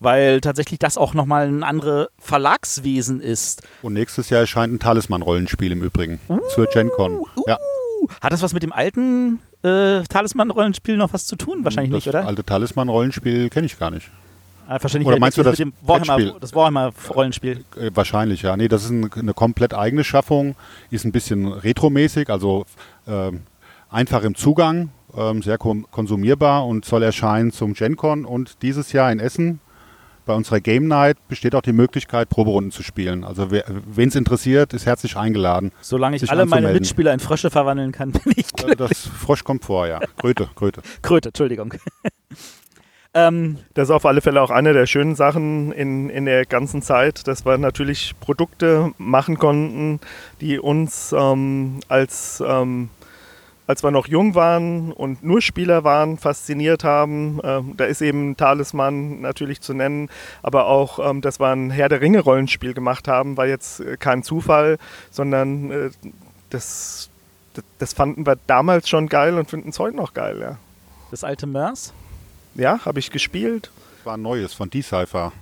weil 0.00 0.40
tatsächlich 0.40 0.78
das 0.78 0.96
auch 0.96 1.12
nochmal 1.12 1.48
ein 1.48 1.64
anderes 1.64 2.06
Verlagswesen 2.20 3.20
ist. 3.20 3.62
Und 3.82 3.94
nächstes 3.94 4.30
Jahr 4.30 4.42
erscheint 4.42 4.72
ein 4.72 4.78
Talisman-Rollenspiel 4.78 5.72
im 5.72 5.82
Übrigen 5.82 6.20
uh, 6.28 6.38
zur 6.54 6.66
GenCon. 6.66 7.18
Uh, 7.18 7.26
ja. 7.48 7.58
Hat 8.20 8.32
das 8.32 8.42
was 8.42 8.52
mit 8.52 8.62
dem 8.62 8.72
alten 8.72 9.40
äh, 9.64 10.02
Talisman-Rollenspiel 10.04 10.96
noch 10.96 11.12
was 11.12 11.26
zu 11.26 11.34
tun? 11.34 11.64
Wahrscheinlich 11.64 11.90
das 11.90 11.96
nicht, 11.96 12.08
oder? 12.08 12.20
Das 12.20 12.28
alte 12.28 12.44
Talisman-Rollenspiel 12.44 13.50
kenne 13.50 13.66
ich 13.66 13.76
gar 13.76 13.90
nicht. 13.90 14.08
Ah, 14.70 14.76
wahrscheinlich 14.82 15.08
Oder 15.08 15.18
meinst 15.18 15.38
du 15.38 15.42
das 15.42 15.58
mit 15.58 15.68
dem 15.68 15.72
Warhammer, 15.80 16.38
das 16.38 16.54
Warhammer-Rollenspiel? 16.54 17.64
Äh, 17.80 17.90
wahrscheinlich, 17.94 18.42
ja. 18.42 18.54
Nee, 18.54 18.68
das 18.68 18.84
ist 18.84 18.90
ein, 18.90 19.10
eine 19.14 19.32
komplett 19.32 19.72
eigene 19.72 20.04
Schaffung, 20.04 20.56
ist 20.90 21.06
ein 21.06 21.12
bisschen 21.12 21.50
retromäßig, 21.50 22.28
also 22.28 22.66
äh, 23.06 23.32
einfach 23.88 24.22
im 24.24 24.34
Zugang, 24.34 24.90
äh, 25.16 25.40
sehr 25.40 25.56
konsumierbar 25.56 26.66
und 26.66 26.84
soll 26.84 27.02
erscheinen 27.02 27.50
zum 27.50 27.72
GenCon 27.72 28.26
und 28.26 28.60
dieses 28.60 28.92
Jahr 28.92 29.10
in 29.10 29.20
Essen 29.20 29.60
bei 30.26 30.34
unserer 30.34 30.60
Game 30.60 30.86
Night 30.86 31.16
besteht 31.28 31.54
auch 31.54 31.62
die 31.62 31.72
Möglichkeit, 31.72 32.28
Proberunden 32.28 32.70
zu 32.70 32.82
spielen. 32.82 33.24
Also 33.24 33.50
wen 33.50 34.08
es 34.10 34.14
interessiert, 34.14 34.74
ist 34.74 34.84
herzlich 34.84 35.16
eingeladen. 35.16 35.72
Solange 35.80 36.16
ich 36.16 36.30
alle 36.30 36.44
meine 36.44 36.70
Mitspieler 36.74 37.14
in 37.14 37.20
Frösche 37.20 37.48
verwandeln 37.48 37.92
kann, 37.92 38.12
bin 38.24 38.34
ich 38.36 38.52
glücklich. 38.52 38.76
Das 38.76 39.06
Frosch 39.06 39.44
kommt 39.44 39.64
vor, 39.64 39.86
ja. 39.86 40.00
Kröte, 40.18 40.46
Kröte. 40.54 40.82
Kröte, 41.00 41.30
Entschuldigung. 41.30 41.72
Ähm, 43.18 43.58
das 43.74 43.88
ist 43.88 43.94
auf 43.94 44.06
alle 44.06 44.20
Fälle 44.20 44.40
auch 44.40 44.50
eine 44.50 44.72
der 44.72 44.86
schönen 44.86 45.16
Sachen 45.16 45.72
in, 45.72 46.08
in 46.08 46.24
der 46.24 46.46
ganzen 46.46 46.82
Zeit, 46.82 47.26
dass 47.26 47.44
wir 47.44 47.58
natürlich 47.58 48.14
Produkte 48.20 48.92
machen 48.96 49.38
konnten, 49.38 49.98
die 50.40 50.60
uns 50.60 51.12
ähm, 51.16 51.80
als, 51.88 52.42
ähm, 52.46 52.90
als 53.66 53.82
wir 53.82 53.90
noch 53.90 54.06
jung 54.06 54.36
waren 54.36 54.92
und 54.92 55.24
nur 55.24 55.42
Spieler 55.42 55.82
waren, 55.82 56.16
fasziniert 56.16 56.84
haben. 56.84 57.40
Ähm, 57.42 57.74
da 57.76 57.86
ist 57.86 58.02
eben 58.02 58.36
Talisman 58.36 59.20
natürlich 59.20 59.60
zu 59.62 59.74
nennen, 59.74 60.10
aber 60.42 60.66
auch, 60.66 61.00
ähm, 61.10 61.20
dass 61.20 61.40
wir 61.40 61.48
ein 61.48 61.70
Herr 61.70 61.88
der 61.88 62.00
Ringe 62.00 62.20
Rollenspiel 62.20 62.72
gemacht 62.72 63.08
haben, 63.08 63.36
war 63.36 63.46
jetzt 63.46 63.80
äh, 63.80 63.96
kein 63.96 64.22
Zufall, 64.22 64.78
sondern 65.10 65.70
äh, 65.72 65.90
das, 66.50 67.10
das 67.78 67.94
fanden 67.94 68.24
wir 68.26 68.38
damals 68.46 68.88
schon 68.88 69.08
geil 69.08 69.38
und 69.38 69.50
finden 69.50 69.70
es 69.70 69.80
heute 69.80 69.96
noch 69.96 70.14
geil, 70.14 70.38
ja. 70.40 70.56
Das 71.10 71.24
alte 71.24 71.46
Mörs? 71.46 71.92
Ja, 72.58 72.84
habe 72.84 72.98
ich 72.98 73.10
gespielt. 73.10 73.70
Das 73.98 74.06
war 74.06 74.14
ein 74.14 74.22
neues 74.22 74.52
von 74.52 74.68
D-Cypher. 74.68 75.32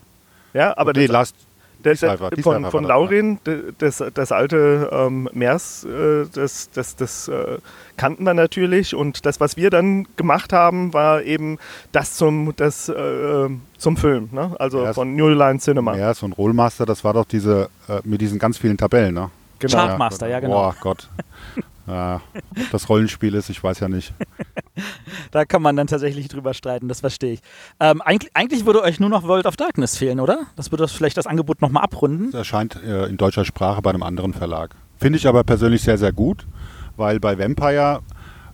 Ja, 0.52 0.76
aber 0.76 0.92
nee, 0.92 1.06
das, 1.06 1.34
das, 1.82 2.00
das 2.00 2.40
von, 2.42 2.70
von 2.70 2.84
Laurin, 2.84 3.38
das, 3.78 4.02
das 4.12 4.32
alte 4.32 4.88
ähm, 4.92 5.28
Mers, 5.32 5.84
äh, 5.84 6.26
das, 6.32 6.70
das, 6.70 6.96
das 6.96 7.28
äh, 7.28 7.58
kannten 7.96 8.24
wir 8.24 8.34
natürlich. 8.34 8.94
Und 8.94 9.24
das, 9.24 9.40
was 9.40 9.56
wir 9.56 9.70
dann 9.70 10.06
gemacht 10.16 10.52
haben, 10.52 10.92
war 10.92 11.22
eben 11.22 11.58
das 11.92 12.14
zum, 12.14 12.52
das, 12.56 12.88
äh, 12.88 13.48
zum 13.78 13.96
Film. 13.96 14.28
Ne? 14.32 14.54
Also 14.58 14.82
Mers, 14.82 14.94
von 14.94 15.16
New 15.16 15.28
Line 15.28 15.58
Cinema. 15.58 15.94
Mers 15.94 16.22
und 16.22 16.32
Rollmaster, 16.36 16.86
das 16.86 17.02
war 17.02 17.14
doch 17.14 17.24
diese 17.24 17.70
äh, 17.88 18.00
mit 18.04 18.20
diesen 18.20 18.38
ganz 18.38 18.58
vielen 18.58 18.76
Tabellen. 18.76 19.14
Ne? 19.14 19.30
Genau. 19.58 19.74
Chartmaster, 19.74 20.28
ja, 20.28 20.40
genau. 20.40 20.68
Oh 20.68 20.74
Gott. 20.80 21.08
Ja, 21.86 22.20
ob 22.34 22.70
das 22.72 22.88
Rollenspiel 22.88 23.34
ist, 23.34 23.48
ich 23.48 23.62
weiß 23.62 23.80
ja 23.80 23.88
nicht. 23.88 24.12
da 25.30 25.44
kann 25.44 25.62
man 25.62 25.76
dann 25.76 25.86
tatsächlich 25.86 26.26
drüber 26.28 26.52
streiten, 26.52 26.88
das 26.88 27.00
verstehe 27.00 27.34
ich. 27.34 27.40
Ähm, 27.78 28.02
eigentlich, 28.02 28.30
eigentlich, 28.34 28.66
würde 28.66 28.82
euch 28.82 28.98
nur 28.98 29.08
noch 29.08 29.22
World 29.22 29.46
of 29.46 29.56
Darkness 29.56 29.96
fehlen, 29.96 30.18
oder? 30.18 30.46
Das 30.56 30.72
würde 30.72 30.88
vielleicht 30.88 31.16
das 31.16 31.26
Angebot 31.26 31.62
nochmal 31.62 31.84
abrunden. 31.84 32.32
Das 32.32 32.40
erscheint 32.40 32.76
äh, 32.82 33.06
in 33.06 33.16
deutscher 33.16 33.44
Sprache 33.44 33.82
bei 33.82 33.90
einem 33.90 34.02
anderen 34.02 34.34
Verlag. 34.34 34.74
Finde 34.98 35.18
ich 35.18 35.28
aber 35.28 35.44
persönlich 35.44 35.82
sehr, 35.82 35.98
sehr 35.98 36.12
gut, 36.12 36.46
weil 36.96 37.20
bei 37.20 37.38
Vampire 37.38 38.00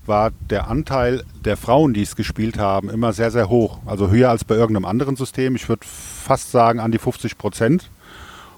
war 0.04 0.32
der 0.50 0.68
Anteil 0.68 1.22
der 1.44 1.56
Frauen, 1.56 1.94
die 1.94 2.02
es 2.02 2.16
gespielt 2.16 2.58
haben, 2.58 2.90
immer 2.90 3.12
sehr, 3.12 3.30
sehr 3.30 3.48
hoch. 3.48 3.78
Also 3.86 4.10
höher 4.10 4.30
als 4.30 4.44
bei 4.44 4.56
irgendeinem 4.56 4.84
anderen 4.84 5.16
System. 5.16 5.54
Ich 5.54 5.68
würde 5.68 5.86
fast 5.86 6.50
sagen 6.50 6.80
an 6.80 6.90
die 6.90 6.98
50 6.98 7.38
Prozent. 7.38 7.90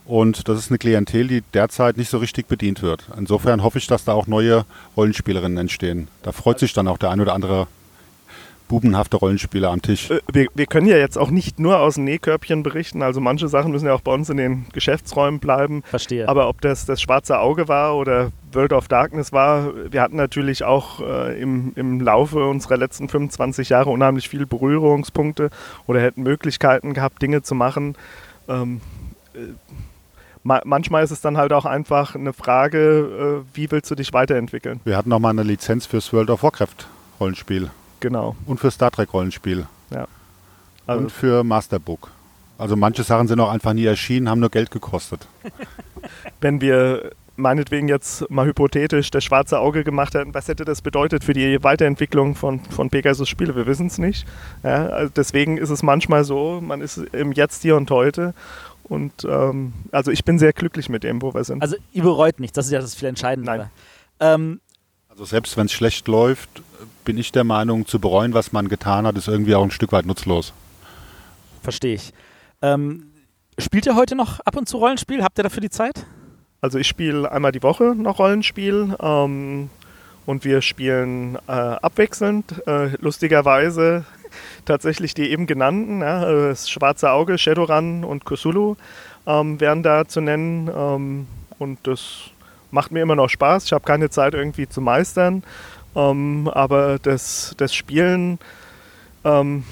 Und 0.07 0.48
das 0.48 0.59
ist 0.59 0.70
eine 0.70 0.78
Klientel, 0.78 1.28
die 1.28 1.42
derzeit 1.55 1.96
nicht 1.96 2.11
so 2.11 2.18
richtig 2.18 2.46
bedient 2.46 2.82
wird. 2.82 3.05
Insofern 3.16 3.62
hoffe 3.62 3.78
ich, 3.78 3.86
dass 3.86 4.05
da 4.05 4.12
auch 4.12 4.26
neue 4.26 4.66
Rollenspielerinnen 4.96 5.57
entstehen. 5.57 6.09
Da 6.22 6.32
freut 6.32 6.59
sich 6.59 6.72
dann 6.74 6.88
auch 6.88 6.98
der 6.98 7.11
ein 7.11 7.20
oder 7.20 7.32
andere 7.32 7.66
bubenhafte 8.68 9.16
Rollenspieler 9.16 9.70
am 9.70 9.82
Tisch. 9.82 10.11
Äh, 10.11 10.20
wir, 10.32 10.48
wir, 10.55 10.66
können 10.66 10.86
ja 10.86 10.96
jetzt 10.96 11.18
auch 11.18 11.30
nicht 11.30 11.59
nur 11.59 11.78
aus 11.78 11.94
dem 11.94 12.05
Nähkörbchen 12.05 12.62
berichten. 12.62 13.02
Also 13.02 13.20
manche 13.20 13.48
Sachen 13.48 13.72
müssen 13.72 13.86
ja 13.86 13.94
auch 13.94 14.00
bei 14.00 14.12
uns 14.12 14.30
in 14.30 14.36
den 14.36 14.66
Geschäftsräumen 14.72 15.40
bleiben. 15.40 15.82
Verstehe. 15.84 16.28
Aber 16.28 16.48
ob 16.48 16.61
das 16.61 16.86
das 16.86 17.00
schwarze 17.00 17.38
Auge 17.38 17.68
war 17.68 17.96
oder 17.96 18.32
World 18.52 18.72
of 18.72 18.88
Darkness 18.88 19.32
war, 19.32 19.72
wir 19.90 20.00
hatten 20.00 20.16
natürlich 20.16 20.64
auch 20.64 21.00
äh, 21.00 21.40
im, 21.40 21.72
im 21.76 22.00
Laufe 22.00 22.44
unserer 22.44 22.76
letzten 22.76 23.09
25 23.09 23.68
Jahre 23.68 23.90
unheimlich 23.90 24.28
viele 24.28 24.46
Berührungspunkte 24.46 25.50
oder 25.86 26.00
hätten 26.00 26.22
Möglichkeiten 26.22 26.94
gehabt, 26.94 27.20
Dinge 27.20 27.42
zu 27.42 27.55
machen. 27.55 27.96
Ähm, 28.48 28.80
äh, 29.34 29.38
manchmal 30.45 31.03
ist 31.03 31.11
es 31.11 31.20
dann 31.20 31.36
halt 31.36 31.53
auch 31.53 31.64
einfach 31.64 32.14
eine 32.14 32.32
Frage, 32.32 33.42
äh, 33.45 33.57
wie 33.57 33.70
willst 33.70 33.90
du 33.90 33.95
dich 33.95 34.12
weiterentwickeln? 34.12 34.80
Wir 34.84 34.97
hatten 34.97 35.09
noch 35.09 35.18
mal 35.18 35.30
eine 35.30 35.42
Lizenz 35.42 35.86
fürs 35.86 36.12
World 36.12 36.30
of 36.30 36.42
Warcraft 36.42 36.86
Rollenspiel. 37.18 37.70
Genau. 38.01 38.36
Und 38.47 38.61
für 38.61 38.70
Star 38.70 38.90
Trek 38.90 39.12
Rollenspiel. 39.12 39.66
Ja. 39.90 40.07
Also 40.86 41.05
und 41.05 41.11
für 41.11 41.42
Masterbook. 41.42 42.11
Also 42.59 42.76
manche 42.76 43.03
Sachen 43.03 43.26
sind 43.26 43.40
auch 43.40 43.51
einfach 43.51 43.72
nie 43.72 43.86
erschienen, 43.86 44.28
haben 44.28 44.40
nur 44.40 44.51
Geld 44.51 44.70
gekostet. 44.70 45.26
Wenn 46.40 46.61
wir 46.61 47.12
meinetwegen 47.36 47.88
jetzt 47.88 48.30
mal 48.30 48.47
hypothetisch 48.47 49.11
das 49.11 49.24
schwarze 49.24 49.59
Auge 49.59 49.82
gemacht 49.82 50.14
hätten, 50.14 50.34
was 50.34 50.47
hätte 50.47 50.64
das 50.64 50.82
bedeutet 50.82 51.24
für 51.24 51.32
die 51.32 51.62
Weiterentwicklung 51.64 52.36
von, 52.36 52.61
von 52.61 52.90
Pegasus 52.90 53.28
Spiele? 53.28 53.57
Wir 53.57 53.66
wissen 53.66 53.88
es 53.88 53.99
nicht. 53.99 54.26
Ja, 54.62 54.86
also 54.88 55.12
deswegen 55.16 55.59
ist 55.59 55.70
es 55.70 55.82
manchmal 55.82 56.24
so, 56.24 56.61
man 56.61 56.80
ist 56.80 56.99
im 57.12 57.32
Jetzt, 57.32 57.62
hier 57.62 57.76
und 57.76 57.90
heute 57.90 58.34
und 58.85 59.24
ähm, 59.24 59.72
also 59.93 60.11
ich 60.11 60.24
bin 60.24 60.39
sehr 60.39 60.53
glücklich 60.53 60.89
mit 60.89 61.03
dem, 61.03 61.22
wo 61.22 61.35
wir 61.35 61.45
sind. 61.45 61.62
Also 61.62 61.76
ihr 61.93 62.03
bereut 62.03 62.41
nichts, 62.41 62.55
das 62.55 62.66
ist 62.66 62.72
ja 62.72 62.80
das 62.80 62.95
viel 62.95 63.09
Entscheidende. 63.09 63.51
Nein. 63.51 63.70
Ähm, 64.20 64.61
also 65.09 65.24
selbst 65.24 65.57
wenn 65.57 65.66
es 65.66 65.72
schlecht 65.72 66.09
läuft, 66.09 66.62
bin 67.05 67.18
ich 67.18 67.32
der 67.32 67.45
Meinung, 67.45 67.87
zu 67.87 68.01
bereuen, 68.01 68.35
was 68.35 68.53
man 68.53 68.68
getan 68.68 69.07
hat, 69.07 69.16
ist 69.16 69.28
irgendwie 69.28 69.55
auch 69.55 69.62
ein 69.62 69.70
Stück 69.70 69.93
weit 69.93 70.07
nutzlos. 70.07 70.53
Verstehe 71.62 71.95
ich. 71.95 72.12
Ähm, 72.62 73.12
spielt 73.59 73.87
ihr 73.87 73.95
heute 73.95 74.16
noch 74.16 74.41
ab 74.41 74.57
und 74.57 74.68
zu 74.68 74.78
Rollenspiel? 74.78 75.22
Habt 75.22 75.39
ihr 75.39 75.45
dafür 75.45 75.61
die 75.61 75.70
Zeit? 75.70 76.05
Also 76.61 76.78
ich 76.78 76.89
spiele 76.89 77.30
einmal 77.30 77.53
die 77.53 77.62
Woche 77.62 77.95
noch 77.95 78.18
Rollenspiel 78.18 78.97
ähm, 79.01 79.70
und 80.26 80.45
wir 80.45 80.62
spielen 80.62 81.37
äh, 81.47 81.53
abwechselnd. 81.53 82.66
Äh, 82.66 82.97
lustigerweise 83.01 84.07
tatsächlich 84.64 85.14
die 85.14 85.30
eben 85.30 85.47
genannten, 85.47 86.01
ja, 86.01 86.30
das 86.49 86.70
Schwarze 86.70 87.11
Auge, 87.11 87.39
Shadowrun 87.39 88.05
und 88.05 88.24
Cthulhu 88.24 88.76
ähm, 89.26 89.61
wären 89.61 89.82
da 89.82 90.07
zu 90.07 90.20
nennen. 90.20 90.70
Ähm, 90.74 91.26
und 91.59 91.78
das 91.85 92.30
macht 92.70 92.93
mir 92.93 93.01
immer 93.01 93.16
noch 93.16 93.28
Spaß. 93.28 93.64
Ich 93.66 93.72
habe 93.72 93.85
keine 93.85 94.11
Zeit 94.11 94.35
irgendwie 94.35 94.68
zu 94.68 94.80
meistern. 94.80 95.43
Ähm, 95.97 96.51
aber 96.53 96.99
das, 97.01 97.55
das 97.57 97.74
Spielen, 97.74 98.39
ähm, 99.24 99.64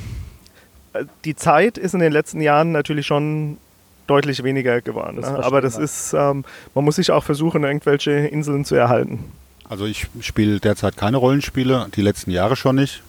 die 1.24 1.34
Zeit 1.34 1.78
ist 1.78 1.94
in 1.94 2.00
den 2.00 2.12
letzten 2.12 2.40
Jahren 2.40 2.72
natürlich 2.72 3.06
schon 3.06 3.58
deutlich 4.06 4.42
weniger 4.42 4.80
geworden. 4.80 5.16
Das 5.20 5.30
ne? 5.30 5.44
Aber 5.44 5.60
das 5.60 5.78
ist, 5.78 6.12
ähm, 6.12 6.44
man 6.74 6.84
muss 6.84 6.96
sich 6.96 7.10
auch 7.10 7.24
versuchen, 7.24 7.64
irgendwelche 7.64 8.12
Inseln 8.12 8.64
zu 8.64 8.74
erhalten. 8.74 9.24
Also 9.68 9.86
ich 9.86 10.06
spiele 10.20 10.60
derzeit 10.60 10.96
keine 10.96 11.16
Rollenspiele, 11.16 11.88
die 11.94 12.02
letzten 12.02 12.30
Jahre 12.30 12.56
schon 12.56 12.76
nicht. 12.76 13.02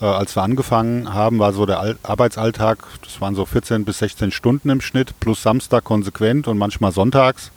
Äh, 0.00 0.04
als 0.04 0.36
wir 0.36 0.42
angefangen 0.42 1.12
haben, 1.12 1.38
war 1.38 1.52
so 1.52 1.66
der 1.66 1.80
Al 1.80 1.96
Arbeitsalltag, 2.02 2.84
das 3.02 3.20
waren 3.20 3.34
so 3.34 3.44
14 3.44 3.84
bis 3.84 3.98
16 3.98 4.30
Stunden 4.30 4.70
im 4.70 4.80
Schnitt, 4.80 5.18
plus 5.20 5.42
Samstag 5.42 5.84
konsequent 5.84 6.48
und 6.48 6.58
manchmal 6.58 6.92
sonntags. 6.92 7.50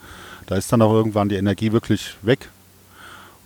Da 0.48 0.56
ist 0.56 0.72
dann 0.72 0.82
auch 0.82 0.94
irgendwann 0.94 1.30
die 1.30 1.36
Energie 1.36 1.72
wirklich 1.72 2.16
weg. 2.24 2.50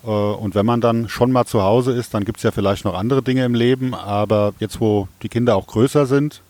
Äh, 0.05 0.09
und 0.09 0.55
wenn 0.55 0.65
man 0.65 0.81
dann 0.81 1.09
schon 1.09 1.31
mal 1.31 1.45
zu 1.45 1.61
Hause 1.61 1.91
ist, 1.91 2.13
dann 2.13 2.25
gibt 2.25 2.37
es 2.37 2.43
ja 2.43 2.51
vielleicht 2.51 2.85
noch 2.85 2.95
andere 2.95 3.21
Dinge 3.21 3.45
im 3.45 3.55
Leben. 3.55 3.93
Aber 3.93 4.53
jetzt, 4.59 4.79
wo 4.79 5.07
die 5.21 5.29
Kinder 5.29 5.55
auch 5.55 5.67
größer 5.67 6.05
sind 6.05 6.41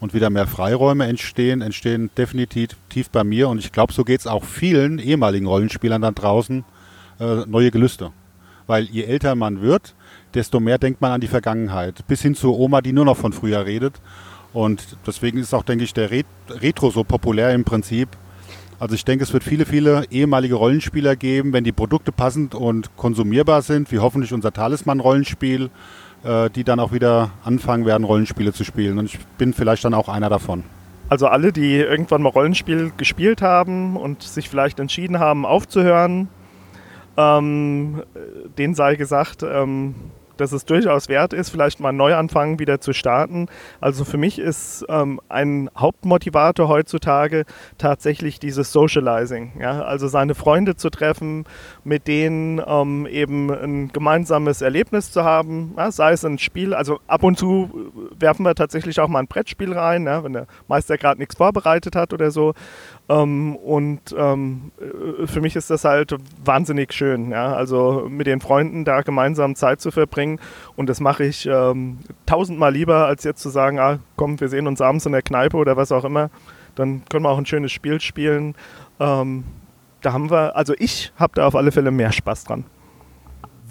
und 0.00 0.14
wieder 0.14 0.30
mehr 0.30 0.46
Freiräume 0.46 1.06
entstehen, 1.06 1.62
entstehen 1.62 2.10
definitiv 2.16 2.70
tief 2.88 3.10
bei 3.10 3.24
mir. 3.24 3.48
Und 3.48 3.58
ich 3.58 3.72
glaube, 3.72 3.92
so 3.92 4.04
geht 4.04 4.20
es 4.20 4.26
auch 4.26 4.44
vielen 4.44 4.98
ehemaligen 4.98 5.46
Rollenspielern 5.46 6.02
da 6.02 6.10
draußen 6.12 6.64
äh, 7.18 7.46
neue 7.46 7.70
Gelüste. 7.70 8.12
Weil 8.66 8.84
je 8.84 9.04
älter 9.04 9.34
man 9.34 9.60
wird, 9.62 9.94
desto 10.34 10.60
mehr 10.60 10.78
denkt 10.78 11.00
man 11.00 11.12
an 11.12 11.20
die 11.20 11.28
Vergangenheit. 11.28 12.06
Bis 12.06 12.22
hin 12.22 12.34
zur 12.34 12.58
Oma, 12.58 12.80
die 12.80 12.92
nur 12.92 13.04
noch 13.04 13.16
von 13.16 13.32
früher 13.32 13.64
redet. 13.64 13.94
Und 14.52 14.96
deswegen 15.06 15.38
ist 15.38 15.54
auch, 15.54 15.62
denke 15.62 15.84
ich, 15.84 15.94
der 15.94 16.10
Retro 16.10 16.90
so 16.90 17.04
populär 17.04 17.52
im 17.52 17.64
Prinzip. 17.64 18.08
Also 18.80 18.94
ich 18.94 19.04
denke, 19.04 19.24
es 19.24 19.32
wird 19.32 19.42
viele, 19.42 19.66
viele 19.66 20.04
ehemalige 20.10 20.54
Rollenspieler 20.54 21.16
geben, 21.16 21.52
wenn 21.52 21.64
die 21.64 21.72
Produkte 21.72 22.12
passend 22.12 22.54
und 22.54 22.96
konsumierbar 22.96 23.62
sind, 23.62 23.90
wie 23.90 23.98
hoffentlich 23.98 24.32
unser 24.32 24.52
Talisman-Rollenspiel, 24.52 25.70
äh, 26.24 26.50
die 26.50 26.62
dann 26.62 26.78
auch 26.78 26.92
wieder 26.92 27.30
anfangen 27.44 27.86
werden, 27.86 28.04
Rollenspiele 28.04 28.52
zu 28.52 28.64
spielen. 28.64 28.98
Und 28.98 29.06
ich 29.06 29.18
bin 29.36 29.52
vielleicht 29.52 29.84
dann 29.84 29.94
auch 29.94 30.08
einer 30.08 30.28
davon. 30.28 30.62
Also 31.08 31.26
alle, 31.26 31.52
die 31.52 31.76
irgendwann 31.76 32.22
mal 32.22 32.28
Rollenspiel 32.28 32.92
gespielt 32.96 33.42
haben 33.42 33.96
und 33.96 34.22
sich 34.22 34.48
vielleicht 34.48 34.78
entschieden 34.78 35.18
haben, 35.18 35.44
aufzuhören, 35.44 36.28
ähm, 37.16 38.02
denen 38.58 38.74
sei 38.74 38.94
gesagt, 38.94 39.42
ähm, 39.42 39.94
dass 40.40 40.52
es 40.52 40.64
durchaus 40.64 41.08
wert 41.08 41.32
ist, 41.32 41.50
vielleicht 41.50 41.80
mal 41.80 41.90
einen 41.90 41.98
Neuanfang 41.98 42.58
wieder 42.58 42.80
zu 42.80 42.92
starten. 42.92 43.46
Also 43.80 44.04
für 44.04 44.16
mich 44.16 44.38
ist 44.38 44.84
ähm, 44.88 45.20
ein 45.28 45.70
Hauptmotivator 45.76 46.68
heutzutage 46.68 47.44
tatsächlich 47.76 48.40
dieses 48.40 48.72
Socializing. 48.72 49.52
Ja? 49.60 49.82
Also 49.82 50.08
seine 50.08 50.34
Freunde 50.34 50.76
zu 50.76 50.90
treffen, 50.90 51.44
mit 51.84 52.06
denen 52.08 52.62
ähm, 52.66 53.06
eben 53.06 53.50
ein 53.50 53.88
gemeinsames 53.92 54.62
Erlebnis 54.62 55.12
zu 55.12 55.24
haben, 55.24 55.74
ja? 55.76 55.90
sei 55.90 56.12
es 56.12 56.24
ein 56.24 56.38
Spiel, 56.38 56.74
also 56.74 57.00
ab 57.06 57.22
und 57.22 57.38
zu 57.38 57.92
werfen 58.18 58.44
wir 58.44 58.54
tatsächlich 58.54 59.00
auch 59.00 59.08
mal 59.08 59.20
ein 59.20 59.28
Brettspiel 59.28 59.72
rein, 59.72 60.06
ja? 60.06 60.24
wenn 60.24 60.32
der 60.32 60.46
Meister 60.68 60.96
gerade 60.96 61.18
nichts 61.20 61.36
vorbereitet 61.36 61.96
hat 61.96 62.12
oder 62.12 62.30
so. 62.30 62.54
Ähm, 63.08 63.56
und 63.56 64.14
ähm, 64.16 64.70
äh, 64.78 65.26
für 65.26 65.40
mich 65.40 65.56
ist 65.56 65.70
das 65.70 65.84
halt 65.84 66.14
wahnsinnig 66.44 66.92
schön, 66.92 67.30
ja? 67.30 67.54
also 67.54 68.06
mit 68.08 68.26
den 68.26 68.40
Freunden 68.40 68.84
da 68.84 69.00
gemeinsam 69.00 69.54
Zeit 69.54 69.80
zu 69.80 69.90
verbringen. 69.90 70.40
Und 70.76 70.88
das 70.88 71.00
mache 71.00 71.24
ich 71.24 71.46
ähm, 71.46 72.00
tausendmal 72.26 72.72
lieber, 72.72 73.06
als 73.06 73.24
jetzt 73.24 73.42
zu 73.42 73.48
sagen, 73.48 73.78
ah, 73.78 73.98
komm, 74.16 74.38
wir 74.40 74.48
sehen 74.48 74.66
uns 74.66 74.80
abends 74.80 75.06
in 75.06 75.12
der 75.12 75.22
Kneipe 75.22 75.56
oder 75.56 75.76
was 75.76 75.90
auch 75.90 76.04
immer. 76.04 76.30
Dann 76.74 77.02
können 77.08 77.24
wir 77.24 77.30
auch 77.30 77.38
ein 77.38 77.46
schönes 77.46 77.72
Spiel 77.72 78.00
spielen. 78.00 78.54
Ähm, 79.00 79.44
da 80.02 80.12
haben 80.12 80.30
wir, 80.30 80.54
also 80.54 80.74
ich 80.78 81.12
habe 81.16 81.32
da 81.34 81.46
auf 81.46 81.56
alle 81.56 81.72
Fälle 81.72 81.90
mehr 81.90 82.12
Spaß 82.12 82.44
dran. 82.44 82.64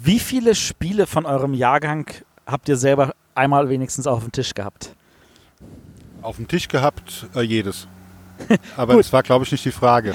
Wie 0.00 0.18
viele 0.18 0.54
Spiele 0.54 1.06
von 1.06 1.26
eurem 1.26 1.54
Jahrgang 1.54 2.06
habt 2.46 2.68
ihr 2.68 2.76
selber 2.76 3.14
einmal 3.34 3.68
wenigstens 3.68 4.06
auf 4.06 4.22
dem 4.22 4.32
Tisch 4.32 4.52
gehabt? 4.54 4.94
Auf 6.22 6.36
dem 6.36 6.48
Tisch 6.48 6.66
gehabt, 6.66 7.28
äh, 7.36 7.42
jedes. 7.42 7.86
Aber 8.76 8.96
das 8.96 9.12
war, 9.12 9.22
glaube 9.22 9.44
ich, 9.44 9.52
nicht 9.52 9.64
die 9.64 9.70
Frage. 9.72 10.14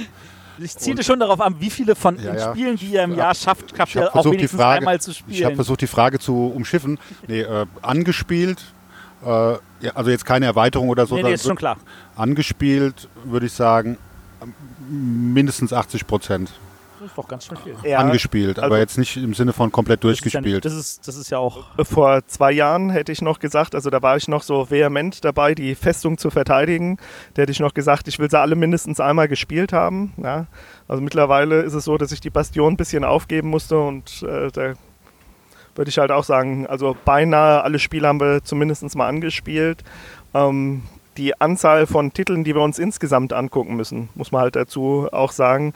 Ich 0.59 0.77
zielte 0.77 1.03
schon 1.03 1.19
darauf 1.19 1.41
an, 1.41 1.55
wie 1.59 1.69
viele 1.69 1.95
von 1.95 2.15
Ja, 2.17 2.31
den 2.31 2.35
ja. 2.39 2.51
Spielen, 2.51 2.75
die 2.77 2.85
ihr 2.87 3.03
im 3.03 3.15
Jahr 3.15 3.33
schafft, 3.33 3.73
Ich 3.77 3.95
ihr 3.95 4.15
auch 4.15 4.23
wenigstens 4.25 4.59
Frage, 4.59 4.79
einmal 4.79 5.01
zu 5.01 5.11
ich 5.11 5.19
habe 5.23 5.33
spielen. 5.33 5.55
versucht, 5.55 5.81
die 5.81 5.87
Frage 5.87 6.19
zu 6.19 6.51
umschiffen. 6.55 6.99
Nee, 7.27 7.41
äh, 7.41 7.65
angespielt, 7.81 8.63
äh, 9.25 9.27
ja, 9.29 9.59
also 9.95 10.11
jetzt 10.11 10.25
keine 10.25 10.45
Erweiterung 10.45 10.89
oder 10.89 11.05
so. 11.07 11.15
nee, 11.15 11.23
nee, 11.23 11.33
ist 11.33 11.45
schon 11.47 11.55
klar. 11.57 11.77
Angespielt, 12.15 13.09
würde 13.25 13.47
ich 13.47 13.53
sagen, 13.53 13.97
mindestens 14.89 15.73
80 15.73 16.05
Prozent. 16.05 16.51
Das 17.03 17.09
ist 17.11 17.17
doch 17.17 17.27
ganz 17.27 17.45
schön 17.45 17.57
viel. 17.57 17.75
Ja, 17.83 17.97
angespielt, 17.97 18.59
aber 18.59 18.75
also- 18.75 18.77
jetzt 18.77 18.97
nicht 18.97 19.17
im 19.17 19.33
Sinne 19.33 19.51
von 19.51 19.73
komplett 19.73 20.05
Das 20.05 20.11
ist, 20.13 20.23
ja, 20.23 20.39
durchgespielt. 20.39 20.63
das, 20.63 20.73
ist, 20.73 21.05
das 21.05 21.17
ist 21.17 21.29
ja 21.29 21.37
auch. 21.37 21.65
Vor 21.83 22.25
zwei 22.27 22.53
Jahren 22.53 22.89
hätte 22.91 23.11
ich 23.11 23.21
noch 23.21 23.39
gesagt, 23.39 23.75
also 23.75 23.89
da 23.89 24.01
war 24.01 24.15
ich 24.15 24.29
noch 24.29 24.41
so 24.41 24.71
vehement 24.71 25.25
dabei, 25.25 25.53
die 25.53 25.75
Festung 25.75 26.17
zu 26.17 26.29
verteidigen. 26.29 26.97
Da 27.33 27.41
hätte 27.41 27.51
ich 27.51 27.59
noch 27.59 27.73
gesagt, 27.73 28.07
ich 28.07 28.19
will 28.19 28.29
sie 28.29 28.39
alle 28.39 28.55
mindestens 28.55 29.01
einmal 29.01 29.27
gespielt 29.27 29.73
haben. 29.73 30.13
Ja. 30.15 30.45
Also 30.87 31.03
mittlerweile 31.03 31.63
ist 31.63 31.73
es 31.73 31.83
so, 31.83 31.97
dass 31.97 32.13
ich 32.13 32.21
die 32.21 32.29
Bastion 32.29 32.73
ein 32.73 32.77
bisschen 32.77 33.03
aufgeben 33.03 33.49
musste 33.49 33.77
und 33.79 34.23
äh, 34.23 34.49
da 34.49 34.73
würde 35.75 35.89
ich 35.89 35.97
halt 35.97 36.11
auch 36.11 36.23
sagen, 36.23 36.67
also 36.67 36.95
beinahe 37.03 37.63
alle 37.63 37.79
Spiele 37.79 38.07
haben 38.07 38.21
wir 38.21 38.45
zumindest 38.45 38.95
mal 38.95 39.09
angespielt. 39.09 39.83
Ähm, 40.33 40.83
die 41.17 41.39
Anzahl 41.39 41.85
von 41.85 42.13
Titeln, 42.13 42.43
die 42.43 42.55
wir 42.55 42.61
uns 42.61 42.79
insgesamt 42.79 43.33
angucken 43.33 43.75
müssen, 43.75 44.09
muss 44.15 44.31
man 44.31 44.41
halt 44.41 44.55
dazu 44.55 45.07
auch 45.11 45.31
sagen, 45.31 45.73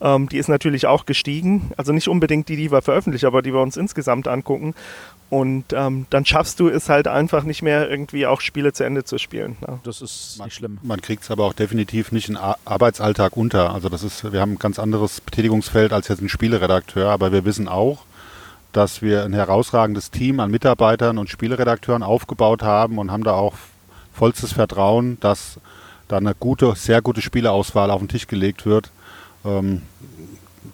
ähm, 0.00 0.28
die 0.28 0.38
ist 0.38 0.48
natürlich 0.48 0.86
auch 0.86 1.06
gestiegen. 1.06 1.72
Also 1.76 1.92
nicht 1.92 2.08
unbedingt 2.08 2.48
die, 2.48 2.56
die 2.56 2.70
wir 2.72 2.82
veröffentlichen, 2.82 3.26
aber 3.26 3.42
die 3.42 3.52
wir 3.52 3.60
uns 3.60 3.76
insgesamt 3.76 4.28
angucken. 4.28 4.74
Und 5.28 5.66
ähm, 5.72 6.06
dann 6.10 6.26
schaffst 6.26 6.58
du 6.58 6.68
es 6.68 6.88
halt 6.88 7.06
einfach 7.06 7.44
nicht 7.44 7.62
mehr, 7.62 7.88
irgendwie 7.88 8.26
auch 8.26 8.40
Spiele 8.40 8.72
zu 8.72 8.82
Ende 8.84 9.04
zu 9.04 9.16
spielen. 9.18 9.56
Ja. 9.66 9.78
Das 9.84 10.02
ist 10.02 10.36
Man, 10.38 10.46
nicht 10.46 10.54
schlimm. 10.56 10.78
man 10.82 11.00
kriegt 11.00 11.22
es 11.22 11.30
aber 11.30 11.44
auch 11.44 11.52
definitiv 11.52 12.10
nicht 12.10 12.28
im 12.28 12.36
Ar- 12.36 12.58
Arbeitsalltag 12.64 13.36
unter. 13.36 13.72
Also 13.72 13.88
das 13.88 14.02
ist, 14.02 14.32
wir 14.32 14.40
haben 14.40 14.54
ein 14.54 14.58
ganz 14.58 14.80
anderes 14.80 15.20
Betätigungsfeld 15.20 15.92
als 15.92 16.08
jetzt 16.08 16.20
ein 16.20 16.28
Spieleredakteur, 16.28 17.08
aber 17.10 17.30
wir 17.30 17.44
wissen 17.44 17.68
auch, 17.68 17.98
dass 18.72 19.02
wir 19.02 19.24
ein 19.24 19.32
herausragendes 19.32 20.10
Team 20.10 20.40
an 20.40 20.50
Mitarbeitern 20.50 21.18
und 21.18 21.28
Spieleredakteuren 21.30 22.02
aufgebaut 22.02 22.62
haben 22.62 22.98
und 22.98 23.12
haben 23.12 23.24
da 23.24 23.32
auch 23.34 23.54
vollstes 24.12 24.52
Vertrauen, 24.52 25.18
dass 25.20 25.60
da 26.08 26.16
eine 26.16 26.34
gute, 26.34 26.74
sehr 26.74 27.02
gute 27.02 27.22
Spieleauswahl 27.22 27.90
auf 27.92 28.00
den 28.00 28.08
Tisch 28.08 28.26
gelegt 28.26 28.66
wird. 28.66 28.90
Ähm, 29.44 29.82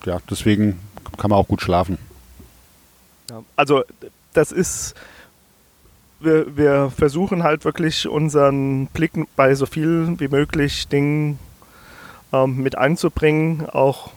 ja, 0.05 0.19
deswegen 0.31 0.81
kann 1.17 1.31
man 1.31 1.39
auch 1.39 1.49
gut 1.49 1.63
schlafen. 1.63 1.99
Also 3.57 3.85
das 4.33 4.53
ist, 4.53 4.95
wir, 6.21 6.57
wir 6.57 6.91
versuchen 6.91 7.43
halt 7.43 7.65
wirklich 7.65 8.07
unseren 8.07 8.87
Blick 8.89 9.13
bei 9.35 9.55
so 9.55 9.67
viel 9.67 10.19
wie 10.19 10.29
möglich 10.29 10.89
Dingen 10.89 11.39
ähm, 12.33 12.59
mit 12.59 12.77
einzubringen, 12.77 13.69
auch 13.69 14.11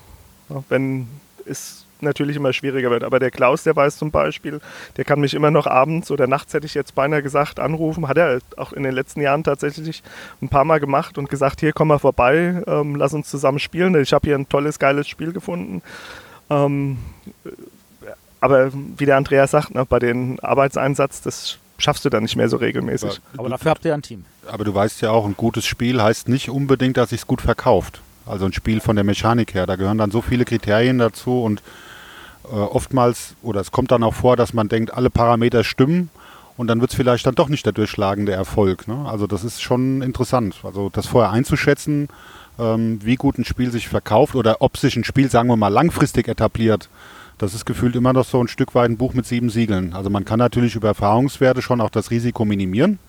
wenn 0.69 1.07
es 1.45 1.78
natürlich 2.01 2.35
immer 2.35 2.53
schwieriger 2.53 2.89
wird. 2.89 3.03
Aber 3.03 3.19
der 3.19 3.31
Klaus, 3.31 3.63
der 3.63 3.75
weiß 3.75 3.97
zum 3.97 4.11
Beispiel, 4.11 4.61
der 4.97 5.05
kann 5.05 5.19
mich 5.19 5.33
immer 5.33 5.51
noch 5.51 5.67
abends 5.67 6.11
oder 6.11 6.27
nachts, 6.27 6.53
hätte 6.53 6.65
ich 6.65 6.73
jetzt 6.73 6.95
beinahe 6.95 7.21
gesagt, 7.21 7.59
anrufen. 7.59 8.07
Hat 8.07 8.17
er 8.17 8.39
auch 8.57 8.73
in 8.73 8.83
den 8.83 8.93
letzten 8.93 9.21
Jahren 9.21 9.43
tatsächlich 9.43 10.03
ein 10.41 10.49
paar 10.49 10.65
Mal 10.65 10.79
gemacht 10.79 11.17
und 11.17 11.29
gesagt, 11.29 11.59
hier 11.59 11.73
komm 11.73 11.89
mal 11.89 11.99
vorbei, 11.99 12.63
ähm, 12.67 12.95
lass 12.95 13.13
uns 13.13 13.29
zusammen 13.29 13.59
spielen. 13.59 13.99
Ich 14.01 14.13
habe 14.13 14.27
hier 14.27 14.35
ein 14.35 14.49
tolles, 14.49 14.79
geiles 14.79 15.07
Spiel 15.07 15.31
gefunden. 15.31 15.81
Ähm, 16.49 16.97
aber 18.41 18.71
wie 18.73 19.05
der 19.05 19.17
Andreas 19.17 19.51
sagt, 19.51 19.75
ne, 19.75 19.85
bei 19.85 19.99
den 19.99 20.39
Arbeitseinsatz, 20.39 21.21
das 21.21 21.57
schaffst 21.77 22.05
du 22.05 22.09
dann 22.09 22.23
nicht 22.23 22.35
mehr 22.35 22.49
so 22.49 22.57
regelmäßig. 22.57 23.21
Aber 23.37 23.49
dafür 23.49 23.71
habt 23.71 23.85
ihr 23.85 23.93
ein 23.93 24.01
Team. 24.01 24.25
Aber 24.47 24.63
du 24.63 24.73
weißt 24.73 25.01
ja 25.01 25.11
auch, 25.11 25.25
ein 25.25 25.35
gutes 25.35 25.65
Spiel 25.65 26.01
heißt 26.01 26.29
nicht 26.29 26.49
unbedingt, 26.49 26.97
dass 26.97 27.09
sich 27.09 27.21
es 27.21 27.27
gut 27.27 27.41
verkauft. 27.41 28.01
Also 28.25 28.45
ein 28.45 28.53
Spiel 28.53 28.79
von 28.79 28.95
der 28.95 29.03
Mechanik 29.05 29.53
her. 29.53 29.65
Da 29.65 29.75
gehören 29.75 29.97
dann 29.97 30.11
so 30.11 30.21
viele 30.21 30.45
Kriterien 30.45 30.99
dazu 30.99 31.41
und 31.43 31.63
äh, 32.51 32.55
oftmals, 32.55 33.35
oder 33.41 33.61
es 33.61 33.71
kommt 33.71 33.91
dann 33.91 34.03
auch 34.03 34.13
vor, 34.13 34.35
dass 34.35 34.53
man 34.53 34.69
denkt, 34.69 34.93
alle 34.93 35.09
Parameter 35.09 35.63
stimmen 35.63 36.09
und 36.57 36.67
dann 36.67 36.81
wird 36.81 36.91
es 36.91 36.97
vielleicht 36.97 37.25
dann 37.25 37.35
doch 37.35 37.47
nicht 37.47 37.65
der 37.65 37.73
durchschlagende 37.73 38.33
Erfolg. 38.33 38.87
Ne? 38.87 39.05
Also 39.07 39.27
das 39.27 39.43
ist 39.43 39.61
schon 39.61 40.01
interessant. 40.01 40.57
Also 40.63 40.89
das 40.91 41.07
vorher 41.07 41.31
einzuschätzen, 41.31 42.09
ähm, 42.59 42.99
wie 43.03 43.15
gut 43.15 43.37
ein 43.37 43.45
Spiel 43.45 43.71
sich 43.71 43.87
verkauft 43.87 44.35
oder 44.35 44.57
ob 44.59 44.77
sich 44.77 44.95
ein 44.95 45.03
Spiel, 45.03 45.29
sagen 45.29 45.47
wir 45.47 45.55
mal, 45.55 45.69
langfristig 45.69 46.27
etabliert. 46.27 46.89
Das 47.37 47.53
ist 47.53 47.65
gefühlt 47.65 47.95
immer 47.95 48.11
noch 48.11 48.25
so 48.25 48.43
ein 48.43 48.49
Stück 48.49 48.75
weit 48.75 48.89
ein 48.89 48.97
Buch 48.97 49.13
mit 49.13 49.25
sieben 49.25 49.49
Siegeln. 49.49 49.93
Also 49.93 50.09
man 50.09 50.25
kann 50.25 50.39
natürlich 50.39 50.75
über 50.75 50.89
Erfahrungswerte 50.89 51.61
schon 51.61 51.79
auch 51.79 51.89
das 51.89 52.11
Risiko 52.11 52.43
minimieren. 52.43 52.99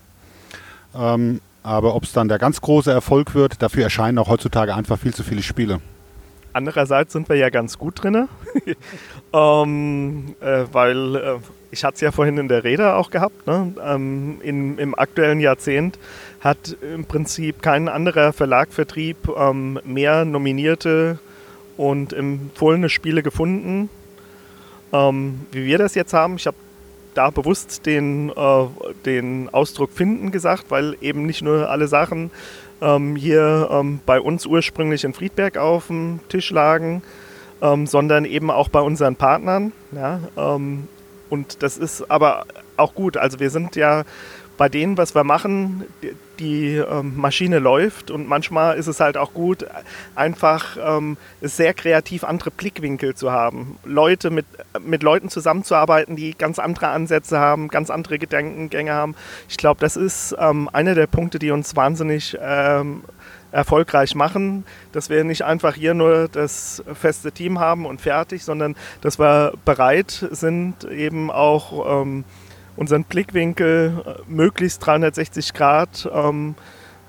Ähm, 0.95 1.41
aber 1.63 1.95
ob 1.95 2.05
es 2.05 2.13
dann 2.13 2.29
der 2.29 2.39
ganz 2.39 2.61
große 2.61 2.91
Erfolg 2.91 3.35
wird, 3.35 3.61
dafür 3.61 3.83
erscheinen 3.83 4.17
auch 4.17 4.29
heutzutage 4.29 4.73
einfach 4.73 4.97
viel 4.97 5.13
zu 5.13 5.23
viele 5.23 5.43
Spiele. 5.43 5.81
Andererseits 6.53 7.13
sind 7.13 7.29
wir 7.29 7.35
ja 7.35 7.49
ganz 7.49 7.77
gut 7.77 8.03
drin, 8.03 8.27
ähm, 9.33 10.35
äh, 10.41 10.65
weil 10.71 11.15
äh, 11.15 11.35
ich 11.71 11.83
hatte 11.83 11.95
es 11.95 12.01
ja 12.01 12.11
vorhin 12.11 12.37
in 12.37 12.47
der 12.47 12.63
Rede 12.63 12.95
auch 12.95 13.09
gehabt. 13.09 13.47
Ne? 13.47 13.73
Ähm, 13.83 14.39
in, 14.41 14.77
Im 14.77 14.93
aktuellen 14.97 15.39
Jahrzehnt 15.39 15.97
hat 16.41 16.75
im 16.81 17.05
Prinzip 17.05 17.61
kein 17.61 17.87
anderer 17.87 18.33
Verlagvertrieb 18.33 19.17
ähm, 19.37 19.79
mehr 19.85 20.25
nominierte 20.25 21.19
und 21.77 22.13
empfohlene 22.13 22.89
Spiele 22.89 23.23
gefunden, 23.23 23.89
ähm, 24.91 25.45
wie 25.51 25.65
wir 25.65 25.77
das 25.77 25.95
jetzt 25.95 26.13
haben. 26.13 26.35
Ich 26.35 26.47
habe 26.47 26.57
da 27.13 27.29
bewusst 27.29 27.85
den, 27.85 28.29
äh, 28.29 28.65
den 29.05 29.49
Ausdruck 29.49 29.91
finden 29.91 30.31
gesagt, 30.31 30.65
weil 30.69 30.97
eben 31.01 31.25
nicht 31.25 31.41
nur 31.41 31.69
alle 31.69 31.87
Sachen 31.87 32.31
ähm, 32.81 33.15
hier 33.15 33.69
ähm, 33.71 33.99
bei 34.05 34.19
uns 34.19 34.45
ursprünglich 34.45 35.03
in 35.03 35.13
Friedberg 35.13 35.57
auf 35.57 35.87
dem 35.87 36.19
Tisch 36.29 36.51
lagen, 36.51 37.03
ähm, 37.61 37.87
sondern 37.87 38.25
eben 38.25 38.51
auch 38.51 38.69
bei 38.69 38.81
unseren 38.81 39.15
Partnern. 39.15 39.71
Ja, 39.91 40.19
ähm, 40.37 40.87
und 41.29 41.63
das 41.63 41.77
ist 41.77 42.09
aber 42.11 42.45
auch 42.75 42.93
gut. 42.93 43.15
Also 43.17 43.39
wir 43.39 43.49
sind 43.49 43.75
ja 43.75 44.03
bei 44.61 44.69
denen, 44.69 44.95
was 44.95 45.15
wir 45.15 45.23
machen, 45.23 45.85
die, 46.03 46.11
die 46.37 46.75
ähm, 46.75 47.17
Maschine 47.17 47.57
läuft 47.57 48.11
und 48.11 48.27
manchmal 48.27 48.77
ist 48.77 48.85
es 48.85 48.99
halt 48.99 49.17
auch 49.17 49.33
gut, 49.33 49.65
einfach 50.13 50.77
ähm, 50.79 51.17
sehr 51.41 51.73
kreativ 51.73 52.23
andere 52.23 52.51
Blickwinkel 52.51 53.15
zu 53.15 53.31
haben. 53.31 53.79
Leute 53.85 54.29
mit, 54.29 54.45
mit 54.79 55.01
Leuten 55.01 55.29
zusammenzuarbeiten, 55.29 56.15
die 56.15 56.35
ganz 56.37 56.59
andere 56.59 56.89
Ansätze 56.89 57.39
haben, 57.39 57.69
ganz 57.69 57.89
andere 57.89 58.19
Gedankengänge 58.19 58.93
haben. 58.93 59.15
Ich 59.49 59.57
glaube, 59.57 59.79
das 59.79 59.95
ist 59.95 60.35
ähm, 60.37 60.69
einer 60.71 60.93
der 60.93 61.07
Punkte, 61.07 61.39
die 61.39 61.49
uns 61.49 61.75
wahnsinnig 61.75 62.37
erfolgreich 63.51 64.13
machen, 64.13 64.63
dass 64.91 65.09
wir 65.09 65.23
nicht 65.23 65.41
einfach 65.43 65.73
hier 65.73 65.95
nur 65.95 66.27
das 66.27 66.83
feste 66.93 67.31
Team 67.31 67.57
haben 67.57 67.87
und 67.87 67.99
fertig, 67.99 68.43
sondern 68.43 68.75
dass 69.01 69.17
wir 69.17 69.53
bereit 69.65 70.23
sind, 70.29 70.83
eben 70.83 71.31
auch 71.31 72.05
unseren 72.75 73.03
Blickwinkel 73.03 74.03
äh, 74.05 74.31
möglichst 74.31 74.85
360 74.85 75.53
Grad 75.53 76.09
ähm, 76.13 76.55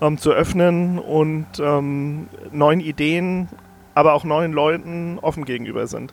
ähm, 0.01 0.19
zu 0.19 0.33
öffnen 0.33 0.99
und 0.99 1.47
ähm, 1.61 2.29
neuen 2.51 2.81
Ideen, 2.81 3.49
aber 3.95 4.15
auch 4.15 4.25
neuen 4.25 4.53
Leuten 4.53 5.19
offen 5.21 5.45
gegenüber 5.45 5.87
sind. 5.87 6.13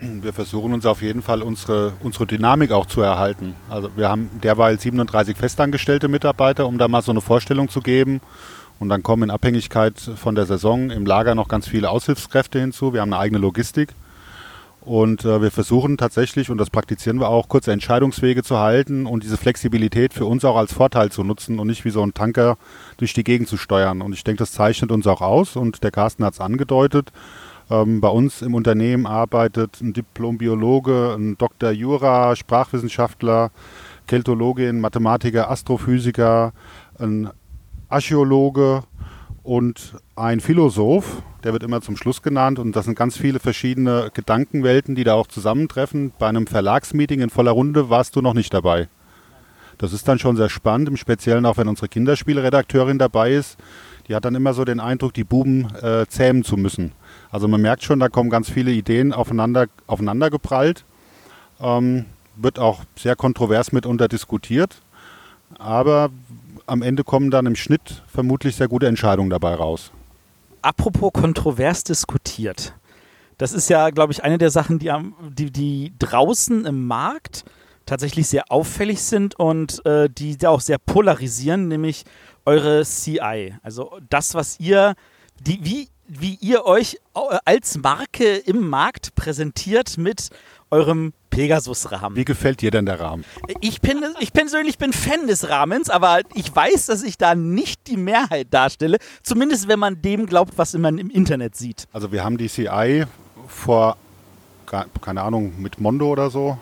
Wir 0.00 0.32
versuchen 0.32 0.74
uns 0.74 0.84
auf 0.84 1.00
jeden 1.00 1.22
Fall 1.22 1.42
unsere, 1.42 1.94
unsere 2.02 2.26
Dynamik 2.26 2.70
auch 2.70 2.86
zu 2.86 3.00
erhalten. 3.00 3.54
Also 3.70 3.90
wir 3.96 4.08
haben 4.08 4.30
derweil 4.42 4.78
37 4.78 5.36
festangestellte 5.36 6.08
Mitarbeiter, 6.08 6.66
um 6.66 6.76
da 6.76 6.86
mal 6.86 7.02
so 7.02 7.12
eine 7.12 7.22
Vorstellung 7.22 7.68
zu 7.68 7.80
geben. 7.80 8.20
Und 8.78 8.90
dann 8.90 9.02
kommen 9.02 9.24
in 9.24 9.30
Abhängigkeit 9.30 9.98
von 9.98 10.34
der 10.34 10.44
Saison 10.44 10.90
im 10.90 11.06
Lager 11.06 11.34
noch 11.34 11.48
ganz 11.48 11.66
viele 11.66 11.88
Aushilfskräfte 11.88 12.60
hinzu. 12.60 12.92
Wir 12.92 13.00
haben 13.00 13.12
eine 13.12 13.20
eigene 13.20 13.38
Logistik. 13.38 13.94
Und 14.86 15.24
äh, 15.24 15.42
wir 15.42 15.50
versuchen 15.50 15.98
tatsächlich, 15.98 16.48
und 16.48 16.58
das 16.58 16.70
praktizieren 16.70 17.18
wir 17.18 17.28
auch, 17.28 17.48
kurze 17.48 17.72
Entscheidungswege 17.72 18.44
zu 18.44 18.58
halten 18.58 19.04
und 19.04 19.24
diese 19.24 19.36
Flexibilität 19.36 20.14
für 20.14 20.26
uns 20.26 20.44
auch 20.44 20.56
als 20.56 20.72
Vorteil 20.72 21.10
zu 21.10 21.24
nutzen 21.24 21.58
und 21.58 21.66
nicht 21.66 21.84
wie 21.84 21.90
so 21.90 22.04
ein 22.04 22.14
Tanker 22.14 22.56
durch 22.96 23.12
die 23.12 23.24
Gegend 23.24 23.48
zu 23.48 23.56
steuern. 23.56 24.00
Und 24.00 24.12
ich 24.12 24.22
denke, 24.22 24.38
das 24.38 24.52
zeichnet 24.52 24.92
uns 24.92 25.08
auch 25.08 25.22
aus 25.22 25.56
und 25.56 25.82
der 25.82 25.90
Carsten 25.90 26.24
hat 26.24 26.34
es 26.34 26.40
angedeutet. 26.40 27.10
Ähm, 27.68 28.00
bei 28.00 28.06
uns 28.08 28.42
im 28.42 28.54
Unternehmen 28.54 29.06
arbeitet 29.06 29.80
ein 29.80 29.92
Diplom-Biologe, 29.92 31.16
ein 31.18 31.36
Dr. 31.36 31.72
Jura, 31.72 32.36
Sprachwissenschaftler, 32.36 33.50
Keltologin, 34.06 34.78
Mathematiker, 34.78 35.50
Astrophysiker, 35.50 36.52
ein 37.00 37.28
Archäologe 37.88 38.84
und 39.42 39.96
ein 40.14 40.38
Philosoph, 40.38 41.22
der 41.46 41.52
wird 41.52 41.62
immer 41.62 41.80
zum 41.80 41.96
Schluss 41.96 42.22
genannt. 42.22 42.58
Und 42.58 42.74
das 42.74 42.86
sind 42.86 42.98
ganz 42.98 43.16
viele 43.16 43.38
verschiedene 43.38 44.10
Gedankenwelten, 44.12 44.96
die 44.96 45.04
da 45.04 45.14
auch 45.14 45.28
zusammentreffen. 45.28 46.12
Bei 46.18 46.26
einem 46.26 46.48
Verlagsmeeting 46.48 47.20
in 47.20 47.30
voller 47.30 47.52
Runde 47.52 47.88
warst 47.88 48.16
du 48.16 48.20
noch 48.20 48.34
nicht 48.34 48.52
dabei. 48.52 48.88
Das 49.78 49.92
ist 49.92 50.08
dann 50.08 50.18
schon 50.18 50.36
sehr 50.36 50.48
spannend, 50.48 50.88
im 50.88 50.96
Speziellen 50.96 51.46
auch 51.46 51.56
wenn 51.56 51.68
unsere 51.68 51.86
Kinderspielredakteurin 51.86 52.98
dabei 52.98 53.34
ist. 53.34 53.58
Die 54.08 54.16
hat 54.16 54.24
dann 54.24 54.34
immer 54.34 54.54
so 54.54 54.64
den 54.64 54.80
Eindruck, 54.80 55.14
die 55.14 55.22
Buben 55.22 55.68
äh, 55.82 56.06
zähmen 56.08 56.42
zu 56.42 56.56
müssen. 56.56 56.90
Also 57.30 57.46
man 57.46 57.60
merkt 57.60 57.84
schon, 57.84 58.00
da 58.00 58.08
kommen 58.08 58.28
ganz 58.28 58.50
viele 58.50 58.72
Ideen 58.72 59.12
aufeinander, 59.12 59.66
aufeinander 59.86 60.30
geprallt. 60.30 60.84
Ähm, 61.60 62.06
wird 62.34 62.58
auch 62.58 62.80
sehr 62.96 63.14
kontrovers 63.14 63.70
mitunter 63.70 64.08
diskutiert. 64.08 64.82
Aber 65.58 66.10
am 66.66 66.82
Ende 66.82 67.04
kommen 67.04 67.30
dann 67.30 67.46
im 67.46 67.54
Schnitt 67.54 68.02
vermutlich 68.08 68.56
sehr 68.56 68.66
gute 68.66 68.88
Entscheidungen 68.88 69.30
dabei 69.30 69.54
raus. 69.54 69.92
Apropos 70.66 71.12
kontrovers 71.12 71.84
diskutiert. 71.84 72.74
Das 73.38 73.52
ist 73.52 73.70
ja, 73.70 73.90
glaube 73.90 74.12
ich, 74.12 74.24
eine 74.24 74.36
der 74.36 74.50
Sachen, 74.50 74.80
die, 74.80 74.90
die, 75.30 75.52
die 75.52 75.92
draußen 75.96 76.64
im 76.64 76.88
Markt 76.88 77.44
tatsächlich 77.84 78.26
sehr 78.26 78.50
auffällig 78.50 79.00
sind 79.00 79.38
und 79.38 79.86
äh, 79.86 80.10
die 80.10 80.44
auch 80.44 80.60
sehr 80.60 80.78
polarisieren, 80.78 81.68
nämlich 81.68 82.02
eure 82.44 82.84
CI. 82.84 83.54
Also 83.62 83.96
das, 84.10 84.34
was 84.34 84.58
ihr, 84.58 84.96
die, 85.38 85.60
wie 85.62 85.88
wie 86.08 86.34
ihr 86.40 86.64
euch 86.64 86.98
äh, 87.14 87.38
als 87.44 87.78
Marke 87.78 88.36
im 88.36 88.68
Markt 88.68 89.14
präsentiert 89.14 89.98
mit 89.98 90.30
eurem 90.70 91.12
Pegasus-Rahmen. 91.30 92.16
Wie 92.16 92.24
gefällt 92.24 92.60
dir 92.62 92.70
denn 92.70 92.86
der 92.86 92.98
Rahmen? 92.98 93.24
Ich, 93.60 93.80
bin, 93.80 94.02
ich 94.20 94.32
persönlich 94.32 94.78
bin 94.78 94.92
Fan 94.92 95.26
des 95.26 95.48
Rahmens, 95.48 95.90
aber 95.90 96.20
ich 96.34 96.54
weiß, 96.54 96.86
dass 96.86 97.02
ich 97.02 97.18
da 97.18 97.34
nicht 97.34 97.86
die 97.86 97.96
Mehrheit 97.96 98.48
darstelle. 98.50 98.98
Zumindest 99.22 99.68
wenn 99.68 99.78
man 99.78 100.00
dem 100.00 100.26
glaubt, 100.26 100.56
was 100.56 100.72
man 100.74 100.98
im 100.98 101.10
Internet 101.10 101.56
sieht. 101.56 101.86
Also 101.92 102.10
wir 102.10 102.24
haben 102.24 102.38
die 102.38 102.48
CI 102.48 103.04
vor, 103.46 103.96
keine 104.66 105.22
Ahnung, 105.22 105.54
mit 105.58 105.80
Mondo 105.80 106.08
oder 106.08 106.30
so, 106.30 106.58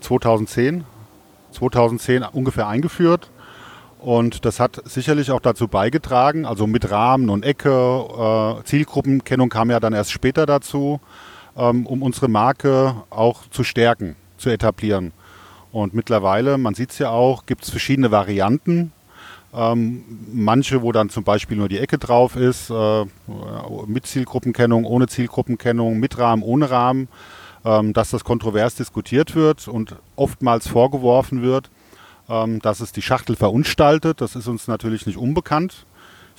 2010, 0.00 0.84
2010 1.52 2.24
ungefähr 2.24 2.68
eingeführt. 2.68 3.30
Und 3.98 4.46
das 4.46 4.60
hat 4.60 4.80
sicherlich 4.86 5.30
auch 5.30 5.40
dazu 5.40 5.68
beigetragen, 5.68 6.46
also 6.46 6.66
mit 6.66 6.90
Rahmen 6.90 7.28
und 7.28 7.44
Ecke, 7.44 8.58
äh, 8.60 8.64
Zielgruppenkennung 8.64 9.50
kam 9.50 9.70
ja 9.70 9.78
dann 9.78 9.92
erst 9.92 10.10
später 10.10 10.46
dazu, 10.46 11.00
um 11.54 12.02
unsere 12.02 12.28
Marke 12.28 12.94
auch 13.10 13.42
zu 13.50 13.64
stärken, 13.64 14.16
zu 14.38 14.50
etablieren. 14.50 15.12
Und 15.72 15.94
mittlerweile, 15.94 16.58
man 16.58 16.74
sieht 16.74 16.90
es 16.90 16.98
ja 16.98 17.10
auch, 17.10 17.46
gibt 17.46 17.64
es 17.64 17.70
verschiedene 17.70 18.10
Varianten. 18.10 18.92
Ähm, 19.52 20.04
manche, 20.32 20.82
wo 20.82 20.92
dann 20.92 21.10
zum 21.10 21.24
Beispiel 21.24 21.56
nur 21.56 21.68
die 21.68 21.78
Ecke 21.78 21.98
drauf 21.98 22.36
ist, 22.36 22.70
äh, 22.70 23.04
mit 23.86 24.06
Zielgruppenkennung, 24.06 24.84
ohne 24.84 25.08
Zielgruppenkennung, 25.08 25.98
mit 25.98 26.18
Rahmen, 26.18 26.42
ohne 26.42 26.70
Rahmen, 26.70 27.08
ähm, 27.64 27.92
dass 27.92 28.10
das 28.10 28.22
kontrovers 28.22 28.76
diskutiert 28.76 29.34
wird 29.34 29.66
und 29.66 29.96
oftmals 30.14 30.68
vorgeworfen 30.68 31.42
wird, 31.42 31.70
ähm, 32.28 32.60
dass 32.60 32.80
es 32.80 32.92
die 32.92 33.02
Schachtel 33.02 33.34
verunstaltet. 33.34 34.20
Das 34.20 34.36
ist 34.36 34.46
uns 34.46 34.68
natürlich 34.68 35.06
nicht 35.06 35.18
unbekannt. 35.18 35.84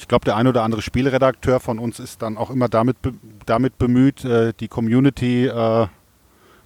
Ich 0.01 0.07
glaube, 0.07 0.25
der 0.25 0.35
ein 0.35 0.47
oder 0.47 0.63
andere 0.63 0.81
Spielredakteur 0.81 1.59
von 1.59 1.77
uns 1.77 1.99
ist 1.99 2.23
dann 2.23 2.35
auch 2.35 2.49
immer 2.49 2.67
damit, 2.67 2.97
damit 3.45 3.77
bemüht, 3.77 4.25
äh, 4.25 4.51
die 4.59 4.67
Community 4.67 5.45
äh, 5.45 5.87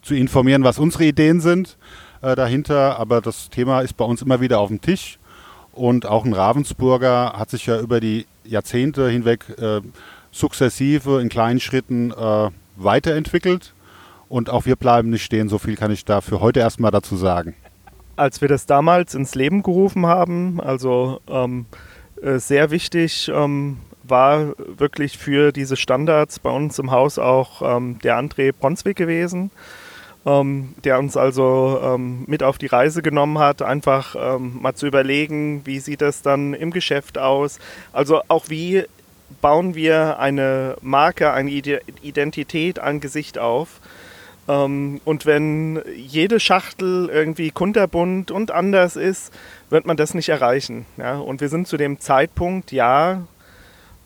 zu 0.02 0.16
informieren, 0.16 0.64
was 0.64 0.80
unsere 0.80 1.04
Ideen 1.04 1.42
sind 1.42 1.78
äh, 2.22 2.36
dahinter. 2.36 2.98
Aber 2.98 3.20
das 3.20 3.50
Thema 3.50 3.82
ist 3.82 3.98
bei 3.98 4.06
uns 4.06 4.22
immer 4.22 4.40
wieder 4.40 4.60
auf 4.60 4.70
dem 4.70 4.80
Tisch. 4.80 5.20
Und 5.74 6.06
auch 6.06 6.24
ein 6.24 6.32
Ravensburger 6.32 7.34
hat 7.38 7.50
sich 7.50 7.66
ja 7.66 7.78
über 7.78 8.00
die 8.00 8.26
Jahrzehnte 8.46 9.10
hinweg 9.10 9.46
äh, 9.60 9.82
sukzessive 10.32 11.20
in 11.22 11.28
kleinen 11.28 11.60
Schritten 11.60 12.12
äh, 12.12 12.50
weiterentwickelt. 12.78 13.74
Und 14.30 14.50
auch 14.50 14.66
wir 14.66 14.78
bleiben 14.78 15.10
nicht 15.10 15.24
stehen. 15.24 15.50
So 15.50 15.58
viel 15.58 15.76
kann 15.76 15.92
ich 15.92 16.06
da 16.06 16.22
für 16.22 16.40
heute 16.40 16.62
erstmal 16.62 16.92
dazu 16.92 17.18
sagen 17.18 17.54
als 18.18 18.40
wir 18.40 18.48
das 18.48 18.66
damals 18.66 19.14
ins 19.14 19.36
Leben 19.36 19.62
gerufen 19.62 20.06
haben, 20.06 20.62
also 20.62 21.20
ähm, 21.28 21.66
äh, 21.74 21.95
sehr 22.26 22.72
wichtig 22.72 23.30
ähm, 23.34 23.78
war 24.04 24.54
wirklich 24.58 25.18
für 25.18 25.52
diese 25.52 25.78
Standards 25.78 26.40
bei 26.40 26.50
uns 26.50 26.80
im 26.80 26.92
Haus 26.92 27.20
auch 27.20 27.62
ähm, 27.62 28.00
der 28.04 28.18
André 28.18 28.52
Bronswick 28.52 28.98
gewesen, 28.98 29.52
ähm, 30.26 30.74
der 30.84 31.00
uns 31.00 31.18
also 31.18 31.80
ähm, 31.84 32.24
mit 32.28 32.44
auf 32.44 32.58
die 32.58 32.68
Reise 32.68 33.02
genommen 33.02 33.40
hat, 33.40 33.62
einfach 33.62 34.16
ähm, 34.18 34.58
mal 34.62 34.74
zu 34.74 34.88
überlegen, 34.88 35.62
wie 35.66 35.80
sieht 35.80 36.02
das 36.02 36.22
dann 36.22 36.54
im 36.54 36.72
Geschäft 36.72 37.18
aus, 37.18 37.60
also 37.94 38.22
auch 38.28 38.50
wie 38.50 38.86
bauen 39.42 39.76
wir 39.76 40.20
eine 40.20 40.78
Marke, 40.82 41.32
eine 41.32 41.52
Identität, 41.52 42.80
ein 42.80 43.00
Gesicht 43.00 43.38
auf? 43.38 43.82
Und 44.48 45.26
wenn 45.26 45.82
jede 45.96 46.40
Schachtel 46.40 47.10
irgendwie 47.12 47.50
kunterbunt 47.50 48.30
und 48.30 48.52
anders 48.52 48.96
ist, 48.96 49.34
wird 49.76 49.86
man 49.86 49.98
das 49.98 50.14
nicht 50.14 50.30
erreichen. 50.30 50.86
Ja? 50.96 51.18
Und 51.18 51.42
wir 51.42 51.50
sind 51.50 51.68
zu 51.68 51.76
dem 51.76 52.00
Zeitpunkt, 52.00 52.72
ja, 52.72 53.24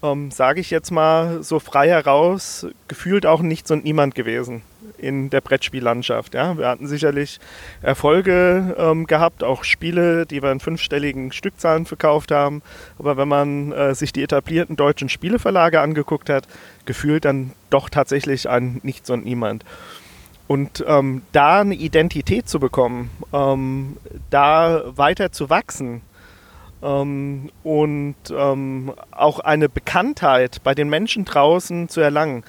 ähm, 0.01 0.31
sage 0.31 0.61
ich 0.61 0.71
jetzt 0.71 0.89
mal 0.89 1.43
so 1.43 1.59
frei 1.59 1.89
heraus, 1.89 2.65
gefühlt 2.87 3.27
auch 3.27 3.43
nichts 3.43 3.69
und 3.69 3.83
niemand 3.83 4.15
gewesen 4.15 4.63
in 4.97 5.29
der 5.29 5.41
Brettspiellandschaft. 5.41 6.33
Ja? 6.33 6.57
Wir 6.57 6.67
hatten 6.67 6.87
sicherlich 6.87 7.39
Erfolge 7.83 8.75
ähm, 8.79 9.05
gehabt, 9.05 9.43
auch 9.43 9.63
Spiele, 9.63 10.25
die 10.25 10.41
wir 10.41 10.51
in 10.51 10.59
fünfstelligen 10.59 11.31
Stückzahlen 11.31 11.85
verkauft 11.85 12.31
haben. 12.31 12.63
Aber 12.97 13.15
wenn 13.17 13.27
man 13.27 13.71
äh, 13.71 13.93
sich 13.93 14.11
die 14.11 14.23
etablierten 14.23 14.75
deutschen 14.75 15.07
Spieleverlage 15.07 15.81
angeguckt 15.81 16.31
hat, 16.31 16.47
gefühlt 16.85 17.25
dann 17.25 17.51
doch 17.69 17.89
tatsächlich 17.89 18.49
ein 18.49 18.79
Nichts 18.81 19.11
und 19.11 19.23
Niemand. 19.23 19.63
Und 20.49 20.83
ähm, 20.87 21.21
da 21.31 21.61
eine 21.61 21.75
Identität 21.75 22.49
zu 22.49 22.59
bekommen, 22.59 23.11
ähm, 23.31 23.97
da 24.31 24.81
weiter 24.97 25.31
zu 25.31 25.51
wachsen 25.51 26.01
ähm, 26.81 27.51
und 27.61 28.15
ähm, 28.35 28.91
auch 29.11 29.41
eine 29.41 29.69
Bekanntheit 29.69 30.63
bei 30.63 30.73
den 30.73 30.89
Menschen 30.89 31.23
draußen 31.23 31.87
zu 31.87 32.01
erlangen, 32.01 32.43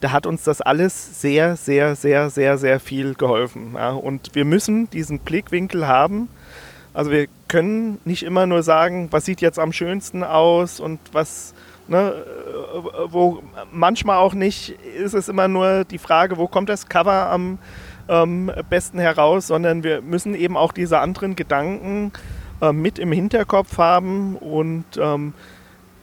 da 0.00 0.12
hat 0.12 0.26
uns 0.26 0.44
das 0.44 0.60
alles 0.60 1.20
sehr, 1.20 1.56
sehr, 1.56 1.96
sehr, 1.96 2.30
sehr, 2.30 2.56
sehr 2.56 2.78
viel 2.78 3.14
geholfen. 3.14 3.72
Ja? 3.74 3.90
Und 3.90 4.36
wir 4.36 4.44
müssen 4.44 4.88
diesen 4.90 5.18
Blickwinkel 5.18 5.88
haben. 5.88 6.28
Also 6.94 7.10
wir 7.10 7.26
können 7.48 7.98
nicht 8.04 8.22
immer 8.22 8.46
nur 8.46 8.62
sagen, 8.62 9.08
was 9.10 9.24
sieht 9.24 9.40
jetzt 9.40 9.58
am 9.58 9.72
schönsten 9.72 10.22
aus 10.22 10.78
und 10.78 11.00
was 11.10 11.52
Ne, 11.88 12.24
wo 13.08 13.42
manchmal 13.72 14.18
auch 14.18 14.34
nicht 14.34 14.70
ist 14.70 15.14
es 15.14 15.28
immer 15.28 15.48
nur 15.48 15.84
die 15.84 15.98
Frage, 15.98 16.36
wo 16.36 16.46
kommt 16.46 16.68
das 16.68 16.88
Cover 16.88 17.28
am 17.28 17.58
ähm, 18.08 18.52
besten 18.70 18.98
heraus, 18.98 19.48
sondern 19.48 19.82
wir 19.82 20.00
müssen 20.00 20.34
eben 20.34 20.56
auch 20.56 20.72
diese 20.72 21.00
anderen 21.00 21.36
Gedanken 21.36 22.12
äh, 22.60 22.72
mit 22.72 22.98
im 22.98 23.12
Hinterkopf 23.12 23.78
haben 23.78 24.36
und 24.36 24.84
ähm, 24.96 25.34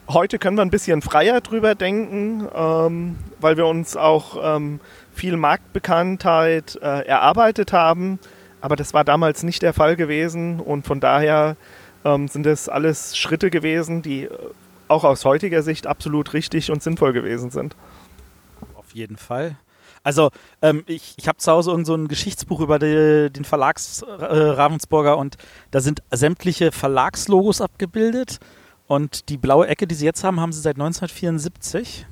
heute 0.08 0.38
können 0.38 0.56
wir 0.56 0.62
ein 0.62 0.70
bisschen 0.70 1.02
freier 1.02 1.40
drüber 1.40 1.74
denken, 1.74 2.46
ähm, 2.54 3.16
weil 3.40 3.56
wir 3.56 3.66
uns 3.66 3.96
auch 3.96 4.56
ähm, 4.56 4.80
viel 5.12 5.36
Marktbekanntheit 5.36 6.78
äh, 6.82 7.06
erarbeitet 7.06 7.72
haben. 7.72 8.18
Aber 8.60 8.76
das 8.76 8.92
war 8.92 9.04
damals 9.04 9.42
nicht 9.42 9.62
der 9.62 9.72
Fall 9.72 9.96
gewesen 9.96 10.60
und 10.60 10.86
von 10.86 11.00
daher 11.00 11.56
ähm, 12.04 12.28
sind 12.28 12.44
das 12.44 12.68
alles 12.68 13.16
Schritte 13.16 13.50
gewesen, 13.50 14.02
die 14.02 14.24
äh, 14.24 14.30
auch 14.90 15.04
aus 15.04 15.24
heutiger 15.24 15.62
Sicht 15.62 15.86
absolut 15.86 16.32
richtig 16.34 16.70
und 16.70 16.82
sinnvoll 16.82 17.12
gewesen 17.12 17.50
sind. 17.50 17.76
Auf 18.74 18.92
jeden 18.92 19.16
Fall. 19.16 19.56
Also 20.02 20.30
ähm, 20.62 20.82
ich, 20.86 21.14
ich 21.18 21.28
habe 21.28 21.38
zu 21.38 21.52
Hause 21.52 21.70
irgend 21.70 21.86
so 21.86 21.94
ein 21.94 22.08
Geschichtsbuch 22.08 22.60
über 22.60 22.78
die, 22.78 23.30
den 23.30 23.44
Verlags 23.44 24.02
äh, 24.02 24.14
Ravensburger 24.14 25.18
und 25.18 25.36
da 25.70 25.80
sind 25.80 26.02
sämtliche 26.10 26.72
Verlagslogos 26.72 27.60
abgebildet 27.60 28.38
und 28.86 29.28
die 29.28 29.36
blaue 29.36 29.68
Ecke, 29.68 29.86
die 29.86 29.94
sie 29.94 30.06
jetzt 30.06 30.24
haben, 30.24 30.40
haben 30.40 30.52
sie 30.52 30.60
seit 30.60 30.76
1974. 30.76 32.06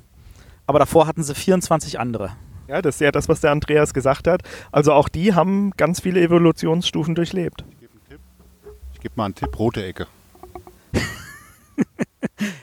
Aber 0.67 0.79
davor 0.79 1.07
hatten 1.07 1.23
sie 1.23 1.33
24 1.33 1.99
andere. 1.99 2.31
Ja, 2.67 2.81
das 2.83 2.95
ist 2.95 3.01
ja 3.01 3.11
das, 3.11 3.27
was 3.27 3.41
der 3.41 3.51
Andreas 3.51 3.93
gesagt 3.93 4.27
hat. 4.27 4.43
Also 4.71 4.93
auch 4.93 5.09
die 5.09 5.33
haben 5.33 5.71
ganz 5.75 5.99
viele 5.99 6.21
Evolutionsstufen 6.21 7.15
durchlebt. 7.15 7.65
Ich 7.71 7.79
gebe 7.79 7.91
einen 7.91 9.01
Tipp. 9.01 9.17
mal 9.17 9.25
einen 9.25 9.35
Tipp, 9.35 9.57
rote 9.57 9.83
Ecke. 9.83 10.05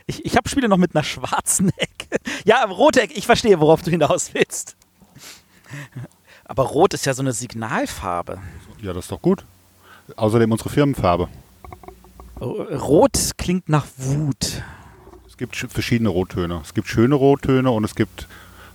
Ich, 0.06 0.24
ich 0.24 0.36
habe 0.36 0.48
Spiele 0.48 0.68
noch 0.68 0.76
mit 0.76 0.94
einer 0.94 1.04
schwarzen 1.04 1.70
Ecke. 1.76 2.18
Ja, 2.44 2.64
rote 2.64 3.02
Ecke, 3.02 3.14
ich 3.14 3.26
verstehe, 3.26 3.60
worauf 3.60 3.82
du 3.82 3.90
hinaus 3.90 4.32
willst. 4.34 4.76
Aber 6.44 6.62
Rot 6.64 6.94
ist 6.94 7.06
ja 7.06 7.14
so 7.14 7.22
eine 7.22 7.32
Signalfarbe. 7.32 8.38
Ja, 8.80 8.92
das 8.92 9.06
ist 9.06 9.12
doch 9.12 9.20
gut. 9.20 9.44
Außerdem 10.14 10.50
unsere 10.52 10.70
Firmenfarbe. 10.70 11.28
Rot 12.40 13.32
klingt 13.36 13.68
nach 13.68 13.86
Wut. 13.96 14.62
Es 15.26 15.36
gibt 15.36 15.56
verschiedene 15.56 16.08
Rottöne. 16.08 16.60
Es 16.62 16.72
gibt 16.72 16.88
schöne 16.88 17.14
Rottöne 17.14 17.70
und 17.70 17.84
es 17.84 17.94
gibt 17.94 18.28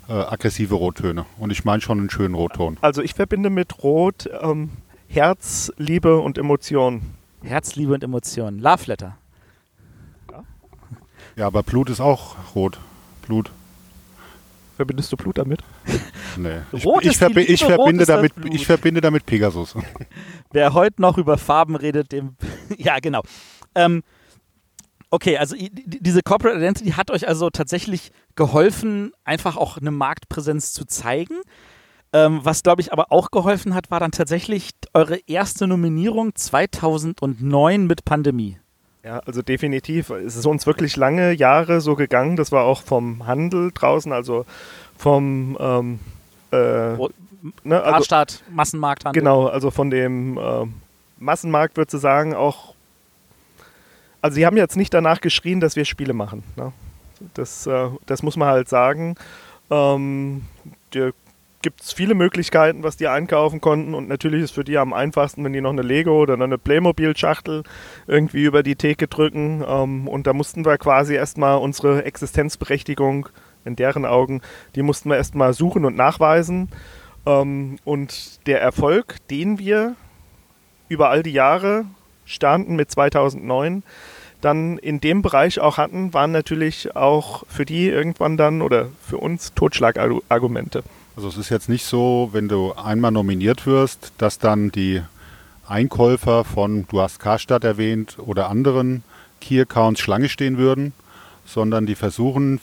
äh, 0.10 0.14
aggressive 0.14 0.76
Rottöne. 0.76 1.26
Und 1.38 1.52
ich 1.52 1.64
meine 1.64 1.82
schon 1.82 2.00
einen 2.00 2.10
schönen 2.10 2.36
Rotton. 2.36 2.78
Also 2.82 3.02
ich 3.02 3.14
verbinde 3.14 3.50
mit 3.50 3.84
Rot 3.84 4.30
ähm, 4.42 4.72
Herz, 5.08 5.72
Liebe 5.78 6.20
und 6.20 6.38
Emotion. 6.38 7.02
Herz, 7.44 7.76
Liebe 7.76 7.94
und 7.94 8.04
Emotion. 8.04 8.60
Love 8.60 8.84
Letter. 8.88 9.18
Ja. 11.36 11.48
aber 11.48 11.64
Blut 11.64 11.90
ist 11.90 12.02
auch 12.02 12.36
rot. 12.56 12.80
Blut. 13.26 13.52
Verbindest 14.76 15.12
du 15.12 15.18
Blut 15.18 15.38
damit? 15.38 15.62
Nee. 16.38 16.62
Ich, 16.72 16.86
ich, 17.02 17.18
verbi 17.18 17.42
ich, 17.42 17.62
verbinde 17.62 18.06
damit, 18.06 18.32
ich 18.50 18.66
verbinde 18.66 19.02
damit 19.02 19.26
Pegasus. 19.26 19.76
Wer 20.54 20.74
heute 20.74 21.02
noch 21.02 21.18
über 21.18 21.38
Farben 21.38 21.76
redet, 21.76 22.14
dem. 22.14 22.38
ja, 22.78 23.00
genau. 23.00 23.22
Ähm, 23.76 24.02
okay, 25.10 25.38
also 25.38 25.58
diese 25.58 26.22
Corporate 26.22 26.58
Identity 26.58 26.92
hat 26.92 27.12
euch 27.12 27.28
also 27.28 27.50
tatsächlich 27.50 28.14
geholfen, 28.36 29.12
einfach 29.26 29.58
auch 29.58 29.78
eine 29.78 29.92
Marktpräsenz 29.92 30.72
zu 30.72 30.86
zeigen. 30.86 31.42
Ähm, 32.14 32.40
was, 32.44 32.64
glaube 32.64 32.82
ich, 32.82 32.92
aber 32.92 33.12
auch 33.12 33.32
geholfen 33.32 33.74
hat, 33.74 33.92
war 33.92 34.00
dann 34.00 34.12
tatsächlich 34.12 34.72
eure 34.94 35.18
erste 35.28 35.68
Nominierung 35.68 36.34
2009 36.36 37.88
mit 37.88 38.06
Pandemie. 38.06 38.58
Ja, 39.04 39.20
also 39.20 39.42
definitiv. 39.42 40.12
Es 40.12 40.36
ist 40.36 40.46
uns 40.46 40.68
wirklich 40.68 40.96
lange 40.96 41.32
Jahre 41.34 41.82
so 41.82 41.96
gegangen. 41.96 42.36
Das 42.36 42.52
war 42.52 42.64
auch 42.66 42.84
vom 42.84 43.26
Handel 43.26 43.72
draußen, 43.74 44.12
also 44.14 44.46
vom 44.96 45.58
ähm, 45.60 46.00
äh, 46.52 46.58
ne, 46.58 47.82
also, 47.82 47.84
Artstadt, 47.84 48.44
Massenmarkthandel. 48.50 49.20
Genau, 49.20 49.48
also 49.48 49.72
von 49.72 49.90
dem 49.90 50.38
äh, 50.38 50.68
Massenmarkt 51.18 51.78
würde 51.78 51.96
ich 51.96 52.02
sagen, 52.02 52.36
auch. 52.36 52.76
Also, 54.22 54.36
sie 54.36 54.46
haben 54.46 54.58
jetzt 54.58 54.78
nicht 54.78 54.94
danach 54.94 55.20
geschrien, 55.20 55.60
dass 55.60 55.76
wir 55.76 55.86
Spiele 55.86 56.14
machen. 56.14 56.44
Ne? 56.56 56.72
Das, 57.34 57.66
äh, 57.66 57.90
das 58.06 58.22
muss 58.22 58.38
man 58.38 58.50
halt 58.50 58.70
sagen. 58.70 59.16
Ähm, 59.72 60.46
der 60.94 61.14
gibt 61.62 61.82
es 61.82 61.94
viele 61.94 62.16
Möglichkeiten, 62.16 62.84
was 62.84 62.98
die 62.98 63.08
einkaufen 63.08 63.62
konnten. 63.62 63.94
Und 63.94 64.08
natürlich 64.08 64.44
ist 64.44 64.52
für 64.52 64.64
die 64.64 64.78
am 64.78 64.94
einfachsten, 64.94 65.44
wenn 65.44 65.54
die 65.54 65.62
noch 65.62 65.72
eine 65.72 65.82
Lego 65.82 66.22
oder 66.22 66.34
eine 66.34 66.58
Playmobil-Schachtel 66.58 67.64
irgendwie 68.08 68.44
über 68.44 68.64
die 68.64 68.76
Theke 68.76 69.08
drücken. 69.08 69.64
Ähm, 69.68 70.08
und 70.08 70.28
da 70.28 70.34
mussten 70.34 70.66
wir 70.66 70.78
quasi 70.78 71.16
erstmal 71.16 71.58
unsere 71.58 72.06
Existenzberechtigung 72.06 73.30
in 73.66 73.76
deren 73.76 74.06
Augen, 74.06 74.42
die 74.76 74.82
mussten 74.82 75.10
wir 75.10 75.18
erstmal 75.18 75.54
suchen 75.54 75.86
und 75.86 75.96
nachweisen. 75.96 76.70
Ähm, 77.26 77.78
und 77.84 78.48
der 78.48 78.62
Erfolg, 78.62 79.18
den 79.30 79.60
wir 79.60 79.96
über 80.90 81.10
all 81.10 81.24
die 81.24 81.34
Jahre 81.34 81.86
standen 82.26 82.76
mit 82.76 82.92
2009, 82.92 83.84
dann 84.42 84.80
in 84.80 85.00
dem 85.00 85.22
Bereich 85.22 85.60
auch 85.60 85.78
hatten, 85.78 86.14
waren 86.14 86.32
natürlich 86.32 86.96
auch 86.96 87.44
für 87.48 87.66
die 87.66 87.88
irgendwann 87.88 88.38
dann 88.38 88.62
oder 88.62 88.88
für 89.08 89.18
uns 89.18 89.54
Totschlagargumente. 89.54 90.84
Also 91.16 91.28
es 91.28 91.38
ist 91.38 91.50
jetzt 91.50 91.70
nicht 91.70 91.86
so, 91.86 92.30
wenn 92.32 92.48
du 92.48 92.74
einmal 92.74 93.12
nominiert 93.12 93.66
wirst, 93.66 94.14
dass 94.18 94.40
dann 94.40 94.72
die 94.72 95.02
Einkäufer 95.68 96.44
von, 96.46 96.86
du 96.90 97.02
hast 97.02 97.20
Karstadt 97.20 97.64
erwähnt, 97.64 98.18
oder 98.18 98.50
anderen 98.50 99.04
Key-Accounts 99.42 100.00
Schlange 100.00 100.30
stehen 100.30 100.58
würden, 100.58 100.94
sondern 101.46 101.86
die 101.86 101.96
versuchen 101.96 102.60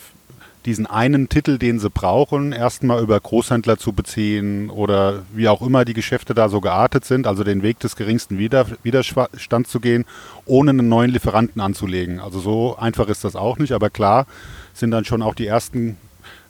diesen 0.64 0.86
einen 0.86 1.28
Titel, 1.28 1.56
den 1.56 1.78
sie 1.78 1.88
brauchen, 1.88 2.52
erstmal 2.52 3.02
über 3.02 3.18
Großhändler 3.18 3.78
zu 3.78 3.92
beziehen 3.92 4.70
oder 4.70 5.22
wie 5.32 5.48
auch 5.48 5.62
immer 5.62 5.84
die 5.84 5.94
Geschäfte 5.94 6.34
da 6.34 6.48
so 6.48 6.60
geartet 6.60 7.04
sind, 7.04 7.26
also 7.26 7.44
den 7.44 7.62
Weg 7.62 7.78
des 7.80 7.96
geringsten 7.96 8.38
Widerstands 8.38 9.70
zu 9.70 9.80
gehen, 9.80 10.04
ohne 10.46 10.70
einen 10.70 10.88
neuen 10.88 11.10
Lieferanten 11.10 11.62
anzulegen. 11.62 12.20
Also 12.20 12.40
so 12.40 12.76
einfach 12.76 13.08
ist 13.08 13.24
das 13.24 13.36
auch 13.36 13.58
nicht, 13.58 13.72
aber 13.72 13.88
klar 13.88 14.26
sind 14.74 14.90
dann 14.90 15.04
schon 15.04 15.22
auch 15.22 15.34
die 15.34 15.46
ersten 15.46 15.96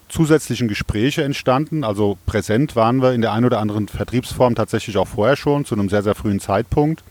zusätzlichen 0.08 0.68
Gespräche 0.68 1.22
entstanden. 1.22 1.84
Also 1.84 2.18
präsent 2.26 2.76
waren 2.76 3.02
wir 3.02 3.12
in 3.12 3.20
der 3.20 3.32
einen 3.32 3.46
oder 3.46 3.60
anderen 3.60 3.88
Vertriebsform 3.88 4.54
tatsächlich 4.54 4.96
auch 4.96 5.08
vorher 5.08 5.36
schon, 5.36 5.64
zu 5.64 5.74
einem 5.74 5.88
sehr, 5.88 6.02
sehr 6.02 6.14
frühen 6.14 6.40
Zeitpunkt. 6.40 7.02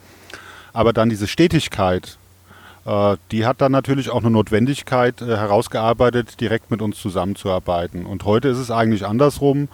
Aber 0.73 0.93
dann 0.93 1.09
diese 1.09 1.27
Stetigkeit, 1.27 2.17
äh, 2.87 3.17
die 3.31 3.45
hat 3.45 3.61
dann 3.61 3.71
natürlich 3.71 4.09
auch 4.09 4.21
eine 4.21 4.31
Notwendigkeit 4.31 5.21
äh, 5.21 5.25
herausgearbeitet, 5.25 6.39
direkt 6.39 6.71
mit 6.71 6.81
uns 6.81 6.99
zusammenzuarbeiten. 6.99 8.05
Und 8.05 8.23
heute 8.23 8.47
ist 8.47 8.57
es 8.57 8.71
eigentlich 8.71 9.05
andersrum, 9.05 9.67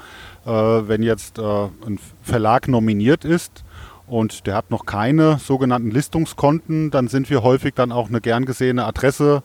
äh, 0.45 0.49
wenn 0.49 1.03
jetzt 1.03 1.39
ein 1.39 1.99
Verlag 2.23 2.67
nominiert 2.67 3.23
ist 3.23 3.63
und 4.07 4.47
der 4.47 4.55
hat 4.55 4.71
noch 4.71 4.85
keine 4.85 5.37
sogenannten 5.37 5.91
Listungskonten, 5.91 6.91
dann 6.91 7.07
sind 7.07 7.29
wir 7.29 7.43
häufig 7.43 7.73
dann 7.75 7.91
auch 7.91 8.09
eine 8.09 8.19
gern 8.19 8.45
gesehene 8.45 8.85
Adresse, 8.85 9.43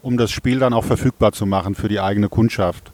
um 0.00 0.16
das 0.16 0.30
Spiel 0.30 0.58
dann 0.58 0.72
auch 0.72 0.84
verfügbar 0.84 1.32
zu 1.32 1.44
machen 1.44 1.74
für 1.74 1.88
die 1.88 2.00
eigene 2.00 2.28
Kundschaft. 2.28 2.92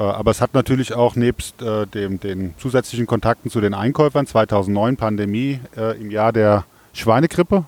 Aber 0.00 0.30
es 0.30 0.40
hat 0.40 0.54
natürlich 0.54 0.94
auch 0.94 1.16
nebst 1.16 1.56
dem, 1.60 2.20
den 2.20 2.54
zusätzlichen 2.58 3.06
Kontakten 3.06 3.50
zu 3.50 3.60
den 3.60 3.74
Einkäufern 3.74 4.26
2009 4.26 4.96
Pandemie 4.96 5.58
im 5.98 6.12
Jahr 6.12 6.32
der 6.32 6.64
Schweinegrippe, 6.92 7.64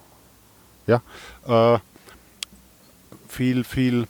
ja, 0.87 1.03
viel, 3.29 3.65
viel 3.65 4.07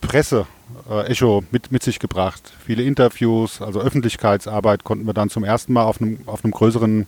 Presse, 0.00 0.46
äh, 0.88 1.06
Echo 1.06 1.42
mit, 1.50 1.72
mit 1.72 1.82
sich 1.82 1.98
gebracht. 1.98 2.52
Viele 2.64 2.82
Interviews, 2.82 3.60
also 3.60 3.80
Öffentlichkeitsarbeit 3.80 4.84
konnten 4.84 5.06
wir 5.06 5.14
dann 5.14 5.30
zum 5.30 5.44
ersten 5.44 5.72
Mal 5.72 5.84
auf 5.84 6.00
einem, 6.00 6.20
auf 6.26 6.44
einem 6.44 6.52
größeren 6.52 7.06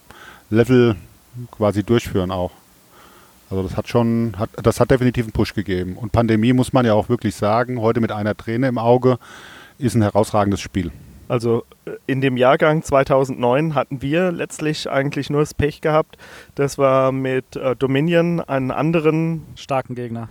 Level 0.50 0.96
quasi 1.50 1.84
durchführen 1.84 2.30
auch. 2.30 2.50
Also 3.50 3.62
das 3.62 3.76
hat 3.76 3.88
schon, 3.88 4.34
hat, 4.36 4.50
das 4.62 4.80
hat 4.80 4.90
definitiv 4.90 5.24
einen 5.24 5.32
Push 5.32 5.55
gegeben. 5.55 5.96
Und 5.96 6.12
Pandemie 6.12 6.52
muss 6.52 6.72
man 6.72 6.84
ja 6.84 6.94
auch 6.94 7.09
wirklich 7.09 7.34
sagen, 7.34 7.80
heute 7.80 8.00
mit 8.00 8.12
einer 8.12 8.36
Träne 8.36 8.68
im 8.68 8.78
Auge, 8.78 9.18
ist 9.78 9.94
ein 9.94 10.02
herausragendes 10.02 10.60
Spiel. 10.60 10.90
Also 11.28 11.64
äh, 11.84 11.92
in 12.06 12.20
dem 12.20 12.36
Jahrgang 12.36 12.82
2009 12.82 13.74
hatten 13.74 14.02
wir 14.02 14.32
letztlich 14.32 14.90
eigentlich 14.90 15.30
nur 15.30 15.40
das 15.40 15.55
Pech 15.55 15.80
gehabt. 15.80 16.16
Das 16.55 16.78
war 16.78 17.12
mit 17.12 17.56
äh, 17.56 17.76
Dominion 17.76 18.40
einen 18.40 18.70
anderen 18.70 19.44
starken 19.56 19.94
Gegner 19.94 20.28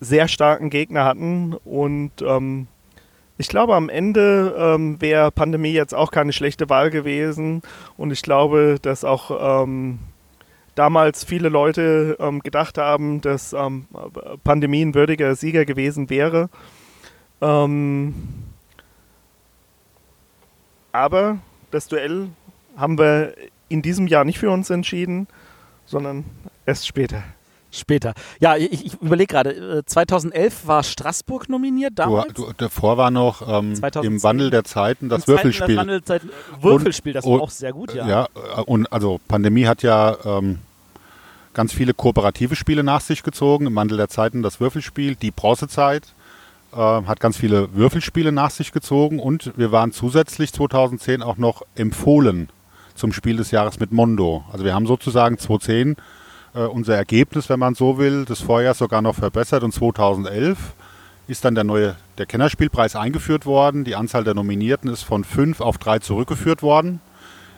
sehr 0.00 0.28
starken 0.28 0.70
Gegner 0.70 1.04
hatten. 1.04 1.54
Und 1.64 2.12
ähm, 2.22 2.66
ich 3.38 3.48
glaube, 3.48 3.74
am 3.74 3.88
Ende 3.88 4.54
ähm, 4.58 5.00
wäre 5.00 5.30
Pandemie 5.30 5.72
jetzt 5.72 5.94
auch 5.94 6.10
keine 6.10 6.32
schlechte 6.32 6.68
Wahl 6.68 6.90
gewesen. 6.90 7.62
Und 7.96 8.10
ich 8.10 8.22
glaube, 8.22 8.78
dass 8.80 9.04
auch 9.04 9.62
ähm, 9.62 9.98
damals 10.74 11.24
viele 11.24 11.50
Leute 11.50 12.16
ähm, 12.18 12.40
gedacht 12.40 12.78
haben, 12.78 13.20
dass 13.20 13.52
ähm, 13.52 13.86
Pandemie 14.42 14.82
ein 14.82 14.94
würdiger 14.94 15.34
Sieger 15.34 15.64
gewesen 15.64 16.10
wäre. 16.10 16.48
Ähm, 17.42 18.14
aber 20.92 21.38
das 21.70 21.88
Duell 21.88 22.28
haben 22.76 22.98
wir 22.98 23.34
in 23.68 23.82
diesem 23.82 24.06
Jahr 24.06 24.24
nicht 24.24 24.38
für 24.38 24.50
uns 24.50 24.70
entschieden, 24.70 25.26
sondern 25.86 26.24
erst 26.66 26.86
später. 26.86 27.22
Später. 27.72 28.14
Ja, 28.40 28.56
ich, 28.56 28.86
ich 28.86 28.94
überlege 29.00 29.28
gerade, 29.28 29.84
2011 29.86 30.64
äh, 30.64 30.66
war 30.66 30.82
Straßburg 30.82 31.48
nominiert 31.48 31.92
damals. 31.94 32.34
Du, 32.34 32.46
du, 32.46 32.52
davor 32.56 32.96
war 32.96 33.12
noch 33.12 33.46
ähm, 33.46 33.74
im 34.02 34.22
Wandel 34.24 34.50
der 34.50 34.64
Zeiten 34.64 35.08
das 35.08 35.22
Im 35.22 35.28
Würfelspiel. 35.28 35.76
Das 35.76 35.86
Wandel 35.86 36.02
Würfelspiel, 36.60 37.12
das 37.12 37.24
und, 37.24 37.34
war 37.34 37.42
auch 37.42 37.50
sehr 37.50 37.72
gut, 37.72 37.94
ja. 37.94 38.08
Ja, 38.08 38.28
äh, 38.56 38.62
und 38.62 38.92
also 38.92 39.20
Pandemie 39.28 39.66
hat 39.66 39.84
ja 39.84 40.16
ähm, 40.24 40.58
ganz 41.54 41.72
viele 41.72 41.94
kooperative 41.94 42.56
Spiele 42.56 42.82
nach 42.82 43.02
sich 43.02 43.22
gezogen. 43.22 43.66
Im 43.66 43.76
Wandel 43.76 43.98
der 43.98 44.08
Zeiten 44.08 44.42
das 44.42 44.58
Würfelspiel, 44.58 45.14
die 45.14 45.30
Bronzezeit 45.30 46.12
äh, 46.72 46.76
hat 46.76 47.20
ganz 47.20 47.36
viele 47.36 47.74
Würfelspiele 47.74 48.32
nach 48.32 48.50
sich 48.50 48.72
gezogen 48.72 49.18
und 49.18 49.52
wir 49.56 49.72
waren 49.72 49.92
zusätzlich 49.92 50.52
2010 50.52 51.22
auch 51.22 51.36
noch 51.36 51.62
empfohlen 51.74 52.48
zum 52.94 53.12
Spiel 53.12 53.36
des 53.36 53.50
Jahres 53.50 53.80
mit 53.80 53.92
Mondo. 53.92 54.44
Also 54.52 54.64
wir 54.64 54.74
haben 54.74 54.86
sozusagen 54.86 55.38
2010 55.38 55.96
äh, 56.54 56.60
unser 56.60 56.96
Ergebnis, 56.96 57.48
wenn 57.48 57.58
man 57.58 57.74
so 57.74 57.98
will, 57.98 58.24
des 58.24 58.40
Vorjahres 58.40 58.78
sogar 58.78 59.02
noch 59.02 59.14
verbessert. 59.14 59.62
Und 59.62 59.72
2011 59.72 60.58
ist 61.28 61.44
dann 61.44 61.54
der 61.54 61.64
neue 61.64 61.96
der 62.18 62.26
Kennerspielpreis 62.26 62.96
eingeführt 62.96 63.46
worden. 63.46 63.84
Die 63.84 63.94
Anzahl 63.94 64.24
der 64.24 64.34
Nominierten 64.34 64.90
ist 64.90 65.02
von 65.02 65.24
fünf 65.24 65.60
auf 65.60 65.78
drei 65.78 65.98
zurückgeführt 66.00 66.62
worden 66.62 67.00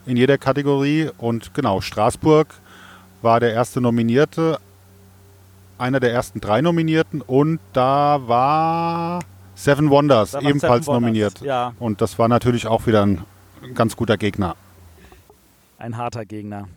in 0.06 0.16
jeder 0.16 0.38
Kategorie. 0.38 1.10
Und 1.18 1.54
genau, 1.54 1.80
Straßburg 1.80 2.48
war 3.22 3.40
der 3.40 3.52
erste 3.52 3.80
Nominierte, 3.80 4.58
einer 5.82 6.00
der 6.00 6.12
ersten 6.12 6.40
drei 6.40 6.62
Nominierten. 6.62 7.20
Und 7.20 7.60
da 7.72 8.26
war 8.26 9.20
Seven 9.54 9.90
Wonders 9.90 10.34
ebenfalls 10.34 10.86
Seven 10.86 11.00
nominiert. 11.00 11.40
Wonders, 11.40 11.46
ja. 11.46 11.74
Und 11.78 12.00
das 12.00 12.18
war 12.18 12.28
natürlich 12.28 12.66
auch 12.66 12.86
wieder 12.86 13.04
ein 13.04 13.24
ganz 13.74 13.96
guter 13.96 14.16
Gegner. 14.16 14.56
Ein 15.78 15.96
harter 15.96 16.24
Gegner. 16.24 16.68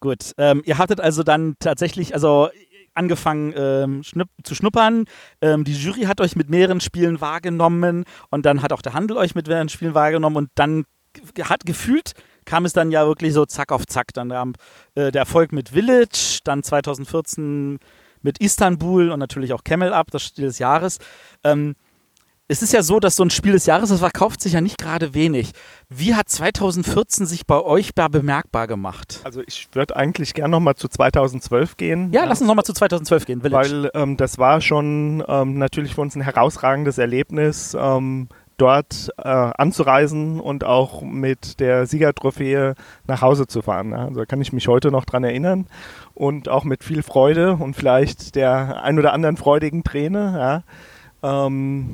Gut, 0.00 0.32
ähm, 0.36 0.62
ihr 0.66 0.76
hattet 0.76 1.00
also 1.00 1.22
dann 1.22 1.54
tatsächlich, 1.58 2.12
also 2.12 2.50
angefangen 2.92 3.54
ähm, 3.56 4.02
schnupp, 4.02 4.28
zu 4.42 4.54
schnuppern. 4.54 5.06
Ähm, 5.40 5.64
die 5.64 5.72
Jury 5.72 6.02
hat 6.02 6.20
euch 6.20 6.36
mit 6.36 6.50
mehreren 6.50 6.80
Spielen 6.80 7.22
wahrgenommen 7.22 8.04
und 8.30 8.44
dann 8.44 8.60
hat 8.60 8.74
auch 8.74 8.82
der 8.82 8.92
Handel 8.92 9.16
euch 9.16 9.34
mit 9.34 9.48
mehreren 9.48 9.70
Spielen 9.70 9.94
wahrgenommen 9.94 10.36
und 10.36 10.50
dann 10.56 10.84
hat 11.42 11.64
gefühlt 11.64 12.12
kam 12.44 12.64
es 12.64 12.72
dann 12.72 12.90
ja 12.90 13.06
wirklich 13.06 13.32
so 13.32 13.46
zack 13.46 13.72
auf 13.72 13.86
zack. 13.86 14.12
Dann 14.14 14.30
kam 14.30 14.54
äh, 14.94 15.10
der 15.10 15.20
Erfolg 15.20 15.52
mit 15.52 15.70
Village, 15.70 16.40
dann 16.44 16.62
2014 16.62 17.78
mit 18.22 18.38
Istanbul 18.38 19.10
und 19.10 19.18
natürlich 19.18 19.52
auch 19.52 19.64
Camel 19.64 19.92
Up, 19.92 20.10
das 20.10 20.24
Spiel 20.24 20.46
des 20.46 20.58
Jahres. 20.58 20.98
Ähm, 21.44 21.74
es 22.46 22.60
ist 22.60 22.74
ja 22.74 22.82
so, 22.82 23.00
dass 23.00 23.16
so 23.16 23.24
ein 23.24 23.30
Spiel 23.30 23.52
des 23.52 23.64
Jahres, 23.64 23.88
das 23.88 24.00
verkauft 24.00 24.42
sich 24.42 24.52
ja 24.52 24.60
nicht 24.60 24.76
gerade 24.76 25.14
wenig. 25.14 25.52
Wie 25.88 26.14
hat 26.14 26.28
2014 26.28 27.24
sich 27.24 27.46
bei 27.46 27.58
euch 27.60 27.92
da 27.94 28.08
bemerkbar 28.08 28.66
gemacht? 28.66 29.20
Also 29.24 29.42
ich 29.46 29.68
würde 29.72 29.96
eigentlich 29.96 30.34
gerne 30.34 30.50
nochmal 30.50 30.74
zu 30.74 30.88
2012 30.88 31.78
gehen. 31.78 32.12
Ja, 32.12 32.20
ja. 32.20 32.26
lass 32.26 32.42
uns 32.42 32.48
nochmal 32.48 32.64
zu 32.64 32.74
2012 32.74 33.24
gehen. 33.24 33.40
Village. 33.40 33.70
Weil 33.70 33.90
ähm, 33.94 34.16
das 34.18 34.36
war 34.36 34.60
schon 34.60 35.24
ähm, 35.26 35.58
natürlich 35.58 35.94
für 35.94 36.02
uns 36.02 36.16
ein 36.16 36.20
herausragendes 36.20 36.98
Erlebnis, 36.98 37.74
ähm, 37.78 38.28
dort 38.56 39.10
äh, 39.18 39.28
anzureisen 39.28 40.40
und 40.40 40.64
auch 40.64 41.02
mit 41.02 41.60
der 41.60 41.86
Siegertrophäe 41.86 42.74
nach 43.06 43.22
Hause 43.22 43.46
zu 43.46 43.62
fahren. 43.62 43.90
Ja. 43.90 44.06
Also 44.06 44.20
da 44.20 44.26
kann 44.26 44.40
ich 44.40 44.52
mich 44.52 44.68
heute 44.68 44.90
noch 44.90 45.04
dran 45.04 45.24
erinnern 45.24 45.66
und 46.14 46.48
auch 46.48 46.64
mit 46.64 46.84
viel 46.84 47.02
Freude 47.02 47.54
und 47.54 47.74
vielleicht 47.74 48.34
der 48.34 48.82
ein 48.82 48.98
oder 48.98 49.12
anderen 49.12 49.36
freudigen 49.36 49.84
Träne. 49.84 50.62
Ja. 51.22 51.42
Ähm, 51.42 51.92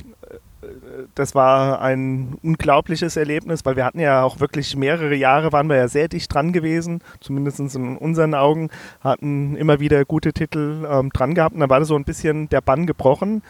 das 1.15 1.35
war 1.35 1.81
ein 1.81 2.37
unglaubliches 2.43 3.17
Erlebnis, 3.17 3.65
weil 3.65 3.77
wir 3.77 3.85
hatten 3.85 4.01
ja 4.01 4.23
auch 4.23 4.41
wirklich 4.41 4.77
mehrere 4.77 5.15
Jahre, 5.15 5.53
waren 5.53 5.69
wir 5.69 5.77
ja 5.77 5.89
sehr 5.89 6.09
dicht 6.09 6.33
dran 6.33 6.53
gewesen, 6.53 7.01
zumindest 7.21 7.61
in 7.61 7.97
unseren 7.97 8.35
Augen, 8.35 8.69
hatten 9.01 9.57
immer 9.57 9.81
wieder 9.81 10.05
gute 10.05 10.33
Titel 10.33 10.87
ähm, 10.91 11.11
dran 11.11 11.35
gehabt 11.35 11.55
und 11.55 11.61
da 11.61 11.69
war 11.69 11.85
so 11.85 11.97
ein 11.97 12.05
bisschen 12.05 12.49
der 12.49 12.61
Bann 12.61 12.87
gebrochen. 12.87 13.43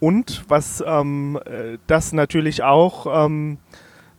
Und 0.00 0.44
was 0.48 0.82
ähm, 0.86 1.40
äh, 1.44 1.78
das 1.86 2.12
natürlich 2.12 2.62
auch 2.62 3.26
ähm, 3.26 3.58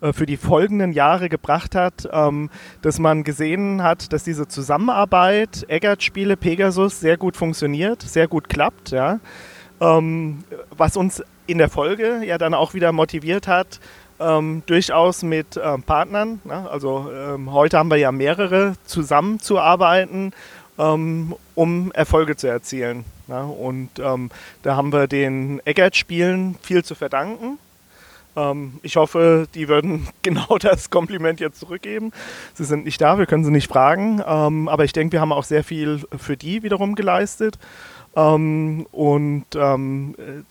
äh, 0.01 0.13
für 0.13 0.25
die 0.25 0.37
folgenden 0.37 0.91
Jahre 0.93 1.29
gebracht 1.29 1.75
hat, 1.75 2.07
ähm, 2.11 2.49
dass 2.81 2.99
man 2.99 3.23
gesehen 3.23 3.83
hat, 3.83 4.13
dass 4.13 4.23
diese 4.23 4.47
Zusammenarbeit 4.47 5.65
Eggert-Spiele, 5.67 6.37
Pegasus 6.37 6.99
sehr 6.99 7.17
gut 7.17 7.35
funktioniert, 7.35 8.01
sehr 8.01 8.27
gut 8.27 8.49
klappt. 8.49 8.91
Ja? 8.91 9.19
Ähm, 9.81 10.43
was 10.75 10.97
uns 10.97 11.23
in 11.47 11.57
der 11.57 11.69
Folge 11.69 12.21
ja 12.23 12.37
dann 12.37 12.53
auch 12.53 12.73
wieder 12.73 12.91
motiviert 12.91 13.47
hat, 13.47 13.79
ähm, 14.19 14.63
durchaus 14.65 15.23
mit 15.23 15.59
ähm, 15.61 15.83
Partnern. 15.83 16.41
Ne? 16.43 16.69
Also 16.69 17.09
ähm, 17.11 17.51
heute 17.51 17.77
haben 17.77 17.89
wir 17.89 17.97
ja 17.97 18.11
mehrere 18.11 18.73
zusammenzuarbeiten, 18.85 20.33
ähm, 20.77 21.35
um 21.55 21.91
Erfolge 21.93 22.35
zu 22.35 22.47
erzielen. 22.47 23.05
Ne? 23.29 23.45
Und 23.45 23.89
ähm, 23.99 24.29
da 24.63 24.75
haben 24.75 24.91
wir 24.91 25.07
den 25.07 25.61
Eggert-Spielen 25.65 26.55
viel 26.61 26.83
zu 26.83 26.95
verdanken. 26.95 27.57
Ähm, 28.35 28.79
ich 28.81 28.97
hoffe, 28.97 29.47
die 29.53 29.69
würden 29.69 30.07
genau 30.21 30.57
das 30.57 30.89
Kompliment 30.89 31.39
jetzt 31.39 31.59
zurückgeben. 31.59 32.11
Sie 32.55 32.65
sind 32.65 32.83
nicht 32.83 32.99
da, 32.99 33.17
wir 33.17 33.25
können 33.25 33.45
sie 33.45 33.51
nicht 33.51 33.69
fragen. 33.69 34.21
aber 34.21 34.83
ich 34.83 34.93
denke, 34.93 35.13
wir 35.13 35.21
haben 35.21 35.31
auch 35.31 35.45
sehr 35.45 35.63
viel 35.63 36.01
für 36.17 36.35
die 36.35 36.63
wiederum 36.63 36.95
geleistet. 36.95 37.57
und 38.13 39.45
äh, 39.55 40.43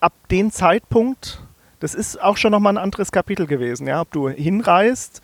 ab 0.00 0.12
dem 0.30 0.50
Zeitpunkt, 0.50 1.40
das 1.80 1.94
ist 1.94 2.20
auch 2.20 2.36
schon 2.36 2.52
nochmal 2.52 2.74
ein 2.74 2.82
anderes 2.82 3.12
Kapitel 3.12 3.46
gewesen, 3.46 3.86
ja, 3.86 4.00
ob 4.00 4.10
du 4.10 4.28
hinreist 4.28 5.22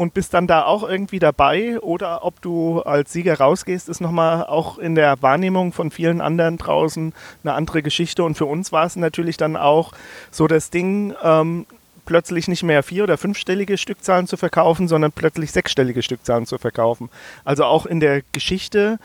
und 0.00 0.14
bist 0.14 0.32
dann 0.32 0.46
da 0.46 0.64
auch 0.64 0.82
irgendwie 0.82 1.18
dabei 1.18 1.78
oder 1.78 2.24
ob 2.24 2.40
du 2.40 2.80
als 2.80 3.12
Sieger 3.12 3.36
rausgehst, 3.36 3.86
ist 3.86 4.00
nochmal 4.00 4.46
auch 4.46 4.78
in 4.78 4.94
der 4.94 5.20
Wahrnehmung 5.20 5.74
von 5.74 5.90
vielen 5.90 6.22
anderen 6.22 6.56
draußen 6.56 7.12
eine 7.44 7.52
andere 7.52 7.82
Geschichte. 7.82 8.24
Und 8.24 8.34
für 8.34 8.46
uns 8.46 8.72
war 8.72 8.86
es 8.86 8.96
natürlich 8.96 9.36
dann 9.36 9.58
auch 9.58 9.92
so 10.30 10.46
das 10.46 10.70
Ding, 10.70 11.12
ähm, 11.22 11.66
plötzlich 12.06 12.48
nicht 12.48 12.62
mehr 12.62 12.82
vier- 12.82 13.04
oder 13.04 13.18
fünfstellige 13.18 13.76
Stückzahlen 13.76 14.26
zu 14.26 14.38
verkaufen, 14.38 14.88
sondern 14.88 15.12
plötzlich 15.12 15.52
sechsstellige 15.52 16.02
Stückzahlen 16.02 16.46
zu 16.46 16.56
verkaufen. 16.56 17.10
Also 17.44 17.66
auch 17.66 17.84
in 17.84 18.00
der 18.00 18.22
Geschichte 18.32 18.98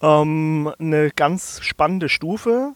ähm, 0.00 0.72
eine 0.78 1.10
ganz 1.10 1.58
spannende 1.62 2.08
Stufe 2.08 2.74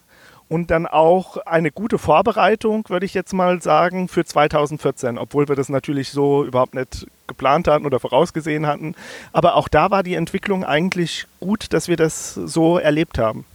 und 0.53 0.69
dann 0.69 0.85
auch 0.85 1.37
eine 1.37 1.71
gute 1.71 1.97
Vorbereitung, 1.97 2.87
würde 2.89 3.07
ich 3.07 3.15
jetzt 3.15 3.33
mal 3.33 3.59
sagen, 3.59 4.07
für 4.07 4.23
2014, 4.23 5.17
obwohl 5.17 5.47
wir 5.47 5.55
das 5.55 5.67
natürlich 5.67 6.11
so 6.11 6.45
überhaupt 6.45 6.75
nicht 6.75 7.07
geplant 7.25 7.67
hatten 7.67 7.87
oder 7.87 7.99
vorausgesehen 7.99 8.67
hatten. 8.67 8.93
Aber 9.31 9.55
auch 9.55 9.67
da 9.67 9.89
war 9.89 10.03
die 10.03 10.13
Entwicklung 10.13 10.63
eigentlich 10.63 11.25
gut, 11.39 11.73
dass 11.73 11.87
wir 11.87 11.97
das 11.97 12.35
so 12.35 12.77
erlebt 12.77 13.17
haben. 13.17 13.45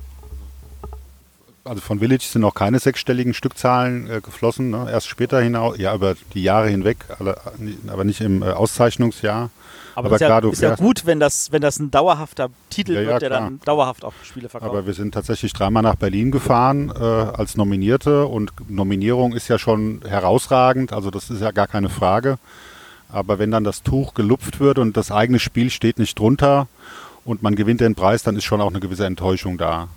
Also 1.62 1.80
von 1.82 2.00
Village 2.00 2.24
sind 2.24 2.42
noch 2.42 2.54
keine 2.54 2.80
sechsstelligen 2.80 3.32
Stückzahlen 3.32 4.10
äh, 4.10 4.20
geflossen, 4.20 4.70
ne? 4.70 4.88
erst 4.90 5.06
später 5.06 5.40
hinaus, 5.40 5.78
ja, 5.78 5.94
über 5.94 6.16
die 6.34 6.42
Jahre 6.42 6.68
hinweg, 6.68 6.96
aber 7.86 8.02
nicht 8.02 8.20
im 8.22 8.42
äh, 8.42 8.46
Auszeichnungsjahr. 8.46 9.50
Aber, 9.98 10.08
aber 10.08 10.16
klar, 10.18 10.44
ist, 10.44 10.62
ja, 10.62 10.72
ist 10.72 10.78
ja 10.78 10.84
gut, 10.84 11.06
wenn 11.06 11.18
das, 11.18 11.50
wenn 11.50 11.60
das 11.60 11.80
ein 11.80 11.90
dauerhafter 11.90 12.50
Titel 12.70 12.92
ja, 12.92 13.06
wird, 13.06 13.22
der 13.22 13.30
klar. 13.30 13.40
dann 13.40 13.60
dauerhaft 13.64 14.04
auch 14.04 14.12
Spiele 14.22 14.48
verkauft. 14.48 14.70
Aber 14.70 14.86
wir 14.86 14.94
sind 14.94 15.12
tatsächlich 15.12 15.52
dreimal 15.52 15.82
nach 15.82 15.96
Berlin 15.96 16.30
gefahren 16.30 16.92
äh, 16.94 17.02
als 17.02 17.56
Nominierte 17.56 18.26
und 18.26 18.52
Nominierung 18.68 19.32
ist 19.32 19.48
ja 19.48 19.58
schon 19.58 20.02
herausragend, 20.06 20.92
also 20.92 21.10
das 21.10 21.30
ist 21.30 21.42
ja 21.42 21.50
gar 21.50 21.66
keine 21.66 21.88
Frage. 21.88 22.38
Aber 23.10 23.40
wenn 23.40 23.50
dann 23.50 23.64
das 23.64 23.82
Tuch 23.82 24.14
gelupft 24.14 24.60
wird 24.60 24.78
und 24.78 24.96
das 24.96 25.10
eigene 25.10 25.40
Spiel 25.40 25.70
steht 25.70 25.98
nicht 25.98 26.16
drunter 26.16 26.68
und 27.24 27.42
man 27.42 27.56
gewinnt 27.56 27.80
den 27.80 27.96
Preis, 27.96 28.22
dann 28.22 28.36
ist 28.36 28.44
schon 28.44 28.60
auch 28.60 28.70
eine 28.70 28.80
gewisse 28.80 29.06
Enttäuschung 29.06 29.58
da. 29.58 29.88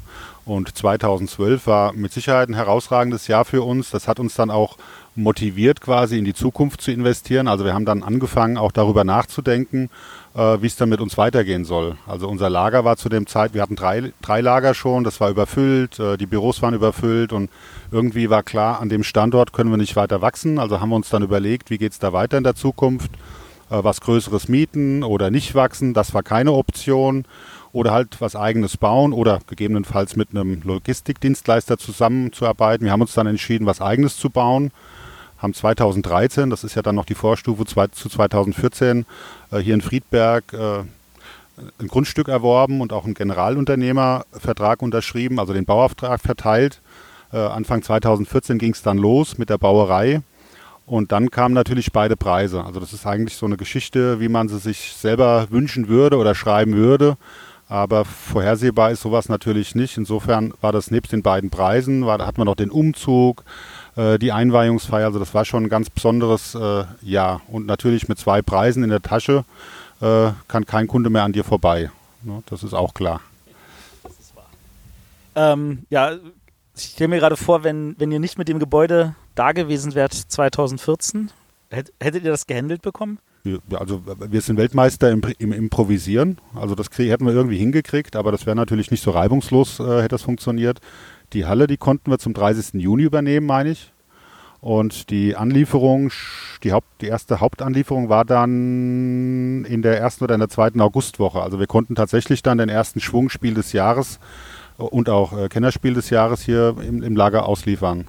Und 0.46 0.76
2012 0.76 1.68
war 1.68 1.94
mit 1.94 2.12
Sicherheit 2.12 2.50
ein 2.50 2.56
herausragendes 2.56 3.28
Jahr 3.28 3.46
für 3.46 3.62
uns. 3.62 3.92
Das 3.92 4.08
hat 4.08 4.20
uns 4.20 4.34
dann 4.34 4.50
auch 4.50 4.78
motiviert, 5.16 5.82
quasi 5.82 6.18
in 6.18 6.26
die 6.26 6.34
Zukunft 6.34 6.82
zu 6.82 6.92
investieren. 6.92 7.48
Also 7.48 7.66
wir 7.66 7.74
haben 7.74 7.86
dann 7.86 8.04
angefangen, 8.04 8.58
auch 8.58 8.72
darüber 8.72 9.04
nachzudenken, 9.04 9.90
äh, 10.36 10.58
wie 10.62 10.68
es 10.68 10.78
dann 10.78 10.90
mit 10.90 11.02
uns 11.02 11.18
weitergehen 11.18 11.66
soll. 11.66 11.98
Also 12.08 12.30
unser 12.30 12.50
Lager 12.50 12.86
war 12.86 12.96
zu 12.96 13.10
dem 13.10 13.28
Zeit, 13.28 13.54
wir 13.54 13.62
hatten 13.62 13.76
drei, 13.76 14.14
drei 14.22 14.42
Lager 14.42 14.74
schon, 14.74 15.04
das 15.04 15.20
war 15.20 15.30
überfüllt, 15.30 16.00
äh, 16.00 16.18
die 16.18 16.28
Büros 16.28 16.62
waren 16.62 16.74
überfüllt 16.74 17.34
und 17.34 17.50
irgendwie 17.92 18.30
war 18.30 18.44
klar, 18.44 18.80
an 18.80 18.88
dem 18.88 19.04
Standort 19.04 19.52
können 19.52 19.70
wir 19.70 19.78
nicht 19.78 19.98
weiter 19.98 20.22
wachsen. 20.22 20.60
Also 20.60 20.80
haben 20.80 20.90
wir 20.90 20.96
uns 20.96 21.10
dann 21.10 21.24
überlegt, 21.24 21.70
wie 21.70 21.78
geht 21.78 21.92
es 21.92 22.00
da 22.00 22.14
weiter 22.14 22.38
in 22.38 22.46
der 22.46 22.56
Zukunft, 22.56 23.12
äh, 23.70 23.84
was 23.84 24.00
Größeres 24.00 24.48
mieten 24.48 25.04
oder 25.04 25.30
nicht 25.30 25.56
wachsen. 25.56 25.94
Das 25.94 26.14
war 26.14 26.24
keine 26.24 26.54
Option 26.54 27.26
oder 27.74 27.92
halt 27.92 28.22
was 28.22 28.38
eigenes 28.38 28.78
bauen 28.78 29.12
oder 29.12 29.40
gegebenenfalls 29.48 30.16
mit 30.16 30.30
einem 30.32 30.62
Logistikdienstleister 30.64 31.78
zusammenzuarbeiten. 31.78 32.86
Wir 32.86 32.94
haben 32.94 33.02
uns 33.02 33.14
dann 33.14 33.28
entschieden, 33.28 33.66
was 33.66 33.82
eigenes 33.82 34.16
zu 34.16 34.30
bauen 34.30 34.72
haben 35.42 35.54
2013, 35.54 36.50
das 36.50 36.64
ist 36.64 36.76
ja 36.76 36.82
dann 36.82 36.96
noch 36.96 37.06
die 37.06 37.16
Vorstufe 37.16 37.66
zu 37.66 38.10
2014, 38.10 39.06
äh, 39.52 39.58
hier 39.58 39.74
in 39.74 39.82
Friedberg 39.82 40.54
äh, 40.54 40.84
ein 41.80 41.88
Grundstück 41.88 42.28
erworben 42.28 42.82
und 42.82 42.94
auch 42.94 43.06
einen 43.06 43.14
Generalunternehmervertrag 43.14 44.82
unterschrieben, 44.82 45.40
also 45.40 45.54
den 45.54 45.66
Bauauftrag 45.66 46.22
verteilt. 46.22 46.80
Äh, 47.34 47.38
Anfang 47.38 47.82
2014 47.82 48.58
ging 48.58 48.74
es 48.74 48.82
dann 48.82 48.98
los 48.98 49.38
mit 49.38 49.50
der 49.50 49.58
Bauerei. 49.58 50.22
Und 50.86 51.12
dann 51.12 51.32
kamen 51.32 51.54
natürlich 51.54 51.92
beide 51.92 52.18
Preise. 52.18 52.66
Also 52.66 52.80
das 52.80 52.92
ist 52.92 53.06
eigentlich 53.06 53.38
so 53.38 53.46
eine 53.46 53.56
Geschichte, 53.56 54.20
wie 54.20 54.28
man 54.28 54.50
sie 54.50 54.58
sich 54.58 54.94
selber 54.94 55.48
wünschen 55.50 55.88
würde 55.88 56.18
oder 56.18 56.36
schreiben 56.36 56.74
würde. 56.74 57.18
Aber 57.70 58.04
vorhersehbar 58.04 58.92
ist 58.92 59.02
sowas 59.02 59.30
natürlich 59.30 59.76
nicht. 59.76 59.98
Insofern 59.98 60.54
war 60.60 60.74
das 60.74 60.92
nebst 60.92 61.14
den 61.14 61.22
beiden 61.22 61.50
Preisen, 61.50 62.06
war, 62.06 62.18
da 62.18 62.26
hat 62.26 62.38
man 62.38 62.46
noch 62.46 62.56
den 62.56 62.70
Umzug, 62.70 63.46
äh, 63.96 64.18
die 64.20 64.32
Einweihungsfeier. 64.32 65.06
Also 65.06 65.20
das 65.20 65.34
war 65.34 65.46
schon 65.46 65.66
ein 65.66 65.70
ganz 65.70 65.90
besonderes 65.90 66.56
äh, 66.56 66.86
Jahr. 67.02 67.42
Und 67.48 67.66
natürlich 67.66 68.08
mit 68.08 68.20
zwei 68.20 68.42
Preisen 68.42 68.84
in 68.84 68.90
der 68.90 69.02
Tasche 69.02 69.44
äh, 70.02 70.32
kann 70.48 70.66
kein 70.66 70.88
Kunde 70.88 71.10
mehr 71.10 71.24
an 71.24 71.34
dir 71.34 71.44
vorbei. 71.44 71.92
Ne? 72.24 72.44
Das 72.48 72.64
ist 72.64 72.74
auch 72.74 72.94
klar. 72.94 73.22
Das 74.04 74.14
ist 74.14 74.36
wahr. 74.36 74.50
Ähm, 75.36 75.86
ja, 75.90 76.14
ich 76.76 76.84
stelle 76.84 77.10
mir 77.10 77.20
gerade 77.20 77.38
vor, 77.38 77.64
wenn, 77.64 77.96
wenn 78.00 78.12
ihr 78.12 78.20
nicht 78.20 78.38
mit 78.38 78.48
dem 78.48 78.60
Gebäude 78.60 79.16
da 79.36 79.52
gewesen 79.52 79.96
wärt 79.96 80.14
2014, 80.14 81.32
hättet 81.70 82.24
ihr 82.24 82.32
das 82.32 82.48
gehandelt 82.48 82.82
bekommen? 82.82 83.20
also 83.74 84.04
wir 84.06 84.42
sind 84.42 84.58
Weltmeister 84.58 85.10
im, 85.10 85.22
im 85.40 85.52
Improvisieren. 85.52 86.38
Also 86.56 86.76
das 86.76 86.88
hätten 86.96 87.26
wir 87.26 87.34
irgendwie 87.34 87.58
hingekriegt, 87.58 88.16
aber 88.16 88.32
das 88.32 88.46
wäre 88.46 88.56
natürlich 88.56 88.92
nicht 88.92 89.04
so 89.04 89.12
reibungslos, 89.12 89.80
äh, 89.80 89.98
hätte 89.98 90.10
das 90.10 90.22
funktioniert. 90.22 90.80
Die 91.34 91.46
Halle, 91.46 91.68
die 91.68 91.78
konnten 91.78 92.12
wir 92.12 92.20
zum 92.20 92.34
30. 92.34 92.82
Juni 92.82 93.04
übernehmen, 93.04 93.46
meine 93.46 93.72
ich. 93.72 93.92
Und 94.60 95.10
die 95.10 95.36
Anlieferung, 95.36 96.12
die, 96.64 96.72
Haupt, 96.72 96.88
die 97.02 97.08
erste 97.08 97.40
Hauptanlieferung 97.40 98.10
war 98.10 98.26
dann 98.26 99.66
in 99.66 99.82
der 99.82 100.00
ersten 100.00 100.24
oder 100.24 100.36
in 100.36 100.40
der 100.40 100.50
zweiten 100.50 100.82
Augustwoche. 100.82 101.42
Also 101.42 101.60
wir 101.60 101.66
konnten 101.66 101.96
tatsächlich 101.96 102.44
dann 102.44 102.60
den 102.60 102.70
ersten 102.70 103.00
Schwungspiel 103.00 103.56
des 103.56 103.74
Jahres 103.74 104.20
und 104.78 105.10
auch 105.10 105.36
äh, 105.36 105.50
Kennerspiel 105.50 105.96
des 105.96 106.12
Jahres 106.12 106.44
hier 106.44 106.76
im, 106.88 107.02
im 107.02 107.16
Lager 107.16 107.48
ausliefern. 107.48 108.06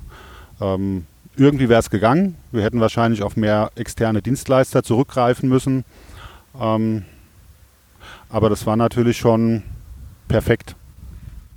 Ähm, 0.60 1.06
irgendwie 1.36 1.70
wäre 1.70 1.80
es 1.80 1.88
gegangen. 1.88 2.36
Wir 2.50 2.62
hätten 2.62 2.80
wahrscheinlich 2.80 3.22
auf 3.22 3.36
mehr 3.36 3.70
externe 3.74 4.20
Dienstleister 4.20 4.82
zurückgreifen 4.82 5.48
müssen. 5.48 5.84
Ähm, 6.60 7.04
aber 8.28 8.50
das 8.50 8.66
war 8.66 8.76
natürlich 8.76 9.16
schon 9.16 9.62
perfekt. 10.28 10.76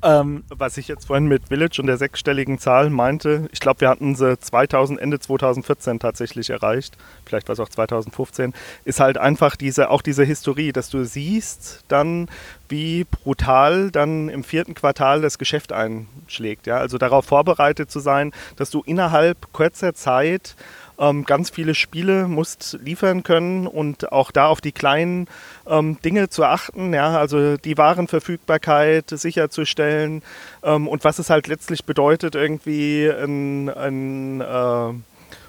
Ähm, 0.05 0.43
Was 0.49 0.77
ich 0.77 0.87
jetzt 0.87 1.07
vorhin 1.07 1.25
mit 1.25 1.47
Village 1.47 1.79
und 1.79 1.87
der 1.87 1.97
sechsstelligen 1.97 2.59
Zahl 2.59 2.91
meinte, 2.91 3.49
ich 3.51 3.59
glaube, 3.59 3.81
wir 3.81 3.89
hatten 3.89 4.15
sie 4.15 4.37
2000, 4.37 5.01
Ende 5.01 5.19
2014 5.19 5.97
tatsächlich 5.97 6.51
erreicht, 6.51 6.95
vielleicht 7.25 7.47
war 7.47 7.53
es 7.53 7.59
auch 7.59 7.69
2015, 7.69 8.53
ist 8.83 8.99
halt 8.99 9.17
einfach 9.17 9.55
diese, 9.55 9.89
auch 9.89 10.03
diese 10.03 10.23
Historie, 10.23 10.71
dass 10.71 10.91
du 10.91 11.03
siehst 11.03 11.85
dann, 11.87 12.27
wie 12.69 13.05
brutal 13.05 13.89
dann 13.89 14.29
im 14.29 14.43
vierten 14.43 14.75
Quartal 14.75 15.21
das 15.21 15.39
Geschäft 15.39 15.73
einschlägt. 15.73 16.67
Ja? 16.67 16.77
Also 16.77 16.99
darauf 16.99 17.25
vorbereitet 17.25 17.89
zu 17.89 17.99
sein, 17.99 18.31
dass 18.57 18.69
du 18.69 18.83
innerhalb 18.85 19.51
kurzer 19.53 19.95
Zeit 19.95 20.55
ähm, 20.99 21.25
ganz 21.25 21.49
viele 21.49 21.75
Spiele 21.75 22.27
musst 22.27 22.77
liefern 22.81 23.23
können 23.23 23.67
und 23.67 24.11
auch 24.11 24.31
da 24.31 24.47
auf 24.47 24.61
die 24.61 24.71
kleinen 24.71 25.27
ähm, 25.67 25.97
Dinge 26.03 26.29
zu 26.29 26.43
achten, 26.43 26.93
ja, 26.93 27.17
also 27.17 27.57
die 27.57 27.77
Warenverfügbarkeit 27.77 29.09
sicherzustellen 29.09 30.23
ähm, 30.63 30.87
und 30.87 31.03
was 31.03 31.19
es 31.19 31.29
halt 31.29 31.47
letztlich 31.47 31.85
bedeutet, 31.85 32.35
irgendwie 32.35 33.09
ein, 33.09 33.69
ein 33.69 34.41
äh, 34.41 34.93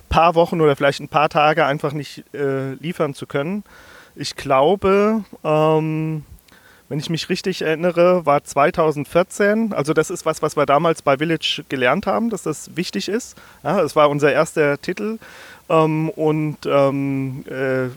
paar 0.09 0.35
Wochen 0.35 0.61
oder 0.61 0.77
vielleicht 0.77 1.01
ein 1.01 1.09
paar 1.09 1.29
Tage 1.29 1.65
einfach 1.67 1.93
nicht 1.93 2.25
äh, 2.35 2.73
liefern 2.75 3.15
zu 3.15 3.27
können. 3.27 3.65
Ich 4.15 4.35
glaube, 4.37 5.25
ähm, 5.45 6.25
wenn 6.89 6.99
ich 6.99 7.11
mich 7.11 7.29
richtig 7.29 7.63
erinnere, 7.63 8.27
war 8.27 8.45
2014. 8.45 9.73
Also 9.73 9.93
das 9.93 10.11
ist 10.11 10.25
was, 10.25 10.43
was 10.43 10.57
wir 10.57 10.67
damals 10.67 11.03
bei 11.03 11.19
Village 11.19 11.65
gelernt 11.69 12.07
haben, 12.07 12.31
dass 12.31 12.43
das 12.43 12.77
wichtig 12.77 13.09
ist. 13.09 13.37
Ja, 13.65 13.83
das 13.83 13.97
war 13.97 14.09
unser 14.09 14.33
erster 14.33 14.81
Titel. 14.81 15.19
Ähm, 15.69 16.11
und 16.11 16.59
ähm, 16.67 17.45
äh, 17.49 17.89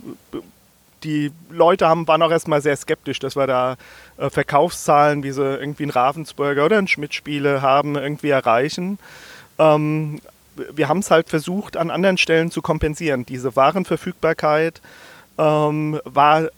die 1.04 1.32
Leute 1.50 1.88
haben, 1.88 2.08
waren 2.08 2.22
auch 2.22 2.32
erstmal 2.32 2.62
sehr 2.62 2.76
skeptisch, 2.76 3.20
dass 3.20 3.36
wir 3.36 3.48
da 3.48 3.78
äh, 4.18 4.30
Verkaufszahlen, 4.30 5.24
wie 5.24 5.32
sie 5.32 5.44
irgendwie 5.44 5.84
ein 5.84 5.92
Ravensburger 5.92 6.66
oder 6.66 6.78
ein 6.78 6.88
Schmidt-Spiele 6.88 7.62
haben, 7.62 7.96
irgendwie 7.96 8.30
erreichen. 8.30 8.98
Ähm, 9.60 10.20
wir 10.74 10.90
haben 10.90 11.00
es 11.00 11.12
halt 11.12 11.30
versucht, 11.30 11.78
an 11.78 11.90
anderen 11.90 12.18
Stellen 12.18 12.52
zu 12.52 12.62
kompensieren. 12.62 13.26
Diese 13.26 13.56
Warenverfügbarkeit 13.56 14.82
ähm, 15.38 16.02
war 16.04 16.50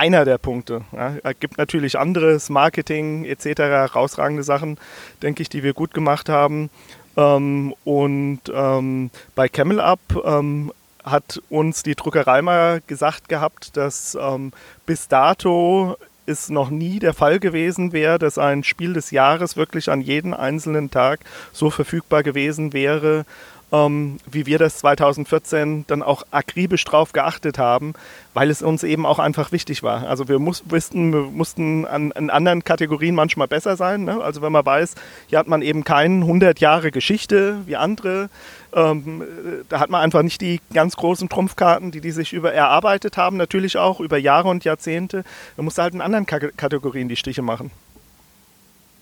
einer 0.00 0.24
der 0.24 0.38
Punkte. 0.38 0.82
Ja. 0.92 1.16
Es 1.22 1.38
gibt 1.38 1.58
natürlich 1.58 1.98
anderes, 1.98 2.48
Marketing 2.48 3.26
etc., 3.26 3.58
herausragende 3.58 4.42
Sachen, 4.42 4.78
denke 5.22 5.42
ich, 5.42 5.50
die 5.50 5.62
wir 5.62 5.74
gut 5.74 5.92
gemacht 5.92 6.30
haben. 6.30 6.70
Ähm, 7.18 7.74
und 7.84 8.40
ähm, 8.52 9.10
bei 9.34 9.48
Camel 9.48 9.78
Up 9.78 10.00
ähm, 10.24 10.72
hat 11.04 11.42
uns 11.50 11.82
die 11.82 11.94
Druckerei 11.94 12.40
mal 12.40 12.80
gesagt 12.86 13.28
gehabt, 13.28 13.76
dass 13.76 14.16
ähm, 14.18 14.52
bis 14.86 15.08
dato 15.08 15.96
es 16.24 16.48
noch 16.48 16.70
nie 16.70 16.98
der 16.98 17.12
Fall 17.12 17.38
gewesen 17.38 17.92
wäre, 17.92 18.18
dass 18.18 18.38
ein 18.38 18.64
Spiel 18.64 18.94
des 18.94 19.10
Jahres 19.10 19.56
wirklich 19.56 19.90
an 19.90 20.00
jeden 20.00 20.32
einzelnen 20.32 20.90
Tag 20.90 21.20
so 21.52 21.68
verfügbar 21.68 22.22
gewesen 22.22 22.72
wäre, 22.72 23.26
ähm, 23.72 24.18
wie 24.30 24.46
wir 24.46 24.58
das 24.58 24.78
2014 24.78 25.84
dann 25.86 26.02
auch 26.02 26.24
akribisch 26.30 26.84
drauf 26.84 27.12
geachtet 27.12 27.58
haben, 27.58 27.94
weil 28.34 28.50
es 28.50 28.62
uns 28.62 28.82
eben 28.82 29.06
auch 29.06 29.18
einfach 29.18 29.52
wichtig 29.52 29.82
war. 29.82 30.06
Also 30.08 30.28
wir 30.28 30.38
muss, 30.38 30.64
wussten, 30.68 31.12
wir 31.12 31.22
mussten 31.22 31.86
an, 31.86 32.12
an, 32.12 32.30
anderen 32.30 32.64
Kategorien 32.64 33.14
manchmal 33.14 33.48
besser 33.48 33.76
sein. 33.76 34.04
Ne? 34.04 34.20
Also 34.20 34.42
wenn 34.42 34.52
man 34.52 34.66
weiß, 34.66 34.94
hier 35.28 35.38
hat 35.38 35.46
man 35.46 35.62
eben 35.62 35.84
keine 35.84 36.16
100 36.16 36.60
Jahre 36.60 36.90
Geschichte 36.90 37.58
wie 37.66 37.76
andere, 37.76 38.28
ähm, 38.72 39.22
da 39.68 39.80
hat 39.80 39.90
man 39.90 40.00
einfach 40.00 40.22
nicht 40.22 40.40
die 40.40 40.60
ganz 40.72 40.96
großen 40.96 41.28
Trumpfkarten, 41.28 41.90
die 41.90 42.00
die 42.00 42.12
sich 42.12 42.32
über 42.32 42.52
erarbeitet 42.52 43.16
haben, 43.16 43.36
natürlich 43.36 43.76
auch 43.76 44.00
über 44.00 44.18
Jahre 44.18 44.48
und 44.48 44.64
Jahrzehnte. 44.64 45.24
Man 45.56 45.64
muss 45.64 45.78
halt 45.78 45.94
in 45.94 46.00
anderen 46.00 46.26
Kategorien 46.26 47.08
die 47.08 47.16
Stiche 47.16 47.42
machen. 47.42 47.70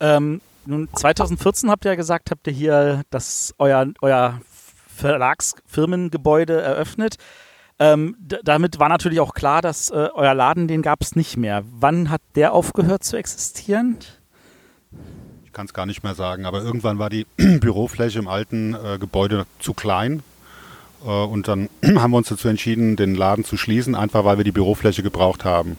Ähm, 0.01 0.41
nun, 0.65 0.87
2014 0.95 1.71
habt 1.71 1.87
ihr 1.87 1.93
ja 1.93 1.97
gesagt, 1.97 2.31
habt 2.31 2.47
ihr 2.47 2.53
hier 2.53 3.03
das 3.09 3.55
euer, 3.59 3.87
euer 4.03 4.39
Verlagsfirmengebäude 4.99 6.61
eröffnet. 6.61 7.17
Ähm, 7.79 8.17
damit 8.43 8.81
war 8.81 8.89
natürlich 8.89 9.21
auch 9.21 9.35
klar, 9.35 9.63
dass 9.63 9.91
äh, 9.91 10.09
euer 10.13 10.35
Laden, 10.35 10.67
den 10.67 10.83
gab 10.83 11.01
es 11.01 11.15
nicht 11.15 11.37
mehr. 11.37 11.63
Wann 11.71 12.11
hat 12.11 12.21
der 12.35 12.53
aufgehört 12.53 13.05
zu 13.05 13.17
existieren? 13.17 13.99
Ich 15.45 15.53
kann 15.53 15.67
es 15.67 15.73
gar 15.73 15.87
nicht 15.87 16.03
mehr 16.03 16.15
sagen, 16.15 16.45
aber 16.45 16.63
irgendwann 16.63 16.99
war 16.99 17.09
die 17.09 17.27
Bürofläche 17.37 18.19
im 18.19 18.27
alten 18.27 18.75
äh, 18.75 18.99
Gebäude 18.99 19.47
zu 19.61 19.75
klein. 19.75 20.23
Äh, 21.05 21.09
und 21.09 21.47
dann 21.47 21.69
haben 21.97 22.11
wir 22.11 22.17
uns 22.17 22.29
dazu 22.29 22.49
entschieden, 22.49 22.97
den 22.97 23.15
Laden 23.15 23.45
zu 23.45 23.57
schließen, 23.57 23.95
einfach 23.95 24.25
weil 24.25 24.39
wir 24.39 24.45
die 24.45 24.53
Bürofläche 24.53 25.05
gebraucht 25.05 25.45
haben. 25.45 25.79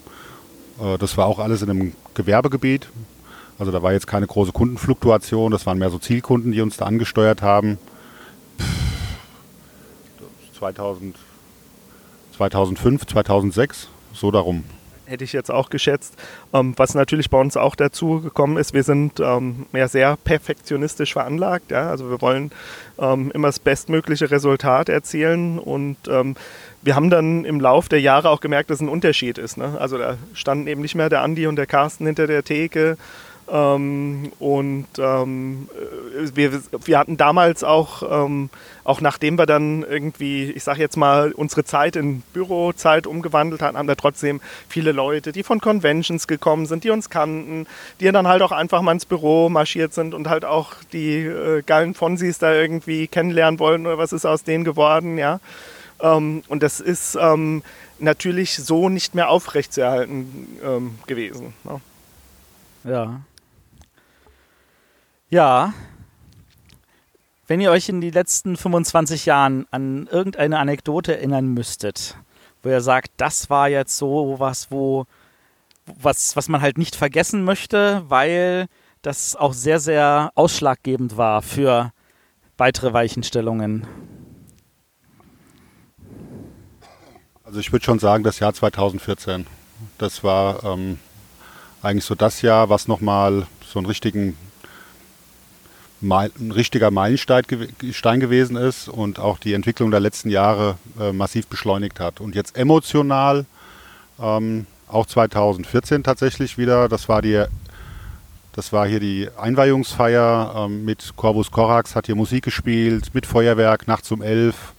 Äh, 0.81 0.97
das 0.97 1.17
war 1.17 1.25
auch 1.25 1.39
alles 1.39 1.61
in 1.61 1.69
einem 1.69 1.93
Gewerbegebiet. 2.13 2.89
Also 3.57 3.73
da 3.73 3.83
war 3.83 3.91
jetzt 3.91 4.07
keine 4.07 4.25
große 4.25 4.53
Kundenfluktuation, 4.53 5.51
das 5.51 5.65
waren 5.65 5.79
mehr 5.79 5.89
so 5.89 5.99
Zielkunden, 5.99 6.53
die 6.53 6.61
uns 6.61 6.77
da 6.77 6.85
angesteuert 6.85 7.41
haben. 7.41 7.77
2000, 10.59 11.15
2005, 12.35 13.05
2006, 13.05 13.87
so 14.13 14.29
darum. 14.29 14.65
Hätte 15.05 15.23
ich 15.23 15.33
jetzt 15.33 15.49
auch 15.49 15.71
geschätzt. 15.71 16.13
Ähm, 16.53 16.73
was 16.77 16.93
natürlich 16.93 17.31
bei 17.31 17.39
uns 17.39 17.57
auch 17.57 17.75
dazu 17.75 18.21
gekommen 18.21 18.57
ist, 18.57 18.73
wir 18.73 18.83
sind 18.83 19.19
ähm, 19.19 19.65
ja 19.73 19.87
sehr 19.87 20.17
perfektionistisch 20.17 21.13
veranlagt. 21.13 21.71
Ja? 21.71 21.89
Also 21.89 22.11
wir 22.11 22.21
wollen 22.21 22.51
ähm, 22.99 23.31
immer 23.33 23.47
das 23.47 23.57
bestmögliche 23.57 24.29
Resultat 24.29 24.87
erzielen 24.87 25.57
und 25.57 25.97
ähm, 26.07 26.35
wir 26.83 26.95
haben 26.95 27.09
dann 27.09 27.43
im 27.43 27.59
Lauf 27.59 27.89
der 27.89 28.01
Jahre 28.01 28.29
auch 28.29 28.39
gemerkt, 28.39 28.69
dass 28.69 28.81
ein 28.81 28.89
Unterschied 28.89 29.39
ist. 29.39 29.57
Ne? 29.57 29.77
Also 29.79 29.97
da 29.97 30.17
standen 30.33 30.67
eben 30.67 30.81
nicht 30.81 30.93
mehr 30.93 31.09
der 31.09 31.23
Andi 31.23 31.47
und 31.47 31.55
der 31.55 31.65
Carsten 31.65 32.05
hinter 32.05 32.27
der 32.27 32.43
Theke 32.43 32.97
ähm, 33.51 34.31
und 34.39 34.87
ähm, 34.97 35.69
wir, 36.33 36.61
wir 36.85 36.99
hatten 36.99 37.17
damals 37.17 37.63
auch, 37.63 38.25
ähm, 38.25 38.49
auch 38.83 39.01
nachdem 39.01 39.37
wir 39.37 39.45
dann 39.45 39.83
irgendwie, 39.83 40.51
ich 40.51 40.63
sage 40.63 40.79
jetzt 40.79 40.97
mal, 40.97 41.31
unsere 41.31 41.63
Zeit 41.63 41.95
in 41.95 42.21
Bürozeit 42.33 43.07
umgewandelt 43.07 43.61
hatten, 43.61 43.77
haben 43.77 43.87
da 43.87 43.95
trotzdem 43.95 44.41
viele 44.67 44.91
Leute, 44.91 45.31
die 45.31 45.43
von 45.43 45.61
Conventions 45.61 46.27
gekommen 46.27 46.65
sind, 46.65 46.83
die 46.83 46.91
uns 46.91 47.09
kannten, 47.09 47.65
die 47.99 48.11
dann 48.11 48.27
halt 48.27 48.41
auch 48.41 48.51
einfach 48.51 48.81
mal 48.81 48.91
ins 48.91 49.05
Büro 49.05 49.49
marschiert 49.49 49.93
sind 49.93 50.13
und 50.13 50.29
halt 50.29 50.45
auch 50.45 50.73
die 50.93 51.25
äh, 51.25 51.61
geilen 51.63 51.93
Fonsis 51.93 52.37
da 52.37 52.53
irgendwie 52.53 53.07
kennenlernen 53.07 53.59
wollen 53.59 53.87
oder 53.87 53.97
was 53.97 54.13
ist 54.13 54.25
aus 54.25 54.43
denen 54.43 54.63
geworden, 54.63 55.17
ja. 55.17 55.39
Ähm, 56.01 56.43
und 56.47 56.63
das 56.63 56.79
ist 56.79 57.17
ähm, 57.19 57.63
natürlich 57.99 58.55
so 58.55 58.89
nicht 58.89 59.15
mehr 59.15 59.29
aufrechtzuerhalten 59.29 60.59
ähm, 60.63 60.99
gewesen. 61.07 61.53
Ne? 61.63 61.81
Ja. 62.83 63.21
Ja. 65.29 65.73
Wenn 67.47 67.61
ihr 67.61 67.71
euch 67.71 67.89
in 67.89 68.01
die 68.01 68.11
letzten 68.11 68.57
25 68.57 69.25
Jahren 69.25 69.67
an 69.71 70.07
irgendeine 70.07 70.59
Anekdote 70.59 71.17
erinnern 71.17 71.47
müsstet, 71.47 72.15
wo 72.61 72.69
ihr 72.69 72.81
sagt, 72.81 73.11
das 73.17 73.49
war 73.49 73.69
jetzt 73.69 73.97
so 73.97 74.35
was, 74.37 74.71
wo 74.71 75.05
was, 75.97 76.35
was 76.35 76.49
man 76.49 76.61
halt 76.61 76.77
nicht 76.77 76.95
vergessen 76.95 77.43
möchte, 77.43 78.03
weil 78.07 78.67
das 79.01 79.35
auch 79.35 79.53
sehr, 79.53 79.79
sehr 79.79 80.31
ausschlaggebend 80.35 81.17
war 81.17 81.41
für 81.41 81.91
weitere 82.57 82.93
Weichenstellungen. 82.93 83.87
Also 87.43 87.59
ich 87.59 87.71
würde 87.71 87.85
schon 87.85 87.99
sagen, 87.99 88.23
das 88.23 88.39
Jahr 88.39 88.53
2014. 88.53 89.47
Das 89.97 90.23
war 90.23 90.63
ähm, 90.63 90.99
eigentlich 91.81 92.05
so 92.05 92.13
das 92.13 92.41
Jahr, 92.41 92.69
was 92.69 92.87
nochmal 92.87 93.47
so 93.65 93.79
einen 93.79 93.87
richtigen 93.87 94.37
ein 96.01 96.51
richtiger 96.51 96.91
Meilenstein 96.91 97.43
gewesen 98.19 98.55
ist 98.55 98.87
und 98.87 99.19
auch 99.19 99.37
die 99.37 99.53
Entwicklung 99.53 99.91
der 99.91 99.99
letzten 99.99 100.29
Jahre 100.29 100.75
äh, 100.99 101.11
massiv 101.11 101.47
beschleunigt 101.47 101.99
hat. 101.99 102.21
Und 102.21 102.35
jetzt 102.35 102.57
emotional, 102.57 103.45
ähm, 104.21 104.65
auch 104.87 105.05
2014 105.05 106.03
tatsächlich 106.03 106.57
wieder, 106.57 106.87
das 106.89 107.09
war 107.09 107.21
die 107.21 107.45
das 108.53 108.73
war 108.73 108.87
hier 108.87 108.99
die 108.99 109.29
Einweihungsfeier 109.39 110.53
ähm, 110.57 110.83
mit 110.83 111.13
Corvus 111.15 111.51
Corax, 111.51 111.95
hat 111.95 112.07
hier 112.07 112.15
Musik 112.15 112.43
gespielt, 112.43 113.13
mit 113.13 113.25
Feuerwerk, 113.25 113.87
nachts 113.87 114.11
um 114.11 114.21
elf. 114.21 114.73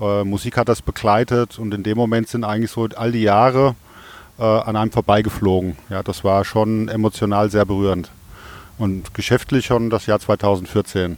Äh, 0.00 0.24
Musik 0.24 0.56
hat 0.56 0.68
das 0.68 0.82
begleitet 0.82 1.58
und 1.58 1.74
in 1.74 1.82
dem 1.82 1.96
Moment 1.96 2.28
sind 2.28 2.44
eigentlich 2.44 2.70
so 2.70 2.88
all 2.96 3.12
die 3.12 3.22
Jahre 3.22 3.76
äh, 4.38 4.42
an 4.42 4.74
einem 4.74 4.90
vorbeigeflogen. 4.90 5.76
Ja, 5.90 6.02
das 6.02 6.24
war 6.24 6.44
schon 6.44 6.88
emotional 6.88 7.50
sehr 7.50 7.64
berührend 7.66 8.10
und 8.78 9.14
geschäftlich 9.14 9.66
schon 9.66 9.90
das 9.90 10.06
Jahr 10.06 10.20
2014. 10.20 11.16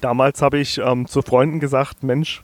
Damals 0.00 0.40
habe 0.40 0.58
ich 0.58 0.78
ähm, 0.78 1.06
zu 1.06 1.22
Freunden 1.22 1.60
gesagt, 1.60 2.02
Mensch, 2.02 2.42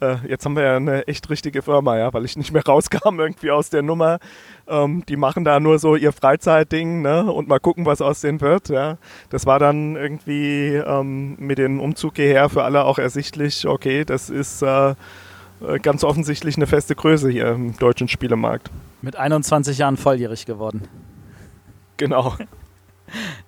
äh, 0.00 0.16
jetzt 0.28 0.44
haben 0.44 0.56
wir 0.56 0.62
ja 0.62 0.76
eine 0.76 1.06
echt 1.08 1.30
richtige 1.30 1.62
Firma, 1.62 1.96
ja, 1.96 2.12
weil 2.12 2.24
ich 2.24 2.36
nicht 2.36 2.52
mehr 2.52 2.62
rauskam 2.66 3.18
irgendwie 3.18 3.50
aus 3.50 3.70
der 3.70 3.82
Nummer. 3.82 4.18
Ähm, 4.66 5.04
die 5.08 5.16
machen 5.16 5.44
da 5.44 5.60
nur 5.60 5.78
so 5.78 5.96
ihr 5.96 6.12
Freizeitding 6.12 7.02
ne, 7.02 7.30
und 7.32 7.48
mal 7.48 7.60
gucken, 7.60 7.86
was 7.86 8.00
aus 8.00 8.20
denen 8.20 8.40
wird. 8.40 8.68
Ja. 8.68 8.98
Das 9.30 9.46
war 9.46 9.58
dann 9.58 9.96
irgendwie 9.96 10.74
ähm, 10.74 11.36
mit 11.38 11.58
dem 11.58 11.80
Umzug 11.80 12.16
hierher 12.16 12.48
für 12.48 12.64
alle 12.64 12.84
auch 12.84 12.98
ersichtlich, 12.98 13.66
okay, 13.66 14.04
das 14.04 14.30
ist 14.30 14.62
äh, 14.62 14.90
äh 14.90 15.78
ganz 15.80 16.04
offensichtlich 16.04 16.56
eine 16.56 16.66
feste 16.66 16.94
Größe 16.94 17.30
hier 17.30 17.48
im 17.48 17.76
deutschen 17.76 18.08
Spielemarkt. 18.08 18.70
Mit 19.02 19.16
21 19.16 19.78
Jahren 19.78 19.96
volljährig 19.96 20.46
geworden. 20.46 20.82
Genau. 21.96 22.36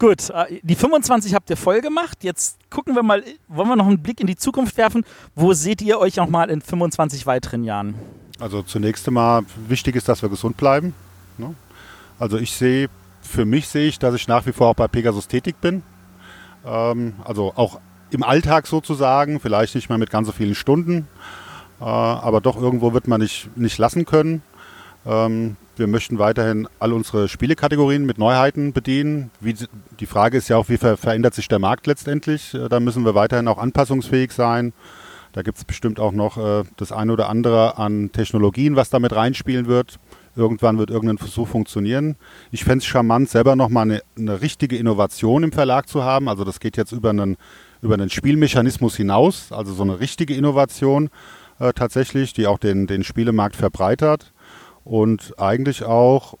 Gut, 0.00 0.30
äh, 0.30 0.60
die 0.62 0.76
25 0.76 1.34
habt 1.34 1.50
ihr 1.50 1.58
voll 1.58 1.82
gemacht. 1.82 2.24
Jetzt 2.24 2.58
gucken 2.70 2.94
wir 2.94 3.02
mal, 3.02 3.22
wollen 3.48 3.68
wir 3.68 3.76
noch 3.76 3.86
einen 3.86 4.02
Blick 4.02 4.18
in 4.18 4.26
die 4.26 4.34
Zukunft 4.34 4.78
werfen. 4.78 5.04
Wo 5.34 5.52
seht 5.52 5.82
ihr 5.82 5.98
euch 5.98 6.16
noch 6.16 6.28
mal 6.28 6.48
in 6.48 6.62
25 6.62 7.26
weiteren 7.26 7.64
Jahren? 7.64 7.94
Also 8.40 8.62
zunächst 8.62 9.06
einmal 9.06 9.42
wichtig 9.68 9.96
ist, 9.96 10.08
dass 10.08 10.22
wir 10.22 10.30
gesund 10.30 10.56
bleiben. 10.56 10.94
Ne? 11.36 11.54
Also 12.18 12.38
ich 12.38 12.52
sehe, 12.52 12.88
für 13.20 13.44
mich 13.44 13.68
sehe 13.68 13.88
ich, 13.88 13.98
dass 13.98 14.14
ich 14.14 14.26
nach 14.26 14.46
wie 14.46 14.52
vor 14.52 14.68
auch 14.68 14.74
bei 14.74 14.88
Pegasus 14.88 15.28
tätig 15.28 15.60
bin. 15.60 15.82
Ähm, 16.64 17.12
also 17.22 17.52
auch 17.54 17.78
im 18.08 18.22
Alltag 18.22 18.66
sozusagen, 18.66 19.38
vielleicht 19.38 19.74
nicht 19.74 19.90
mehr 19.90 19.98
mit 19.98 20.08
ganz 20.08 20.26
so 20.26 20.32
vielen 20.32 20.54
Stunden, 20.54 21.08
äh, 21.78 21.84
aber 21.84 22.40
doch 22.40 22.56
irgendwo 22.56 22.94
wird 22.94 23.06
man 23.06 23.20
nicht, 23.20 23.54
nicht 23.54 23.76
lassen 23.76 24.06
können. 24.06 24.40
Ähm, 25.04 25.56
wir 25.80 25.88
möchten 25.88 26.18
weiterhin 26.18 26.68
all 26.78 26.92
unsere 26.92 27.28
Spielekategorien 27.28 28.04
mit 28.04 28.18
Neuheiten 28.18 28.72
bedienen. 28.72 29.30
Wie, 29.40 29.54
die 29.98 30.06
Frage 30.06 30.36
ist 30.38 30.48
ja 30.48 30.58
auch, 30.58 30.68
wie 30.68 30.76
ver 30.76 30.96
verändert 30.96 31.34
sich 31.34 31.48
der 31.48 31.58
Markt 31.58 31.86
letztendlich? 31.86 32.54
Äh, 32.54 32.68
da 32.68 32.78
müssen 32.78 33.04
wir 33.04 33.16
weiterhin 33.16 33.48
auch 33.48 33.58
anpassungsfähig 33.58 34.30
sein. 34.30 34.72
Da 35.32 35.42
gibt 35.42 35.58
es 35.58 35.64
bestimmt 35.64 35.98
auch 35.98 36.12
noch 36.12 36.36
äh, 36.36 36.64
das 36.76 36.92
eine 36.92 37.12
oder 37.12 37.28
andere 37.28 37.78
an 37.78 38.12
Technologien, 38.12 38.76
was 38.76 38.90
damit 38.90 39.16
reinspielen 39.16 39.66
wird. 39.66 39.98
Irgendwann 40.36 40.78
wird 40.78 40.90
irgendein 40.90 41.18
Versuch 41.18 41.48
funktionieren. 41.48 42.16
Ich 42.52 42.64
fände 42.64 42.78
es 42.78 42.86
charmant, 42.86 43.30
selber 43.30 43.56
nochmal 43.56 43.84
eine, 43.84 44.02
eine 44.18 44.40
richtige 44.42 44.76
Innovation 44.76 45.42
im 45.42 45.52
Verlag 45.52 45.88
zu 45.88 46.04
haben. 46.04 46.28
Also 46.28 46.44
das 46.44 46.60
geht 46.60 46.76
jetzt 46.76 46.92
über 46.92 47.10
einen, 47.10 47.36
über 47.80 47.94
einen 47.94 48.10
Spielmechanismus 48.10 48.96
hinaus, 48.96 49.50
also 49.50 49.72
so 49.72 49.82
eine 49.82 49.98
richtige 49.98 50.34
Innovation 50.34 51.08
äh, 51.58 51.72
tatsächlich, 51.72 52.34
die 52.34 52.46
auch 52.46 52.58
den, 52.58 52.86
den 52.86 53.02
Spielemarkt 53.02 53.56
verbreitert 53.56 54.32
und 54.84 55.34
eigentlich 55.38 55.84
auch 55.84 56.34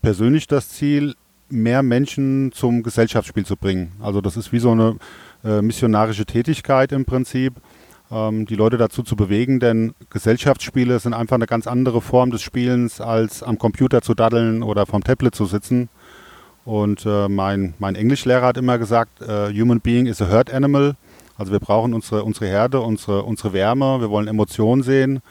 persönlich 0.00 0.46
das 0.46 0.68
Ziel, 0.68 1.14
mehr 1.48 1.82
Menschen 1.82 2.50
zum 2.52 2.82
Gesellschaftsspiel 2.82 3.44
zu 3.44 3.56
bringen. 3.56 3.92
Also 4.00 4.20
das 4.20 4.36
ist 4.36 4.52
wie 4.52 4.58
so 4.58 4.70
eine 4.72 4.96
äh, 5.44 5.60
missionarische 5.60 6.24
Tätigkeit 6.24 6.92
im 6.92 7.04
Prinzip, 7.04 7.54
ähm, 8.10 8.46
die 8.46 8.54
Leute 8.54 8.78
dazu 8.78 9.02
zu 9.02 9.16
bewegen, 9.16 9.60
denn 9.60 9.94
Gesellschaftsspiele 10.10 10.98
sind 10.98 11.14
einfach 11.14 11.36
eine 11.36 11.46
ganz 11.46 11.66
andere 11.66 12.00
Form 12.00 12.30
des 12.30 12.42
Spielens, 12.42 13.00
als 13.00 13.42
am 13.42 13.58
Computer 13.58 14.02
zu 14.02 14.14
daddeln 14.14 14.62
oder 14.62 14.86
vom 14.86 15.04
Tablet 15.04 15.34
zu 15.34 15.44
sitzen. 15.44 15.88
Und 16.64 17.04
äh, 17.06 17.28
mein, 17.28 17.74
mein 17.78 17.96
Englischlehrer 17.96 18.46
hat 18.46 18.56
immer 18.56 18.78
gesagt, 18.78 19.20
äh, 19.20 19.52
Human 19.52 19.80
Being 19.80 20.06
is 20.06 20.22
a 20.22 20.26
herd 20.26 20.52
animal. 20.52 20.94
Also 21.36 21.52
wir 21.52 21.60
brauchen 21.60 21.92
unsere, 21.92 22.24
unsere 22.24 22.46
Herde, 22.46 22.80
unsere, 22.80 23.24
unsere 23.24 23.52
Wärme, 23.52 24.00
wir 24.00 24.10
wollen 24.10 24.28
Emotionen 24.28 24.82
sehen. 24.82 25.22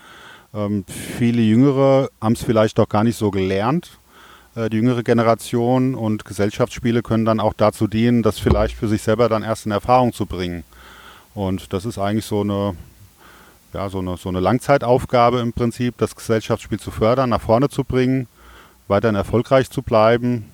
Ähm, 0.54 0.86
viele 0.88 1.42
Jüngere 1.42 2.10
haben 2.20 2.34
es 2.34 2.44
vielleicht 2.44 2.78
doch 2.78 2.90
gar 2.90 3.04
nicht 3.04 3.18
so 3.18 3.32
gelernt, 3.32 3.98
äh, 4.56 4.70
die 4.70 4.78
jüngere 4.78 5.04
Generation. 5.04 5.96
Und 5.96 6.26
Gesellschaftsspiele 6.26 7.02
können 7.02 7.26
dann 7.26 7.40
auch 7.40 7.54
dazu 7.54 7.88
dienen, 7.88 8.24
das 8.24 8.40
vielleicht 8.40 8.76
für 8.76 8.88
sich 8.88 9.02
selber 9.02 9.30
dann 9.30 9.44
erst 9.44 9.66
in 9.66 9.72
Erfahrung 9.72 10.14
zu 10.14 10.26
bringen. 10.26 10.64
Und 11.34 11.72
das 11.74 11.86
ist 11.86 11.98
eigentlich 11.98 12.26
so 12.26 12.42
eine, 12.42 12.76
ja, 13.74 13.90
so 13.90 14.00
eine, 14.00 14.18
so 14.18 14.30
eine 14.30 14.42
Langzeitaufgabe 14.42 15.40
im 15.40 15.54
Prinzip, 15.54 15.98
das 15.98 16.16
Gesellschaftsspiel 16.16 16.80
zu 16.80 16.92
fördern, 16.92 17.30
nach 17.30 17.42
vorne 17.42 17.70
zu 17.70 17.86
bringen, 17.86 18.28
weiterhin 18.88 19.16
erfolgreich 19.16 19.70
zu 19.70 19.82
bleiben 19.82 20.52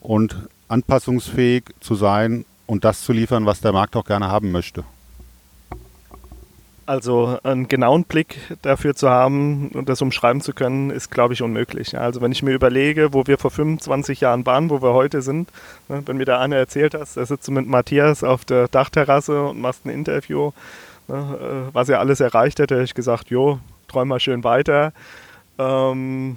und 0.00 0.36
anpassungsfähig 0.68 1.64
zu 1.80 1.96
sein 1.96 2.44
und 2.66 2.84
das 2.84 3.02
zu 3.02 3.12
liefern, 3.12 3.46
was 3.46 3.60
der 3.60 3.72
Markt 3.72 3.96
auch 3.96 4.04
gerne 4.04 4.28
haben 4.28 4.52
möchte. 4.52 4.84
Also 6.84 7.38
einen 7.44 7.68
genauen 7.68 8.04
Blick 8.04 8.38
dafür 8.62 8.96
zu 8.96 9.08
haben 9.08 9.68
und 9.68 9.88
das 9.88 10.02
umschreiben 10.02 10.40
zu 10.40 10.52
können, 10.52 10.90
ist, 10.90 11.10
glaube 11.10 11.32
ich, 11.32 11.42
unmöglich. 11.42 11.96
Also 11.96 12.20
wenn 12.20 12.32
ich 12.32 12.42
mir 12.42 12.52
überlege, 12.52 13.12
wo 13.12 13.26
wir 13.26 13.38
vor 13.38 13.52
25 13.52 14.20
Jahren 14.20 14.44
waren, 14.46 14.68
wo 14.68 14.82
wir 14.82 14.92
heute 14.92 15.22
sind, 15.22 15.48
ne, 15.88 16.02
wenn 16.04 16.16
mir 16.16 16.24
der 16.24 16.40
Anne 16.40 16.56
erzählt 16.56 16.94
hast, 16.94 17.16
da 17.16 17.24
sitzt 17.24 17.46
du 17.46 17.52
mit 17.52 17.68
Matthias 17.68 18.24
auf 18.24 18.44
der 18.44 18.66
Dachterrasse 18.66 19.44
und 19.44 19.60
machst 19.60 19.86
ein 19.86 19.90
Interview, 19.90 20.50
ne, 21.06 21.68
äh, 21.70 21.74
was 21.74 21.88
er 21.88 22.00
alles 22.00 22.18
erreicht 22.18 22.58
hätte, 22.58 22.74
hätte 22.74 22.84
ich 22.84 22.94
gesagt, 22.94 23.30
jo, 23.30 23.60
träum 23.86 24.08
mal 24.08 24.18
schön 24.18 24.42
weiter. 24.42 24.92
Ähm, 25.58 26.36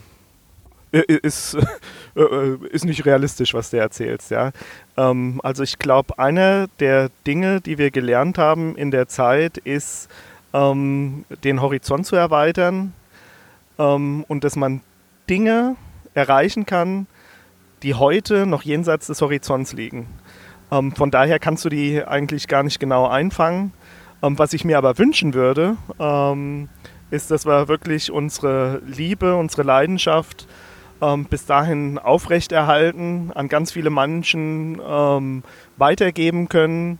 ist, 0.92 1.58
äh, 2.16 2.56
ist 2.70 2.86
nicht 2.86 3.06
realistisch, 3.06 3.54
was 3.54 3.72
du 3.72 3.78
erzählst. 3.78 4.32
Ja? 4.32 4.52
Ähm, 4.98 5.40
also 5.44 5.64
ich 5.64 5.80
glaube, 5.80 6.20
eine 6.20 6.68
der 6.80 7.10
Dinge, 7.26 7.62
die 7.62 7.78
wir 7.78 7.92
gelernt 7.92 8.38
haben 8.38 8.76
in 8.76 8.92
der 8.92 9.08
Zeit, 9.08 9.58
ist, 9.58 10.10
ähm, 10.56 11.26
den 11.44 11.61
Horizont 11.61 12.06
zu 12.06 12.15
erweitern 12.15 12.94
ähm, 13.77 14.23
und 14.27 14.44
dass 14.44 14.56
man 14.56 14.82
Dinge 15.30 15.76
erreichen 16.14 16.65
kann, 16.65 17.07
die 17.84 17.94
heute 17.94 18.45
noch 18.45 18.64
jenseits 18.64 19.07
des 19.07 19.22
Horizonts 19.22 19.73
liegen. 19.73 20.07
Ähm, 20.72 20.94
von 20.94 21.11
daher 21.11 21.40
kannst 21.40 21.65
du 21.65 21.69
die 21.69 22.03
eigentlich 22.03 22.48
gar 22.48 22.64
nicht 22.64 22.80
genau 22.80 23.07
einfangen. 23.07 23.73
Ähm, 24.23 24.40
was 24.40 24.53
ich 24.53 24.64
mir 24.64 24.77
aber 24.77 24.98
wünschen 24.98 25.34
würde, 25.34 25.76
ähm, 25.99 26.69
ist, 27.11 27.32
dass 27.32 27.45
wir 27.45 27.68
wirklich 27.68 28.11
unsere 28.11 28.82
Liebe, 28.88 29.36
unsere 29.36 29.64
Leidenschaft 29.64 30.48
ähm, 31.02 31.26
bis 31.26 31.45
dahin 31.45 31.99
aufrechterhalten, 31.99 33.32
an 33.36 33.49
ganz 33.49 33.73
viele 33.73 33.90
Menschen 33.90 34.80
weitergeben 35.77 36.49
können 36.49 36.98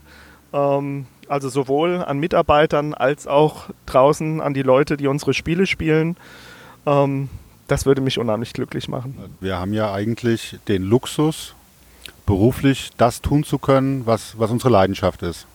also 1.28 1.48
sowohl 1.48 2.02
an 2.04 2.18
Mitarbeitern 2.18 2.94
als 2.94 3.26
auch 3.26 3.70
draußen 3.86 4.40
an 4.40 4.54
die 4.54 4.62
Leute, 4.62 4.96
die 4.96 5.06
unsere 5.06 5.34
Spiele 5.34 5.66
spielen. 5.66 6.16
Ähm, 6.86 7.28
das 7.68 7.86
würde 7.86 8.00
mich 8.00 8.18
unheimlich 8.18 8.52
glücklich 8.52 8.88
machen. 8.88 9.16
Wir 9.40 9.58
haben 9.58 9.72
ja 9.72 9.92
eigentlich 9.92 10.58
den 10.68 10.82
Luxus, 10.82 11.54
beruflich 12.26 12.90
das 12.96 13.22
tun 13.22 13.44
zu 13.44 13.58
können, 13.58 14.06
was, 14.06 14.38
was 14.38 14.50
unsere 14.50 14.70
Leidenschaft 14.70 15.22
ist. 15.22 15.46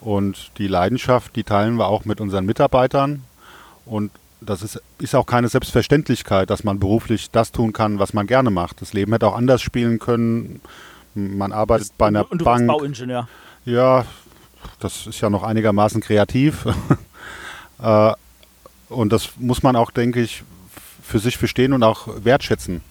Und 0.00 0.50
die 0.58 0.68
Leidenschaft, 0.68 1.36
die 1.36 1.44
teilen 1.44 1.76
wir 1.76 1.88
auch 1.88 2.04
mit 2.04 2.20
unseren 2.20 2.46
Mitarbeitern. 2.46 3.22
Und 3.84 4.10
das 4.40 4.62
ist, 4.62 4.80
ist 4.98 5.14
auch 5.14 5.26
keine 5.26 5.48
Selbstverständlichkeit, 5.48 6.50
dass 6.50 6.64
man 6.64 6.78
beruflich 6.78 7.30
das 7.30 7.52
tun 7.52 7.72
kann, 7.72 7.98
was 7.98 8.12
man 8.12 8.26
gerne 8.26 8.50
macht. 8.50 8.80
Das 8.82 8.92
Leben 8.92 9.12
hätte 9.12 9.26
auch 9.26 9.36
anders 9.36 9.62
spielen 9.62 9.98
können. 9.98 10.60
Man 11.14 11.52
arbeitet 11.52 11.92
bei 11.96 12.08
einer 12.08 12.30
und 12.30 12.40
du 12.40 12.44
Bank. 12.44 12.66
Bist 12.66 12.78
Bauingenieur. 12.78 13.28
Ja, 13.64 14.04
das 14.80 15.06
ist 15.06 15.20
ja 15.20 15.30
noch 15.30 15.42
einigermaßen 15.42 16.00
kreativ. 16.00 16.66
äh, 17.82 18.12
und 18.88 19.12
das 19.12 19.30
muss 19.38 19.62
man 19.62 19.76
auch, 19.76 19.90
denke 19.90 20.20
ich, 20.20 20.42
für 21.02 21.18
sich 21.18 21.38
verstehen 21.38 21.72
und 21.72 21.82
auch 21.82 22.08
wertschätzen, 22.24 22.82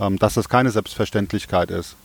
ähm, 0.00 0.18
dass 0.18 0.34
das 0.34 0.48
keine 0.48 0.70
Selbstverständlichkeit 0.70 1.70
ist. 1.70 1.96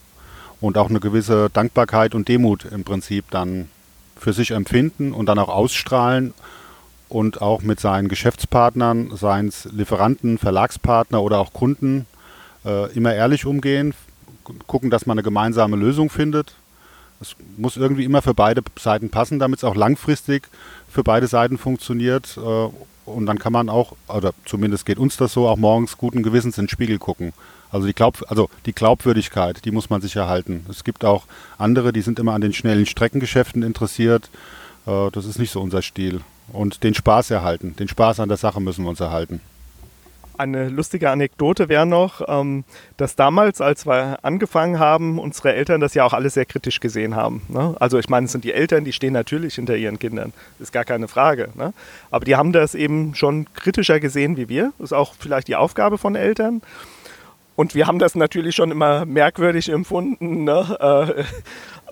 Und 0.61 0.77
auch 0.77 0.89
eine 0.89 0.99
gewisse 0.99 1.49
Dankbarkeit 1.49 2.13
und 2.15 2.27
Demut 2.27 2.65
im 2.65 2.83
Prinzip 2.83 3.25
dann 3.31 3.69
für 4.17 4.33
sich 4.33 4.51
empfinden 4.51 5.13
und 5.13 5.27
dann 5.27 5.39
auch 5.39 5.47
ausstrahlen 5.47 6.33
und 7.07 7.41
auch 7.41 7.61
mit 7.61 7.79
seinen 7.79 8.09
Geschäftspartnern, 8.09 9.15
seien 9.15 9.47
es 9.47 9.65
Lieferanten, 9.71 10.37
Verlagspartner 10.37 11.21
oder 11.21 11.39
auch 11.39 11.53
Kunden, 11.53 12.05
äh, 12.65 12.91
immer 12.93 13.13
ehrlich 13.13 13.45
umgehen, 13.45 13.93
gucken, 14.67 14.89
dass 14.89 15.05
man 15.05 15.15
eine 15.15 15.23
gemeinsame 15.23 15.77
Lösung 15.77 16.09
findet 16.09 16.55
es 17.21 17.35
muss 17.57 17.77
irgendwie 17.77 18.05
immer 18.05 18.21
für 18.21 18.33
beide 18.33 18.61
Seiten 18.79 19.09
passen, 19.09 19.39
damit 19.39 19.59
es 19.59 19.63
auch 19.63 19.75
langfristig 19.75 20.47
für 20.89 21.03
beide 21.03 21.27
Seiten 21.27 21.57
funktioniert. 21.57 22.37
Äh, 22.37 22.69
und 23.05 23.25
dann 23.25 23.39
kann 23.39 23.53
man 23.53 23.69
auch, 23.69 23.93
oder 24.07 24.33
zumindest 24.45 24.85
geht 24.85 24.99
uns 24.99 25.17
das 25.17 25.33
so, 25.33 25.47
auch 25.47 25.57
morgens 25.57 25.97
guten 25.97 26.23
Gewissens 26.23 26.57
in 26.57 26.65
den 26.65 26.69
Spiegel 26.69 26.99
gucken. 26.99 27.33
Also 27.71 27.87
die, 27.87 27.93
Glaub, 27.93 28.23
also 28.29 28.49
die 28.65 28.73
Glaubwürdigkeit, 28.73 29.63
die 29.65 29.71
muss 29.71 29.89
man 29.89 30.01
sich 30.01 30.15
erhalten. 30.15 30.65
Es 30.69 30.83
gibt 30.83 31.05
auch 31.05 31.25
andere, 31.57 31.93
die 31.93 32.01
sind 32.01 32.19
immer 32.19 32.33
an 32.33 32.41
den 32.41 32.53
schnellen 32.53 32.85
Streckengeschäften 32.85 33.63
interessiert. 33.63 34.29
Äh, 34.85 35.11
das 35.11 35.25
ist 35.25 35.39
nicht 35.39 35.51
so 35.51 35.61
unser 35.61 35.81
Stil. 35.81 36.21
Und 36.51 36.83
den 36.83 36.95
Spaß 36.95 37.29
erhalten, 37.31 37.75
den 37.77 37.87
Spaß 37.87 38.19
an 38.19 38.29
der 38.29 38.37
Sache 38.37 38.59
müssen 38.59 38.83
wir 38.83 38.89
uns 38.89 38.99
erhalten. 38.99 39.41
Eine 40.39 40.69
lustige 40.69 41.09
Anekdote 41.09 41.67
wäre 41.67 41.85
noch, 41.85 42.21
ähm, 42.29 42.63
dass 42.95 43.17
damals, 43.17 43.59
als 43.59 43.85
wir 43.85 44.19
angefangen 44.21 44.79
haben, 44.79 45.19
unsere 45.19 45.53
Eltern 45.53 45.81
das 45.81 45.95
ja 45.95 46.05
auch 46.05 46.13
alles 46.13 46.35
sehr 46.35 46.45
kritisch 46.45 46.79
gesehen 46.79 47.13
haben. 47.13 47.41
Ne? 47.49 47.75
Also 47.81 47.99
ich 47.99 48.07
meine, 48.07 48.25
es 48.25 48.31
sind 48.31 48.45
die 48.45 48.53
Eltern, 48.53 48.85
die 48.85 48.93
stehen 48.93 49.11
natürlich 49.11 49.55
hinter 49.55 49.75
ihren 49.75 49.99
Kindern, 49.99 50.31
ist 50.59 50.71
gar 50.71 50.85
keine 50.85 51.09
Frage. 51.09 51.49
Ne? 51.55 51.73
Aber 52.09 52.23
die 52.23 52.37
haben 52.37 52.53
das 52.53 52.73
eben 52.73 53.15
schon 53.15 53.47
kritischer 53.53 53.99
gesehen 53.99 54.37
wie 54.37 54.47
wir. 54.47 54.71
Ist 54.79 54.93
auch 54.93 55.13
vielleicht 55.19 55.49
die 55.49 55.57
Aufgabe 55.57 55.97
von 55.97 56.15
Eltern. 56.15 56.61
Und 57.57 57.75
wir 57.75 57.87
haben 57.87 57.99
das 57.99 58.15
natürlich 58.15 58.55
schon 58.55 58.71
immer 58.71 59.03
merkwürdig 59.03 59.67
empfunden. 59.67 60.45
Ne? 60.45 60.77
Äh, 60.79 61.23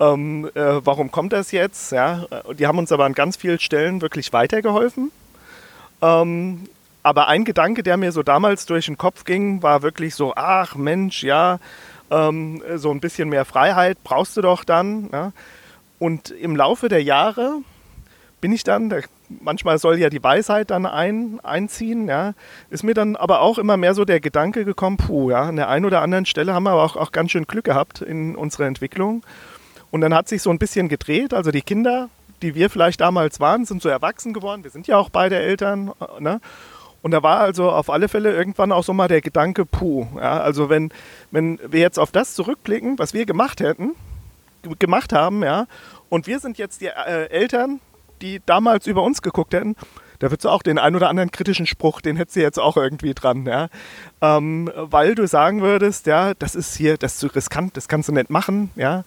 ähm, 0.02 0.50
äh, 0.54 0.80
warum 0.86 1.10
kommt 1.10 1.34
das 1.34 1.52
jetzt? 1.52 1.92
Ja? 1.92 2.24
Die 2.58 2.66
haben 2.66 2.78
uns 2.78 2.92
aber 2.92 3.04
an 3.04 3.12
ganz 3.12 3.36
vielen 3.36 3.58
Stellen 3.58 4.00
wirklich 4.00 4.32
weitergeholfen. 4.32 5.10
Ähm, 6.00 6.60
aber 7.08 7.26
ein 7.26 7.46
Gedanke, 7.46 7.82
der 7.82 7.96
mir 7.96 8.12
so 8.12 8.22
damals 8.22 8.66
durch 8.66 8.84
den 8.84 8.98
Kopf 8.98 9.24
ging, 9.24 9.62
war 9.62 9.80
wirklich 9.80 10.14
so, 10.14 10.34
ach 10.36 10.76
Mensch, 10.76 11.22
ja, 11.22 11.58
ähm, 12.10 12.62
so 12.76 12.90
ein 12.90 13.00
bisschen 13.00 13.30
mehr 13.30 13.46
Freiheit 13.46 13.96
brauchst 14.04 14.36
du 14.36 14.42
doch 14.42 14.62
dann. 14.62 15.08
Ja? 15.10 15.32
Und 15.98 16.30
im 16.30 16.54
Laufe 16.54 16.90
der 16.90 17.02
Jahre 17.02 17.62
bin 18.42 18.52
ich 18.52 18.62
dann, 18.62 18.90
da 18.90 18.98
manchmal 19.40 19.78
soll 19.78 19.98
ja 19.98 20.10
die 20.10 20.22
Weisheit 20.22 20.68
dann 20.70 20.84
ein, 20.84 21.40
einziehen, 21.42 22.08
ja, 22.08 22.34
ist 22.68 22.84
mir 22.84 22.92
dann 22.92 23.16
aber 23.16 23.40
auch 23.40 23.56
immer 23.56 23.78
mehr 23.78 23.94
so 23.94 24.04
der 24.04 24.20
Gedanke 24.20 24.66
gekommen, 24.66 24.98
puh, 24.98 25.30
ja, 25.30 25.44
an 25.44 25.56
der 25.56 25.70
einen 25.70 25.86
oder 25.86 26.02
anderen 26.02 26.26
Stelle 26.26 26.52
haben 26.52 26.64
wir 26.64 26.72
aber 26.72 26.82
auch, 26.82 26.96
auch 26.96 27.10
ganz 27.10 27.30
schön 27.30 27.46
Glück 27.46 27.64
gehabt 27.64 28.02
in 28.02 28.36
unserer 28.36 28.66
Entwicklung. 28.66 29.22
Und 29.90 30.02
dann 30.02 30.12
hat 30.12 30.28
sich 30.28 30.42
so 30.42 30.50
ein 30.50 30.58
bisschen 30.58 30.90
gedreht, 30.90 31.32
also 31.32 31.52
die 31.52 31.62
Kinder, 31.62 32.10
die 32.42 32.54
wir 32.54 32.68
vielleicht 32.68 33.00
damals 33.00 33.40
waren, 33.40 33.64
sind 33.64 33.80
so 33.80 33.88
erwachsen 33.88 34.34
geworden, 34.34 34.62
wir 34.62 34.70
sind 34.70 34.86
ja 34.86 34.98
auch 34.98 35.08
beide 35.08 35.36
Eltern, 35.36 35.92
äh, 36.00 36.20
ne? 36.20 36.42
Und 37.02 37.12
da 37.12 37.22
war 37.22 37.40
also 37.40 37.70
auf 37.70 37.90
alle 37.90 38.08
Fälle 38.08 38.34
irgendwann 38.34 38.72
auch 38.72 38.84
so 38.84 38.92
mal 38.92 39.08
der 39.08 39.20
Gedanke, 39.20 39.64
puh, 39.64 40.06
ja, 40.16 40.40
also 40.40 40.68
wenn, 40.68 40.90
wenn 41.30 41.58
wir 41.66 41.80
jetzt 41.80 41.98
auf 41.98 42.10
das 42.10 42.34
zurückblicken, 42.34 42.98
was 42.98 43.14
wir 43.14 43.24
gemacht 43.24 43.60
hätten, 43.60 43.94
gemacht 44.78 45.12
haben, 45.12 45.42
ja, 45.44 45.66
und 46.08 46.26
wir 46.26 46.40
sind 46.40 46.58
jetzt 46.58 46.80
die 46.80 46.86
äh, 46.86 47.28
Eltern, 47.30 47.80
die 48.20 48.40
damals 48.44 48.86
über 48.86 49.02
uns 49.02 49.22
geguckt 49.22 49.54
hätten, 49.54 49.76
da 50.18 50.32
wird 50.32 50.40
es 50.40 50.46
auch 50.46 50.62
den 50.62 50.78
ein 50.78 50.96
oder 50.96 51.08
anderen 51.08 51.30
kritischen 51.30 51.66
Spruch, 51.66 52.00
den 52.00 52.16
hättest 52.16 52.36
du 52.36 52.40
jetzt 52.40 52.58
auch 52.58 52.76
irgendwie 52.76 53.14
dran, 53.14 53.46
ja. 53.46 53.68
Ähm, 54.20 54.70
weil 54.74 55.14
du 55.14 55.28
sagen 55.28 55.62
würdest, 55.62 56.06
ja, 56.06 56.34
das 56.34 56.56
ist 56.56 56.76
hier, 56.76 56.96
das 56.96 57.14
ist 57.14 57.20
zu 57.20 57.28
riskant, 57.28 57.76
das 57.76 57.86
kannst 57.86 58.08
du 58.08 58.12
nicht 58.12 58.30
machen, 58.30 58.70
ja. 58.74 59.04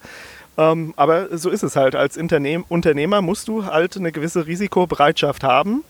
Ähm, 0.56 0.92
aber 0.96 1.36
so 1.36 1.50
ist 1.50 1.62
es 1.62 1.76
halt. 1.76 1.94
Als 1.94 2.16
Unternehm 2.16 2.64
Unternehmer 2.68 3.22
musst 3.22 3.48
du 3.48 3.66
halt 3.66 3.96
eine 3.96 4.12
gewisse 4.12 4.46
Risikobereitschaft 4.46 5.44
haben. 5.44 5.82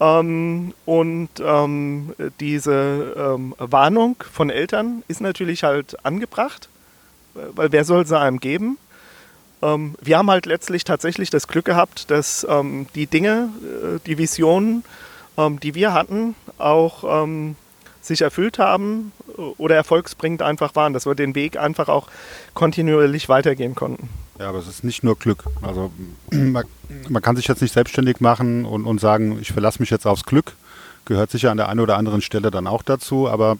Ähm, 0.00 0.72
und 0.86 1.28
ähm, 1.44 2.14
diese 2.40 3.14
ähm, 3.16 3.54
Warnung 3.58 4.16
von 4.32 4.48
Eltern 4.48 5.02
ist 5.08 5.20
natürlich 5.20 5.62
halt 5.62 6.04
angebracht, 6.04 6.68
weil 7.34 7.70
wer 7.70 7.84
soll 7.84 8.06
sie 8.06 8.18
einem 8.18 8.40
geben? 8.40 8.78
Ähm, 9.62 9.94
wir 10.00 10.16
haben 10.16 10.30
halt 10.30 10.46
letztlich 10.46 10.84
tatsächlich 10.84 11.28
das 11.28 11.46
Glück 11.46 11.66
gehabt, 11.66 12.10
dass 12.10 12.46
ähm, 12.48 12.86
die 12.94 13.06
Dinge, 13.06 13.50
äh, 13.62 13.98
die 14.06 14.18
Visionen, 14.18 14.84
die 15.62 15.74
wir 15.74 15.94
hatten, 15.94 16.34
auch 16.58 17.26
sich 18.02 18.20
erfüllt 18.20 18.58
haben 18.58 19.12
oder 19.56 19.74
erfolgsbringend 19.74 20.42
einfach 20.42 20.74
waren, 20.74 20.92
dass 20.92 21.06
wir 21.06 21.14
den 21.14 21.34
Weg 21.34 21.56
einfach 21.56 21.88
auch 21.88 22.08
kontinuierlich 22.52 23.30
weitergehen 23.30 23.74
konnten. 23.74 24.10
Ja, 24.40 24.48
aber 24.48 24.58
es 24.58 24.68
ist 24.68 24.84
nicht 24.84 25.04
nur 25.04 25.18
Glück. 25.18 25.44
Also 25.60 25.92
man, 26.30 26.64
man 27.10 27.20
kann 27.20 27.36
sich 27.36 27.46
jetzt 27.46 27.60
nicht 27.60 27.74
selbstständig 27.74 28.20
machen 28.20 28.64
und, 28.64 28.86
und 28.86 28.98
sagen, 28.98 29.38
ich 29.38 29.52
verlasse 29.52 29.80
mich 29.80 29.90
jetzt 29.90 30.06
aufs 30.06 30.24
Glück. 30.24 30.54
Gehört 31.04 31.30
sicher 31.30 31.50
an 31.50 31.58
der 31.58 31.68
einen 31.68 31.80
oder 31.80 31.98
anderen 31.98 32.22
Stelle 32.22 32.50
dann 32.50 32.66
auch 32.66 32.82
dazu, 32.82 33.28
aber 33.28 33.58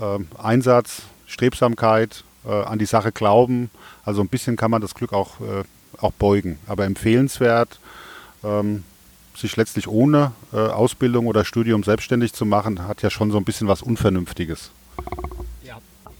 äh, 0.00 0.18
Einsatz, 0.40 1.02
Strebsamkeit, 1.26 2.22
äh, 2.46 2.50
an 2.50 2.78
die 2.78 2.86
Sache 2.86 3.10
glauben, 3.10 3.70
also 4.04 4.20
ein 4.20 4.28
bisschen 4.28 4.56
kann 4.56 4.70
man 4.70 4.80
das 4.80 4.94
Glück 4.94 5.12
auch, 5.12 5.40
äh, 5.40 5.64
auch 5.98 6.12
beugen. 6.12 6.58
Aber 6.68 6.84
empfehlenswert, 6.84 7.80
ähm, 8.44 8.84
sich 9.36 9.56
letztlich 9.56 9.88
ohne 9.88 10.30
äh, 10.52 10.58
Ausbildung 10.58 11.26
oder 11.26 11.44
Studium 11.44 11.82
selbstständig 11.82 12.34
zu 12.34 12.46
machen, 12.46 12.86
hat 12.86 13.02
ja 13.02 13.10
schon 13.10 13.32
so 13.32 13.38
ein 13.38 13.44
bisschen 13.44 13.66
was 13.66 13.82
Unvernünftiges. 13.82 14.70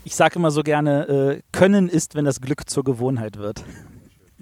Ich 0.05 0.15
sage 0.15 0.37
immer 0.37 0.51
so 0.51 0.63
gerne, 0.63 1.09
äh, 1.09 1.43
Können 1.53 1.89
ist, 1.89 2.15
wenn 2.15 2.25
das 2.25 2.41
Glück 2.41 2.69
zur 2.69 2.85
Gewohnheit 2.85 3.39
wird. 3.39 3.65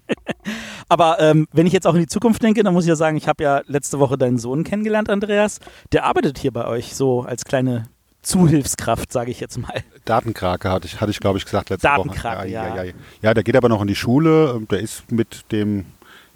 Aber 0.89 1.21
ähm, 1.21 1.47
wenn 1.53 1.67
ich 1.67 1.73
jetzt 1.73 1.87
auch 1.87 1.95
in 1.95 2.01
die 2.01 2.07
Zukunft 2.07 2.43
denke, 2.43 2.63
dann 2.63 2.75
muss 2.75 2.85
ich 2.85 2.89
ja 2.89 2.97
sagen, 2.97 3.17
ich 3.17 3.29
habe 3.29 3.43
ja 3.45 3.63
letzte 3.67 3.99
Woche 3.99 4.19
deinen 4.19 4.39
Sohn 4.39 4.65
kennengelernt, 4.65 5.09
Andreas. 5.09 5.61
Der 5.93 6.05
arbeitet 6.05 6.39
hier 6.39 6.53
bei 6.53 6.67
euch 6.67 6.95
so 6.95 7.23
als 7.23 7.45
kleine 7.45 7.85
Zuhilfskraft, 8.23 9.13
sage 9.13 9.31
ich 9.31 9.41
jetzt 9.41 9.57
mal. 9.59 9.83
Datenkrake 10.05 10.71
hatte 10.71 10.87
ich, 10.87 11.01
hatte 11.01 11.11
ich 11.11 11.21
glaube 11.21 11.39
ich, 11.39 11.45
gesagt 11.45 11.71
letzte 11.71 11.89
Datenkrake, 11.89 12.43
Woche. 12.43 12.49
Ja, 12.49 12.77
ja, 12.77 12.83
ja. 12.85 12.93
ja, 13.21 13.35
der 13.35 13.43
geht 13.43 13.57
aber 13.57 13.69
noch 13.69 13.81
in 13.81 13.89
die 13.89 13.95
Schule. 13.95 14.61
Der 14.71 14.81
ist 14.81 15.11
mit 15.11 15.51
dem 15.53 15.87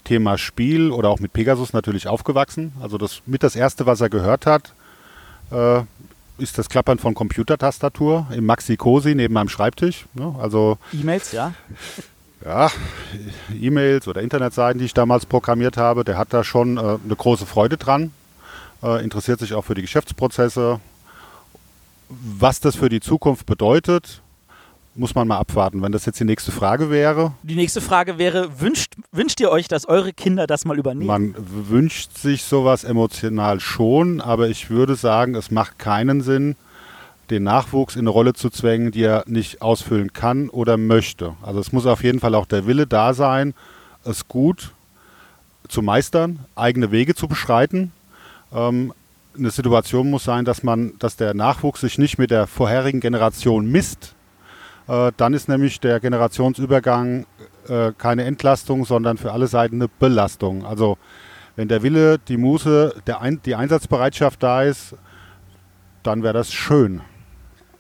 Thema 0.05 0.39
Spiel 0.39 0.91
oder 0.91 1.11
auch 1.11 1.21
mit 1.21 1.33
Pegasus 1.33 1.73
natürlich 1.73 2.09
aufgewachsen. 2.09 2.73
Also 2.81 2.99
das 2.99 3.23
mit 3.27 3.43
das 3.43 3.57
erste, 3.57 3.87
was 3.87 4.01
er 4.01 4.09
gehört 4.09 4.47
hat, 4.47 4.73
äh, 5.51 5.83
ist 6.39 6.59
das 6.59 6.69
Klappern 6.69 6.99
von 6.99 7.15
Computertastatur 7.15 8.27
im 8.35 8.47
Maxi 8.47 8.77
Cosi 8.77 9.15
neben 9.15 9.35
meinem 9.35 9.49
Schreibtisch. 9.49 10.07
Ne? 10.15 10.35
Also 10.39 10.79
E-Mails, 10.93 11.33
ja. 11.33 11.55
Ja, 12.45 12.71
E-Mails 13.53 14.07
oder 14.07 14.23
Internetseiten, 14.23 14.79
die 14.79 14.85
ich 14.85 14.95
damals 14.95 15.27
programmiert 15.27 15.77
habe, 15.77 16.05
der 16.05 16.19
hat 16.19 16.33
da 16.33 16.45
schon 16.45 16.77
äh, 16.77 16.81
eine 16.81 17.17
große 17.17 17.47
Freude 17.47 17.77
dran, 17.77 18.13
äh, 18.83 19.03
interessiert 19.03 19.41
sich 19.41 19.55
auch 19.55 19.65
für 19.65 19.75
die 19.75 19.83
Geschäftsprozesse, 19.83 20.81
was 22.09 22.61
das 22.61 22.77
für 22.77 22.89
die 22.89 23.01
Zukunft 23.01 23.47
bedeutet, 23.47 24.21
muss 24.97 25.15
man 25.15 25.29
mal 25.29 25.39
abwarten, 25.39 25.83
wenn 25.83 25.93
das 25.93 26.07
jetzt 26.07 26.21
die 26.21 26.25
nächste 26.25 26.53
Frage 26.53 26.91
wäre. 26.91 27.33
Die 27.43 27.55
nächste 27.55 27.81
Frage 27.81 28.19
wäre, 28.19 28.61
wünscht, 28.61 28.95
wünscht 29.13 29.41
ihr 29.41 29.51
euch, 29.51 29.69
dass 29.69 29.87
eure 29.87 30.13
Kinder 30.13 30.47
das 30.47 30.65
mal 30.65 30.79
übernehmen? 30.79 31.07
Man 31.07 31.35
wünscht 31.37 32.17
sich 32.17 32.43
sowas 32.43 32.85
emotional 32.85 33.61
schon, 33.61 34.21
aber 34.21 34.49
ich 34.49 34.71
würde 34.71 34.95
sagen, 34.95 35.35
es 35.35 35.51
macht 35.51 35.79
keinen 35.79 36.23
Sinn, 36.23 36.57
den 37.31 37.43
Nachwuchs 37.43 37.97
in 37.97 38.03
eine 38.03 38.11
Rolle 38.11 38.35
zu 38.35 38.51
zwängen, 38.51 38.93
die 38.93 39.03
er 39.03 39.25
nicht 39.27 39.63
ausfüllen 39.63 40.13
kann 40.13 40.49
oder 40.49 40.77
möchte. 40.77 41.35
Also 41.43 41.61
es 41.61 41.73
muss 41.73 41.87
auf 41.87 42.03
jeden 42.03 42.21
Fall 42.21 42.35
auch 42.35 42.47
der 42.47 42.67
Wille 42.67 42.87
da 42.87 43.15
sein, 43.15 43.55
es 44.05 44.29
gut 44.29 44.73
zu 45.69 45.83
meistern, 45.83 46.39
eigene 46.55 46.91
Wege 46.93 47.15
zu 47.15 47.29
beschreiten. 47.29 47.93
Ähm, 48.53 48.93
eine 49.37 49.51
Situation 49.51 50.11
muss 50.11 50.25
sein, 50.25 50.45
dass 50.45 50.63
man, 50.63 50.95
dass 50.99 51.17
der 51.17 51.35
Nachwuchs 51.35 51.81
sich 51.81 51.99
nicht 51.99 52.19
mit 52.19 52.31
der 52.31 52.47
vorherigen 52.47 53.01
Generation 53.01 53.71
misst. 53.71 54.15
Äh, 54.89 55.13
dann 55.17 55.35
ist 55.35 55.49
nämlich 55.49 55.81
der 55.81 56.01
Generationsübergang 56.01 57.27
äh, 57.69 57.93
keine 57.97 58.25
Entlastung, 58.25 58.85
sondern 58.85 59.17
für 59.19 59.33
alle 59.33 59.47
Seiten 59.47 59.77
eine 59.77 59.89
Belastung. 59.89 60.65
Also 60.65 60.99
wenn 61.57 61.69
der 61.69 61.83
Wille, 61.83 62.19
die 62.19 62.37
Muße, 62.37 62.95
Ein 63.19 63.41
die 63.45 63.55
Einsatzbereitschaft 63.55 64.43
da 64.43 64.63
ist, 64.63 64.95
dann 66.03 66.23
wäre 66.23 66.35
das 66.35 66.53
schön. 66.53 67.01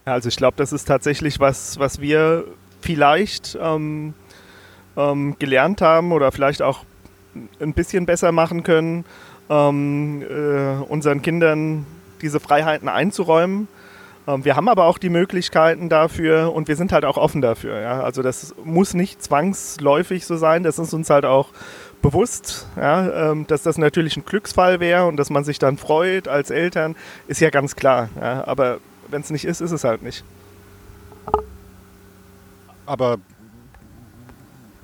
Also 0.05 0.29
ich 0.29 0.37
glaube, 0.37 0.57
das 0.57 0.73
ist 0.73 0.87
tatsächlich 0.87 1.41
was, 1.41 1.79
was 1.79 2.01
wir 2.01 2.45
vielleicht 2.81 3.59
ähm, 3.61 4.15
ähm, 4.97 5.37
gelernt 5.39 5.83
haben 5.83 6.13
oder 6.13 6.33
vielleicht 6.33 6.63
auch 6.63 6.85
ein 7.61 7.75
bisschen 7.75 8.07
besser 8.07 8.33
machen 8.33 8.63
können 8.63 9.05
ähm, 9.51 10.23
äh, 10.23 10.83
unseren 10.89 11.23
Kindern 11.23 11.87
diese 12.23 12.41
Freiheiten 12.41 12.89
einzuräumen. 12.89 13.69
Ähm, 14.27 14.45
wir 14.45 14.57
haben 14.57 14.69
aber 14.69 14.85
auch 14.85 14.99
die 14.99 15.09
Möglichkeiten 15.09 15.89
dafür 15.89 16.53
und 16.53 16.69
wir 16.69 16.77
sind 16.77 16.93
halt 16.93 17.05
auch 17.05 17.17
offen 17.17 17.41
dafür. 17.41 17.81
Ja? 17.81 18.01
Also 18.01 18.23
das 18.23 18.55
muss 18.65 18.95
nicht 18.95 19.23
zwangsläufig 19.23 20.27
so 20.27 20.37
sein, 20.37 20.63
das 20.63 20.79
ist 20.79 20.93
uns 20.93 21.11
halt 21.11 21.25
auch 21.25 21.51
bewusst, 22.03 22.67
ja? 22.77 23.31
ähm, 23.31 23.47
dass 23.47 23.63
das 23.63 23.79
natürlich 23.79 24.17
ein 24.17 24.25
Glücksfall 24.25 24.81
wäre 24.81 25.07
und 25.07 25.17
dass 25.17 25.31
man 25.31 25.45
sich 25.45 25.59
dann 25.59 25.79
freut 25.79 26.29
als 26.29 26.51
Eltern, 26.51 26.97
ist 27.27 27.41
ja 27.41 27.51
ganz 27.51 27.77
klar. 27.77 28.09
Ja? 28.21 28.47
Aber 28.47 28.79
wenn 29.09 29.23
es 29.23 29.31
nicht 29.31 29.45
ist, 29.45 29.61
ist 29.61 29.73
es 29.73 29.85
halt 29.85 30.03
nicht. 30.03 30.25
Aber 32.87 33.19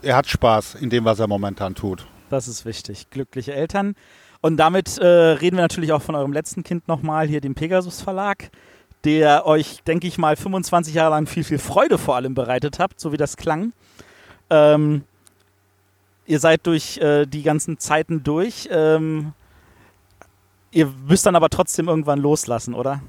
er 0.02 0.16
hat 0.16 0.26
Spaß 0.26 0.74
in 0.76 0.90
dem, 0.90 1.04
was 1.04 1.20
er 1.20 1.28
momentan 1.28 1.74
tut. 1.74 2.06
Das 2.28 2.48
ist 2.48 2.64
wichtig. 2.64 3.10
Glückliche 3.10 3.52
Eltern. 3.52 3.94
Und 4.40 4.56
damit 4.56 4.98
äh, 4.98 5.06
reden 5.06 5.56
wir 5.56 5.62
natürlich 5.62 5.92
auch 5.92 6.02
von 6.02 6.16
eurem 6.16 6.32
letzten 6.32 6.64
Kind 6.64 6.88
nochmal, 6.88 7.28
hier 7.28 7.40
dem 7.40 7.54
Pegasus 7.54 8.00
Verlag, 8.00 8.50
der 9.04 9.46
euch, 9.46 9.82
denke 9.84 10.06
ich 10.06 10.18
mal, 10.18 10.36
25 10.36 10.94
Jahre 10.94 11.10
lang 11.10 11.26
viel, 11.26 11.44
viel 11.44 11.58
Freude 11.58 11.98
vor 11.98 12.16
allem 12.16 12.34
bereitet 12.34 12.78
habt, 12.78 13.00
so 13.00 13.12
wie 13.12 13.16
das 13.16 13.36
klang. 13.36 13.72
Ähm, 14.50 15.04
ihr 16.26 16.38
seid 16.38 16.66
durch 16.66 16.98
äh, 16.98 17.26
die 17.26 17.42
ganzen 17.42 17.78
Zeiten 17.78 18.22
durch. 18.22 18.68
Ähm, 18.70 19.32
ihr 20.70 20.92
müsst 21.06 21.26
dann 21.26 21.36
aber 21.36 21.50
trotzdem 21.50 21.88
irgendwann 21.88 22.20
loslassen, 22.20 22.74
oder? 22.74 23.02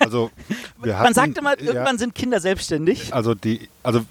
Also, 0.00 0.30
wir 0.82 0.96
hatten, 0.96 1.04
Man 1.04 1.14
sagt 1.14 1.38
immer, 1.38 1.58
irgendwann 1.58 1.96
ja, 1.96 1.98
sind 1.98 2.14
Kinder 2.14 2.40
selbstständig. 2.40 3.14
Also 3.14 3.34
die, 3.34 3.68
also 3.82 4.04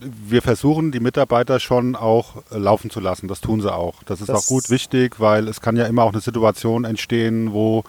wir 0.00 0.42
versuchen, 0.42 0.92
die 0.92 1.00
Mitarbeiter 1.00 1.60
schon 1.60 1.94
auch 1.94 2.42
äh, 2.50 2.58
laufen 2.58 2.90
zu 2.90 3.00
lassen. 3.00 3.28
Das 3.28 3.40
tun 3.40 3.60
sie 3.60 3.72
auch. 3.72 4.02
Das 4.04 4.20
ist 4.20 4.28
das 4.28 4.44
auch 4.44 4.46
gut 4.46 4.70
wichtig, 4.70 5.20
weil 5.20 5.48
es 5.48 5.60
kann 5.60 5.76
ja 5.76 5.86
immer 5.86 6.04
auch 6.04 6.12
eine 6.12 6.20
Situation 6.20 6.84
entstehen, 6.84 7.52
wo 7.52 7.84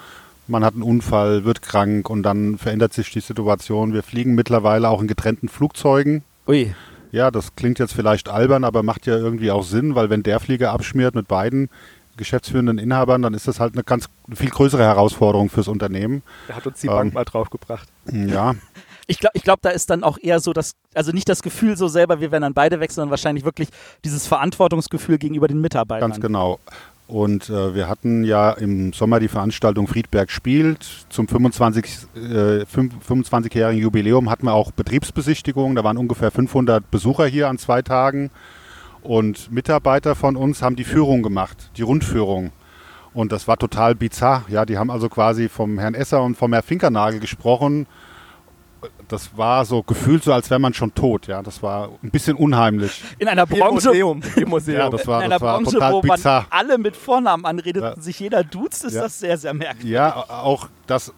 man 0.48 0.64
hat 0.64 0.74
einen 0.74 0.84
Unfall, 0.84 1.46
wird 1.46 1.62
krank 1.62 2.10
und 2.10 2.24
dann 2.24 2.58
verändert 2.58 2.94
sich 2.94 3.12
die 3.12 3.20
Situation. 3.20 3.94
Wir 3.94 4.04
fliegen 4.04 4.36
mittlerweile 4.36 4.90
auch 4.90 5.02
in 5.02 5.08
getrennten 5.08 5.50
Flugzeugen. 5.50 6.24
Ui. 6.48 6.74
Ja, 7.12 7.30
das 7.30 7.56
klingt 7.56 7.80
jetzt 7.80 7.94
vielleicht 7.94 8.30
albern, 8.30 8.64
aber 8.64 8.84
macht 8.84 9.06
ja 9.06 9.16
irgendwie 9.16 9.52
auch 9.52 9.64
Sinn, 9.64 9.96
weil 9.96 10.10
wenn 10.10 10.24
der 10.24 10.40
Flieger 10.40 10.72
abschmiert 10.72 11.16
mit 11.16 11.28
beiden 11.28 11.70
geschäftsführenden 12.18 12.78
Inhabern, 12.78 13.22
dann 13.22 13.34
ist 13.34 13.48
das 13.48 13.60
halt 13.60 13.74
eine 13.74 13.84
ganz 13.84 14.08
viel 14.34 14.50
größere 14.50 14.84
Herausforderung 14.84 15.50
fürs 15.50 15.68
Unternehmen. 15.68 16.24
Da 16.48 16.56
hat 16.56 16.68
uns 16.68 16.80
die 16.80 16.88
ähm, 16.88 16.94
Bank 16.94 17.14
mal 17.14 17.26
draufgebracht. 17.26 17.88
Ja, 18.12 18.56
ich 19.12 19.20
glaube, 19.20 19.32
ich 19.36 19.44
glaub, 19.44 19.62
da 19.62 19.70
ist 19.70 19.90
dann 19.90 20.04
auch 20.04 20.18
eher 20.22 20.40
so 20.40 20.54
das, 20.54 20.76
also 20.94 21.12
nicht 21.12 21.28
das 21.28 21.42
Gefühl 21.42 21.76
so 21.76 21.90
selber, 21.90 22.22
wir 22.22 22.32
werden 22.32 22.44
dann 22.44 22.54
beide 22.54 22.80
weg, 22.80 22.92
sondern 22.92 23.10
wahrscheinlich 23.10 23.44
wirklich 23.44 23.68
dieses 24.06 24.26
Verantwortungsgefühl 24.26 25.18
gegenüber 25.18 25.50
den 25.50 25.60
Mitarbeitern. 25.60 26.12
Ganz 26.12 26.22
genau. 26.22 26.60
Und 27.12 27.50
äh, 27.50 27.76
wir 27.76 27.90
hatten 27.90 28.24
ja 28.24 28.52
im 28.52 28.94
Sommer 28.94 29.20
die 29.20 29.28
Veranstaltung 29.28 29.86
Friedberg 29.86 30.32
spielt. 30.32 30.86
Zum 31.10 31.28
25, 31.28 31.86
äh, 32.16 32.64
25-jährigen 32.64 33.82
Jubiläum 33.82 34.30
hatten 34.30 34.46
wir 34.46 34.54
auch 34.54 34.72
Betriebsbesichtigungen. 34.72 35.76
Da 35.76 35.84
waren 35.84 35.98
ungefähr 35.98 36.32
500 36.32 36.90
Besucher 36.90 37.26
hier 37.26 37.50
an 37.50 37.58
zwei 37.58 37.82
Tagen. 37.82 38.32
Und 39.02 39.52
Mitarbeiter 39.52 40.16
von 40.16 40.38
uns 40.38 40.62
haben 40.62 40.78
die 40.78 40.86
Führung 40.86 41.22
gemacht, 41.22 41.72
die 41.76 41.82
Rundführung. 41.82 42.54
Und 43.14 43.34
das 43.34 43.46
war 43.46 43.58
total 43.58 43.94
bizarr. 43.94 44.46
Ja, 44.48 44.66
die 44.66 44.78
haben 44.78 44.90
also 44.90 45.10
quasi 45.10 45.50
vom 45.50 45.80
Herrn 45.80 45.96
Esser 45.96 46.24
und 46.24 46.38
vom 46.38 46.54
Herrn 46.54 46.64
Finkernagel 46.64 47.20
gesprochen. 47.20 47.88
Das 49.08 49.38
war 49.38 49.66
so 49.66 49.84
gefühlt 49.84 50.24
so, 50.24 50.32
als 50.34 50.49
wäre 50.49 50.60
man 50.60 50.74
schon 50.74 50.94
tot. 50.94 51.28
Ja, 51.28 51.41
das 51.44 51.62
war 51.62 51.90
ein 52.03 52.10
bisschen 52.12 52.36
unheimlich. 52.36 53.03
In 53.20 53.28
einer 53.28 53.44
Im 53.44 53.49
Branche, 53.49 53.90
Museum. 53.90 54.22
Im 54.36 54.49
Museum. 54.49 54.78
Ja, 54.80 54.90
das 54.90 55.06
war, 55.08 55.20
in 55.20 55.26
einer 55.26 55.36
das 55.36 55.41
war 55.41 55.58
Branche 55.58 55.72
total 55.74 55.94
wo 55.94 56.02
bizarr. 56.02 56.48
man 56.49 56.60
alle 56.60 56.78
mit 56.78 56.95
Vornamen 56.95 57.45
anredet 57.45 57.84
Ja. 57.84 57.91
und 57.94 58.03
sich 58.03 58.20
jeder 58.20 58.44
duzt, 58.44 58.84
ist 58.84 58.94
Ja. 58.95 59.03
das 59.03 59.20
sehr, 59.20 59.38
sehr 59.38 59.53
merkwürdig. 59.53 59.91
Ja, 59.91 60.16
auch 60.30 60.68
dass 60.88 61.14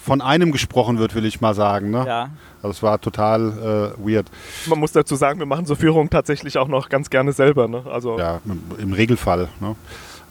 von 0.00 0.20
einem 0.20 0.52
gesprochen 0.52 0.98
wird, 0.98 1.14
will 1.16 1.24
ich 1.24 1.40
mal 1.40 1.54
sagen. 1.54 1.90
Ne? 1.90 2.04
Ja. 2.06 2.30
Also 2.62 2.70
es 2.70 2.82
war 2.82 3.00
total 3.00 3.94
äh, 3.98 4.06
weird. 4.06 4.26
Man 4.66 4.78
muss 4.78 4.92
dazu 4.92 5.16
sagen, 5.16 5.38
wir 5.40 5.46
machen 5.46 5.66
so 5.66 5.74
Führungen 5.74 6.08
tatsächlich 6.10 6.56
auch 6.58 6.68
noch 6.68 6.88
ganz 6.88 7.10
gerne 7.10 7.32
selber. 7.32 7.66
Ne? 7.66 7.82
Also 7.90 8.16
Ja, 8.18 8.40
im, 8.44 8.62
im 8.78 8.92
Regelfall. 8.92 9.48
Ne? 9.60 9.74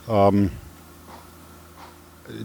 Ähm, 0.08 0.52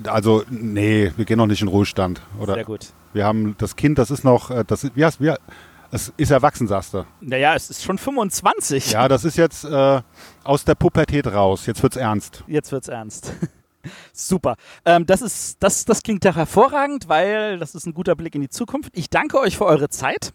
also, 0.07 0.45
nee, 0.51 1.13
wir 1.17 1.25
gehen 1.25 1.39
noch 1.39 1.47
nicht 1.47 1.63
in 1.63 1.69
Ruhestand. 1.69 2.21
Oder 2.39 2.55
Sehr 2.55 2.65
gut. 2.65 2.87
wir 3.13 3.25
haben 3.25 3.55
das 3.59 3.77
Kind, 3.77 3.99
das 3.99 4.11
ist 4.11 4.25
noch, 4.25 4.51
äh, 4.51 4.65
das 4.67 4.85
ist, 4.85 4.97
wie 4.97 5.05
heißt, 5.05 5.21
wie, 5.21 5.33
es 5.93 6.13
ist 6.17 6.31
erwachsen, 6.31 6.69
sagst 6.69 6.95
du. 6.95 7.05
Naja, 7.21 7.55
es 7.55 7.71
ist 7.71 7.83
schon 7.83 7.99
25. 7.99 8.93
Ja, 8.93 9.09
das 9.09 9.25
ist 9.25 9.37
jetzt 9.37 9.65
äh, 9.65 10.01
aus 10.45 10.65
der 10.65 10.77
Pubertät 10.77 11.27
raus. 11.27 11.67
Jetzt 11.67 11.83
wird's 11.83 11.97
ernst. 11.97 12.45
Jetzt 12.47 12.71
wird's 12.71 12.89
ernst. 12.89 13.33
Super. 14.13 14.57
Ähm, 14.85 15.07
das, 15.07 15.23
ist, 15.23 15.57
das, 15.61 15.85
das 15.85 16.03
klingt 16.03 16.25
doch 16.25 16.37
hervorragend, 16.37 17.09
weil 17.09 17.59
das 17.59 17.75
ist 17.75 17.87
ein 17.87 17.95
guter 17.95 18.15
Blick 18.15 18.35
in 18.35 18.43
die 18.43 18.49
Zukunft. 18.49 18.93
Ich 18.95 19.11
danke 19.11 19.41
euch 19.41 19.57
für 19.57 19.65
eure 19.65 19.89
Zeit, 19.89 20.33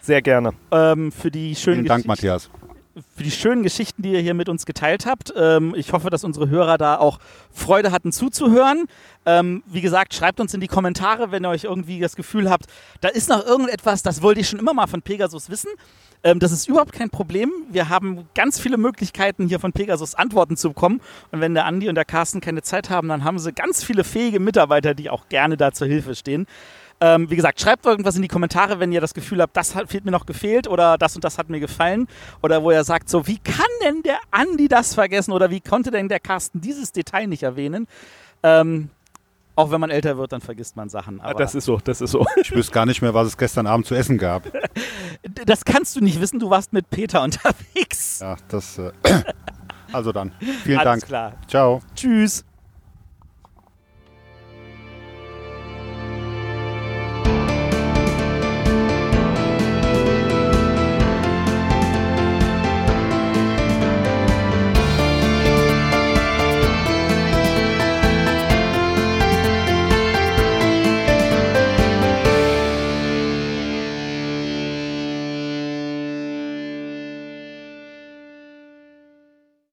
sehr 0.00 0.22
gerne. 0.22 0.52
ähm, 0.70 1.10
für 1.12 1.30
die 1.30 1.56
schönen 1.56 1.78
Vielen 1.78 1.88
Dank, 1.88 2.06
Matthias. 2.06 2.48
Für 3.14 3.22
die 3.22 3.30
schönen 3.30 3.62
Geschichten, 3.62 4.02
die 4.02 4.12
ihr 4.12 4.20
hier 4.20 4.34
mit 4.34 4.48
uns 4.48 4.64
geteilt 4.64 5.06
habt. 5.06 5.32
Ähm, 5.36 5.74
ich 5.76 5.92
hoffe, 5.92 6.10
dass 6.10 6.24
unsere 6.24 6.48
Hörer 6.48 6.78
da 6.78 6.96
auch 6.96 7.18
Freude 7.52 7.92
hatten 7.92 8.12
zuzuhören. 8.12 8.86
Ähm, 9.26 9.62
wie 9.66 9.80
gesagt, 9.80 10.14
schreibt 10.14 10.40
uns 10.40 10.54
in 10.54 10.60
die 10.60 10.68
Kommentare, 10.68 11.30
wenn 11.30 11.44
ihr 11.44 11.50
euch 11.50 11.64
irgendwie 11.64 12.00
das 12.00 12.16
Gefühl 12.16 12.48
habt, 12.50 12.66
da 13.00 13.08
ist 13.08 13.28
noch 13.28 13.44
irgendetwas, 13.44 14.02
das 14.02 14.22
wollte 14.22 14.40
ich 14.40 14.48
schon 14.48 14.58
immer 14.58 14.72
mal 14.72 14.86
von 14.86 15.02
Pegasus 15.02 15.50
wissen. 15.50 15.70
Ähm, 16.22 16.38
das 16.38 16.52
ist 16.52 16.68
überhaupt 16.68 16.92
kein 16.92 17.10
Problem. 17.10 17.52
Wir 17.70 17.88
haben 17.88 18.28
ganz 18.34 18.58
viele 18.58 18.78
Möglichkeiten, 18.78 19.48
hier 19.48 19.60
von 19.60 19.72
Pegasus 19.72 20.14
Antworten 20.14 20.56
zu 20.56 20.70
bekommen. 20.70 21.00
Und 21.32 21.40
wenn 21.40 21.54
der 21.54 21.66
Andi 21.66 21.88
und 21.88 21.94
der 21.94 22.04
Carsten 22.04 22.40
keine 22.40 22.62
Zeit 22.62 22.88
haben, 22.88 23.08
dann 23.08 23.24
haben 23.24 23.38
sie 23.38 23.52
ganz 23.52 23.84
viele 23.84 24.04
fähige 24.04 24.40
Mitarbeiter, 24.40 24.94
die 24.94 25.10
auch 25.10 25.28
gerne 25.28 25.56
da 25.56 25.72
zur 25.72 25.86
Hilfe 25.86 26.14
stehen. 26.14 26.46
Ähm, 27.00 27.28
wie 27.28 27.36
gesagt, 27.36 27.60
schreibt 27.60 27.84
irgendwas 27.84 28.16
in 28.16 28.22
die 28.22 28.28
Kommentare, 28.28 28.80
wenn 28.80 28.90
ihr 28.90 29.00
das 29.00 29.12
Gefühl 29.12 29.42
habt, 29.42 29.56
das 29.56 29.74
hat, 29.74 29.90
fehlt 29.90 30.04
mir 30.04 30.10
noch 30.10 30.24
gefehlt 30.24 30.66
oder 30.66 30.96
das 30.96 31.14
und 31.14 31.24
das 31.24 31.36
hat 31.36 31.50
mir 31.50 31.60
gefallen. 31.60 32.08
Oder 32.42 32.62
wo 32.62 32.70
ihr 32.70 32.84
sagt, 32.84 33.10
so, 33.10 33.26
wie 33.26 33.38
kann 33.38 33.66
denn 33.84 34.02
der 34.02 34.18
Andi 34.30 34.68
das 34.68 34.94
vergessen 34.94 35.32
oder 35.32 35.50
wie 35.50 35.60
konnte 35.60 35.90
denn 35.90 36.08
der 36.08 36.20
Carsten 36.20 36.60
dieses 36.60 36.92
Detail 36.92 37.26
nicht 37.26 37.42
erwähnen? 37.42 37.86
Ähm, 38.42 38.90
auch 39.56 39.70
wenn 39.70 39.80
man 39.80 39.90
älter 39.90 40.18
wird, 40.18 40.32
dann 40.32 40.42
vergisst 40.42 40.76
man 40.76 40.88
Sachen. 40.88 41.18
Ja, 41.18 41.24
Aber 41.24 41.38
das 41.38 41.54
ist 41.54 41.64
so, 41.64 41.78
das 41.82 42.00
ist 42.00 42.10
so. 42.10 42.26
Ich 42.36 42.52
wüsste 42.52 42.72
gar 42.72 42.86
nicht 42.86 43.02
mehr, 43.02 43.14
was 43.14 43.28
es 43.28 43.36
gestern 43.36 43.66
Abend 43.66 43.86
zu 43.86 43.94
essen 43.94 44.18
gab. 44.18 44.44
das 45.46 45.64
kannst 45.64 45.96
du 45.96 46.00
nicht 46.00 46.20
wissen, 46.20 46.38
du 46.38 46.50
warst 46.50 46.72
mit 46.72 46.88
Peter 46.90 47.22
unterwegs. 47.22 48.20
Ja, 48.20 48.36
das. 48.48 48.78
Äh, 48.78 48.92
also 49.92 50.12
dann. 50.12 50.32
Vielen 50.62 50.78
Alles 50.78 50.84
Dank. 50.84 51.06
klar. 51.06 51.32
Ciao. 51.48 51.80
Tschüss. 51.94 52.44